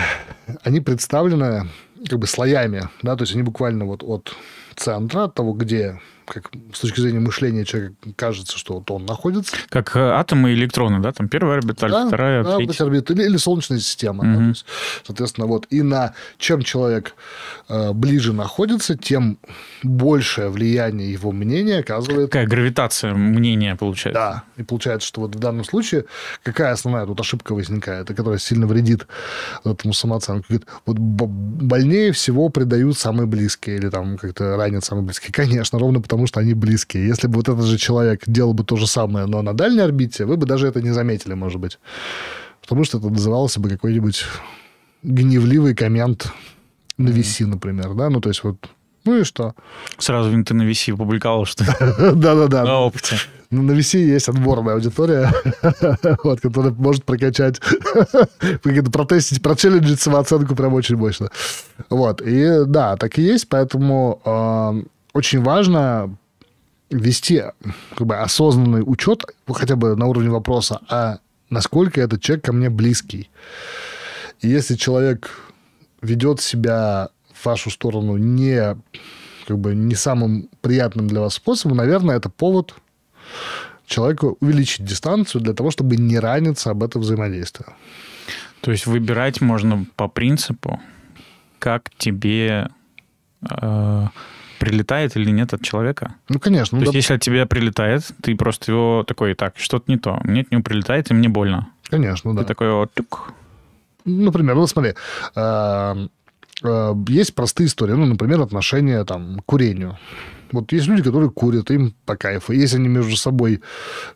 они 0.62 0.80
представлены 0.80 1.68
как 2.08 2.18
бы 2.18 2.26
слоями, 2.26 2.88
да, 3.02 3.14
то 3.16 3.22
есть 3.22 3.34
они 3.34 3.42
буквально 3.42 3.84
вот 3.84 4.02
от 4.02 4.34
центра, 4.74 5.24
от 5.24 5.34
того, 5.34 5.52
где 5.52 6.00
как 6.32 6.50
с 6.72 6.80
точки 6.80 7.00
зрения 7.00 7.20
мышления 7.20 7.64
человека 7.64 7.94
кажется, 8.16 8.58
что 8.58 8.74
вот 8.74 8.90
он 8.90 9.04
находится. 9.04 9.54
Как 9.68 9.94
э, 9.96 10.00
атомы 10.00 10.52
и 10.52 10.54
электроны, 10.54 11.00
да? 11.00 11.12
Там 11.12 11.28
первая 11.28 11.58
орбиталь, 11.58 11.90
да, 11.90 12.06
вторая, 12.06 12.42
да, 12.42 12.56
третья. 12.56 12.84
орбита, 12.84 13.12
или, 13.12 13.24
или 13.24 13.36
Солнечная 13.36 13.78
система. 13.78 14.24
Угу. 14.24 14.40
Да, 14.40 14.48
есть, 14.48 14.64
соответственно, 15.04 15.46
вот. 15.46 15.66
И 15.70 15.82
на 15.82 16.14
чем 16.38 16.62
человек 16.62 17.14
э, 17.68 17.92
ближе 17.92 18.32
находится, 18.32 18.96
тем 18.96 19.38
большее 19.82 20.48
влияние 20.48 21.12
его 21.12 21.32
мнения 21.32 21.78
оказывает... 21.80 22.30
Какая 22.30 22.46
гравитация 22.46 23.14
мнения 23.14 23.76
получается. 23.76 24.20
Да. 24.20 24.42
И 24.56 24.62
получается, 24.64 25.06
что 25.08 25.22
вот 25.22 25.36
в 25.36 25.38
данном 25.38 25.64
случае 25.64 26.06
какая 26.42 26.72
основная 26.72 27.06
тут 27.06 27.20
ошибка 27.20 27.54
возникает, 27.54 28.08
которая 28.08 28.38
сильно 28.38 28.66
вредит 28.66 29.06
этому 29.64 29.92
самооценку? 29.92 30.46
Говорит, 30.48 30.68
вот 30.86 30.96
больнее 30.98 32.12
всего 32.12 32.48
предают 32.48 32.96
самые 32.98 33.26
близкие 33.26 33.76
или 33.76 33.88
там 33.88 34.16
как-то 34.16 34.56
ранят 34.56 34.84
самые 34.84 35.04
близкие. 35.04 35.32
Конечно, 35.32 35.78
ровно 35.78 36.00
потому 36.00 36.21
что 36.26 36.40
они 36.40 36.54
близкие. 36.54 37.06
Если 37.06 37.26
бы 37.26 37.36
вот 37.36 37.48
этот 37.48 37.64
же 37.64 37.78
человек 37.78 38.22
делал 38.26 38.54
бы 38.54 38.64
то 38.64 38.76
же 38.76 38.86
самое, 38.86 39.26
но 39.26 39.42
на 39.42 39.54
дальней 39.54 39.80
орбите, 39.80 40.24
вы 40.24 40.36
бы 40.36 40.46
даже 40.46 40.66
это 40.66 40.82
не 40.82 40.90
заметили, 40.90 41.34
может 41.34 41.60
быть. 41.60 41.78
Потому 42.60 42.84
что 42.84 42.98
это 42.98 43.08
назывался 43.08 43.60
бы 43.60 43.68
какой-нибудь 43.68 44.24
гневливый 45.02 45.74
коммент 45.74 46.32
на 46.96 47.08
VC, 47.08 47.46
например, 47.46 47.94
да? 47.94 48.10
Ну, 48.10 48.20
то 48.20 48.28
есть 48.28 48.44
вот 48.44 48.68
ну 49.04 49.18
и 49.18 49.24
что? 49.24 49.54
Сразу 49.98 50.30
ты 50.44 50.54
на 50.54 50.62
VC 50.62 50.94
опубликовал, 50.94 51.44
что 51.44 51.64
Да-да-да. 52.14 52.64
На 52.64 52.80
опыте. 52.80 53.16
Ну, 53.50 53.62
на 53.62 53.72
VC 53.72 53.98
есть 53.98 54.28
отборная 54.28 54.74
аудитория, 54.74 55.30
вот, 56.24 56.40
которая 56.40 56.72
может 56.72 57.04
прокачать, 57.04 57.60
протестить, 58.62 59.42
прочелленджить 59.42 60.00
самооценку 60.00 60.54
прям 60.54 60.72
очень 60.74 60.96
мощно. 60.96 61.30
Вот. 61.90 62.22
И 62.22 62.64
да, 62.66 62.96
так 62.96 63.18
и 63.18 63.22
есть, 63.22 63.48
поэтому 63.48 64.86
очень 65.12 65.42
важно 65.42 66.16
вести 66.90 67.42
как 67.96 68.06
бы 68.06 68.16
осознанный 68.16 68.82
учет, 68.84 69.24
хотя 69.46 69.76
бы 69.76 69.96
на 69.96 70.06
уровне 70.06 70.30
вопроса, 70.30 70.80
а 70.88 71.18
насколько 71.50 72.00
этот 72.00 72.22
человек 72.22 72.44
ко 72.44 72.52
мне 72.52 72.70
близкий. 72.70 73.30
И 74.40 74.48
если 74.48 74.74
человек 74.74 75.30
ведет 76.00 76.40
себя 76.40 77.10
в 77.32 77.46
вашу 77.46 77.70
сторону 77.70 78.16
не, 78.16 78.76
как 79.46 79.58
бы, 79.58 79.74
не 79.74 79.94
самым 79.94 80.48
приятным 80.60 81.08
для 81.08 81.20
вас 81.20 81.34
способом, 81.34 81.78
наверное, 81.78 82.16
это 82.16 82.28
повод 82.28 82.74
человеку 83.86 84.36
увеличить 84.40 84.84
дистанцию 84.84 85.42
для 85.42 85.54
того, 85.54 85.70
чтобы 85.70 85.96
не 85.96 86.18
раниться 86.18 86.70
об 86.70 86.82
этом 86.82 87.02
взаимодействии. 87.02 87.66
То 88.60 88.70
есть 88.70 88.86
выбирать 88.86 89.40
можно 89.40 89.86
по 89.96 90.08
принципу, 90.08 90.80
как 91.58 91.90
тебе 91.98 92.70
э, 93.48 94.06
прилетает 94.62 95.16
или 95.16 95.30
нет 95.32 95.52
от 95.52 95.62
человека. 95.62 96.14
Ну, 96.28 96.38
конечно. 96.38 96.78
То 96.78 96.84
да. 96.84 96.90
есть, 96.92 96.94
если 96.94 97.14
от 97.14 97.20
тебя 97.20 97.46
прилетает, 97.46 98.02
ты 98.22 98.36
просто 98.36 98.70
его 98.70 99.04
такой, 99.04 99.34
так, 99.34 99.54
что-то 99.56 99.90
не 99.90 99.98
то. 99.98 100.20
Мне 100.22 100.42
от 100.42 100.52
него 100.52 100.62
прилетает, 100.62 101.10
и 101.10 101.14
мне 101.14 101.28
больно. 101.28 101.66
Конечно, 101.90 102.32
да. 102.32 102.42
Ты 102.42 102.48
такой, 102.48 102.72
вот, 102.72 102.94
тюк. 102.94 103.32
Например, 104.04 104.54
вот 104.54 104.70
смотри, 104.70 104.94
а, 105.34 105.96
а, 106.62 106.94
есть 107.08 107.34
простые 107.34 107.66
истории. 107.66 107.94
Ну, 107.94 108.06
например, 108.06 108.40
отношения 108.40 109.04
там, 109.04 109.40
к 109.40 109.46
курению. 109.46 109.98
Вот 110.52 110.70
есть 110.70 110.86
люди, 110.86 111.02
которые 111.02 111.30
курят, 111.30 111.72
им 111.72 111.92
по 112.06 112.14
кайфу. 112.14 112.52
Если 112.52 112.76
они 112.76 112.88
между 112.88 113.16
собой 113.16 113.62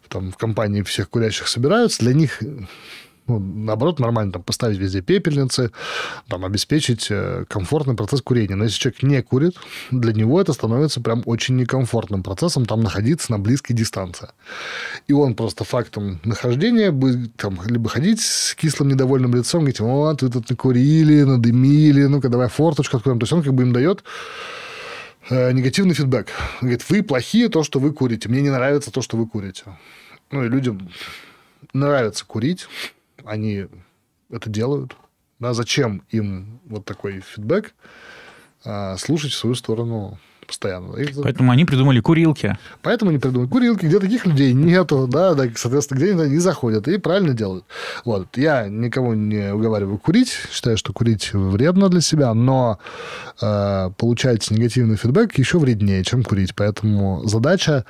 там, 0.09 0.31
в 0.31 0.37
компании 0.37 0.83
всех 0.83 1.11
курящих 1.11 1.49
собираются, 1.49 2.03
для 2.03 2.15
них 2.15 2.41
ну, 3.27 3.39
наоборот, 3.39 3.99
нормально 3.99 4.33
там 4.33 4.43
поставить 4.43 4.79
везде 4.79 5.01
пепельницы, 5.01 5.73
там, 6.29 6.45
обеспечить 6.45 7.09
э, 7.11 7.45
комфортный 7.49 7.95
процесс 7.95 8.23
курения. 8.23 8.55
Но 8.55 8.65
если 8.65 8.79
человек 8.79 9.03
не 9.03 9.23
курит, 9.23 9.57
для 9.91 10.13
него 10.13 10.41
это 10.41 10.53
становится 10.53 11.01
прям 11.01 11.23
очень 11.27 11.57
некомфортным 11.57 12.23
процессом 12.23 12.67
там 12.67 12.83
находиться 12.83 13.33
на 13.33 13.39
близкой 13.39 13.75
дистанции. 13.75 14.29
И 15.09 15.13
он 15.13 15.35
просто 15.35 15.65
фактом 15.65 16.21
нахождения 16.25 16.91
будет 16.91 17.35
там 17.37 17.59
либо 17.67 17.89
ходить 17.89 18.21
с 18.21 18.55
кислым 18.55 18.89
недовольным 18.89 19.35
лицом, 19.35 19.61
говорить, 19.61 19.81
вот, 19.81 20.23
вы 20.23 20.31
тут 20.31 20.49
накурили, 20.51 21.23
надымили, 21.23 22.05
ну-ка, 22.05 22.29
давай 22.29 22.49
форточку 22.49 22.97
откроем. 22.97 23.19
То 23.19 23.25
есть 23.25 23.33
он 23.33 23.43
как 23.43 23.55
бы 23.55 23.63
им 23.65 23.73
дает 23.73 24.05
э, 25.31 25.53
негативный 25.53 25.95
фидбэк. 25.95 26.29
Он 26.63 26.69
говорит, 26.69 26.85
вы 26.89 27.03
плохие, 27.03 27.49
то, 27.49 27.63
что 27.63 27.81
вы 27.81 27.93
курите. 27.93 28.29
Мне 28.29 28.43
не 28.43 28.51
нравится 28.51 28.91
то, 28.91 29.03
что 29.03 29.17
вы 29.17 29.27
курите. 29.27 29.65
Ну, 30.31 30.45
и 30.45 30.49
людям 30.49 30.91
нравится 31.73 32.25
курить, 32.25 32.69
они 33.27 33.67
это 34.31 34.49
делают. 34.49 34.97
Да, 35.39 35.53
зачем 35.53 36.03
им 36.11 36.61
вот 36.65 36.85
такой 36.87 37.21
фидбэк 37.21 37.75
а, 38.65 38.97
слушать 38.97 39.33
в 39.33 39.37
свою 39.37 39.55
сторону 39.55 40.19
постоянно. 40.47 40.97
Их... 40.97 41.11
Поэтому 41.23 41.51
они 41.53 41.65
придумали 41.65 42.01
курилки. 42.01 42.57
Поэтому 42.83 43.11
они 43.11 43.19
придумали 43.19 43.49
курилки, 43.49 43.87
где 43.87 43.99
таких 43.99 44.27
людей 44.27 44.53
нету, 44.53 45.07
да, 45.07 45.35
да 45.35 45.45
соответственно, 45.55 45.99
где 45.99 46.13
они 46.13 46.39
заходят, 46.39 46.89
и 46.89 46.99
правильно 46.99 47.35
делают. 47.35 47.65
Вот. 48.05 48.37
Я 48.37 48.69
никого 48.69 49.15
не 49.15 49.53
уговариваю 49.53 49.99
курить, 49.99 50.33
считаю, 50.53 50.77
что 50.77 50.93
курить 50.93 51.33
вредно 51.33 51.89
для 51.89 52.01
себя, 52.01 52.35
но 52.35 52.79
э, 53.41 53.91
получать 53.97 54.51
негативный 54.51 54.97
фидбэк 54.97 55.37
еще 55.39 55.59
вреднее, 55.59 56.05
чем 56.05 56.23
курить. 56.23 56.55
Поэтому 56.55 57.23
задача 57.27 57.85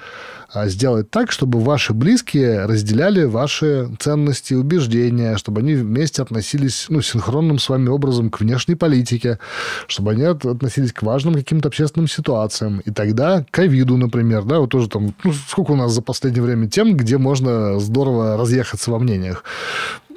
а, 0.52 0.68
сделать 0.68 1.10
так, 1.10 1.32
чтобы 1.32 1.60
ваши 1.60 1.92
близкие 1.92 2.66
разделяли 2.66 3.24
ваши 3.24 3.90
ценности, 3.98 4.54
убеждения, 4.54 5.36
чтобы 5.36 5.60
они 5.60 5.74
вместе 5.74 6.22
относились 6.22 6.86
ну, 6.88 7.02
синхронным 7.02 7.58
с 7.58 7.68
вами 7.68 7.88
образом 7.88 8.30
к 8.30 8.40
внешней 8.40 8.76
политике, 8.76 9.38
чтобы 9.88 10.12
они 10.12 10.22
относились 10.22 10.92
к 10.92 11.02
важным 11.02 11.34
каким-то 11.34 11.68
общественным 11.68 12.08
ситуациям. 12.08 12.45
И 12.85 12.90
тогда 12.90 13.44
ковиду, 13.51 13.97
например, 13.97 14.44
да, 14.44 14.60
вот 14.60 14.70
тоже 14.70 14.89
там, 14.89 15.14
ну, 15.24 15.32
сколько 15.32 15.73
у 15.73 15.77
нас 15.77 15.93
за 15.93 16.02
последнее 16.02 16.43
время 16.43 16.68
тем, 16.68 16.97
где 16.97 17.18
можно 17.18 17.78
здорово 17.78 18.36
разъехаться 18.36 18.90
во 18.90 18.98
мнениях. 18.98 19.44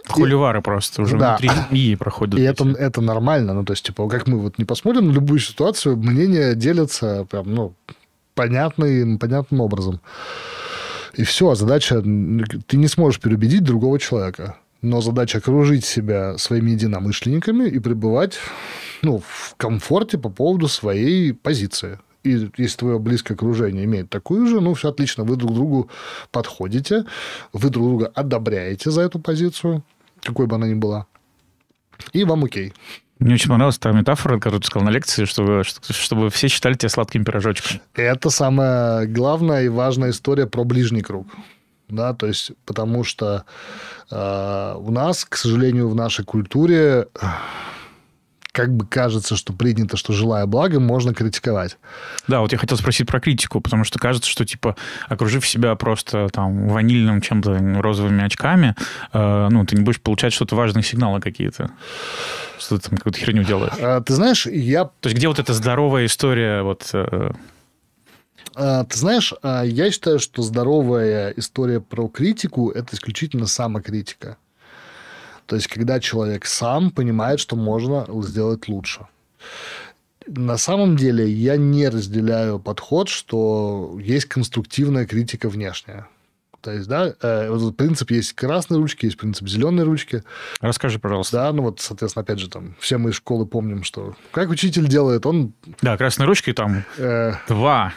Холивары 0.08 0.62
просто 0.62 1.04
уже 1.04 1.18
да. 1.18 1.38
внутри 1.38 1.50
семьи 1.70 1.96
проходят. 1.96 2.40
И 2.40 2.44
это, 2.44 2.68
это 2.68 3.02
нормально. 3.02 3.54
Ну, 3.54 3.64
то 3.64 3.74
есть, 3.74 3.86
типа, 3.86 4.08
как 4.10 4.28
мы 4.28 4.40
вот 4.40 4.58
не 4.58 4.66
посмотрим 4.66 5.08
на 5.08 5.12
любую 5.12 5.40
ситуацию, 5.40 5.98
мнения 5.98 6.56
делятся 6.56 7.26
прям, 7.30 7.54
ну, 7.54 7.74
понятный, 8.34 9.18
понятным 9.18 9.62
образом. 9.62 10.02
И 11.14 11.24
все, 11.24 11.54
задача... 11.56 12.02
Ты 12.02 12.78
не 12.78 12.88
сможешь 12.88 13.20
переубедить 13.20 13.64
другого 13.64 14.00
человека. 14.00 14.56
но 14.82 15.02
задача 15.02 15.40
окружить 15.40 15.86
себя 15.86 16.38
своими 16.38 16.72
единомышленниками 16.72 17.68
и 17.68 17.80
пребывать 17.80 18.38
ну, 19.02 19.22
в 19.26 19.56
комфорте 19.58 20.18
по 20.18 20.30
поводу 20.30 20.68
своей 20.68 21.34
позиции. 21.34 22.00
И 22.24 22.50
если 22.58 22.78
твое 22.78 23.00
близкое 23.00 23.36
окружение 23.36 23.86
имеет 23.86 24.10
такую 24.10 24.48
же, 24.48 24.60
ну, 24.60 24.74
все 24.74 24.90
отлично, 24.90 25.24
вы 25.24 25.36
друг 25.36 25.54
другу 25.54 25.90
подходите, 26.32 27.06
вы 27.54 27.70
друг 27.70 27.86
друга 27.86 28.12
одобряете 28.14 28.92
за 28.92 29.02
эту 29.02 29.20
позицию, 29.20 29.84
какой 30.22 30.48
бы 30.48 30.56
она 30.56 30.68
ни 30.68 30.74
была, 30.74 31.08
и 32.14 32.24
вам 32.24 32.44
окей. 32.46 32.74
Мне 33.20 33.34
очень 33.34 33.50
понравилась 33.50 33.78
та 33.78 33.92
метафора, 33.92 34.36
которую 34.36 34.62
ты 34.62 34.68
сказал 34.68 34.86
на 34.86 34.92
лекции, 34.92 35.26
чтобы, 35.26 35.64
чтобы 35.64 36.30
все 36.30 36.48
считали 36.48 36.76
тебя 36.76 36.90
сладким 36.90 37.26
пирожочком. 37.26 37.82
Это 37.94 38.30
самая 38.30 39.08
главная 39.08 39.64
и 39.64 39.68
важная 39.68 40.12
история 40.12 40.48
про 40.48 40.64
ближний 40.64 41.02
круг. 41.02 41.28
Да, 41.90 42.14
то 42.14 42.28
есть, 42.28 42.52
потому 42.66 43.04
что 43.04 43.46
э, 44.12 44.76
у 44.78 44.92
нас, 44.92 45.26
к 45.26 45.36
сожалению, 45.36 45.90
в 45.90 45.96
нашей 45.96 46.24
культуре 46.24 47.08
как 48.52 48.76
бы 48.76 48.86
кажется, 48.86 49.36
что 49.36 49.54
принято, 49.54 49.96
что 49.96 50.12
желая 50.14 50.46
блага, 50.46 50.80
можно 50.80 51.14
критиковать. 51.14 51.78
Да, 52.28 52.42
вот 52.42 52.52
я 52.52 52.58
хотел 52.58 52.78
спросить 52.78 53.08
про 53.08 53.20
критику, 53.20 53.62
потому 53.62 53.84
что 53.84 54.00
кажется, 54.00 54.30
что, 54.30 54.46
типа, 54.46 54.76
окружив 55.08 55.48
себя 55.48 55.76
просто 55.76 56.30
там 56.30 56.68
ванильным 56.68 57.22
чем-то, 57.22 57.82
розовыми 57.82 58.24
очками, 58.24 58.76
э, 59.14 59.48
ну, 59.52 59.66
ты 59.66 59.76
не 59.76 59.84
будешь 59.84 60.02
получать 60.02 60.34
что-то 60.34 60.56
важные 60.56 60.84
сигналы 60.84 61.22
какие-то. 61.22 61.72
Что 62.58 62.78
ты 62.78 62.90
там 62.90 62.98
какую-то 62.98 63.20
херню 63.20 63.44
делаешь. 63.44 63.74
А, 63.80 64.02
ты 64.02 64.14
знаешь, 64.14 64.46
я... 64.48 64.86
То 64.86 65.10
есть 65.10 65.18
где 65.18 65.28
вот 65.28 65.40
эта 65.40 65.54
здоровая 65.54 66.06
история 66.06 66.64
вот... 66.64 66.90
Э... 66.94 67.32
А, 68.56 68.84
ты 68.84 68.98
знаешь, 68.98 69.34
а, 69.44 69.64
я 69.64 69.92
считаю, 69.92 70.20
что 70.20 70.42
здоровая 70.42 71.34
история 71.38 71.80
про 71.80 72.08
критику– 72.08 72.70
это 72.72 72.96
исключительно 72.96 73.46
самокритика. 73.46 74.38
То 75.50 75.56
есть, 75.56 75.68
когда 75.68 76.00
человек 76.00 76.46
сам 76.46 76.92
понимает, 76.92 77.40
что 77.40 77.56
можно 77.56 78.06
сделать 78.22 78.68
лучше. 78.68 79.08
На 80.28 80.58
самом 80.58 80.96
деле 80.96 81.28
я 81.28 81.58
не 81.58 81.90
разделяю 81.90 82.60
подход, 82.60 83.10
что 83.10 83.98
есть 84.00 84.26
конструктивная 84.26 85.08
критика 85.08 85.50
внешняя. 85.50 86.08
То 86.62 86.72
есть, 86.72 86.88
да, 86.88 87.16
э, 87.20 87.50
вот 87.50 87.76
принцип 87.76 88.12
есть 88.12 88.34
красные 88.34 88.80
ручки, 88.80 89.06
есть 89.06 89.18
принцип 89.18 89.48
зеленой 89.48 89.86
ручки. 89.86 90.24
Расскажи, 90.62 91.00
пожалуйста. 91.00 91.38
Да, 91.38 91.54
ну 91.54 91.64
вот, 91.64 91.80
соответственно, 91.80 92.22
опять 92.22 92.38
же, 92.38 92.48
там, 92.48 92.76
все 92.80 93.00
мы 93.00 93.10
из 93.10 93.16
школы 93.16 93.48
помним, 93.48 93.84
что 93.84 94.16
как 94.32 94.52
учитель 94.52 94.88
делает, 94.88 95.26
он... 95.26 95.54
Да, 95.82 95.98
красной 95.98 96.28
ручкой 96.28 96.54
там 96.54 96.84
э... 96.98 97.34
два 97.48 97.94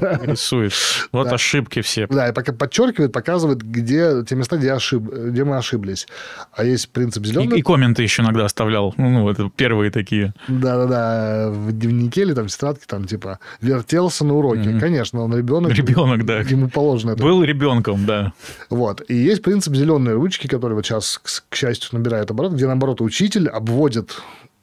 рисует. 0.00 0.72
Вот 1.12 1.28
да. 1.28 1.34
ошибки 1.34 1.80
все. 1.82 2.06
Да, 2.06 2.28
и 2.28 2.32
пока 2.32 2.52
подчеркивает, 2.52 3.12
показывает, 3.12 3.62
где 3.62 4.24
те 4.24 4.34
места, 4.34 4.56
где, 4.56 4.72
ошиб... 4.72 5.02
где 5.02 5.44
мы 5.44 5.56
ошиблись. 5.56 6.06
А 6.52 6.64
есть 6.64 6.90
принцип 6.90 7.24
зеленый. 7.24 7.56
И, 7.56 7.60
и 7.60 7.62
комменты 7.62 8.02
еще 8.02 8.22
иногда 8.22 8.44
оставлял. 8.44 8.94
Ну, 8.96 9.08
ну, 9.10 9.30
это 9.30 9.50
первые 9.54 9.90
такие. 9.90 10.34
Да-да-да. 10.48 11.50
В 11.50 11.72
дневнике 11.72 12.22
или 12.22 12.34
там 12.34 12.48
в 12.48 12.50
тетрадке 12.50 12.84
там 12.86 13.04
типа 13.04 13.38
вертелся 13.60 14.24
на 14.24 14.34
уроке. 14.34 14.70
Mm-hmm. 14.70 14.80
Конечно, 14.80 15.22
он 15.22 15.36
ребенок. 15.36 15.72
Ребенок, 15.82 16.24
да. 16.24 16.40
Ему 16.40 16.68
положено 16.68 17.12
это. 17.12 17.22
Был 17.22 17.42
ребенком, 17.42 18.06
да. 18.06 18.32
Вот. 18.70 19.02
И 19.08 19.14
есть 19.14 19.42
принцип 19.42 19.74
зеленой 19.74 20.14
ручки, 20.14 20.46
который 20.46 20.74
вот 20.74 20.86
сейчас, 20.86 21.20
к 21.48 21.54
счастью, 21.54 21.90
набирает 21.92 22.30
оборот, 22.30 22.52
где, 22.52 22.66
наоборот, 22.66 23.00
учитель 23.00 23.48
обводит 23.48 24.16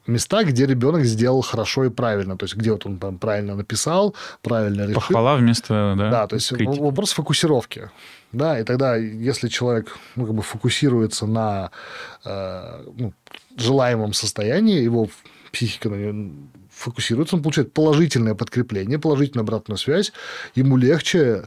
места, 0.09 0.43
где 0.43 0.65
ребенок 0.65 1.05
сделал 1.05 1.41
хорошо 1.41 1.85
и 1.85 1.89
правильно. 1.89 2.37
То 2.37 2.45
есть, 2.45 2.55
где 2.55 2.71
вот 2.71 2.85
он 2.85 2.97
там 2.97 3.17
правильно 3.17 3.55
написал, 3.55 4.15
правильно 4.41 4.83
решил. 4.83 4.95
Похвала 4.95 5.35
вместо, 5.35 5.95
да, 5.97 6.09
Да, 6.09 6.27
то 6.27 6.35
есть 6.35 6.49
критики. 6.49 6.79
вопрос 6.79 7.13
фокусировки. 7.13 7.89
Да, 8.31 8.59
и 8.59 8.63
тогда, 8.63 8.95
если 8.95 9.47
человек 9.47 9.97
ну, 10.15 10.25
как 10.25 10.35
бы 10.35 10.41
фокусируется 10.41 11.25
на 11.25 11.71
э, 12.25 12.83
ну, 12.97 13.13
желаемом 13.57 14.13
состоянии, 14.13 14.83
его 14.83 15.09
психика 15.51 15.89
фокусируется, 16.69 17.35
он 17.35 17.41
получает 17.41 17.73
положительное 17.73 18.35
подкрепление, 18.35 18.99
положительную 18.99 19.43
обратную 19.43 19.77
связь, 19.77 20.13
ему 20.55 20.77
легче 20.77 21.43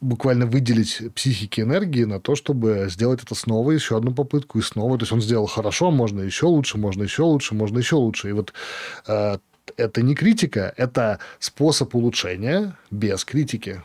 буквально 0.00 0.46
выделить 0.46 1.02
психике 1.14 1.62
энергии 1.62 2.04
на 2.04 2.20
то, 2.20 2.34
чтобы 2.34 2.86
сделать 2.88 3.22
это 3.22 3.34
снова, 3.34 3.72
еще 3.72 3.96
одну 3.96 4.12
попытку 4.12 4.58
и 4.58 4.62
снова. 4.62 4.96
То 4.98 5.02
есть 5.02 5.12
он 5.12 5.20
сделал 5.20 5.46
хорошо, 5.46 5.90
можно 5.90 6.20
еще 6.20 6.46
лучше, 6.46 6.78
можно 6.78 7.02
еще 7.02 7.22
лучше, 7.22 7.54
можно 7.54 7.78
еще 7.78 7.96
лучше. 7.96 8.28
И 8.28 8.32
вот 8.32 8.52
э, 9.06 9.38
это 9.76 10.02
не 10.02 10.14
критика, 10.14 10.72
это 10.76 11.18
способ 11.38 11.94
улучшения 11.94 12.76
без 12.90 13.24
критики. 13.24 13.82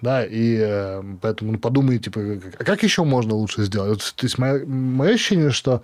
Да, 0.00 0.24
и 0.24 0.56
э, 0.60 1.02
поэтому 1.20 1.52
ну, 1.52 1.58
подумай, 1.58 1.98
типа, 1.98 2.20
а 2.58 2.64
как 2.64 2.82
еще 2.82 3.04
можно 3.04 3.34
лучше 3.34 3.62
сделать? 3.62 3.90
Вот, 3.90 4.14
то 4.16 4.26
есть 4.26 4.36
мое, 4.36 4.66
мое 4.66 5.14
ощущение, 5.14 5.52
что 5.52 5.82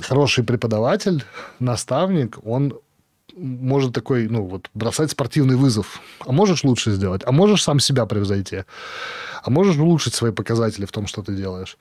хороший 0.00 0.44
преподаватель, 0.44 1.24
наставник, 1.58 2.38
он 2.44 2.78
может 3.36 3.92
такой, 3.92 4.28
ну, 4.28 4.44
вот, 4.46 4.70
бросать 4.74 5.10
спортивный 5.10 5.56
вызов. 5.56 6.00
А 6.20 6.32
можешь 6.32 6.64
лучше 6.64 6.92
сделать? 6.92 7.22
А 7.24 7.32
можешь 7.32 7.62
сам 7.62 7.80
себя 7.80 8.06
превзойти? 8.06 8.64
А 9.42 9.50
можешь 9.50 9.76
улучшить 9.76 10.14
свои 10.14 10.32
показатели 10.32 10.86
в 10.86 10.92
том, 10.92 11.06
что 11.06 11.22
ты 11.22 11.34
делаешь? 11.34 11.76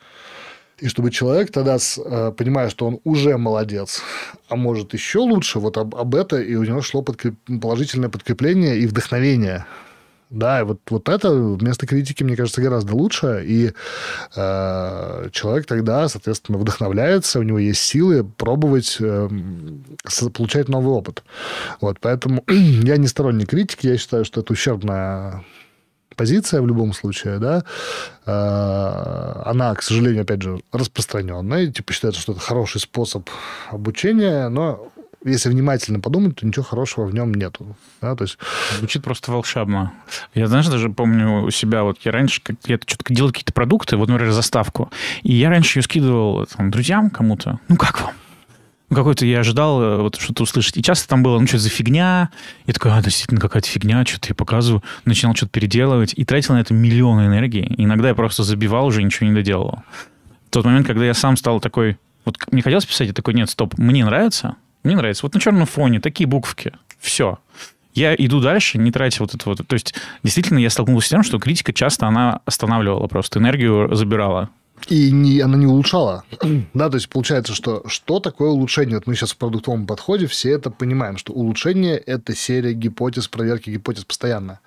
И 0.80 0.90
чтобы 0.90 1.10
человек 1.10 1.52
тогда, 1.52 1.78
э, 1.78 2.32
понимая, 2.38 2.70
что 2.70 2.86
он 2.88 3.00
уже 3.06 3.38
молодец, 3.38 4.02
а 4.50 4.58
может 4.58 4.94
еще 4.94 5.20
лучше, 5.20 5.60
вот 5.60 5.78
об, 5.78 5.96
об 5.96 6.16
это, 6.16 6.42
и 6.42 6.56
у 6.56 6.64
него 6.64 6.82
шло 6.82 7.02
подкреп... 7.02 7.36
положительное 7.62 8.10
подкрепление 8.10 8.78
и 8.78 8.86
вдохновение 8.86 9.66
да, 10.30 10.62
и 10.62 10.64
вот, 10.64 10.80
вот 10.90 11.08
это 11.08 11.32
вместо 11.32 11.86
критики, 11.86 12.24
мне 12.24 12.36
кажется, 12.36 12.62
гораздо 12.62 12.96
лучше. 12.96 13.44
И 13.46 13.72
э, 14.36 15.30
человек 15.32 15.66
тогда, 15.66 16.08
соответственно, 16.10 16.58
вдохновляется, 16.58 17.40
у 17.40 17.44
него 17.44 17.60
есть 17.60 17.82
силы 17.82 18.24
пробовать 18.24 18.98
э, 19.00 19.30
получать 20.34 20.68
новый 20.68 20.94
опыт. 20.94 21.24
Вот, 21.80 22.00
поэтому 22.00 22.44
я 22.50 22.98
не 22.98 23.08
сторонник 23.08 23.50
критики, 23.50 23.88
я 23.88 23.98
считаю, 23.98 24.26
что 24.26 24.42
это 24.42 24.54
ущербная 24.54 25.44
позиция 26.16 26.62
в 26.62 26.68
любом 26.68 26.94
случае, 26.94 27.40
да, 27.40 27.64
э, 28.26 29.42
она, 29.46 29.76
к 29.76 29.82
сожалению, 29.84 30.24
опять 30.24 30.42
же, 30.42 30.62
распространенная, 30.72 31.68
типа 31.68 31.94
считается, 31.94 32.22
что 32.22 32.32
это 32.32 32.42
хороший 32.42 32.82
способ 32.82 33.30
обучения, 33.70 34.50
но 34.50 34.92
если 35.26 35.50
внимательно 35.50 36.00
подумать, 36.00 36.38
то 36.38 36.46
ничего 36.46 36.64
хорошего 36.64 37.06
в 37.06 37.14
нем 37.14 37.34
нету. 37.34 37.76
Да, 38.02 38.16
то 38.16 38.24
есть... 38.24 38.38
Звучит 38.78 39.04
просто 39.04 39.32
волшебно. 39.32 39.92
Я, 40.34 40.48
знаешь, 40.48 40.68
даже 40.68 40.90
помню 40.90 41.44
у 41.44 41.50
себя, 41.50 41.84
вот 41.84 41.98
я 42.04 42.12
раньше 42.12 42.42
где-то 42.46 42.84
что-то 42.88 43.14
делал 43.14 43.32
какие-то 43.32 43.54
продукты, 43.54 43.98
вот, 43.98 44.08
например, 44.08 44.32
заставку, 44.32 44.92
и 45.24 45.34
я 45.34 45.50
раньше 45.50 45.80
ее 45.80 45.84
скидывал 45.84 46.46
там, 46.46 46.72
друзьям 46.72 47.10
кому-то. 47.10 47.60
Ну, 47.68 47.76
как 47.76 48.02
вам? 48.02 48.14
Ну, 48.90 48.96
какой-то 48.96 49.26
я 49.26 49.40
ожидал 49.40 49.82
э, 49.82 49.98
вот 49.98 50.16
что-то 50.18 50.44
услышать. 50.44 50.78
И 50.78 50.84
часто 50.84 51.08
там 51.08 51.24
было, 51.24 51.40
ну, 51.40 51.48
что 51.48 51.58
за 51.58 51.70
фигня? 51.70 52.30
Я 52.68 52.74
такой, 52.74 52.92
а, 52.92 53.02
действительно, 53.02 53.42
какая-то 53.42 53.68
фигня, 53.68 54.06
что-то 54.06 54.28
я 54.30 54.36
показываю. 54.36 54.84
Начинал 55.06 55.36
что-то 55.36 55.52
переделывать 55.54 56.14
и 56.16 56.24
тратил 56.24 56.54
на 56.54 56.60
это 56.60 56.74
миллионы 56.76 57.26
энергии. 57.26 57.74
иногда 57.78 58.10
я 58.10 58.16
просто 58.16 58.44
забивал 58.44 58.86
уже, 58.86 59.02
ничего 59.02 59.28
не 59.28 59.34
доделывал. 59.34 59.80
В 60.48 60.52
тот 60.52 60.66
момент, 60.66 60.86
когда 60.86 61.06
я 61.06 61.14
сам 61.16 61.36
стал 61.36 61.60
такой... 61.60 61.98
Вот 62.26 62.38
мне 62.52 62.62
хотелось 62.62 62.86
писать, 62.86 63.08
я 63.08 63.14
такой, 63.14 63.34
нет, 63.34 63.50
стоп, 63.50 63.78
мне 63.78 64.06
нравится, 64.06 64.56
мне 64.86 64.96
нравится. 64.96 65.26
Вот 65.26 65.34
на 65.34 65.42
черном 65.42 65.66
фоне 65.66 66.00
такие 66.00 66.28
буковки. 66.28 66.74
Все. 67.00 67.40
Я 67.94 68.14
иду 68.14 68.42
дальше, 68.42 68.78
не 68.78 68.92
тратя 68.92 69.24
вот 69.24 69.34
это 69.34 69.50
вот. 69.50 69.66
То 69.66 69.74
есть, 69.74 69.94
действительно, 70.22 70.60
я 70.60 70.70
столкнулся 70.70 71.08
с 71.08 71.10
тем, 71.10 71.24
что 71.24 71.40
критика 71.40 71.74
часто 71.74 72.08
она 72.08 72.42
останавливала 72.46 73.08
просто, 73.08 73.40
энергию 73.40 73.94
забирала. 73.96 74.50
И 74.90 75.12
не, 75.12 75.40
она 75.40 75.58
не 75.58 75.66
улучшала. 75.66 76.26
да, 76.74 76.90
то 76.90 76.96
есть 76.96 77.08
получается, 77.08 77.56
что 77.56 77.84
что 77.88 78.20
такое 78.20 78.50
улучшение? 78.50 78.96
Вот 78.98 79.08
мы 79.08 79.16
сейчас 79.16 79.32
в 79.32 79.38
продуктовом 79.38 79.88
подходе 79.88 80.28
все 80.28 80.52
это 80.52 80.70
понимаем, 80.70 81.18
что 81.18 81.32
улучшение– 81.32 81.98
это 82.06 82.36
серия 82.36 82.74
гипотез, 82.74 83.30
проверки 83.30 83.70
гипотез 83.70 84.04
постоянно. 84.04 84.60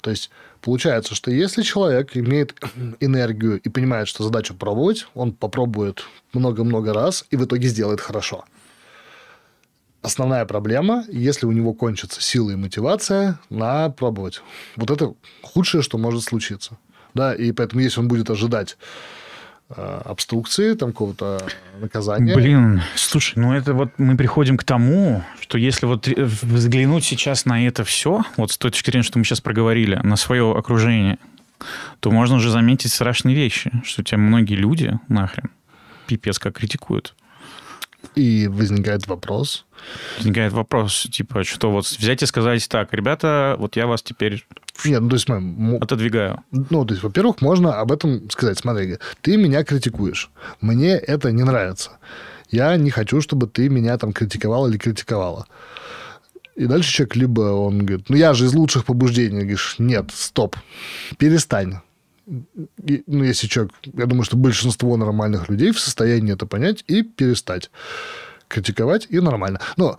То 0.00 0.10
есть 0.10 0.30
получается, 0.60 1.16
что 1.16 1.32
если 1.32 1.62
человек 1.62 2.16
имеет 2.16 2.54
энергию 3.00 3.58
и 3.58 3.68
понимает, 3.68 4.06
что 4.06 4.22
задача 4.22 4.54
пробовать, 4.54 5.08
он 5.14 5.32
попробует 5.32 6.04
много-много 6.32 6.94
раз 6.94 7.24
и 7.30 7.36
в 7.36 7.44
итоге 7.44 7.66
сделает 7.66 8.00
хорошо– 8.00 8.44
основная 10.02 10.44
проблема, 10.44 11.04
если 11.08 11.46
у 11.46 11.52
него 11.52 11.74
кончатся 11.74 12.22
силы 12.22 12.52
и 12.52 12.56
мотивация 12.56 13.38
на 13.50 13.90
пробовать. 13.90 14.42
Вот 14.76 14.90
это 14.90 15.14
худшее, 15.42 15.82
что 15.82 15.98
может 15.98 16.22
случиться. 16.22 16.78
Да, 17.14 17.34
и 17.34 17.52
поэтому, 17.52 17.82
если 17.82 18.00
он 18.00 18.08
будет 18.08 18.30
ожидать 18.30 18.76
э, 19.70 20.00
обструкции, 20.04 20.74
там 20.74 20.92
какого-то 20.92 21.40
наказания. 21.80 22.34
Блин, 22.34 22.82
слушай, 22.94 23.34
ну 23.36 23.54
это 23.54 23.72
вот 23.72 23.90
мы 23.98 24.16
приходим 24.16 24.56
к 24.56 24.64
тому, 24.64 25.24
что 25.40 25.58
если 25.58 25.86
вот 25.86 26.06
взглянуть 26.06 27.04
сейчас 27.04 27.44
на 27.44 27.66
это 27.66 27.84
все, 27.84 28.22
вот 28.36 28.52
с 28.52 28.58
точки 28.58 28.90
зрения, 28.90 29.04
что 29.04 29.18
мы 29.18 29.24
сейчас 29.24 29.40
проговорили, 29.40 29.96
на 30.02 30.16
свое 30.16 30.56
окружение, 30.56 31.18
то 32.00 32.10
можно 32.10 32.36
уже 32.36 32.50
заметить 32.50 32.92
страшные 32.92 33.34
вещи, 33.34 33.72
что 33.84 34.04
тебя 34.04 34.18
многие 34.18 34.54
люди 34.54 34.98
нахрен 35.08 35.50
пипец 36.08 36.38
как 36.40 36.56
критикуют. 36.56 37.14
И 38.14 38.48
возникает 38.48 39.06
вопрос. 39.06 39.64
Возникает 40.16 40.52
вопрос, 40.52 41.06
типа, 41.10 41.44
что 41.44 41.70
вот 41.70 41.86
взять 41.86 42.22
и 42.22 42.26
сказать 42.26 42.68
так, 42.68 42.92
ребята, 42.92 43.56
вот 43.58 43.76
я 43.76 43.86
вас 43.86 44.02
теперь 44.02 44.46
Нет, 44.84 45.00
ну, 45.00 45.08
то 45.08 45.16
есть... 45.16 45.28
м- 45.28 45.76
отодвигаю. 45.76 46.42
Ну, 46.50 46.84
то 46.84 46.94
есть, 46.94 47.02
во-первых, 47.02 47.40
можно 47.40 47.80
об 47.80 47.92
этом 47.92 48.30
сказать. 48.30 48.58
Смотри, 48.58 48.98
ты 49.20 49.36
меня 49.36 49.64
критикуешь. 49.64 50.30
Мне 50.60 50.92
это 50.92 51.32
не 51.32 51.42
нравится. 51.42 51.98
Я 52.50 52.76
не 52.76 52.90
хочу, 52.90 53.20
чтобы 53.20 53.46
ты 53.46 53.68
меня 53.68 53.98
там 53.98 54.12
критиковал 54.12 54.68
или 54.68 54.78
критиковала. 54.78 55.46
И 56.56 56.66
дальше 56.66 56.90
человек 56.92 57.16
либо 57.16 57.40
он 57.40 57.84
говорит, 57.84 58.08
ну 58.08 58.16
я 58.16 58.34
же 58.34 58.46
из 58.46 58.54
лучших 58.54 58.84
побуждений. 58.84 59.40
Говоришь, 59.40 59.76
нет, 59.78 60.10
стоп, 60.12 60.56
перестань. 61.18 61.80
Ну, 63.06 63.24
если 63.24 63.46
человек, 63.46 63.72
я 63.84 64.06
думаю, 64.06 64.24
что 64.24 64.36
большинство 64.36 64.96
нормальных 64.96 65.48
людей 65.48 65.72
в 65.72 65.80
состоянии 65.80 66.34
это 66.34 66.46
понять 66.46 66.84
и 66.86 67.02
перестать 67.02 67.70
критиковать, 68.48 69.06
и 69.10 69.20
нормально. 69.20 69.60
Но 69.76 69.98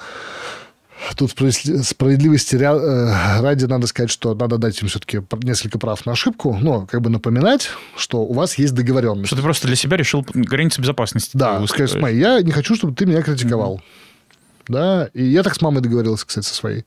Тут 1.16 1.32
справедливости 1.32 2.58
э, 2.58 3.42
ради 3.42 3.66
надо 3.66 3.88
сказать, 3.88 4.10
что 4.10 4.36
надо 4.36 4.58
дать 4.58 4.82
им 4.82 4.90
все-таки 4.90 5.22
несколько 5.44 5.80
прав 5.80 6.06
на 6.06 6.12
ошибку, 6.12 6.58
но 6.60 6.86
как 6.88 7.02
бы 7.02 7.10
напоминать, 7.10 7.70
что 7.96 8.20
у 8.20 8.34
вас 8.34 8.58
есть 8.58 8.74
договоренность. 8.74 9.28
Что 9.28 9.38
ты 9.38 9.42
просто 9.42 9.68
для 9.68 9.78
себя 9.78 9.96
решил 9.96 10.26
границы 10.34 10.82
безопасности. 10.82 11.32
Да, 11.38 11.66
сказать, 11.68 11.92
смотри, 11.92 12.18
я 12.18 12.42
не 12.42 12.52
хочу, 12.52 12.76
чтобы 12.76 12.94
ты 12.94 13.06
меня 13.06 13.22
критиковал. 13.22 13.78
Mm-hmm 13.78 14.09
да, 14.70 15.10
и 15.14 15.24
я 15.24 15.44
так 15.44 15.56
с 15.56 15.62
мамой 15.62 15.82
договорился, 15.82 16.26
кстати, 16.26 16.46
со 16.46 16.54
своей. 16.54 16.86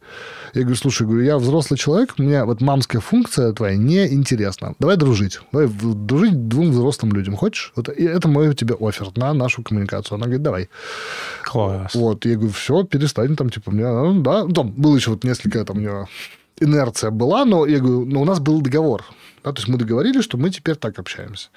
Я 0.55 0.63
говорю, 0.63 0.77
слушай, 0.77 1.07
говорю, 1.07 1.25
я 1.25 1.37
взрослый 1.37 1.77
человек, 1.77 2.15
у 2.17 2.23
меня 2.23 2.47
вот 2.47 2.61
мамская 2.61 3.01
функция 3.01 3.53
твоя 3.53 3.77
неинтересна. 3.77 4.75
Давай 4.79 4.97
дружить. 4.97 5.41
Давай 5.53 5.69
дружить 5.69 6.49
двум 6.49 6.71
взрослым 6.71 7.13
людям. 7.13 7.37
Хочешь? 7.37 7.73
Вот, 7.77 7.89
и 7.89 8.05
это 8.05 8.29
мой 8.29 8.55
тебе 8.55 8.77
офер 8.81 9.09
на 9.17 9.35
нашу 9.35 9.63
коммуникацию. 9.63 10.17
Она 10.17 10.25
говорит, 10.25 10.43
давай. 10.43 10.69
Класс. 11.43 11.95
Вот, 11.95 12.25
я 12.25 12.37
говорю, 12.37 12.53
все, 12.53 12.85
перестань 12.85 13.37
там, 13.37 13.51
типа, 13.51 13.71
мне, 13.73 13.87
ну, 13.87 14.23
да, 14.23 14.45
ну, 14.45 14.53
там 14.53 14.71
было 14.71 14.97
еще 14.97 15.11
вот 15.11 15.25
несколько, 15.25 15.65
там, 15.65 15.79
у 15.79 15.81
него 15.81 16.09
инерция 16.61 17.11
была, 17.11 17.45
но 17.45 17.67
я 17.67 17.79
говорю, 17.81 18.07
но 18.07 18.23
у 18.23 18.25
нас 18.25 18.39
был 18.39 18.61
договор. 18.63 19.05
Да, 19.45 19.53
то 19.53 19.59
есть 19.59 19.69
мы 19.69 19.77
договорились, 19.77 20.23
что 20.23 20.39
мы 20.39 20.51
теперь 20.51 20.77
так 20.77 20.99
общаемся. 20.99 21.49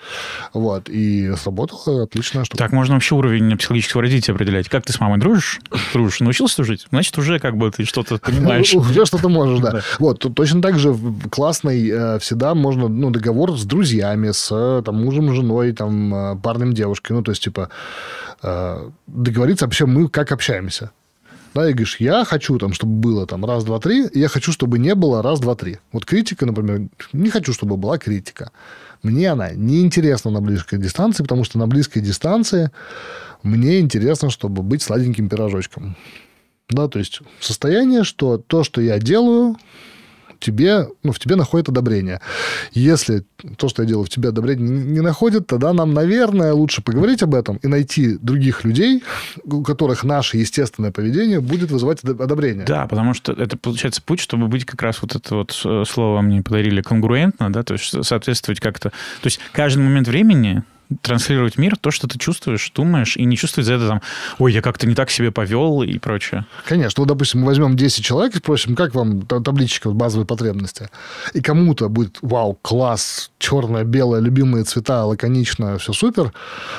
Вот. 0.53 0.89
И 0.89 1.31
сработало 1.35 2.03
отлично. 2.03 2.43
Что... 2.43 2.57
Так 2.57 2.71
можно 2.71 2.95
вообще 2.95 3.15
уровень 3.15 3.55
психологического 3.57 4.01
развития 4.01 4.31
определять. 4.31 4.69
Как 4.69 4.85
ты 4.85 4.93
с 4.93 4.99
мамой 4.99 5.19
дружишь? 5.19 5.59
Дружишь? 5.93 6.19
Научился 6.19 6.57
дружить? 6.57 6.87
Значит, 6.89 7.17
уже 7.17 7.39
как 7.39 7.57
бы 7.57 7.69
ты 7.71 7.85
что-то 7.85 8.17
понимаешь. 8.23 8.73
Уже 8.73 9.05
что-то 9.05 9.29
можешь, 9.29 9.59
да. 9.59 9.81
Вот. 9.99 10.25
Точно 10.35 10.61
так 10.61 10.79
же 10.79 10.95
классный 11.29 11.89
э, 11.89 12.19
всегда 12.19 12.55
можно 12.55 12.87
ну, 12.87 13.11
договор 13.11 13.57
с 13.57 13.63
друзьями, 13.65 14.31
с 14.31 14.81
там, 14.83 15.03
мужем, 15.03 15.33
женой, 15.33 15.71
там, 15.73 16.13
э, 16.13 16.35
парнем, 16.37 16.73
девушкой. 16.73 17.13
Ну, 17.13 17.21
то 17.21 17.31
есть, 17.31 17.43
типа, 17.43 17.69
э, 18.41 18.89
договориться 19.07 19.65
вообще 19.65 19.85
мы 19.85 20.09
как 20.09 20.31
общаемся 20.31 20.91
да, 21.55 21.69
и 21.69 21.71
говоришь, 21.71 22.01
я 22.01 22.25
хочу, 22.25 22.57
там, 22.59 22.73
чтобы 22.73 22.91
было 22.95 23.25
там 23.25 23.45
раз, 23.45 23.63
два, 23.63 23.79
три, 23.79 24.05
и 24.07 24.19
я 24.19 24.27
хочу, 24.27 24.51
чтобы 24.51 24.77
не 24.77 24.93
было 24.93 25.23
раз, 25.23 25.39
два, 25.39 25.55
три. 25.55 25.77
Вот 25.93 26.05
критика, 26.05 26.45
например, 26.45 26.89
не 27.13 27.29
хочу, 27.29 27.53
чтобы 27.53 27.77
была 27.77 27.97
критика. 27.97 28.51
Мне 29.03 29.31
она 29.31 29.51
не 29.51 29.81
интересна 29.81 30.31
на 30.31 30.41
близкой 30.41 30.79
дистанции, 30.79 31.23
потому 31.23 31.45
что 31.45 31.57
на 31.57 31.65
близкой 31.67 32.01
дистанции 32.01 32.71
мне 33.41 33.79
интересно, 33.79 34.29
чтобы 34.29 34.63
быть 34.63 34.81
сладеньким 34.81 35.29
пирожочком. 35.29 35.95
Да, 36.69 36.89
то 36.89 36.99
есть 36.99 37.21
состояние, 37.39 38.03
что 38.03 38.37
то, 38.37 38.65
что 38.65 38.81
я 38.81 38.99
делаю, 38.99 39.55
тебе, 40.45 40.87
ну, 41.03 41.11
в 41.11 41.19
тебе 41.19 41.35
находит 41.35 41.69
одобрение. 41.69 42.21
Если 42.73 43.23
то, 43.57 43.67
что 43.67 43.81
я 43.81 43.89
делаю, 43.89 44.05
в 44.05 44.09
тебе 44.09 44.29
одобрение 44.29 44.67
не 44.67 45.01
находит, 45.01 45.47
тогда 45.47 45.73
нам, 45.73 45.93
наверное, 45.93 46.53
лучше 46.53 46.81
поговорить 46.81 47.23
об 47.23 47.33
этом 47.33 47.57
и 47.57 47.67
найти 47.67 48.17
других 48.17 48.63
людей, 48.63 49.03
у 49.43 49.63
которых 49.63 50.03
наше 50.03 50.37
естественное 50.37 50.91
поведение 50.91 51.39
будет 51.39 51.71
вызывать 51.71 52.03
одобрение. 52.03 52.65
Да, 52.65 52.85
потому 52.87 53.13
что 53.13 53.31
это 53.33 53.57
получается 53.57 54.01
путь, 54.01 54.19
чтобы 54.19 54.47
быть 54.47 54.65
как 54.65 54.81
раз 54.81 55.01
вот 55.01 55.15
это 55.15 55.35
вот 55.35 55.61
э, 55.65 55.83
слово 55.87 56.21
мне 56.21 56.41
подарили 56.41 56.81
конгруентно, 56.81 57.51
да, 57.51 57.63
то 57.63 57.73
есть 57.73 58.05
соответствовать 58.05 58.59
как-то. 58.59 58.89
То 58.89 59.25
есть 59.25 59.39
каждый 59.51 59.83
момент 59.83 60.07
времени 60.07 60.63
транслировать 61.01 61.57
мир 61.57 61.77
то, 61.77 61.91
что 61.91 62.07
ты 62.07 62.17
чувствуешь, 62.19 62.71
думаешь, 62.75 63.17
и 63.17 63.25
не 63.25 63.37
чувствовать 63.37 63.67
за 63.67 63.73
это 63.73 63.87
там, 63.87 64.01
ой, 64.37 64.53
я 64.53 64.61
как-то 64.61 64.87
не 64.87 64.95
так 64.95 65.09
себя 65.09 65.31
повел 65.31 65.81
и 65.81 65.97
прочее. 65.97 66.45
Конечно. 66.65 67.01
Вот, 67.01 67.07
допустим, 67.07 67.41
мы 67.41 67.47
возьмем 67.47 67.75
10 67.75 68.03
человек 68.03 68.35
и 68.35 68.37
спросим, 68.37 68.75
как 68.75 68.93
вам 68.93 69.21
табличка 69.23 69.89
базовой 69.91 70.25
потребности? 70.25 70.89
И 71.33 71.41
кому-то 71.41 71.89
будет, 71.89 72.17
вау, 72.21 72.57
класс, 72.61 73.31
черное, 73.39 73.83
белое, 73.83 74.21
любимые 74.21 74.63
цвета, 74.63 75.05
лаконично, 75.05 75.77
все 75.77 75.93
супер. 75.93 76.33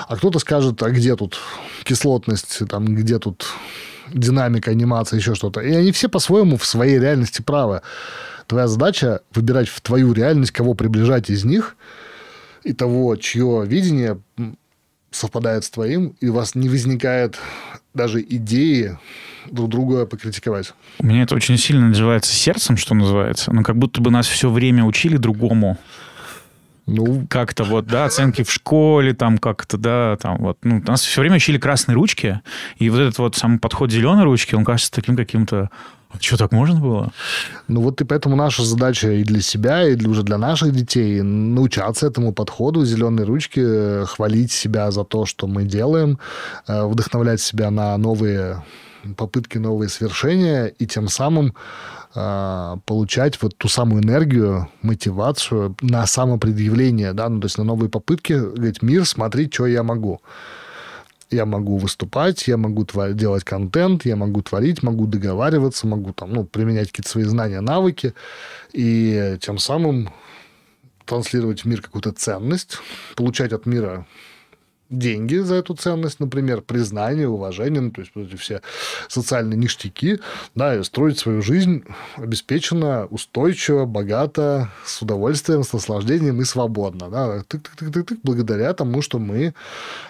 А 0.08 0.16
кто-то 0.16 0.38
скажет, 0.38 0.82
а 0.82 0.90
где 0.90 1.16
тут 1.16 1.38
кислотность, 1.84 2.66
там, 2.68 2.94
где 2.94 3.18
тут 3.18 3.46
динамика, 4.12 4.70
анимация, 4.70 5.18
еще 5.18 5.34
что-то. 5.34 5.60
И 5.60 5.74
они 5.74 5.90
все 5.92 6.08
по-своему 6.08 6.56
в 6.56 6.64
своей 6.64 6.98
реальности 6.98 7.42
правы. 7.42 7.82
Твоя 8.46 8.68
задача 8.68 9.22
выбирать 9.34 9.68
в 9.68 9.80
твою 9.80 10.12
реальность, 10.12 10.52
кого 10.52 10.74
приближать 10.74 11.30
из 11.30 11.44
них– 11.44 11.76
и 12.66 12.72
того, 12.72 13.14
чье 13.16 13.64
видение 13.66 14.20
совпадает 15.12 15.64
с 15.64 15.70
твоим, 15.70 16.16
и 16.20 16.28
у 16.28 16.34
вас 16.34 16.54
не 16.54 16.68
возникает 16.68 17.38
даже 17.94 18.20
идеи 18.20 18.98
друг 19.50 19.70
друга 19.70 20.04
покритиковать. 20.04 20.74
У 20.98 21.06
меня 21.06 21.22
это 21.22 21.36
очень 21.36 21.56
сильно 21.56 21.88
называется 21.88 22.32
сердцем, 22.32 22.76
что 22.76 22.94
называется. 22.94 23.52
Но 23.52 23.62
как 23.62 23.76
будто 23.76 24.00
бы 24.00 24.10
нас 24.10 24.26
все 24.26 24.50
время 24.50 24.84
учили 24.84 25.16
другому. 25.16 25.78
Ну, 26.86 27.26
как-то 27.28 27.64
вот, 27.64 27.86
да, 27.86 28.04
оценки 28.04 28.42
в 28.42 28.50
школе, 28.50 29.12
там 29.12 29.38
как-то, 29.38 29.76
да, 29.76 30.16
там 30.16 30.38
вот, 30.38 30.58
ну, 30.62 30.82
нас 30.86 31.02
все 31.02 31.20
время 31.20 31.36
учили 31.36 31.58
красные 31.58 31.96
ручки, 31.96 32.40
и 32.78 32.90
вот 32.90 33.00
этот 33.00 33.18
вот 33.18 33.34
сам 33.34 33.58
подход 33.58 33.90
зеленой 33.90 34.22
ручки, 34.22 34.54
он 34.54 34.64
кажется 34.64 34.92
таким 34.92 35.16
каким-то 35.16 35.70
что, 36.20 36.36
так 36.36 36.52
можно 36.52 36.80
было? 36.80 37.12
Ну 37.68 37.80
вот 37.80 38.00
и 38.00 38.04
поэтому 38.04 38.36
наша 38.36 38.64
задача 38.64 39.10
и 39.10 39.24
для 39.24 39.40
себя, 39.40 39.88
и 39.88 39.94
для, 39.94 40.08
уже 40.08 40.22
для 40.22 40.38
наших 40.38 40.72
детей 40.72 41.22
научаться 41.22 42.06
этому 42.06 42.32
подходу 42.32 42.84
зеленой 42.84 43.24
ручки, 43.24 44.04
хвалить 44.06 44.52
себя 44.52 44.90
за 44.90 45.04
то, 45.04 45.26
что 45.26 45.46
мы 45.46 45.64
делаем, 45.64 46.18
э, 46.66 46.86
вдохновлять 46.86 47.40
себя 47.40 47.70
на 47.70 47.96
новые 47.96 48.62
попытки, 49.16 49.58
новые 49.58 49.88
свершения, 49.88 50.66
и 50.66 50.86
тем 50.86 51.08
самым 51.08 51.54
э, 52.14 52.76
получать 52.84 53.40
вот 53.42 53.56
ту 53.56 53.68
самую 53.68 54.02
энергию, 54.02 54.68
мотивацию 54.82 55.76
на 55.80 56.06
самопредъявление, 56.06 57.12
да, 57.12 57.28
ну, 57.28 57.40
то 57.40 57.46
есть 57.46 57.58
на 57.58 57.64
новые 57.64 57.90
попытки, 57.90 58.32
говорить, 58.32 58.82
мир, 58.82 59.04
смотри, 59.06 59.50
что 59.50 59.66
я 59.66 59.82
могу 59.82 60.20
я 61.30 61.44
могу 61.44 61.76
выступать, 61.76 62.46
я 62.46 62.56
могу 62.56 62.84
твор- 62.84 63.12
делать 63.12 63.44
контент, 63.44 64.04
я 64.04 64.16
могу 64.16 64.42
творить, 64.42 64.82
могу 64.82 65.06
договариваться, 65.06 65.86
могу 65.86 66.12
там, 66.12 66.32
ну, 66.32 66.44
применять 66.44 66.88
какие-то 66.88 67.10
свои 67.10 67.24
знания, 67.24 67.60
навыки, 67.60 68.14
и 68.72 69.36
тем 69.40 69.58
самым 69.58 70.10
транслировать 71.04 71.62
в 71.62 71.64
мир 71.66 71.82
какую-то 71.82 72.12
ценность, 72.12 72.78
получать 73.16 73.52
от 73.52 73.66
мира 73.66 74.06
деньги 74.90 75.36
за 75.36 75.56
эту 75.56 75.74
ценность, 75.74 76.20
например, 76.20 76.62
признание, 76.62 77.28
уважение, 77.28 77.80
ну, 77.80 77.90
то 77.90 78.00
есть 78.00 78.12
вот 78.14 78.28
эти 78.28 78.36
все 78.36 78.60
социальные 79.08 79.58
ништяки, 79.58 80.20
да, 80.54 80.76
и 80.76 80.82
строить 80.82 81.18
свою 81.18 81.42
жизнь 81.42 81.84
обеспеченно, 82.16 83.06
устойчиво, 83.06 83.84
богато, 83.84 84.70
с 84.84 85.02
удовольствием, 85.02 85.62
с 85.62 85.72
наслаждением 85.72 86.40
и 86.40 86.44
свободно, 86.44 87.10
да, 87.10 87.38
тык-тык-тык-тык, 87.48 88.18
благодаря 88.22 88.72
тому, 88.74 89.02
что 89.02 89.18
мы 89.18 89.54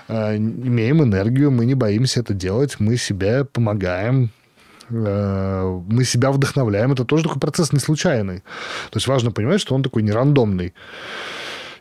э, 0.09 0.36
имеем 0.36 1.03
энергию, 1.03 1.51
мы 1.51 1.65
не 1.65 1.74
боимся 1.74 2.20
это 2.20 2.35
делать, 2.35 2.77
мы 2.78 2.97
себе 2.97 3.44
помогаем, 3.44 4.31
э, 4.90 5.81
мы 5.89 6.05
себя 6.05 6.31
вдохновляем. 6.31 6.93
Это 6.93 7.05
тоже 7.05 7.24
такой 7.24 7.40
процесс 7.40 7.73
не 7.73 7.78
случайный. 7.78 8.40
То 8.90 8.97
есть 8.97 9.07
важно 9.07 9.32
понимать, 9.32 9.61
что 9.61 9.74
он 9.74 9.82
такой 9.82 10.03
не 10.03 10.12
рандомный 10.12 10.74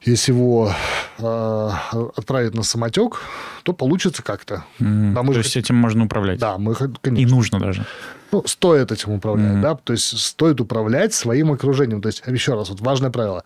если 0.06 0.32
его 0.32 0.72
э, 1.18 1.70
отправить 2.16 2.54
на 2.54 2.64
самотек, 2.64 3.22
то 3.64 3.74
получится 3.74 4.22
как-то. 4.22 4.64
Mm-hmm. 4.80 5.14
Да, 5.14 5.24
мы 5.24 5.34
то 5.34 5.40
же... 5.40 5.40
есть 5.42 5.58
этим 5.58 5.76
можно 5.76 6.06
управлять? 6.06 6.40
Да, 6.40 6.58
мы, 6.58 6.76
конечно. 6.76 7.22
И 7.22 7.26
нужно 7.26 7.60
даже? 7.60 7.86
Ну, 8.32 8.44
стоит 8.46 8.92
этим 8.92 9.14
управлять, 9.14 9.54
mm-hmm. 9.54 9.62
да, 9.62 9.76
то 9.76 9.94
есть 9.94 10.18
стоит 10.20 10.62
управлять 10.62 11.14
своим 11.14 11.52
окружением. 11.52 12.02
То 12.02 12.10
есть, 12.10 12.24
еще 12.28 12.54
раз, 12.54 12.70
вот 12.70 12.82
важное 12.82 13.10
правило. 13.10 13.44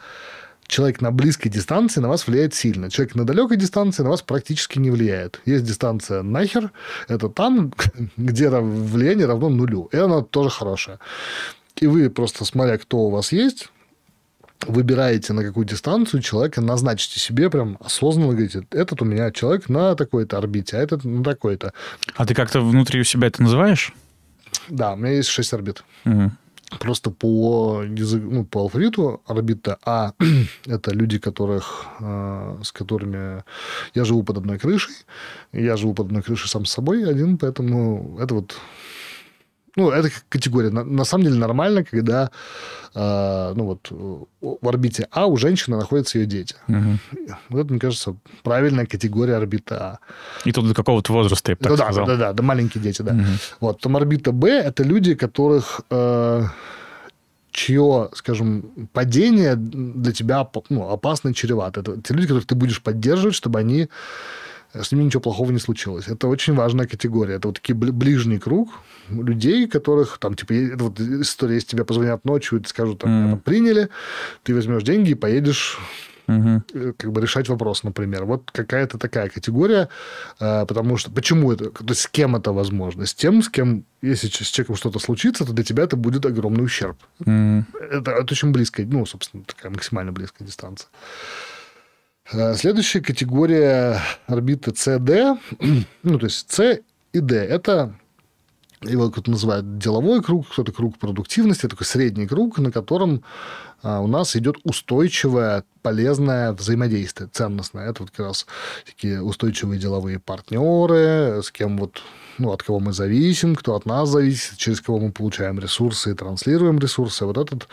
Человек 0.68 1.02
на 1.02 1.11
близкой 1.11 1.49
дистанции 1.49 1.99
на 1.99 2.10
вас 2.10 2.27
влияет 2.27 2.53
сильно. 2.53 2.91
Человек 2.91 3.15
на 3.15 3.26
далекой 3.26 3.57
дистанции 3.57 4.03
на 4.03 4.10
вас 4.10 4.22
практически 4.22 4.77
не 4.77 4.91
влияет. 4.91 5.41
Есть 5.45 5.64
дистанция 5.64 6.22
нахер, 6.22 6.72
это 7.07 7.30
там, 7.30 7.73
где 8.18 8.49
влияние 8.49 9.26
равно 9.26 9.49
нулю. 9.49 9.90
И 9.91 9.98
она 9.98 10.22
тоже 10.22 10.49
хорошая. 10.49 10.99
И 11.77 11.88
вы 11.88 12.10
просто, 12.10 12.45
смотря 12.45 12.77
кто 12.77 12.98
у 12.98 13.10
вас 13.10 13.31
есть, 13.31 13.69
выбираете, 14.68 15.34
на 15.34 15.44
какую 15.44 15.65
дистанцию 15.65 16.22
человека, 16.22 16.61
назначите 16.61 17.19
себе 17.19 17.49
прям 17.49 17.77
осознанно, 17.80 18.31
говорите, 18.31 18.65
этот 18.72 19.02
у 19.02 19.06
меня 19.06 19.31
человек 19.31 19.69
на 19.69 19.95
такой-то 19.95 20.38
орбите, 20.38 20.77
а 20.77 20.81
этот 20.81 21.06
на 21.06 21.23
такой-то. 21.23 21.73
А 22.15 22.26
ты 22.26 22.34
как-то 22.34 22.61
внутри 22.61 23.02
у 23.02 23.03
себя 23.03 23.27
это 23.27 23.41
называешь? 23.41 23.94
Да, 24.68 24.94
у 24.94 24.95
меня 24.98 25.14
есть 25.14 25.30
шесть 25.30 25.53
орбит. 25.53 25.84
Угу. 26.06 26.31
Просто 26.80 27.10
по, 27.10 27.84
язык, 27.84 28.22
ну, 28.23 28.45
по 28.45 28.60
алфавиту 28.60 29.22
орбита 29.26 29.80
А– 29.86 30.14
это 30.68 30.91
люди, 30.91 31.18
которых, 31.18 31.86
э, 31.99 32.57
с 32.64 32.72
которыми 32.72 33.44
я 33.95 34.06
живу 34.06 34.22
под 34.23 34.38
одной 34.38 34.60
крышей. 34.60 34.94
Я 35.52 35.77
живу 35.77 35.95
под 35.95 36.07
одной 36.07 36.22
крышей 36.22 36.48
сам 36.48 36.65
с 36.65 36.72
собой 36.72 37.10
один, 37.10 37.40
поэтому 37.40 38.18
это 38.19 38.36
вот 38.36 38.56
Ну, 39.75 39.91
это 39.91 40.09
категория. 40.29 40.69
На, 40.69 40.83
на 40.83 41.03
самом 41.03 41.25
деле 41.25 41.35
нормально, 41.37 41.83
когда 41.83 42.31
э, 42.93 43.53
ну 43.55 43.65
вот 43.65 43.91
в 44.41 44.67
орбите 44.67 45.07
А 45.11 45.27
у 45.27 45.37
женщины 45.37 45.77
находятся 45.77 46.19
ее 46.19 46.25
дети. 46.25 46.55
Угу. 46.67 47.27
Вот 47.49 47.59
это, 47.59 47.71
мне 47.71 47.79
кажется, 47.79 48.15
правильная 48.43 48.85
категория 48.85 49.35
орбиты 49.35 49.75
А. 49.75 49.99
И 50.45 50.51
тут 50.51 50.67
до 50.67 50.73
какого-то 50.73 51.13
возраста, 51.13 51.51
я 51.51 51.55
бы 51.55 51.63
так 51.63 51.77
да, 51.77 51.83
сказал. 51.85 52.05
Да, 52.05 52.15
да, 52.15 52.33
да, 52.33 52.43
маленькие 52.43 52.83
дети, 52.83 53.01
да. 53.01 53.13
Угу. 53.13 53.23
Вот, 53.59 53.81
там 53.81 53.95
орбита 53.97 54.31
Б– 54.31 54.49
это 54.49 54.83
люди, 54.83 55.15
которых... 55.15 55.81
Э, 55.89 56.43
чье, 57.51 58.09
скажем, 58.13 58.87
падение 58.93 59.55
для 59.55 60.13
тебя 60.13 60.47
ну, 60.69 60.89
опасно 60.89 61.29
и 61.29 61.33
чревато. 61.33 61.81
Это 61.81 62.01
те 62.01 62.13
люди, 62.13 62.27
которых 62.27 62.45
ты 62.45 62.55
будешь 62.55 62.81
поддерживать, 62.81 63.35
чтобы 63.35 63.59
они 63.59 63.89
с 64.73 64.91
ними 64.91 65.03
ничего 65.03 65.21
плохого 65.21 65.51
не 65.51 65.59
случилось. 65.59 66.07
Это 66.07 66.27
очень 66.27 66.53
важная 66.53 66.87
категория. 66.87 67.35
Это 67.35 67.47
вот 67.47 67.55
такие 67.55 67.75
ближний 67.75 68.39
круг 68.39 68.69
людей, 69.09 69.67
которых 69.67 70.17
там, 70.19 70.35
типа, 70.35 70.53
это 70.53 70.83
вот 70.83 70.99
история, 70.99 71.55
если 71.55 71.69
тебе 71.69 71.85
позвонят 71.85 72.25
ночью 72.25 72.59
и 72.59 72.65
скажут, 72.65 72.99
там, 72.99 73.33
mm. 73.33 73.39
приняли, 73.39 73.89
ты 74.43 74.53
возьмешь 74.53 74.83
деньги 74.83 75.11
и 75.11 75.15
поедешь 75.15 75.79
угу. 76.29 76.93
как 76.97 77.11
бы 77.11 77.21
решать 77.21 77.49
вопрос, 77.49 77.83
например. 77.83 78.25
Вот 78.25 78.51
какая-то 78.51 78.97
такая 78.97 79.29
категория, 79.29 79.89
э, 80.39 80.65
потому 80.65 80.97
что 80.97 81.11
почему 81.11 81.51
это, 81.51 81.71
то 81.71 81.85
есть 81.87 82.01
с 82.01 82.07
кем 82.07 82.35
это 82.35 82.51
возможно? 82.51 83.05
С 83.05 83.13
тем, 83.13 83.41
с 83.41 83.49
кем, 83.49 83.85
если 84.01 84.27
с 84.27 84.49
человеком 84.49 84.75
что-то 84.75 84.99
случится, 84.99 85.45
то 85.45 85.53
для 85.53 85.63
тебя 85.63 85.83
это 85.83 85.95
будет 85.95 86.25
огромный 86.25 86.63
ущерб. 86.63 86.97
Угу. 87.19 87.65
Это, 87.91 88.11
это 88.11 88.31
очень 88.31 88.51
близкая, 88.51 88.85
ну, 88.85 89.05
собственно, 89.05 89.43
такая 89.43 89.71
максимально 89.71 90.11
близкая 90.11 90.47
дистанция. 90.47 90.89
Э, 92.31 92.53
следующая 92.56 93.01
категория 93.01 93.99
орбиты 94.27 94.72
CD, 94.72 95.39
ну, 96.03 96.19
то 96.19 96.26
есть 96.26 96.51
C 96.51 96.81
и 97.11 97.19
D, 97.19 97.35
это 97.35 97.95
его 98.81 99.10
кто-то 99.10 99.31
называет 99.31 99.77
деловой 99.77 100.22
круг, 100.22 100.47
кто-то 100.47 100.72
круг 100.72 100.97
продуктивности, 100.97 101.68
такой 101.68 101.85
средний 101.85 102.27
круг, 102.27 102.60
на 102.60 102.72
котором 102.72 103.23
а, 103.81 103.99
у 103.99 104.07
нас 104.07 104.35
идет 104.35 104.57
устойчивое, 104.64 105.65
полезное 105.81 106.53
взаимодействие, 106.53 107.30
ценностное. 107.31 107.89
Это 107.89 108.03
вот 108.03 108.11
как 108.11 108.27
раз 108.27 108.45
такие 108.85 109.22
устойчивые 109.22 109.80
деловые 109.80 110.19
партнеры, 110.19 111.41
с 111.43 111.51
кем 111.51 111.77
вот 111.77 112.01
ну, 112.39 112.51
от 112.51 112.63
кого 112.63 112.79
мы 112.79 112.93
зависим, 112.93 113.55
кто 113.55 113.75
от 113.75 113.85
нас 113.85 114.09
зависит, 114.09 114.57
через 114.57 114.81
кого 114.81 114.99
мы 114.99 115.11
получаем 115.11 115.59
ресурсы 115.59 116.11
и 116.11 116.13
транслируем 116.13 116.79
ресурсы. 116.79 117.25
Вот 117.25 117.37
этот, 117.37 117.67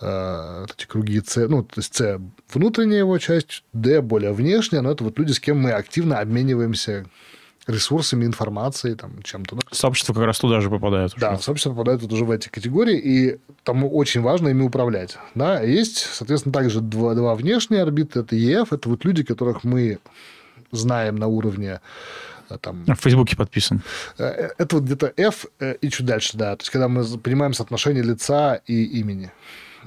э, 0.00 0.66
эти 0.76 0.86
круги 0.86 1.22
С, 1.24 1.36
ну, 1.48 1.62
то 1.62 1.80
есть 1.80 1.94
С 1.94 2.20
внутренняя 2.52 3.00
его 3.00 3.18
часть, 3.18 3.64
Д 3.72 4.00
более 4.00 4.32
внешняя, 4.32 4.80
но 4.80 4.90
это 4.90 5.04
вот 5.04 5.18
люди, 5.18 5.32
с 5.32 5.40
кем 5.40 5.60
мы 5.60 5.72
активно 5.72 6.18
обмениваемся 6.18 7.06
ресурсами, 7.66 8.24
информацией, 8.24 8.94
там, 8.94 9.22
чем-то. 9.22 9.58
Сообщество 9.72 10.14
как 10.14 10.24
раз 10.24 10.38
туда 10.38 10.60
же 10.60 10.70
попадает. 10.70 11.12
Да, 11.16 11.32
уже. 11.32 11.42
сообщество 11.42 11.70
попадает 11.70 12.02
вот 12.02 12.12
уже 12.12 12.24
в 12.24 12.30
эти 12.30 12.48
категории, 12.48 12.98
и 12.98 13.40
там 13.64 13.84
очень 13.84 14.22
важно 14.22 14.48
ими 14.48 14.62
управлять. 14.62 15.18
Да? 15.34 15.60
Есть, 15.60 15.98
соответственно, 15.98 16.52
также 16.52 16.80
два, 16.80 17.14
два 17.14 17.34
внешние 17.34 17.82
орбиты, 17.82 18.20
это 18.20 18.36
ЕФ, 18.36 18.72
это 18.72 18.88
вот 18.88 19.04
люди, 19.04 19.24
которых 19.24 19.64
мы 19.64 19.98
знаем 20.70 21.16
на 21.16 21.26
уровне 21.26 21.80
там... 22.60 22.84
В 22.84 22.94
Фейсбуке 22.94 23.36
подписан. 23.36 23.82
Э, 24.18 24.50
это 24.58 24.76
вот 24.76 24.84
где-то 24.84 25.12
F 25.16 25.46
и 25.80 25.88
чуть 25.88 26.06
дальше, 26.06 26.36
да. 26.36 26.56
То 26.56 26.62
есть, 26.62 26.70
когда 26.70 26.88
мы 26.88 27.04
принимаем 27.18 27.54
соотношение 27.54 28.02
лица 28.02 28.60
и 28.66 28.84
имени. 29.00 29.30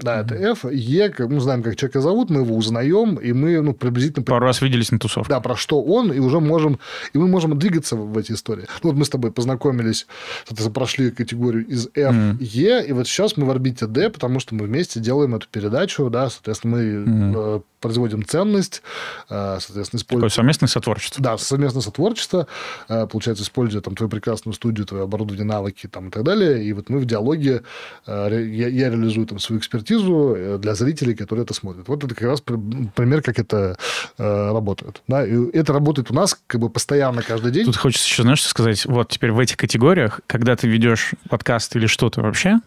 Да, 0.02 0.22
это 0.22 0.36
F. 0.36 0.65
Е, 0.65 1.14
мы 1.19 1.40
знаем, 1.40 1.64
как 1.64 1.76
человека 1.76 2.02
зовут, 2.02 2.30
мы 2.30 2.41
его 2.41 2.56
узнаем, 2.56 3.15
и 3.15 3.34
мы 3.34 3.61
ну, 3.61 3.73
приблизительно... 3.73 4.23
Пару 4.23 4.45
раз 4.45 4.61
виделись 4.61 4.91
на 4.91 4.99
тусовке. 4.99 5.30
Да, 5.30 5.40
про 5.40 5.56
что 5.56 5.81
он, 5.81 6.11
и 6.11 6.19
уже 6.19 6.40
можем... 6.40 6.80
И 7.14 7.18
мы 7.18 7.27
можем 7.27 7.57
двигаться 7.57 7.95
в 7.95 8.18
эти 8.18 8.34
истории. 8.34 8.65
Ну, 8.84 8.91
вот 8.91 8.98
мы 8.98 9.06
с 9.06 9.10
тобой 9.10 9.31
познакомились, 9.31 10.07
соответственно, 10.45 10.73
прошли 10.73 11.11
категорию 11.11 11.65
из 11.65 11.88
F, 11.95 12.14
mm. 12.14 12.38
E, 12.40 12.88
и 12.88 12.91
вот 12.94 13.07
сейчас 13.07 13.38
мы 13.38 13.45
в 13.45 13.52
орбите 13.52 13.88
D, 13.88 14.10
потому 14.10 14.40
что 14.40 14.56
мы 14.56 14.65
вместе 14.65 14.99
делаем 14.99 15.36
эту 15.36 15.48
передачу, 15.49 16.10
да, 16.10 16.30
соответственно, 16.30 16.77
мы 16.77 16.84
mm 16.84 17.64
производим 17.80 18.26
ценность, 18.26 18.81
э, 19.30 19.57
соответственно, 19.60 19.99
используем... 19.99 20.30
Такое 20.30 20.35
совместное 20.35 20.68
сотворчество. 20.68 21.23
Да, 21.23 21.38
совместное 21.38 21.81
сотворчество, 21.81 22.47
э, 22.88 23.07
получается, 23.07 23.43
используя 23.43 23.81
там 23.81 23.95
твою 23.95 24.10
прекрасную 24.10 24.53
студию, 24.53 24.85
твое 24.85 25.03
оборудование, 25.03 25.45
навыки 25.45 25.88
там 25.88 26.10
и 26.10 26.11
так 26.11 26.23
далее, 26.23 26.64
и 26.64 26.73
вот 26.73 26.89
мы 26.89 26.99
в 26.99 27.06
диалоге, 27.06 27.64
э, 28.06 28.45
я, 28.49 28.68
я 28.68 28.89
реализую 28.89 29.27
там 29.27 29.39
свою 29.39 29.60
экспертизу 29.60 30.57
для 30.60 30.76
зрителей, 30.76 31.15
которые 31.15 31.43
это 31.43 31.53
смотрят. 31.53 31.88
Вот 31.88 32.03
это 32.03 32.14
как 32.14 32.27
раз 32.27 32.41
пример, 32.41 33.22
как 33.22 33.39
это 33.39 33.77
работает. 34.18 35.01
Да, 35.07 35.26
и 35.26 35.49
это 35.51 35.73
работает 35.73 36.11
у 36.11 36.14
нас 36.14 36.38
как 36.47 36.61
бы 36.61 36.69
постоянно 36.69 37.22
каждый 37.22 37.51
день. 37.51 37.65
Тут 37.65 37.77
хочется 37.77 38.06
еще, 38.06 38.23
знаешь, 38.23 38.39
что 38.39 38.49
сказать? 38.49 38.85
Вот 38.85 39.10
теперь 39.10 39.31
в 39.31 39.39
этих 39.39 39.57
категориях, 39.57 40.22
когда 40.27 40.56
ты 40.56 40.68
ведешь 40.68 41.11
подкаст 41.30 41.76
или 41.76 41.88
что-то 41.88 42.22
вообще, 42.22 42.60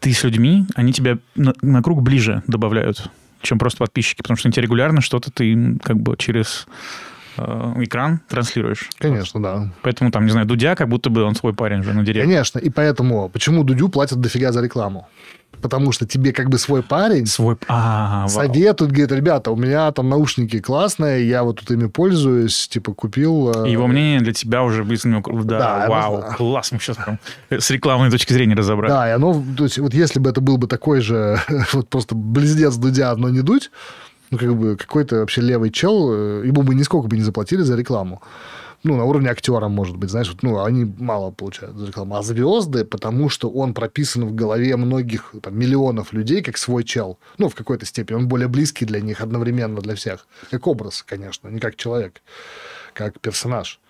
ты 0.00 0.12
с 0.12 0.22
людьми, 0.24 0.66
они 0.74 0.92
тебя 0.92 1.18
на, 1.34 1.54
на 1.62 1.82
круг 1.82 2.02
ближе 2.02 2.42
добавляют 2.46 3.10
чем 3.44 3.58
просто 3.58 3.78
подписчики, 3.78 4.18
потому 4.22 4.36
что 4.36 4.50
тебе 4.50 4.62
регулярно 4.62 5.00
что-то 5.00 5.30
ты 5.30 5.76
как 5.82 5.96
бы 5.98 6.16
через 6.16 6.66
экран 7.36 8.20
транслируешь. 8.28 8.90
Конечно, 8.98 9.42
да. 9.42 9.72
Поэтому 9.82 10.10
там, 10.10 10.24
не 10.24 10.30
знаю, 10.30 10.46
Дудя, 10.46 10.74
как 10.74 10.88
будто 10.88 11.10
бы 11.10 11.22
он 11.22 11.34
свой 11.34 11.54
парень 11.54 11.82
же 11.82 11.92
на 11.92 12.04
директе. 12.04 12.28
Конечно, 12.28 12.58
и 12.58 12.70
поэтому, 12.70 13.28
почему 13.28 13.64
Дудю 13.64 13.88
платят 13.88 14.20
дофига 14.20 14.52
за 14.52 14.62
рекламу? 14.62 15.08
потому 15.64 15.92
что 15.92 16.06
тебе 16.06 16.32
как 16.32 16.50
бы 16.50 16.58
свой 16.58 16.82
парень 16.82 17.24
свой... 17.24 17.56
а, 17.68 18.28
советует, 18.28 18.92
говорит, 18.92 19.12
ребята, 19.12 19.50
у 19.50 19.56
меня 19.56 19.90
там 19.92 20.10
наушники 20.10 20.60
классные, 20.60 21.26
я 21.26 21.42
вот 21.42 21.60
тут 21.60 21.70
ими 21.70 21.86
пользуюсь, 21.86 22.68
типа 22.68 22.92
купил... 22.92 23.64
Э, 23.64 23.70
его 23.70 23.86
мнение 23.86 24.20
для 24.20 24.34
тебя 24.34 24.62
уже 24.62 24.84
быстро... 24.84 25.22
Да, 25.44 25.58
да 25.58 25.86
вау, 25.88 26.24
класс, 26.36 26.70
мы 26.70 26.78
сейчас 26.80 26.98
прям 26.98 27.18
с 27.50 27.70
рекламной 27.70 28.10
точки 28.10 28.34
зрения 28.34 28.54
разобрали. 28.54 28.90
Да, 28.90 29.08
и 29.08 29.12
оно, 29.12 29.42
то 29.56 29.64
есть 29.64 29.78
вот 29.78 29.94
если 29.94 30.18
бы 30.18 30.28
это 30.28 30.42
был 30.42 30.58
бы 30.58 30.66
такой 30.66 31.00
же, 31.00 31.38
вот 31.72 31.88
просто 31.88 32.14
близнец 32.14 32.76
Дудя, 32.76 33.14
но 33.16 33.30
не 33.30 33.40
Дудь, 33.40 33.70
ну, 34.34 34.38
как 34.38 34.56
бы 34.56 34.76
какой-то 34.76 35.16
вообще 35.16 35.40
левый 35.40 35.70
чел, 35.70 36.12
э, 36.12 36.46
ему 36.46 36.62
бы 36.62 36.74
нисколько 36.74 37.08
бы 37.08 37.16
не 37.16 37.22
заплатили 37.22 37.62
за 37.62 37.76
рекламу 37.76 38.22
ну, 38.84 38.96
на 38.96 39.04
уровне 39.04 39.30
актера, 39.30 39.68
может 39.68 39.96
быть, 39.96 40.10
знаешь, 40.10 40.28
вот, 40.28 40.42
ну, 40.42 40.62
они 40.62 40.84
мало 40.98 41.30
получают 41.30 41.76
за 41.76 41.86
рекламу. 41.86 42.16
А 42.16 42.22
звезды, 42.22 42.84
потому 42.84 43.30
что 43.30 43.48
он 43.48 43.72
прописан 43.72 44.26
в 44.26 44.34
голове 44.34 44.76
многих, 44.76 45.34
там, 45.42 45.58
миллионов 45.58 46.12
людей, 46.12 46.42
как 46.42 46.58
свой 46.58 46.84
чел. 46.84 47.18
Ну, 47.38 47.48
в 47.48 47.54
какой-то 47.54 47.86
степени. 47.86 48.18
Он 48.18 48.28
более 48.28 48.46
близкий 48.46 48.84
для 48.84 49.00
них 49.00 49.22
одновременно 49.22 49.80
для 49.80 49.94
всех. 49.94 50.26
Как 50.50 50.66
образ, 50.66 51.02
конечно, 51.02 51.48
не 51.48 51.60
как 51.60 51.76
человек, 51.76 52.20
как 52.92 53.18
персонаж. 53.20 53.80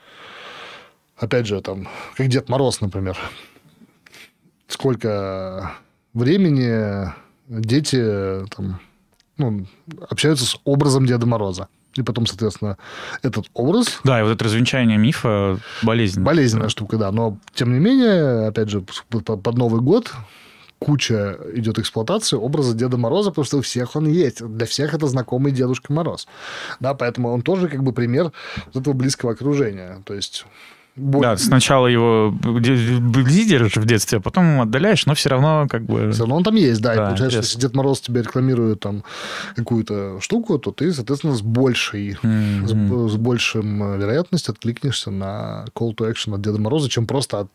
Опять 1.17 1.47
же, 1.47 1.61
там, 1.61 1.89
как 2.17 2.29
Дед 2.29 2.49
Мороз, 2.49 2.81
например. 2.81 3.19
Сколько 4.69 5.73
времени 6.13 7.13
дети 7.49 8.47
там, 8.57 8.81
ну, 9.37 9.67
общаются 10.09 10.45
с 10.45 10.57
образом 10.65 11.07
Деда 11.07 11.27
Мороза. 11.27 11.69
И 11.97 12.03
потом, 12.03 12.27
соответственно, 12.27 12.77
этот 13.23 13.47
образ... 13.55 14.01
Да, 14.03 14.19
и 14.19 14.23
вот 14.25 14.31
это 14.33 14.45
развенчание 14.45 14.99
мифа 14.99 15.61
болезненная. 15.83 16.27
Болезненная 16.27 16.69
штука, 16.69 16.97
да. 16.97 17.13
Но, 17.13 17.39
тем 17.55 17.73
не 17.73 17.79
менее, 17.79 18.49
опять 18.49 18.69
же, 18.69 18.81
под 18.81 19.57
Новый 19.57 19.81
год 19.81 20.13
куча 20.81 21.39
идет 21.55 21.79
эксплуатации 21.79 22.37
образа 22.37 22.75
Деда 22.75 22.97
Мороза, 22.97 23.31
потому 23.31 23.45
что 23.45 23.59
у 23.59 23.63
всех 23.63 23.97
он 23.97 24.07
есть. 24.07 24.45
Для 24.45 24.67
всех 24.67 24.93
это 24.93 25.07
знакомый 25.07 25.53
Дедушка 25.53 25.93
Мороз. 25.93 26.27
Да, 26.81 26.95
поэтому 26.95 27.31
он 27.33 27.43
тоже 27.43 27.69
как 27.69 27.83
бы 27.83 27.93
пример 27.93 28.33
вот 28.67 28.77
этого 28.81 28.93
близкого 28.93 29.33
окружения. 29.33 30.03
То 30.05 30.15
есть 30.15 30.47
да, 30.97 31.37
сначала 31.37 31.89
его 31.89 32.33
лидеришь 32.45 33.77
в 33.77 33.85
детстве, 33.85 34.19
а 34.19 34.21
потом 34.21 34.61
отдаляешь, 34.61 35.07
но 35.07 35.15
все 35.15 35.29
равно 35.29 35.67
как 35.69 35.83
бы... 35.83 36.13
Все 36.13 36.21
равно 36.21 36.37
он 36.37 36.45
там 36.45 36.55
есть, 36.55 36.81
да. 36.81 36.95
да 36.95 37.03
и 37.03 37.07
получается, 37.07 37.39
если 37.39 37.59
Дед 37.59 37.75
Мороз 37.75 38.01
тебе 38.01 38.23
рекламирует 38.23 38.81
там 38.81 39.03
какую-то 39.57 40.21
штуку, 40.21 40.59
то 40.59 40.71
ты, 40.71 40.93
соответственно, 40.93 41.35
с 41.35 41.43
большей, 41.43 42.17
mm-hmm. 42.23 43.09
с, 43.09 43.13
с 43.13 43.17
большим 43.17 43.83
э, 43.83 43.99
вероятностью 43.99 44.53
откликнешься 44.53 45.11
на 45.11 45.65
call 45.75 45.97
to 45.97 46.11
action 46.11 46.35
от 46.35 46.43
Деда 46.43 46.61
Мороза, 46.61 46.89
чем 46.89 47.07
просто 47.07 47.41
от 47.41 47.49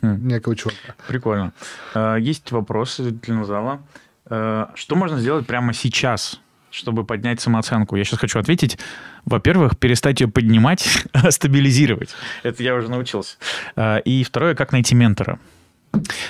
mm. 0.00 0.20
некого 0.20 0.56
чувака. 0.56 0.94
Прикольно. 1.06 1.52
А, 1.94 2.16
есть 2.16 2.50
вопросы 2.52 3.10
для 3.10 3.44
зала. 3.44 3.80
А, 4.26 4.70
что 4.74 4.96
можно 4.96 5.18
сделать 5.18 5.46
прямо 5.46 5.74
сейчас, 5.74 6.40
чтобы 6.70 7.04
поднять 7.04 7.40
самооценку? 7.40 7.96
Я 7.96 8.04
сейчас 8.04 8.18
хочу 8.18 8.38
ответить. 8.38 8.78
Во-первых, 9.24 9.78
перестать 9.78 10.20
ее 10.20 10.28
поднимать, 10.28 10.86
а 11.12 11.30
стабилизировать. 11.30 12.10
Это 12.42 12.62
я 12.62 12.74
уже 12.74 12.90
научился. 12.90 13.36
А, 13.76 13.98
и 13.98 14.24
второе, 14.24 14.54
как 14.54 14.72
найти 14.72 14.94
ментора. 14.94 15.38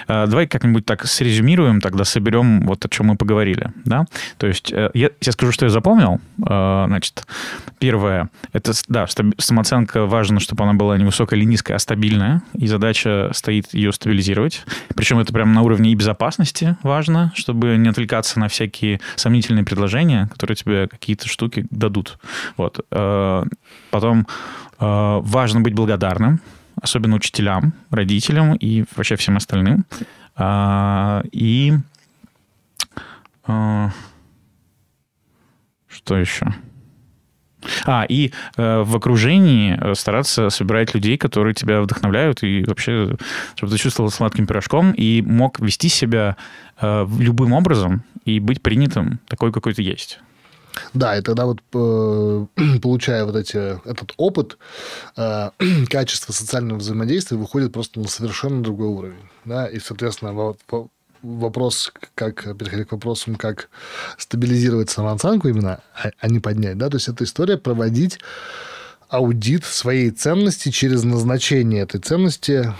Э, 0.06 0.26
давай 0.26 0.46
как-нибудь 0.46 0.86
так 0.86 1.06
срезюмируем, 1.06 1.80
тогда 1.80 2.04
соберем 2.04 2.66
вот 2.66 2.84
о 2.84 2.88
чем 2.88 3.06
мы 3.06 3.16
поговорили. 3.16 3.72
Да? 3.84 4.06
То 4.38 4.46
есть 4.46 4.72
э, 4.72 4.90
я, 4.94 5.10
я 5.20 5.32
скажу, 5.32 5.52
что 5.52 5.66
я 5.66 5.70
запомнил. 5.70 6.20
Э, 6.46 6.84
значит, 6.86 7.26
первое, 7.78 8.30
это, 8.52 8.72
да, 8.88 9.06
самооценка 9.38 10.06
важно, 10.06 10.40
чтобы 10.40 10.64
она 10.64 10.74
была 10.74 10.96
не 10.96 11.04
высокая 11.04 11.38
или 11.38 11.46
низкая, 11.46 11.76
а 11.76 11.80
стабильная, 11.80 12.42
и 12.54 12.66
задача 12.66 13.30
стоит 13.32 13.72
ее 13.74 13.92
стабилизировать. 13.92 14.64
Причем 14.94 15.18
это 15.18 15.32
прямо 15.32 15.52
на 15.52 15.62
уровне 15.62 15.92
и 15.92 15.94
безопасности 15.94 16.76
важно, 16.82 17.32
чтобы 17.34 17.76
не 17.76 17.88
отвлекаться 17.88 18.38
на 18.38 18.48
всякие 18.48 19.00
сомнительные 19.16 19.64
предложения, 19.64 20.28
которые 20.32 20.56
тебе 20.56 20.88
какие-то 20.88 21.28
штуки 21.28 21.66
дадут. 21.70 22.18
Вот. 22.56 22.84
Потом 23.90 24.26
важно 24.78 25.60
быть 25.60 25.74
благодарным, 25.74 26.40
особенно 26.82 27.16
учителям, 27.16 27.72
родителям 27.90 28.54
и 28.54 28.84
вообще 28.96 29.16
всем 29.16 29.36
остальным. 29.36 29.84
А, 30.36 31.22
и 31.32 31.74
а, 33.46 33.90
что 35.88 36.16
еще? 36.16 36.54
А, 37.84 38.04
и 38.08 38.32
э, 38.56 38.82
в 38.82 38.96
окружении 38.96 39.76
э, 39.78 39.94
стараться 39.94 40.48
собирать 40.50 40.94
людей, 40.94 41.18
которые 41.18 41.54
тебя 41.54 41.80
вдохновляют, 41.80 42.42
и 42.42 42.64
вообще, 42.64 43.16
чтобы 43.56 43.72
ты 43.72 43.78
чувствовал 43.78 44.10
сладким 44.10 44.46
пирожком 44.46 44.92
и 44.92 45.22
мог 45.22 45.58
вести 45.60 45.88
себя 45.88 46.36
э, 46.80 47.06
любым 47.18 47.52
образом 47.52 48.04
и 48.24 48.38
быть 48.38 48.62
принятым 48.62 49.18
такой, 49.26 49.52
какой 49.52 49.74
ты 49.74 49.82
есть. 49.82 50.20
Да, 50.94 51.16
и 51.16 51.22
тогда 51.22 51.46
вот 51.46 51.60
э, 51.72 52.46
получая 52.82 53.24
вот 53.24 53.36
эти, 53.36 53.56
этот 53.88 54.12
опыт, 54.16 54.58
э, 55.16 55.50
качество 55.88 56.32
социального 56.32 56.78
взаимодействия 56.78 57.36
выходит 57.36 57.72
просто 57.72 58.00
на 58.00 58.08
совершенно 58.08 58.62
другой 58.62 58.88
уровень. 58.88 59.28
Да? 59.44 59.66
И, 59.66 59.78
соответственно, 59.78 60.54
вопрос, 61.22 61.92
как 62.14 62.56
переходить 62.56 62.88
к 62.88 62.92
вопросам, 62.92 63.36
как 63.36 63.68
стабилизировать 64.16 64.90
самооценку 64.90 65.48
именно, 65.48 65.80
а, 65.94 66.10
а 66.18 66.28
не 66.28 66.40
поднять, 66.40 66.78
да, 66.78 66.88
то 66.88 66.96
есть 66.96 67.08
это 67.08 67.24
история 67.24 67.58
проводить 67.58 68.20
аудит 69.08 69.64
своей 69.64 70.10
ценности 70.10 70.70
через 70.70 71.02
назначение 71.02 71.82
этой 71.82 72.00
ценности 72.00 72.74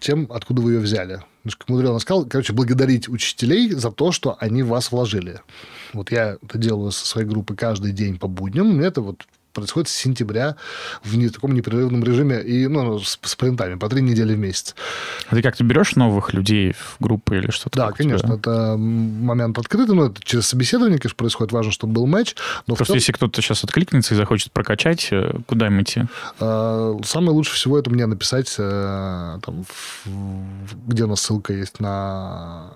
тем, 0.00 0.26
откуда 0.30 0.62
вы 0.62 0.74
ее 0.74 0.80
взяли. 0.80 1.22
Как 1.56 1.68
Мудрёно 1.68 1.98
сказал, 1.98 2.26
короче, 2.26 2.52
благодарить 2.52 3.08
учителей 3.08 3.70
за 3.70 3.90
то, 3.90 4.12
что 4.12 4.36
они 4.40 4.62
в 4.62 4.68
вас 4.68 4.92
вложили. 4.92 5.40
Вот 5.92 6.10
я 6.10 6.36
это 6.42 6.58
делаю 6.58 6.90
со 6.90 7.06
своей 7.06 7.26
группы 7.26 7.54
каждый 7.54 7.92
день 7.92 8.18
по 8.18 8.28
будням. 8.28 8.76
Мне 8.76 8.86
это 8.86 9.00
вот 9.00 9.26
происходит 9.58 9.88
с 9.88 9.92
сентября 9.92 10.56
в 11.02 11.16
не, 11.16 11.28
таком 11.28 11.54
непрерывном 11.54 12.02
режиме 12.04 12.42
и 12.42 12.66
ну, 12.66 12.98
с 12.98 13.18
спринтами 13.22 13.76
по 13.76 13.88
три 13.88 14.02
недели 14.02 14.34
в 14.34 14.38
месяц. 14.38 14.74
А 15.28 15.34
ты 15.34 15.42
как-то 15.42 15.64
берешь 15.64 15.96
новых 15.96 16.32
людей 16.32 16.72
в 16.72 16.96
группы 17.00 17.38
или 17.38 17.50
что-то? 17.50 17.78
Да, 17.78 17.92
конечно. 17.92 18.34
Это 18.34 18.76
момент 18.76 19.58
открытый, 19.58 19.94
но 19.94 20.06
это 20.06 20.20
через 20.22 20.46
собеседование, 20.46 20.98
конечно, 20.98 21.16
происходит. 21.16 21.52
Важно, 21.52 21.72
чтобы 21.72 21.94
был 21.94 22.06
матч. 22.06 22.34
Но 22.66 22.74
Просто 22.74 22.92
целом... 22.92 22.98
если 22.98 23.12
кто-то 23.12 23.40
сейчас 23.42 23.64
откликнется 23.64 24.14
и 24.14 24.16
захочет 24.16 24.52
прокачать, 24.52 25.08
э, 25.10 25.32
куда 25.46 25.66
им 25.66 25.80
идти? 25.82 26.02
А, 26.40 26.96
самое 27.04 27.32
лучшее 27.32 27.54
всего 27.54 27.78
это 27.78 27.90
мне 27.90 28.06
написать, 28.06 28.54
э, 28.58 29.38
там, 29.44 29.64
где 30.86 31.04
у 31.04 31.06
нас 31.06 31.20
ссылка 31.20 31.52
есть 31.52 31.80
на... 31.80 32.72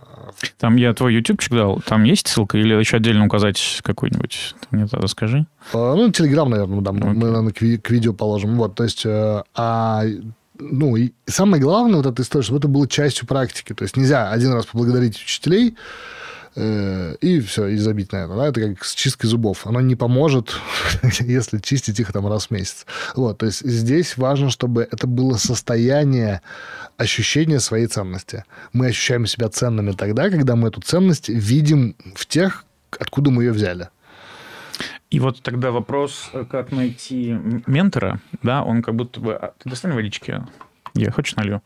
Там 0.59 0.77
я 0.77 0.95
твой 0.95 1.15
ютубчик 1.15 1.53
дал, 1.53 1.81
там 1.81 2.05
есть 2.05 2.29
ссылка 2.29 2.59
или 2.59 2.75
еще 2.75 2.97
отдельно 2.97 3.27
указать 3.27 3.81
какой-нибудь? 3.83 4.55
Ты 4.61 4.67
мне 4.71 4.87
тогда 4.87 5.07
скажи. 5.09 5.47
А, 5.73 5.95
ну, 5.95 6.11
Телеграм, 6.11 6.51
наверное, 6.51 6.72
да, 6.81 6.91
okay. 6.93 7.13
мы, 7.13 7.27
наверное, 7.27 7.53
к, 7.53 7.83
к 7.83 7.91
видео 7.91 8.13
положим. 8.13 8.57
Вот, 8.57 8.75
то 8.75 8.85
есть, 8.85 9.05
э, 9.05 9.43
а 9.55 10.05
ну, 10.59 10.97
и 10.97 11.13
самое 11.27 11.63
главное 11.63 11.97
вот 11.97 12.07
эта 12.07 12.23
история, 12.23 12.45
чтобы 12.45 12.59
это 12.59 12.69
было 12.69 12.87
частью 12.89 13.27
практики. 13.27 13.73
То 13.75 13.83
есть 13.83 13.97
нельзя 13.97 14.31
один 14.31 14.53
раз 14.53 14.67
поблагодарить 14.67 15.17
учителей, 15.17 15.77
э, 16.55 17.17
и 17.21 17.41
все, 17.41 17.67
и 17.67 17.77
забить 17.77 18.13
на 18.13 18.19
это. 18.19 18.37
Да? 18.37 18.47
Это 18.47 18.61
как 18.61 18.85
с 18.85 18.95
чисткой 18.95 19.29
зубов. 19.29 19.67
Оно 19.67 19.81
не 19.81 19.97
поможет, 19.97 20.53
если 21.21 21.59
чистить 21.59 21.99
их 22.01 22.13
там 22.13 22.27
раз 22.27 22.47
в 22.47 22.51
месяц. 22.51 22.87
Вот, 23.17 23.39
то 23.39 23.47
есть 23.47 23.67
здесь 23.67 24.17
важно, 24.17 24.51
чтобы 24.51 24.87
это 24.91 25.07
было 25.07 25.37
состояние 25.37 26.43
ощущения 26.97 27.61
своей 27.61 27.87
ценности. 27.87 28.45
Мы 28.73 28.87
ощущаем 28.87 29.27
себя 29.27 29.49
ценными 29.49 29.93
тогда, 29.93 30.31
когда 30.31 30.57
мы 30.57 30.69
эту 30.69 30.81
ценность 30.81 31.29
видим 31.29 31.97
в 32.15 32.27
тех, 32.27 32.65
откуда 32.99 33.31
мы 33.31 33.45
ее 33.45 33.53
взяли. 33.53 33.89
И 35.13 35.21
вот 35.21 35.43
тогда 35.43 35.71
вопрос, 35.71 36.31
э, 36.33 36.47
как 36.51 36.73
найти 36.73 37.37
ментора, 37.67 38.21
да, 38.43 38.63
он 38.63 38.81
как 38.81 38.95
будто 38.95 39.21
бы... 39.21 39.35
А, 39.35 39.53
ты 39.59 39.69
достань 39.69 39.93
водички? 39.93 40.43
Я 40.95 41.11
хочешь 41.11 41.37
налью? 41.37 41.61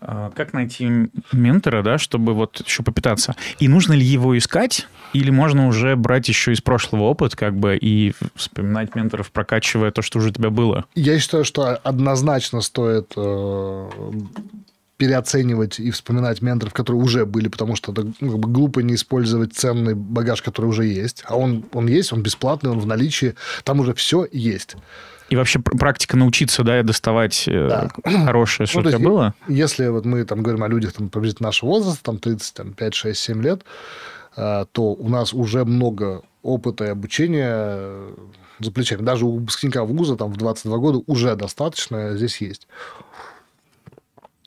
А, 0.00 0.32
как 0.34 0.52
найти 0.52 1.08
ментора, 1.30 1.84
да, 1.84 1.98
чтобы 1.98 2.34
вот 2.34 2.60
еще 2.66 2.82
попитаться? 2.82 3.36
И 3.60 3.68
нужно 3.68 3.92
ли 3.92 4.04
его 4.04 4.36
искать, 4.36 4.88
или 5.12 5.30
можно 5.30 5.68
уже 5.68 5.94
брать 5.94 6.28
еще 6.28 6.52
из 6.52 6.60
прошлого 6.60 7.04
опыт, 7.04 7.36
как 7.36 7.54
бы, 7.54 7.78
и 7.80 8.12
вспоминать 8.34 8.96
менторов, 8.96 9.30
прокачивая 9.30 9.92
то, 9.92 10.02
что 10.02 10.18
уже 10.18 10.30
у 10.30 10.32
тебя 10.32 10.50
было? 10.50 10.84
Я 10.96 11.20
считаю, 11.20 11.44
что 11.44 11.76
однозначно 11.76 12.60
стоит 12.60 13.12
э, 13.16 13.88
переоценивать 14.96 15.80
и 15.80 15.90
вспоминать 15.90 16.40
менторов, 16.42 16.72
которые 16.72 17.02
уже 17.02 17.26
были, 17.26 17.48
потому 17.48 17.74
что 17.76 17.92
это 17.92 18.06
ну, 18.20 18.32
как 18.32 18.40
бы 18.40 18.48
глупо 18.48 18.80
не 18.80 18.94
использовать 18.94 19.54
ценный 19.54 19.94
багаж, 19.94 20.42
который 20.42 20.66
уже 20.66 20.84
есть. 20.84 21.24
А 21.26 21.36
он, 21.36 21.64
он 21.72 21.88
есть, 21.88 22.12
он 22.12 22.22
бесплатный, 22.22 22.70
он 22.70 22.78
в 22.78 22.86
наличии, 22.86 23.34
там 23.64 23.80
уже 23.80 23.94
все 23.94 24.26
есть. 24.30 24.76
И 25.30 25.36
вообще 25.36 25.58
практика 25.58 26.16
научиться, 26.16 26.62
да, 26.62 26.82
доставать 26.82 27.44
э, 27.48 27.68
да. 27.68 27.90
хорошее, 28.26 28.66
что 28.66 28.82
ну, 28.82 28.88
у 28.88 28.92
тебя 28.92 28.98
было? 28.98 29.34
Если 29.48 29.88
вот 29.88 30.04
мы 30.04 30.24
там 30.24 30.42
говорим 30.42 30.62
о 30.62 30.68
людях 30.68 30.92
там, 30.92 31.08
приблизительно 31.08 31.48
нашего 31.48 31.70
возраста, 31.70 32.04
там 32.04 32.18
30, 32.18 32.54
там, 32.54 32.72
5, 32.72 32.94
6, 32.94 33.20
7 33.20 33.42
лет, 33.42 33.62
э, 34.36 34.66
то 34.70 34.92
у 34.92 35.08
нас 35.08 35.32
уже 35.32 35.64
много 35.64 36.22
опыта 36.42 36.84
и 36.84 36.88
обучения 36.88 37.90
за 38.60 38.70
плечами. 38.70 39.02
Даже 39.02 39.24
у 39.24 39.38
выпускника 39.38 39.84
вуза 39.84 40.16
там 40.16 40.32
в 40.32 40.36
22 40.36 40.78
года 40.78 41.02
уже 41.06 41.34
достаточно 41.36 42.16
здесь 42.16 42.40
есть. 42.40 42.68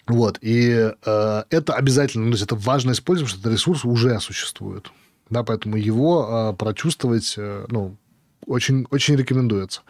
Вот, 0.07 0.39
и 0.41 0.93
э, 1.05 1.43
это 1.49 1.73
обязательно, 1.73 2.25
ну, 2.25 2.31
то 2.31 2.35
есть 2.35 2.45
это 2.45 2.55
важно 2.55 2.91
использовать, 2.91 3.29
что 3.29 3.39
этот 3.41 3.51
ресурс 3.53 3.83
уже 3.83 4.19
существует. 4.19 4.89
Да, 5.29 5.43
поэтому 5.43 5.75
его 5.75 6.53
э, 6.53 6.57
прочувствовать, 6.57 7.33
э, 7.37 7.65
ну, 7.69 7.97
очень, 8.45 8.87
очень 8.89 9.15
рекомендуется. 9.17 9.81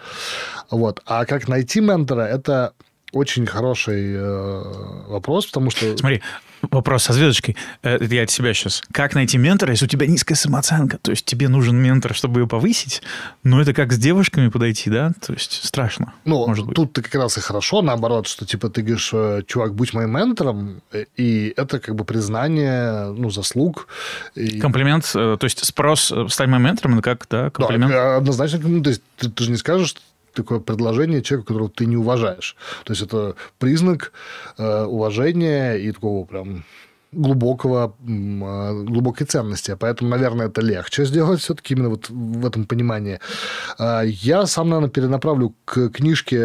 Вот. 0.71 1.01
А 1.05 1.25
как 1.25 1.47
найти 1.47 1.79
ментора, 1.79 2.21
это 2.21 2.73
очень 3.11 3.45
хороший 3.45 4.13
э, 4.15 4.63
вопрос, 5.07 5.45
потому 5.47 5.69
что... 5.69 5.97
Смотри, 5.97 6.21
Вопрос 6.61 7.03
со 7.03 7.13
звездочкой. 7.13 7.55
Э, 7.83 7.95
это 7.95 8.13
я 8.13 8.23
от 8.23 8.31
себя 8.31 8.53
сейчас. 8.53 8.81
Как 8.91 9.13
найти 9.15 9.37
ментора, 9.37 9.71
если 9.71 9.85
у 9.85 9.87
тебя 9.87 10.07
низкая 10.07 10.35
самооценка? 10.35 10.97
То 10.97 11.11
есть 11.11 11.25
тебе 11.25 11.49
нужен 11.49 11.77
ментор, 11.77 12.13
чтобы 12.15 12.41
ее 12.41 12.47
повысить, 12.47 13.01
но 13.43 13.61
это 13.61 13.73
как 13.73 13.93
с 13.93 13.97
девушками 13.97 14.49
подойти, 14.49 14.89
да? 14.89 15.11
То 15.25 15.33
есть 15.33 15.63
страшно. 15.63 16.13
Ну, 16.25 16.47
может 16.47 16.65
быть. 16.65 16.75
тут 16.75 16.93
ты 16.93 17.01
как 17.01 17.15
раз 17.15 17.37
и 17.37 17.41
хорошо, 17.41 17.81
наоборот, 17.81 18.27
что 18.27 18.45
типа 18.45 18.69
ты 18.69 18.81
говоришь, 18.81 19.11
э, 19.13 19.43
чувак, 19.45 19.75
будь 19.75 19.93
моим 19.93 20.11
ментором, 20.11 20.81
э, 20.91 21.05
и 21.15 21.53
это 21.55 21.79
как 21.79 21.95
бы 21.95 22.05
признание, 22.05 23.11
ну, 23.11 23.29
заслуг. 23.29 23.87
И... 24.35 24.59
Комплимент, 24.59 25.09
то 25.13 25.39
есть 25.41 25.63
спрос 25.63 26.11
стать 26.29 26.47
моим 26.47 26.63
ментором, 26.63 26.93
это 26.93 27.01
как, 27.03 27.27
да, 27.29 27.49
комплимент? 27.51 27.91
Да, 27.91 28.17
однозначно, 28.17 28.59
ну, 28.63 28.81
то 28.81 28.89
есть 28.89 29.01
ты, 29.17 29.29
ты 29.29 29.43
же 29.43 29.51
не 29.51 29.57
скажешь, 29.57 29.95
такое 30.37 30.59
предложение 30.59 31.21
человеку, 31.21 31.47
которого 31.47 31.69
ты 31.69 31.85
не 31.85 31.97
уважаешь. 31.97 32.55
То 32.85 32.93
есть 32.93 33.01
это 33.01 33.35
признак 33.59 34.11
э, 34.57 34.83
уважения 34.85 35.75
и 35.75 35.91
такого 35.91 36.25
прям 36.25 36.63
глубокого, 37.11 37.95
э, 38.07 38.83
глубокой 38.83 39.25
ценности. 39.25 39.75
Поэтому, 39.79 40.09
наверное, 40.09 40.47
это 40.47 40.61
легче 40.61 41.05
сделать 41.05 41.39
все-таки 41.39 41.73
именно 41.73 41.89
вот 41.89 42.09
в 42.09 42.45
этом 42.45 42.65
понимании. 42.65 43.19
А 43.77 44.01
я 44.03 44.45
сам, 44.45 44.69
наверное, 44.69 44.89
перенаправлю 44.89 45.55
к 45.65 45.89
книжке 45.89 46.43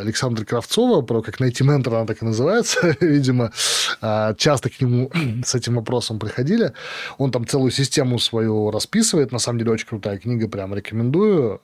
Александра 0.00 0.44
Кравцова 0.44 1.02
про 1.02 1.22
как 1.22 1.40
найти 1.40 1.64
ментора, 1.64 1.96
она 1.96 2.06
так 2.06 2.22
и 2.22 2.24
называется, 2.24 2.96
видимо. 3.00 3.52
А, 4.00 4.34
часто 4.34 4.70
к 4.70 4.80
нему 4.80 5.10
с 5.44 5.54
этим 5.54 5.76
вопросом 5.76 6.18
приходили. 6.18 6.72
Он 7.18 7.30
там 7.30 7.46
целую 7.46 7.70
систему 7.70 8.18
свою 8.18 8.70
расписывает. 8.70 9.32
На 9.32 9.38
самом 9.38 9.58
деле, 9.58 9.72
очень 9.72 9.88
крутая 9.88 10.18
книга, 10.18 10.48
прям 10.48 10.74
рекомендую. 10.74 11.60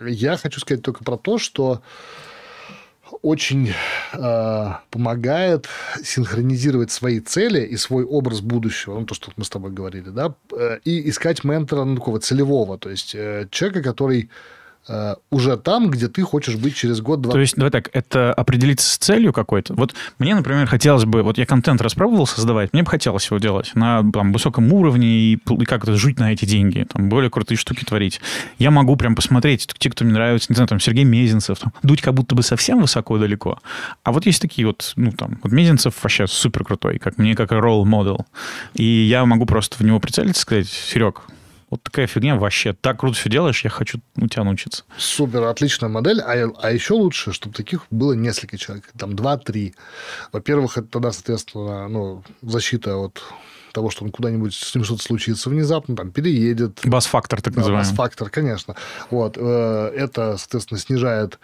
Я 0.00 0.36
хочу 0.36 0.60
сказать 0.60 0.82
только 0.82 1.04
про 1.04 1.16
то, 1.16 1.38
что 1.38 1.82
очень 3.22 3.72
э, 4.12 4.68
помогает 4.90 5.68
синхронизировать 6.02 6.90
свои 6.90 7.20
цели 7.20 7.60
и 7.60 7.76
свой 7.76 8.04
образ 8.04 8.40
будущего, 8.40 8.98
ну, 8.98 9.06
то, 9.06 9.14
что 9.14 9.32
мы 9.36 9.44
с 9.44 9.50
тобой 9.50 9.72
говорили, 9.72 10.10
да, 10.10 10.34
э, 10.56 10.78
и 10.84 11.08
искать 11.10 11.44
ментора 11.44 11.84
ну, 11.84 11.96
такого 11.96 12.20
целевого, 12.20 12.78
то 12.78 12.88
есть 12.88 13.14
э, 13.14 13.48
человека, 13.50 13.82
который 13.82 14.30
уже 15.30 15.56
там, 15.56 15.90
где 15.90 16.08
ты 16.08 16.22
хочешь 16.22 16.56
быть 16.56 16.74
через 16.74 17.00
год-два. 17.00 17.32
То 17.32 17.38
есть, 17.38 17.54
давай 17.56 17.70
так, 17.70 17.90
это 17.92 18.32
определиться 18.32 18.88
с 18.88 18.96
целью 18.96 19.32
какой-то. 19.32 19.74
Вот 19.74 19.94
мне, 20.18 20.34
например, 20.34 20.66
хотелось 20.66 21.04
бы, 21.04 21.22
вот 21.22 21.38
я 21.38 21.46
контент 21.46 21.80
распробовал 21.80 22.26
создавать, 22.26 22.72
мне 22.72 22.82
бы 22.82 22.90
хотелось 22.90 23.26
его 23.26 23.38
делать 23.38 23.72
на 23.74 24.02
там, 24.12 24.32
высоком 24.32 24.72
уровне 24.72 25.06
и, 25.06 25.34
и 25.34 25.64
как-то 25.64 25.94
жить 25.96 26.18
на 26.18 26.32
эти 26.32 26.44
деньги, 26.44 26.86
там, 26.92 27.08
более 27.08 27.30
крутые 27.30 27.58
штуки 27.58 27.84
творить. 27.84 28.20
Я 28.58 28.70
могу 28.70 28.96
прям 28.96 29.14
посмотреть, 29.14 29.68
те, 29.78 29.90
кто 29.90 30.04
мне 30.04 30.14
нравится, 30.14 30.46
не 30.50 30.54
знаю, 30.56 30.68
там, 30.68 30.80
Сергей 30.80 31.04
Мезенцев, 31.04 31.58
там, 31.58 31.72
дуть 31.82 32.02
как 32.02 32.14
будто 32.14 32.34
бы 32.34 32.42
совсем 32.42 32.80
высоко 32.80 33.16
и 33.16 33.20
далеко. 33.20 33.58
А 34.02 34.12
вот 34.12 34.26
есть 34.26 34.40
такие 34.40 34.66
вот, 34.66 34.92
ну, 34.96 35.12
там, 35.12 35.38
вот 35.42 35.52
Мезенцев 35.52 35.94
вообще 36.02 36.26
супер 36.26 36.64
крутой, 36.64 36.98
как 36.98 37.18
мне, 37.18 37.36
как 37.36 37.52
ролл 37.52 37.84
модел. 37.84 38.26
И 38.74 38.84
я 38.84 39.24
могу 39.24 39.46
просто 39.46 39.76
в 39.76 39.82
него 39.82 40.00
прицелиться 40.00 40.40
и 40.40 40.42
сказать, 40.42 40.68
Серег, 40.68 41.22
вот 41.70 41.82
такая 41.84 42.06
фигня 42.06 42.36
вообще. 42.36 42.72
Так 42.72 43.00
круто 43.00 43.16
все 43.16 43.30
делаешь, 43.30 43.62
я 43.64 43.70
хочу 43.70 44.00
у 44.16 44.26
тебя 44.26 44.44
научиться. 44.44 44.84
Супер, 44.98 45.44
отличная 45.44 45.88
модель. 45.88 46.20
А, 46.20 46.50
а 46.60 46.72
еще 46.72 46.94
лучше, 46.94 47.32
чтобы 47.32 47.54
таких 47.54 47.86
было 47.90 48.12
несколько 48.12 48.58
человек. 48.58 48.90
Там 48.98 49.14
два-три. 49.14 49.74
Во-первых, 50.32 50.76
это 50.78 50.88
тогда, 50.88 51.12
соответственно, 51.12 51.88
ну, 51.88 52.24
защита 52.42 52.96
от 52.96 53.22
того, 53.72 53.90
что 53.90 54.04
он 54.04 54.10
куда-нибудь 54.10 54.54
с 54.54 54.74
ним 54.74 54.84
что-то 54.84 55.02
случится 55.02 55.50
внезапно, 55.50 55.96
там, 55.96 56.10
переедет. 56.10 56.80
Бас-фактор, 56.84 57.42
так 57.42 57.54
называемый. 57.56 57.84
Да, 57.84 57.90
бас-фактор, 57.90 58.30
конечно. 58.30 58.76
Вот. 59.10 59.36
Э, 59.36 59.92
это, 59.96 60.36
соответственно, 60.36 60.78
снижает 60.80 61.38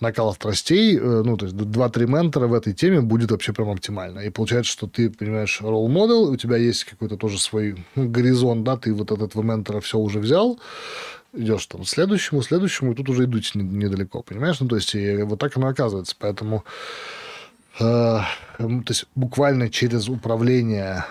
накал 0.00 0.34
страстей. 0.34 0.98
Э, 0.98 1.22
ну, 1.24 1.36
то 1.36 1.46
есть 1.46 1.56
2-3 1.56 2.06
ментора 2.06 2.46
в 2.46 2.54
этой 2.54 2.72
теме 2.72 3.00
будет 3.00 3.30
вообще 3.30 3.52
прям 3.52 3.70
оптимально. 3.70 4.20
И 4.20 4.30
получается, 4.30 4.72
что 4.72 4.86
ты, 4.86 5.10
понимаешь, 5.10 5.60
ролл-модел, 5.60 6.30
у 6.30 6.36
тебя 6.36 6.56
есть 6.56 6.84
какой-то 6.84 7.16
тоже 7.16 7.38
свой 7.38 7.84
ну, 7.94 8.08
горизонт, 8.08 8.64
да, 8.64 8.76
ты 8.76 8.92
вот 8.92 9.10
от 9.10 9.22
этого 9.22 9.42
ментора 9.42 9.80
все 9.80 9.98
уже 9.98 10.18
взял, 10.18 10.58
идешь 11.32 11.66
там 11.66 11.84
следующему, 11.84 12.42
следующему, 12.42 12.92
и 12.92 12.94
тут 12.94 13.08
уже 13.08 13.24
идут 13.24 13.54
недалеко, 13.54 14.22
понимаешь? 14.22 14.60
Ну, 14.60 14.68
то 14.68 14.76
есть, 14.76 14.94
и 14.94 15.22
вот 15.22 15.38
так 15.38 15.56
оно 15.56 15.68
оказывается. 15.68 16.14
Поэтому, 16.18 16.64
э, 17.78 17.82
то 17.82 18.84
есть, 18.88 19.06
буквально 19.14 19.70
через 19.70 20.08
управление 20.08 21.04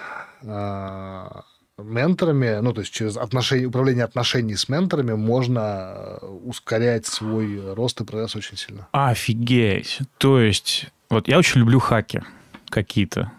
менторами, 1.78 2.60
ну, 2.62 2.74
то 2.74 2.82
есть, 2.82 2.94
через 2.94 3.18
отношения, 3.18 3.66
управление 3.66 4.04
отношений 4.04 4.56
с 4.56 4.70
менторами 4.70 5.14
можно 5.14 6.20
э, 6.22 6.26
ускорять 6.26 7.06
свой 7.06 7.74
рост 7.74 8.02
и 8.02 8.04
прогресс 8.04 8.36
очень 8.36 8.58
сильно. 8.58 8.88
Офигеть! 8.92 10.00
То 10.18 10.40
есть, 10.40 10.88
вот 11.10 11.28
я 11.28 11.38
очень 11.38 11.60
люблю 11.60 11.80
хаки 11.80 12.22
какие-то. 12.70 13.32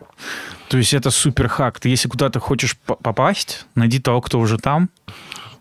То 0.69 0.79
есть 0.79 0.95
это 0.95 1.11
супер 1.11 1.49
хак. 1.49 1.81
Ты 1.81 1.89
если 1.89 2.09
куда-то 2.09 2.41
хочешь 2.41 2.79
попасть, 2.79 3.67
найди 3.75 3.99
того, 3.99 4.21
кто 4.21 4.41
уже 4.41 4.59
там, 4.59 4.89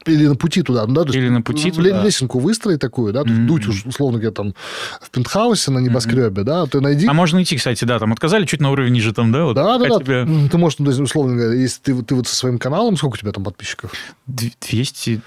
или 0.06 0.28
на 0.28 0.36
пути 0.36 0.62
туда, 0.64 0.86
ну, 0.88 0.94
да, 0.94 1.04
то 1.06 1.14
Или 1.18 1.30
на 1.30 1.42
пути 1.42 1.72
туда. 1.72 2.04
Лесенку 2.04 2.40
выстроить 2.40 2.80
такую, 2.80 3.14
да, 3.14 3.22
mm-hmm. 3.22 3.46
дуть, 3.46 3.68
уж, 3.68 3.86
условно 3.86 4.20
говоря, 4.20 4.34
там 4.34 4.54
в 5.02 5.10
пентхаусе 5.10 5.72
на 5.72 5.80
небоскребе, 5.80 6.42
mm-hmm. 6.42 6.44
да, 6.44 6.66
ты 6.66 6.82
найди... 6.82 7.08
А 7.08 7.14
можно 7.14 7.42
идти, 7.42 7.58
кстати, 7.58 7.86
да, 7.86 8.00
там 8.00 8.12
отказали 8.14 8.46
чуть 8.46 8.62
на 8.62 8.72
уровень 8.72 8.94
ниже 8.94 9.14
там, 9.14 9.32
да? 9.32 9.46
Вот, 9.46 9.54
да, 9.54 9.78
да, 9.78 9.88
да. 9.88 10.00
Тебе... 10.00 10.26
Ты 10.50 10.58
можешь, 10.58 10.80
ну, 10.80 10.90
условно 10.90 11.36
говоря, 11.36 11.54
если 11.54 11.82
ты, 11.82 12.02
ты 12.04 12.16
вот 12.16 12.28
со 12.28 12.36
своим 12.36 12.58
каналом, 12.60 12.98
сколько 12.98 13.16
у 13.16 13.18
тебя 13.18 13.32
там 13.32 13.44
подписчиков? 13.44 13.94
230. 14.28 15.22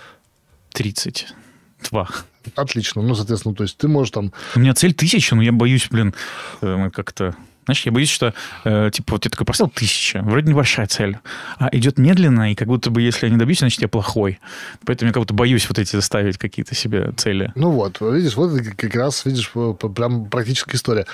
Два. 1.90 2.09
Отлично. 2.56 3.02
Ну, 3.02 3.14
соответственно, 3.14 3.55
то 3.55 3.62
есть 3.62 3.76
ты 3.76 3.88
можешь 3.88 4.10
там... 4.10 4.32
У 4.55 4.60
меня 4.60 4.74
цель 4.74 4.92
тысяча, 4.94 5.34
но 5.34 5.42
я 5.42 5.52
боюсь, 5.52 5.88
блин, 5.90 6.14
э, 6.60 6.90
как-то 6.90 7.34
знаешь, 7.64 7.82
я 7.86 7.92
боюсь, 7.92 8.10
что, 8.10 8.34
э, 8.64 8.90
типа, 8.92 9.12
вот 9.12 9.24
я 9.24 9.30
такой 9.30 9.46
поставил 9.46 9.70
тысяча, 9.70 10.20
вроде 10.22 10.48
небольшая 10.48 10.86
цель, 10.86 11.18
а 11.58 11.68
идет 11.72 11.98
медленно, 11.98 12.52
и 12.52 12.54
как 12.54 12.68
будто 12.68 12.90
бы, 12.90 13.02
если 13.02 13.26
я 13.26 13.32
не 13.32 13.38
добьюсь, 13.38 13.58
значит, 13.58 13.80
я 13.82 13.88
плохой. 13.88 14.38
Поэтому 14.84 15.08
я 15.08 15.12
как 15.12 15.22
будто 15.22 15.34
боюсь 15.34 15.68
вот 15.68 15.78
эти 15.78 15.98
ставить 16.00 16.38
какие-то 16.38 16.74
себе 16.74 17.12
цели. 17.16 17.52
Ну 17.54 17.70
вот, 17.70 18.00
видишь, 18.00 18.36
вот 18.36 18.52
как 18.76 18.94
раз, 18.94 19.24
видишь, 19.24 19.50
прям 19.50 20.26
практическая 20.26 20.76
история. 20.76 21.06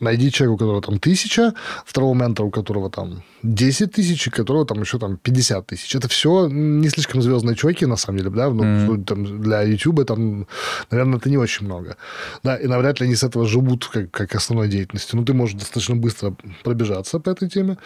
Найди 0.00 0.30
человека, 0.30 0.54
у 0.54 0.58
которого 0.58 0.82
там 0.82 0.98
тысяча, 0.98 1.54
второго 1.84 2.14
ментора, 2.14 2.46
у 2.46 2.50
которого 2.50 2.90
там 2.90 3.22
10 3.46 3.92
тысяч, 3.92 4.26
у 4.28 4.30
которого 4.30 4.66
там 4.66 4.80
еще 4.80 4.98
там 4.98 5.16
50 5.16 5.66
тысяч. 5.66 5.94
Это 5.94 6.08
все 6.08 6.48
не 6.48 6.88
слишком 6.88 7.22
звездные 7.22 7.56
чуваки, 7.56 7.86
на 7.86 7.96
самом 7.96 8.18
деле, 8.18 8.30
да, 8.30 8.50
ну, 8.50 8.64
mm-hmm. 8.64 9.04
там, 9.04 9.40
для 9.40 9.62
YouTube 9.62 10.04
там, 10.06 10.46
наверное, 10.90 11.18
это 11.18 11.30
не 11.30 11.38
очень 11.38 11.66
много. 11.66 11.96
Да, 12.42 12.56
и 12.56 12.66
навряд 12.66 13.00
ли 13.00 13.06
они 13.06 13.14
с 13.14 13.22
этого 13.22 13.46
живут 13.46 13.86
как, 13.86 14.10
как 14.10 14.34
основной 14.34 14.68
деятельности. 14.68 15.14
Ну, 15.14 15.24
ты 15.24 15.32
можешь 15.32 15.56
достаточно 15.56 15.96
быстро 15.96 16.36
пробежаться 16.64 17.20
по 17.20 17.30
этой 17.30 17.48
теме. 17.48 17.78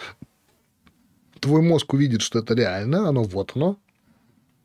Твой 1.39 1.61
мозг 1.61 1.93
увидит, 1.93 2.21
что 2.21 2.39
это 2.39 2.53
реально, 2.53 3.07
оно 3.07 3.23
вот 3.23 3.51
оно. 3.55 3.77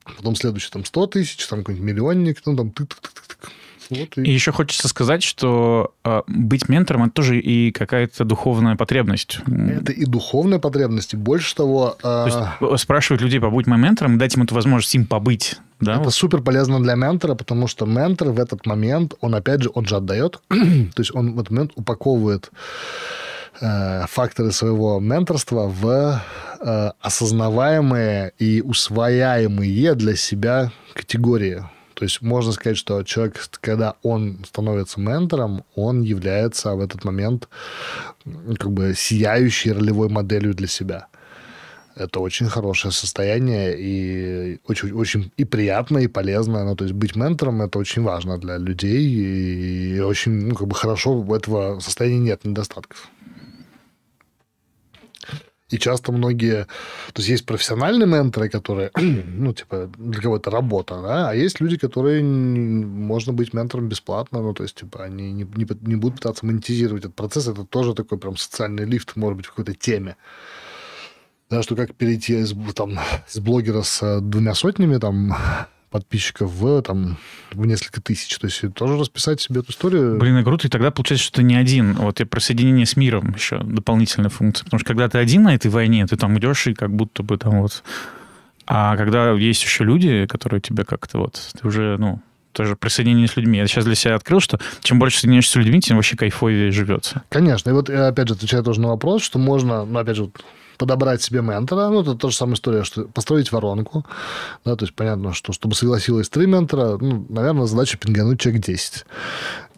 Потом 0.05 0.36
следующий 0.36 0.70
там 0.70 0.85
100 0.85 1.06
тысяч, 1.09 1.47
там 1.47 1.60
какой-нибудь 1.60 1.86
миллионник, 1.86 2.40
ну, 2.47 2.56
там 2.56 2.68
тык-тык-тык-тык. 2.68 3.48
Вот 3.90 4.18
и... 4.18 4.22
и 4.22 4.30
еще 4.30 4.52
хочется 4.52 4.88
сказать, 4.88 5.22
что 5.22 5.94
э, 6.04 6.22
быть 6.26 6.68
ментором 6.68 7.04
это 7.04 7.12
тоже 7.12 7.38
и 7.38 7.70
какая-то 7.70 8.24
духовная 8.24 8.76
потребность. 8.76 9.40
Это 9.46 9.92
и 9.92 10.04
духовная 10.04 10.58
потребность, 10.58 11.14
и 11.14 11.16
больше 11.16 11.54
того. 11.54 11.96
Э... 11.98 12.02
То 12.02 12.26
есть 12.26 12.72
э, 12.74 12.76
спрашивать 12.78 13.22
людей, 13.22 13.40
побудь 13.40 13.66
моим 13.66 13.82
ментором, 13.82 14.18
дать 14.18 14.36
им 14.36 14.42
эту 14.42 14.54
возможность 14.54 14.94
им 14.94 15.06
побыть. 15.06 15.56
Да? 15.80 15.94
Это 15.94 16.04
вот. 16.04 16.14
супер 16.14 16.42
полезно 16.42 16.82
для 16.82 16.94
ментора, 16.94 17.34
потому 17.34 17.66
что 17.66 17.86
ментор 17.86 18.30
в 18.30 18.40
этот 18.40 18.66
момент, 18.66 19.14
он 19.20 19.34
опять 19.34 19.62
же, 19.62 19.70
он 19.74 19.86
же 19.86 19.96
отдает, 19.96 20.40
то 20.48 20.98
есть 20.98 21.14
он 21.14 21.34
в 21.34 21.40
этот 21.40 21.50
момент 21.50 21.72
упаковывает 21.76 22.50
Э, 23.60 24.04
факторы 24.06 24.52
своего 24.52 25.00
менторства 25.00 25.66
в 25.66 26.20
э, 26.60 26.90
осознаваемые 27.00 28.32
и 28.38 28.60
усвояемые 28.60 29.94
для 29.94 30.14
себя 30.14 30.72
категории. 30.92 31.64
То 31.97 32.05
есть 32.05 32.20
можно 32.20 32.52
сказать, 32.52 32.77
что 32.77 33.02
человек, 33.05 33.40
когда 33.62 33.94
он 34.02 34.44
становится 34.47 35.01
ментором, 35.01 35.64
он 35.74 36.02
является 36.02 36.74
в 36.74 36.81
этот 36.81 37.05
момент 37.05 37.48
как 38.59 38.70
бы 38.70 38.93
сияющей 38.94 39.73
ролевой 39.73 40.10
моделью 40.10 40.52
для 40.52 40.66
себя. 40.66 41.06
Это 41.94 42.20
очень 42.20 42.48
хорошее 42.48 42.93
состояние 42.93 43.74
и 43.78 44.60
очень, 44.66 44.93
очень 44.93 45.32
и 45.39 45.47
приятно, 45.47 46.01
и 46.01 46.06
полезно. 46.06 46.64
Ну, 46.64 46.77
то 46.77 46.85
есть 46.85 46.94
быть 46.94 47.16
ментором 47.16 47.62
это 47.62 47.78
очень 47.78 48.02
важно 48.02 48.36
для 48.36 48.59
людей, 48.59 49.02
и 49.02 50.01
очень 50.01 50.48
ну, 50.48 50.55
как 50.55 50.66
бы 50.68 50.74
хорошо 50.74 51.14
в 51.23 51.32
этого 51.32 51.81
состояния 51.81 52.18
нет 52.18 52.44
недостатков. 52.44 53.09
И 55.77 55.78
часто 55.78 56.11
многие... 56.12 56.65
То 57.12 57.20
есть 57.20 57.28
есть 57.28 57.47
профессиональные 57.47 58.07
менторы, 58.07 58.48
которые, 58.48 58.90
ну, 58.97 59.53
типа, 59.53 59.90
для 59.98 60.23
кого 60.23 60.39
то 60.39 60.51
работа, 60.51 61.03
да, 61.03 61.31
а 61.31 61.35
есть 61.35 61.61
люди, 61.61 61.77
которые... 61.77 62.23
Можно 62.23 63.32
быть 63.32 63.55
ментором 63.55 63.89
бесплатно, 63.89 64.40
ну, 64.40 64.55
то 64.55 64.62
есть, 64.62 64.77
типа, 64.77 65.05
они 65.05 65.32
не, 65.32 65.44
не, 65.44 65.66
не 65.82 65.97
будут 65.97 66.16
пытаться 66.16 66.47
монетизировать 66.47 67.05
этот 67.05 67.15
процесс. 67.15 67.47
Это 67.47 67.65
тоже 67.65 67.94
такой 67.94 68.19
прям 68.19 68.36
социальный 68.36 68.86
лифт, 68.86 69.16
может 69.16 69.36
быть, 69.36 69.47
в 69.47 69.51
какой-то 69.51 69.74
теме. 69.74 70.16
Да, 71.51 71.62
что 71.62 71.77
как 71.77 71.94
перейти 71.94 72.40
из, 72.40 72.55
там, 72.74 72.98
из 73.28 73.39
блогера 73.39 73.82
с 73.82 74.20
двумя 74.20 74.55
сотнями 74.55 74.97
там 74.97 75.36
подписчиков 75.90 76.50
в, 76.50 76.82
там, 76.82 77.16
в 77.52 77.66
несколько 77.66 78.00
тысяч. 78.00 78.36
То 78.38 78.46
есть 78.46 78.62
тоже 78.74 78.98
расписать 78.98 79.40
себе 79.40 79.60
эту 79.60 79.72
историю. 79.72 80.18
Блин, 80.18 80.38
и 80.38 80.44
круто. 80.44 80.66
И 80.66 80.70
тогда 80.70 80.90
получается, 80.90 81.26
что 81.26 81.36
ты 81.36 81.42
не 81.42 81.56
один. 81.56 81.94
Вот 81.94 82.20
и 82.20 82.24
про 82.24 82.40
соединение 82.40 82.86
с 82.86 82.96
миром 82.96 83.34
еще 83.34 83.58
дополнительная 83.58 84.30
функция. 84.30 84.64
Потому 84.64 84.80
что 84.80 84.88
когда 84.88 85.08
ты 85.08 85.18
один 85.18 85.44
на 85.44 85.54
этой 85.54 85.70
войне, 85.70 86.06
ты 86.06 86.16
там 86.16 86.38
идешь 86.38 86.66
и 86.66 86.74
как 86.74 86.94
будто 86.94 87.22
бы 87.22 87.38
там 87.38 87.62
вот... 87.62 87.82
А 88.66 88.96
когда 88.96 89.30
есть 89.30 89.62
еще 89.62 89.84
люди, 89.84 90.26
которые 90.26 90.60
тебе 90.60 90.84
как-то 90.84 91.18
вот... 91.18 91.40
Ты 91.60 91.66
уже, 91.66 91.96
ну, 91.98 92.20
тоже 92.52 92.74
присоединение 92.74 93.28
с 93.28 93.36
людьми. 93.36 93.58
Я 93.58 93.66
сейчас 93.66 93.84
для 93.84 93.94
себя 93.94 94.14
открыл, 94.14 94.40
что 94.40 94.58
чем 94.82 94.98
больше 94.98 95.20
соединяешься 95.20 95.52
с 95.52 95.56
людьми, 95.56 95.80
тем 95.80 95.96
вообще 95.96 96.16
кайфовее 96.16 96.72
живется. 96.72 97.22
Конечно. 97.28 97.70
И 97.70 97.72
вот, 97.72 97.90
опять 97.90 98.28
же, 98.28 98.34
отвечая 98.34 98.62
тоже 98.62 98.80
на 98.80 98.88
вопрос, 98.88 99.22
что 99.22 99.38
можно, 99.38 99.84
ну, 99.84 99.98
опять 99.98 100.16
же, 100.16 100.30
подобрать 100.77 101.23
себе 101.23 101.43
ментора. 101.43 101.89
Ну, 101.89 102.03
это 102.03 102.15
та 102.15 102.31
же 102.31 102.36
самая 102.36 102.55
история, 102.55 102.85
что 102.85 103.05
построить 103.05 103.53
воронку. 103.53 104.05
Да, 104.65 104.77
то 104.77 104.85
есть 104.85 104.94
понятно, 104.94 105.32
что 105.32 105.53
чтобы 105.53 105.74
согласилось 105.74 106.28
три 106.28 106.47
ментора, 106.47 106.98
ну, 106.98 107.27
наверное, 107.28 107.66
задача 107.66 107.98
пингануть 107.98 108.40
человек 108.40 108.65
10. 108.65 109.05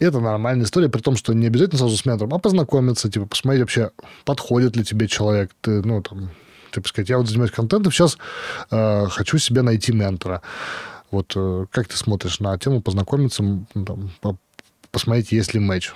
И 0.00 0.04
это 0.04 0.20
нормальная 0.20 0.64
история, 0.64 0.88
при 0.88 1.00
том, 1.00 1.16
что 1.16 1.32
не 1.32 1.46
обязательно 1.46 1.78
сразу 1.78 1.96
с 1.96 2.04
ментором, 2.04 2.34
а 2.34 2.38
познакомиться, 2.38 3.10
типа, 3.10 3.26
посмотреть 3.26 3.62
вообще, 3.62 3.90
подходит 4.24 4.76
ли 4.76 4.84
тебе 4.84 5.08
человек, 5.08 5.50
ты, 5.60 5.82
ну, 5.82 6.02
там, 6.02 6.30
типа 6.72 6.88
сказать, 6.88 7.08
я 7.08 7.18
вот 7.18 7.28
занимаюсь 7.28 7.52
контентом, 7.52 7.92
сейчас 7.92 8.18
э, 8.70 9.06
хочу 9.08 9.38
себе 9.38 9.62
найти 9.62 9.92
ментора. 9.92 10.42
Вот 11.10 11.32
э, 11.34 11.66
как 11.70 11.88
ты 11.88 11.96
смотришь 11.96 12.40
на 12.40 12.56
тему 12.58 12.82
познакомиться, 12.82 13.42
там, 14.20 14.38
посмотреть, 14.90 15.32
есть 15.32 15.54
ли 15.54 15.60
матч. 15.60 15.92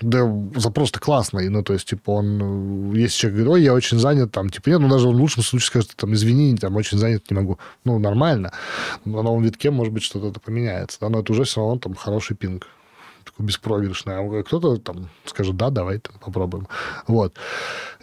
Да 0.00 0.30
запрос-то 0.54 1.00
классный, 1.00 1.48
ну, 1.48 1.62
то 1.62 1.72
есть, 1.72 1.88
типа, 1.88 2.10
он... 2.10 2.92
Если 2.92 3.18
человек 3.18 3.36
говорит, 3.38 3.54
ой, 3.54 3.62
я 3.62 3.72
очень 3.72 3.98
занят, 3.98 4.30
там, 4.30 4.50
типа, 4.50 4.68
нет, 4.68 4.80
ну, 4.80 4.88
даже 4.88 5.08
он 5.08 5.16
в 5.16 5.20
лучшем 5.20 5.42
случае 5.42 5.66
скажет, 5.66 5.92
там, 5.96 6.12
извини, 6.12 6.56
там, 6.56 6.76
очень 6.76 6.98
занят, 6.98 7.30
не 7.30 7.34
могу. 7.36 7.58
Ну, 7.84 7.98
нормально. 7.98 8.52
На 9.04 9.22
новом 9.22 9.42
витке, 9.42 9.70
может 9.70 9.92
быть, 9.92 10.02
что-то 10.02 10.38
поменяется, 10.38 10.98
да, 11.00 11.08
но 11.08 11.20
это 11.20 11.32
уже 11.32 11.44
все 11.44 11.60
равно, 11.60 11.78
там, 11.78 11.94
хороший 11.94 12.36
пинг 12.36 12.68
такой 13.24 13.46
беспроигрышный. 13.46 14.18
А 14.18 14.42
кто-то 14.42 14.76
там 14.76 15.08
скажет, 15.24 15.56
да, 15.56 15.70
давай 15.70 15.98
там, 15.98 16.14
попробуем. 16.20 16.68
Вот. 17.06 17.34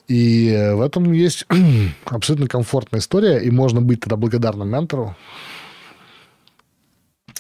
И 0.08 0.72
в 0.76 0.82
этом 0.82 1.12
есть 1.14 1.46
абсолютно 2.06 2.48
комфортная 2.48 3.00
история, 3.00 3.38
и 3.40 3.50
можно 3.50 3.82
быть 3.82 4.02
тогда 4.02 4.18
благодарным 4.18 4.70
ментору, 4.70 5.16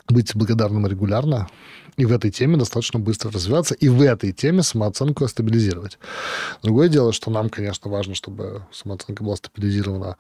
быть 0.08 0.34
благодарным 0.36 0.88
регулярно, 0.88 1.50
и 1.98 2.06
в 2.06 2.12
этой 2.12 2.32
теме 2.32 2.58
достаточно 2.58 3.00
быстро 3.00 3.32
развиваться, 3.32 3.76
и 3.76 3.90
в 3.90 4.02
этой 4.02 4.32
теме 4.32 4.64
самооценку 4.64 5.28
стабилизировать. 5.28 6.00
Другое 6.62 6.90
дело, 6.90 7.14
что 7.14 7.32
нам, 7.32 7.50
конечно, 7.50 7.90
важно, 7.90 8.16
чтобы 8.16 8.64
самооценка 8.72 9.24
была 9.24 9.36
стабилизирована 9.36 10.18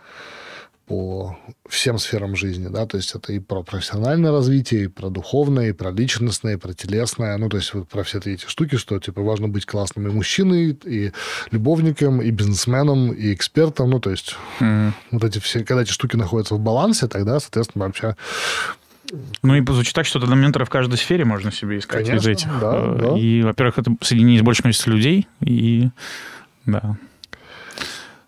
по 0.86 1.38
всем 1.70 1.98
сферам 1.98 2.36
жизни, 2.36 2.68
да, 2.68 2.86
то 2.86 2.98
есть 2.98 3.16
это 3.16 3.32
и 3.32 3.40
про 3.40 3.64
профессиональное 3.64 4.32
развитие, 4.32 4.84
и 4.84 4.88
про 4.88 5.10
духовное, 5.10 5.70
и 5.70 5.72
про 5.72 5.91
личностное, 5.91 6.56
и 6.56 6.58
про 6.58 6.74
телесное, 6.74 7.38
ну, 7.38 7.48
то 7.48 7.58
есть 7.58 7.74
вот 7.74 7.88
про 7.88 8.04
все 8.04 8.20
эти 8.20 8.45
штуки, 8.45 8.76
что, 8.76 9.00
типа, 9.00 9.22
важно 9.22 9.48
быть 9.48 9.66
классным 9.66 10.08
и 10.08 10.12
мужчиной, 10.12 10.78
и 10.84 11.14
любовником, 11.52 12.22
и 12.22 12.32
бизнесменом, 12.32 13.14
и 13.14 13.34
экспертом, 13.34 13.91
ну, 13.91 14.02
то 14.02 14.12
есть 14.12 14.36
mm-hmm. 14.60 14.91
вот 15.12 15.24
эти 15.24 15.40
все, 15.40 15.64
когда 15.64 15.84
эти 15.84 15.91
штуки 15.91 16.18
находятся 16.18 16.56
в 16.56 16.60
балансе, 16.60 17.08
тогда, 17.08 17.40
соответственно, 17.40 17.86
вообще 17.86 18.18
ну 19.41 19.56
и 19.56 19.65
звучит 19.65 19.94
так, 19.94 20.06
что 20.06 20.19
тогда 20.19 20.35
ментора 20.35 20.65
в 20.65 20.69
каждой 20.69 20.98
сфере 20.98 21.26
можно 21.26 21.52
себе 21.52 21.77
искать 21.77 22.07
Конечно, 22.07 22.15
из 22.15 22.27
этих. 22.27 22.60
Да, 22.60 22.73
э, 22.76 22.98
да. 22.99 23.18
И, 23.18 23.41
во-первых, 23.41 23.77
это 23.77 23.95
соединение 24.02 24.40
с 24.40 24.44
большим 24.44 24.64
количеством 24.64 24.94
людей, 24.94 25.27
и 25.41 25.90
да. 26.65 26.98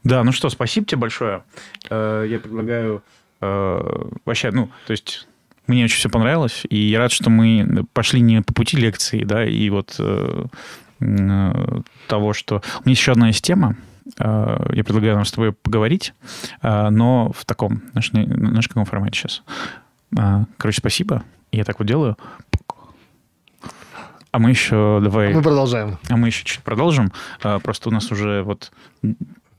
Да, 0.04 0.24
ну 0.24 0.32
что, 0.32 0.50
спасибо 0.50 0.86
тебе 0.86 1.00
большое. 1.00 1.44
Э, 1.90 2.26
я 2.28 2.40
предлагаю 2.40 3.04
э, 3.42 4.10
вообще, 4.26 4.52
ну, 4.52 4.70
то 4.86 4.92
есть 4.92 5.28
мне 5.68 5.86
очень 5.86 5.98
все 5.98 6.10
понравилось, 6.10 6.64
и 6.70 6.78
я 6.78 7.00
рад, 7.00 7.12
что 7.12 7.30
мы 7.30 7.86
пошли 7.94 8.22
не 8.22 8.42
по 8.42 8.54
пути 8.54 8.78
лекции, 8.78 9.24
да, 9.24 9.46
и 9.46 9.70
вот 9.70 10.00
того, 12.08 12.34
что... 12.34 12.62
У 12.80 12.88
меня 12.88 12.92
еще 12.92 13.12
одна 13.12 13.28
есть 13.28 13.44
тема, 13.44 13.76
я 14.18 14.84
предлагаю 14.86 15.16
нам 15.16 15.26
с 15.26 15.32
тобой 15.32 15.52
поговорить, 15.52 16.14
но 16.62 17.32
в 17.36 17.44
таком, 17.44 17.82
знаешь, 17.92 18.12
знаешь, 18.12 18.68
каком 18.70 18.86
формате 18.86 19.20
сейчас. 19.20 19.44
Короче, 20.12 20.80
спасибо. 20.80 21.24
Я 21.52 21.64
так 21.64 21.80
вот 21.80 21.88
делаю. 21.88 22.18
А 24.32 24.40
мы 24.40 24.50
еще 24.50 25.00
давай... 25.02 25.34
Мы 25.34 25.42
продолжаем. 25.42 25.98
А 26.10 26.18
мы 26.18 26.28
еще 26.28 26.44
чуть 26.44 26.62
продолжим. 26.62 27.12
Просто 27.42 27.90
у 27.90 27.92
нас 27.92 28.12
уже 28.12 28.44
вот 28.44 28.72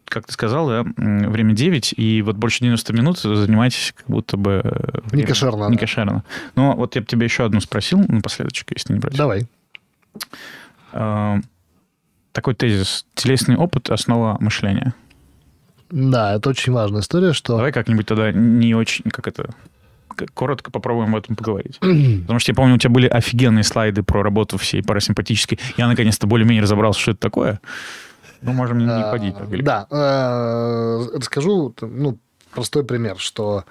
как 0.08 0.26
ты 0.26 0.32
сказал, 0.32 0.68
да, 0.68 0.84
время 0.96 1.52
9, 1.52 1.94
и 1.96 2.22
вот 2.22 2.36
больше 2.36 2.60
90 2.60 2.92
минут 2.92 3.18
занимаетесь 3.18 3.92
как 3.96 4.06
будто 4.06 4.36
бы... 4.36 4.60
Э, 4.64 5.00
не 5.12 5.24
кошерно. 5.24 5.68
Не 5.68 5.76
кошерно. 5.76 6.24
Но 6.54 6.74
вот 6.76 6.94
я 6.94 7.00
бы 7.00 7.06
тебя 7.06 7.24
еще 7.24 7.44
одну 7.44 7.60
спросил 7.60 7.98
напоследок, 8.06 8.52
если 8.74 8.94
не 8.94 9.00
против. 9.00 9.18
Давай. 9.18 9.46
А, 10.92 11.40
такой 12.32 12.54
тезис. 12.54 13.04
Телесный 13.14 13.56
опыт– 13.56 13.90
основа 13.90 14.36
мышления. 14.40 14.94
Да, 15.90 16.34
это 16.34 16.50
очень 16.50 16.72
важная 16.72 17.00
история, 17.00 17.32
что... 17.32 17.56
Давай 17.56 17.72
как-нибудь 17.72 18.06
тогда 18.06 18.32
не 18.32 18.74
очень, 18.74 19.10
как 19.10 19.28
это, 19.28 19.50
коротко 20.34 20.70
попробуем 20.70 21.14
об 21.14 21.22
этом 21.22 21.36
поговорить. 21.36 21.78
Потому 21.78 22.38
что 22.38 22.52
я 22.52 22.54
помню, 22.54 22.74
у 22.74 22.78
тебя 22.78 22.90
были 22.90 23.06
офигенные 23.06 23.64
слайды 23.64 24.02
про 24.02 24.22
работу 24.22 24.58
всей 24.58 24.82
парасимпатической. 24.82 25.58
Я 25.76 25.88
наконец-то 25.88 26.26
более-менее 26.26 26.62
разобрался, 26.62 27.00
что 27.00 27.10
это 27.12 27.20
такое. 27.20 27.60
Ну, 28.42 28.52
можем 28.52 28.78
не 28.78 28.86
а, 28.86 29.10
ходить. 29.10 29.34
Так, 29.36 29.62
да. 29.62 29.86
Э, 29.90 31.16
расскажу 31.16 31.74
ну, 31.80 32.18
простой 32.52 32.84
пример, 32.84 33.18
что 33.18 33.64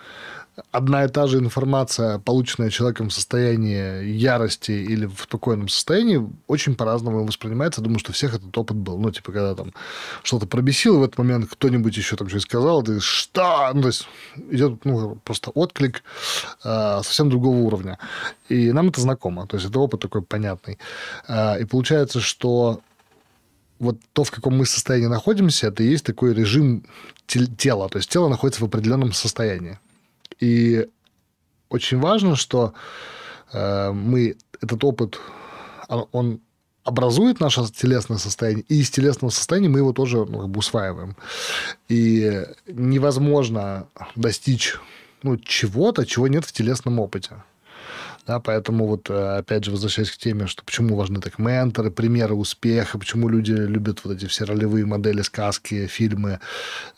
одна 0.72 1.06
и 1.06 1.07
та 1.07 1.27
же 1.27 1.38
информация, 1.40 2.19
полученная 2.19 2.69
человеком 2.69 3.10
в 3.10 3.14
состоянии 3.14 4.06
ярости 4.06 4.72
или 4.72 5.06
в 5.06 5.22
спокойном 5.22 5.68
состоянии, 5.68 6.30
очень 6.48 6.76
по-разному 6.76 7.26
воспринимается. 7.26 7.82
Думаю, 7.82 7.99
что 7.99 8.14
всех 8.14 8.36
этот 8.36 8.57
опыт 8.57 8.77
был. 8.77 8.98
Ну, 8.98 9.11
типа, 9.11 9.32
когда 9.32 9.56
там 9.56 9.73
что-то 10.23 10.48
пробесило, 10.48 10.99
в 10.99 11.03
этот 11.03 11.18
момент 11.18 11.49
кто-нибудь 11.49 11.95
еще 11.98 12.15
там 12.15 12.30
что-то 12.30 12.44
сказал, 12.44 12.84
ты 12.84 12.99
что? 12.99 13.72
Ну, 13.73 13.82
то 13.82 13.88
есть 13.88 14.07
идет 14.52 14.86
ну, 14.86 15.15
просто 15.23 15.52
отклик 15.52 16.03
э, 16.64 17.02
совсем 17.03 17.30
другого 17.30 17.57
уровня. 17.57 17.99
И 18.49 18.72
нам 18.72 18.90
это 18.90 19.02
знакомо. 19.02 19.48
То 19.48 19.57
есть 19.57 19.69
это 19.69 19.80
опыт 19.80 20.02
такой 20.02 20.22
понятный. 20.22 20.80
Э, 21.27 21.60
и 21.61 21.65
получается, 21.65 22.22
что 22.22 22.82
вот 23.80 23.98
то, 24.14 24.23
в 24.23 24.32
каком 24.32 24.57
мы 24.57 24.65
состоянии 24.65 25.07
находимся, 25.07 25.68
это 25.68 25.84
и 25.84 25.88
есть 25.88 26.06
такой 26.06 26.34
режим 26.34 26.86
тела. 27.27 27.90
То 27.90 27.98
есть 27.98 28.10
тело 28.10 28.30
находится 28.30 28.61
в 28.61 28.65
определенном 28.65 29.11
состоянии. 29.11 29.80
И 30.40 30.88
очень 31.70 31.99
важно, 31.99 32.36
что 32.36 32.74
э, 33.53 33.91
мы 33.91 34.38
этот 34.62 34.84
опыт, 34.84 35.20
он 35.88 36.41
образует 36.84 37.40
наше 37.40 37.66
телесное 37.72 38.18
состояние, 38.18 38.64
и 38.70 38.80
из 38.80 38.91
телесного 38.91 39.32
состояния 39.32 39.70
мы 39.70 39.80
его 39.80 39.91
тоже 39.91 40.26
ну, 40.26 40.41
как 40.41 40.49
бы 40.49 40.60
усваиваем. 40.60 41.16
И 41.90 42.45
невозможно 42.68 43.88
достичь 44.16 44.78
ну, 45.24 45.38
чего-то, 45.38 46.06
чего 46.06 46.28
нет 46.28 46.45
в 46.45 46.52
телесном 46.52 46.99
опыте. 46.99 47.44
Да, 48.28 48.40
поэтому 48.40 48.88
вот, 48.88 49.10
э, 49.10 49.38
опять 49.38 49.66
же, 49.66 49.72
возвращаясь 49.72 50.10
к 50.10 50.18
теме, 50.18 50.48
что 50.48 50.64
почему 50.64 50.96
важны 50.96 51.22
так 51.22 51.38
менторы, 51.38 51.92
примеры 51.92 52.34
успеха, 52.34 52.98
почему 52.98 53.30
люди 53.30 53.52
любят 53.52 54.04
вот 54.04 54.16
эти 54.18 54.26
все 54.26 54.46
ролевые 54.46 54.86
модели, 54.86 55.22
сказки, 55.22 55.86
фильмы, 55.86 56.40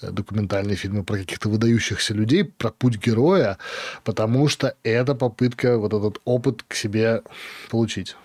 э, 0.01 0.11
документальные 0.11 0.77
фильмы 0.77 1.03
про 1.03 1.17
каких-то 1.17 1.49
выдающихся 1.49 2.13
людей, 2.13 2.45
про 2.45 2.71
путь 2.71 2.97
героя, 2.97 3.57
потому 4.05 4.47
что 4.47 4.75
это 4.83 5.15
попытка 5.15 5.77
вот 5.77 5.93
этот 5.93 6.21
опыт 6.23 6.63
к 6.65 6.73
себе 6.75 7.23
получить. 7.69 8.15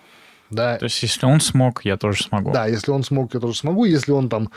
Да. 0.53 0.77
То 0.77 0.85
есть, 0.85 1.01
если 1.01 1.25
он 1.25 1.39
смог, 1.39 1.85
я 1.85 1.97
тоже 1.97 2.23
смогу. 2.23 2.51
Да, 2.51 2.67
если 2.67 2.91
он 2.91 3.03
смог, 3.03 3.33
я 3.33 3.39
тоже 3.39 3.57
смогу. 3.57 3.85
Если 3.85 4.11
он 4.11 4.29
там 4.29 4.49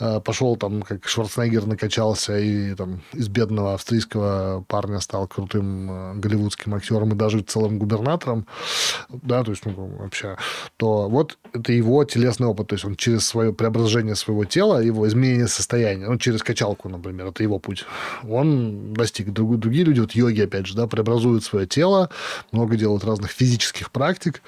э, 0.00 0.20
пошел, 0.20 0.56
там, 0.56 0.82
как 0.82 1.06
Шварценеггер 1.06 1.66
накачался 1.66 2.38
и 2.38 2.74
там 2.74 3.02
из 3.12 3.28
бедного 3.28 3.74
австрийского 3.74 4.64
парня 4.66 5.00
стал 5.00 5.26
крутым 5.28 5.90
э, 5.90 6.14
голливудским 6.16 6.74
актером 6.74 7.12
и 7.12 7.14
даже 7.14 7.40
целым 7.40 7.78
губернатором, 7.78 8.46
да, 9.08 9.44
то 9.44 9.50
есть, 9.50 9.64
ну, 9.64 9.72
вообще, 9.98 10.36
то 10.76 11.08
вот 11.08 11.38
это 11.52 11.72
его 11.72 12.04
телесный 12.04 12.46
опыт. 12.46 12.68
То 12.68 12.74
есть, 12.74 12.84
он 12.84 12.96
через 12.96 13.26
свое 13.26 13.52
преображение 13.52 14.14
своего 14.14 14.44
тела, 14.44 14.80
его 14.80 15.06
изменение 15.06 15.48
состояния, 15.48 16.08
ну, 16.08 16.18
через 16.18 16.42
качалку, 16.42 16.88
например, 16.88 17.26
это 17.26 17.42
его 17.42 17.58
путь, 17.58 17.84
он 18.28 18.94
достиг. 18.94 19.32
Другие 19.32 19.84
люди, 19.84 20.00
вот 20.00 20.12
йоги, 20.12 20.42
опять 20.42 20.66
же, 20.66 20.74
да, 20.74 20.86
преобразуют 20.86 21.44
свое 21.44 21.66
тело, 21.66 22.10
много 22.52 22.76
делают 22.76 23.04
разных 23.04 23.30
физических 23.30 23.90
практик, 23.90 24.42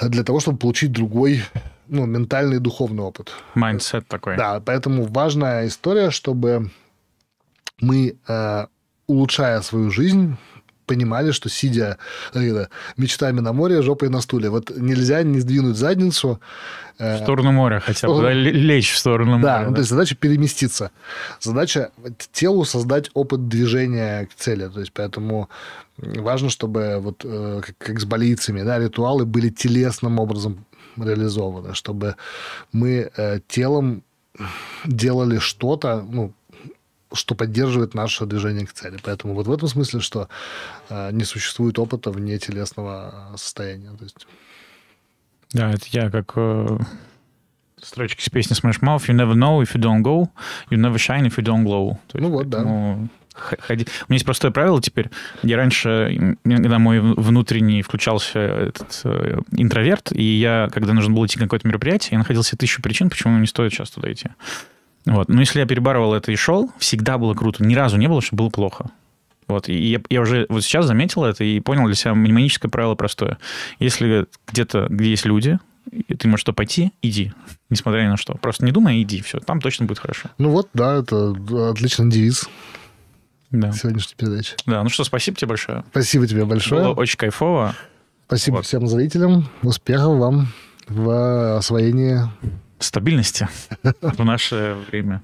для 0.00 0.24
того, 0.24 0.40
чтобы 0.40 0.58
получить 0.58 0.92
другой 0.92 1.42
ну, 1.88 2.06
ментальный 2.06 2.56
и 2.56 2.60
духовный 2.60 3.02
опыт. 3.02 3.32
Mindset 3.54 4.06
такой. 4.08 4.36
Да, 4.36 4.60
поэтому 4.60 5.06
важная 5.06 5.66
история, 5.66 6.10
чтобы 6.10 6.70
мы, 7.80 8.16
э, 8.28 8.66
улучшая 9.06 9.60
свою 9.60 9.90
жизнь, 9.90 10.36
понимали, 10.86 11.32
что 11.32 11.48
сидя 11.48 11.98
э, 12.34 12.66
мечтами 12.96 13.40
на 13.40 13.52
море, 13.52 13.82
жопой 13.82 14.08
на 14.08 14.20
стуле. 14.20 14.50
Вот 14.50 14.70
нельзя 14.76 15.22
не 15.22 15.40
сдвинуть 15.40 15.76
задницу. 15.76 16.40
Э, 16.98 17.18
в 17.18 17.22
сторону 17.22 17.52
моря 17.52 17.80
хотя 17.80 18.08
бы, 18.08 18.20
да, 18.20 18.32
лечь 18.32 18.92
в 18.92 18.98
сторону 18.98 19.40
да, 19.40 19.58
моря. 19.58 19.64
Ну, 19.64 19.70
да, 19.70 19.74
то 19.74 19.80
есть 19.80 19.90
задача 19.90 20.14
переместиться. 20.14 20.90
Задача 21.40 21.90
телу 22.32 22.64
создать 22.64 23.10
опыт 23.14 23.48
движения 23.48 24.26
к 24.26 24.34
цели. 24.34 24.68
То 24.68 24.80
есть 24.80 24.92
поэтому 24.92 25.48
важно, 26.02 26.50
чтобы 26.50 26.98
вот 27.00 27.24
э, 27.24 27.60
как, 27.64 27.78
как 27.78 28.00
с 28.00 28.04
болицами, 28.04 28.62
да, 28.62 28.78
ритуалы 28.78 29.24
были 29.24 29.48
телесным 29.48 30.18
образом 30.18 30.64
реализованы, 30.96 31.74
чтобы 31.74 32.16
мы 32.72 33.10
э, 33.16 33.40
телом 33.48 34.02
делали 34.84 35.38
что-то, 35.38 36.02
ну, 36.02 36.32
что 37.12 37.34
поддерживает 37.34 37.94
наше 37.94 38.26
движение 38.26 38.66
к 38.66 38.72
цели. 38.72 38.98
Поэтому 39.02 39.34
вот 39.34 39.46
в 39.46 39.52
этом 39.52 39.68
смысле, 39.68 40.00
что 40.00 40.28
э, 40.88 41.12
не 41.12 41.24
существует 41.24 41.78
опыта 41.78 42.10
вне 42.10 42.38
телесного 42.38 43.32
состояния. 43.36 43.90
То 43.96 44.04
есть... 44.04 44.26
Да, 45.52 45.70
это 45.70 45.84
я 45.90 46.10
как 46.10 46.34
строчки 47.80 48.22
с 48.22 48.30
песни 48.30 48.56
Smash 48.56 48.80
Mouth. 48.80 49.06
You 49.08 49.14
never 49.14 49.34
know 49.34 49.62
if 49.62 49.74
you 49.74 49.80
don't 49.80 50.02
go, 50.02 50.30
you 50.70 50.78
never 50.78 50.96
shine 50.96 51.26
if 51.26 51.36
you 51.36 51.44
don't 51.44 51.64
glow. 51.64 51.98
То 52.08 52.18
есть, 52.18 52.28
ну 52.28 52.30
вот, 52.30 52.50
поэтому... 52.50 52.96
да 53.02 53.21
ходи. 53.34 53.84
У 53.84 54.12
меня 54.12 54.16
есть 54.16 54.24
простое 54.24 54.50
правило 54.50 54.80
теперь. 54.80 55.10
Я 55.42 55.56
раньше, 55.56 56.36
когда 56.44 56.78
мой 56.78 57.00
внутренний 57.00 57.82
включался 57.82 58.38
этот 58.38 59.00
э, 59.04 59.40
интроверт, 59.52 60.12
и 60.12 60.22
я, 60.22 60.68
когда 60.72 60.92
нужно 60.92 61.14
было 61.14 61.26
идти 61.26 61.38
на 61.38 61.46
какое-то 61.46 61.66
мероприятие, 61.68 62.10
я 62.12 62.18
находил 62.18 62.42
себе 62.42 62.58
тысячу 62.58 62.82
причин, 62.82 63.10
почему 63.10 63.38
не 63.38 63.46
стоит 63.46 63.72
сейчас 63.72 63.90
туда 63.90 64.12
идти. 64.12 64.28
Вот. 65.06 65.28
Но 65.28 65.40
если 65.40 65.60
я 65.60 65.66
перебарывал 65.66 66.14
это 66.14 66.32
и 66.32 66.36
шел, 66.36 66.70
всегда 66.78 67.18
было 67.18 67.34
круто. 67.34 67.64
Ни 67.64 67.74
разу 67.74 67.96
не 67.96 68.08
было, 68.08 68.22
что 68.22 68.36
было 68.36 68.50
плохо. 68.50 68.90
Вот. 69.48 69.68
И 69.68 69.74
я, 69.74 70.00
я 70.08 70.20
уже 70.20 70.46
вот 70.48 70.62
сейчас 70.62 70.86
заметил 70.86 71.24
это 71.24 71.44
и 71.44 71.60
понял 71.60 71.86
для 71.86 71.94
себя 71.94 72.12
миниманическое 72.12 72.70
правило 72.70 72.94
простое. 72.94 73.38
Если 73.78 74.26
где-то, 74.46 74.86
где 74.88 75.10
есть 75.10 75.24
люди, 75.24 75.58
и 75.90 76.14
ты 76.14 76.28
можешь 76.28 76.42
что 76.42 76.52
пойти, 76.52 76.92
иди, 77.02 77.32
несмотря 77.68 78.02
ни 78.02 78.08
на 78.08 78.16
что. 78.16 78.34
Просто 78.34 78.64
не 78.64 78.72
думай, 78.72 79.02
иди, 79.02 79.20
все, 79.20 79.40
там 79.40 79.60
точно 79.60 79.86
будет 79.86 79.98
хорошо. 79.98 80.30
Ну 80.38 80.50
вот, 80.50 80.68
да, 80.74 80.98
это 80.98 81.34
отличный 81.70 82.08
девиз 82.08 82.48
да. 83.52 83.72
сегодняшней 83.72 84.14
передачи. 84.16 84.54
Да, 84.66 84.82
ну 84.82 84.88
что, 84.88 85.04
спасибо 85.04 85.36
тебе 85.36 85.48
большое. 85.48 85.84
Спасибо 85.90 86.26
тебе 86.26 86.44
большое. 86.44 86.82
Было 86.82 86.94
очень 86.94 87.16
кайфово. 87.16 87.74
Спасибо 88.26 88.56
вот. 88.56 88.66
всем 88.66 88.86
зрителям. 88.86 89.48
Успехов 89.62 90.18
вам 90.18 90.48
в 90.88 91.56
освоении 91.58 92.20
стабильности 92.78 93.48
в 94.00 94.24
наше 94.24 94.76
время. 94.90 95.22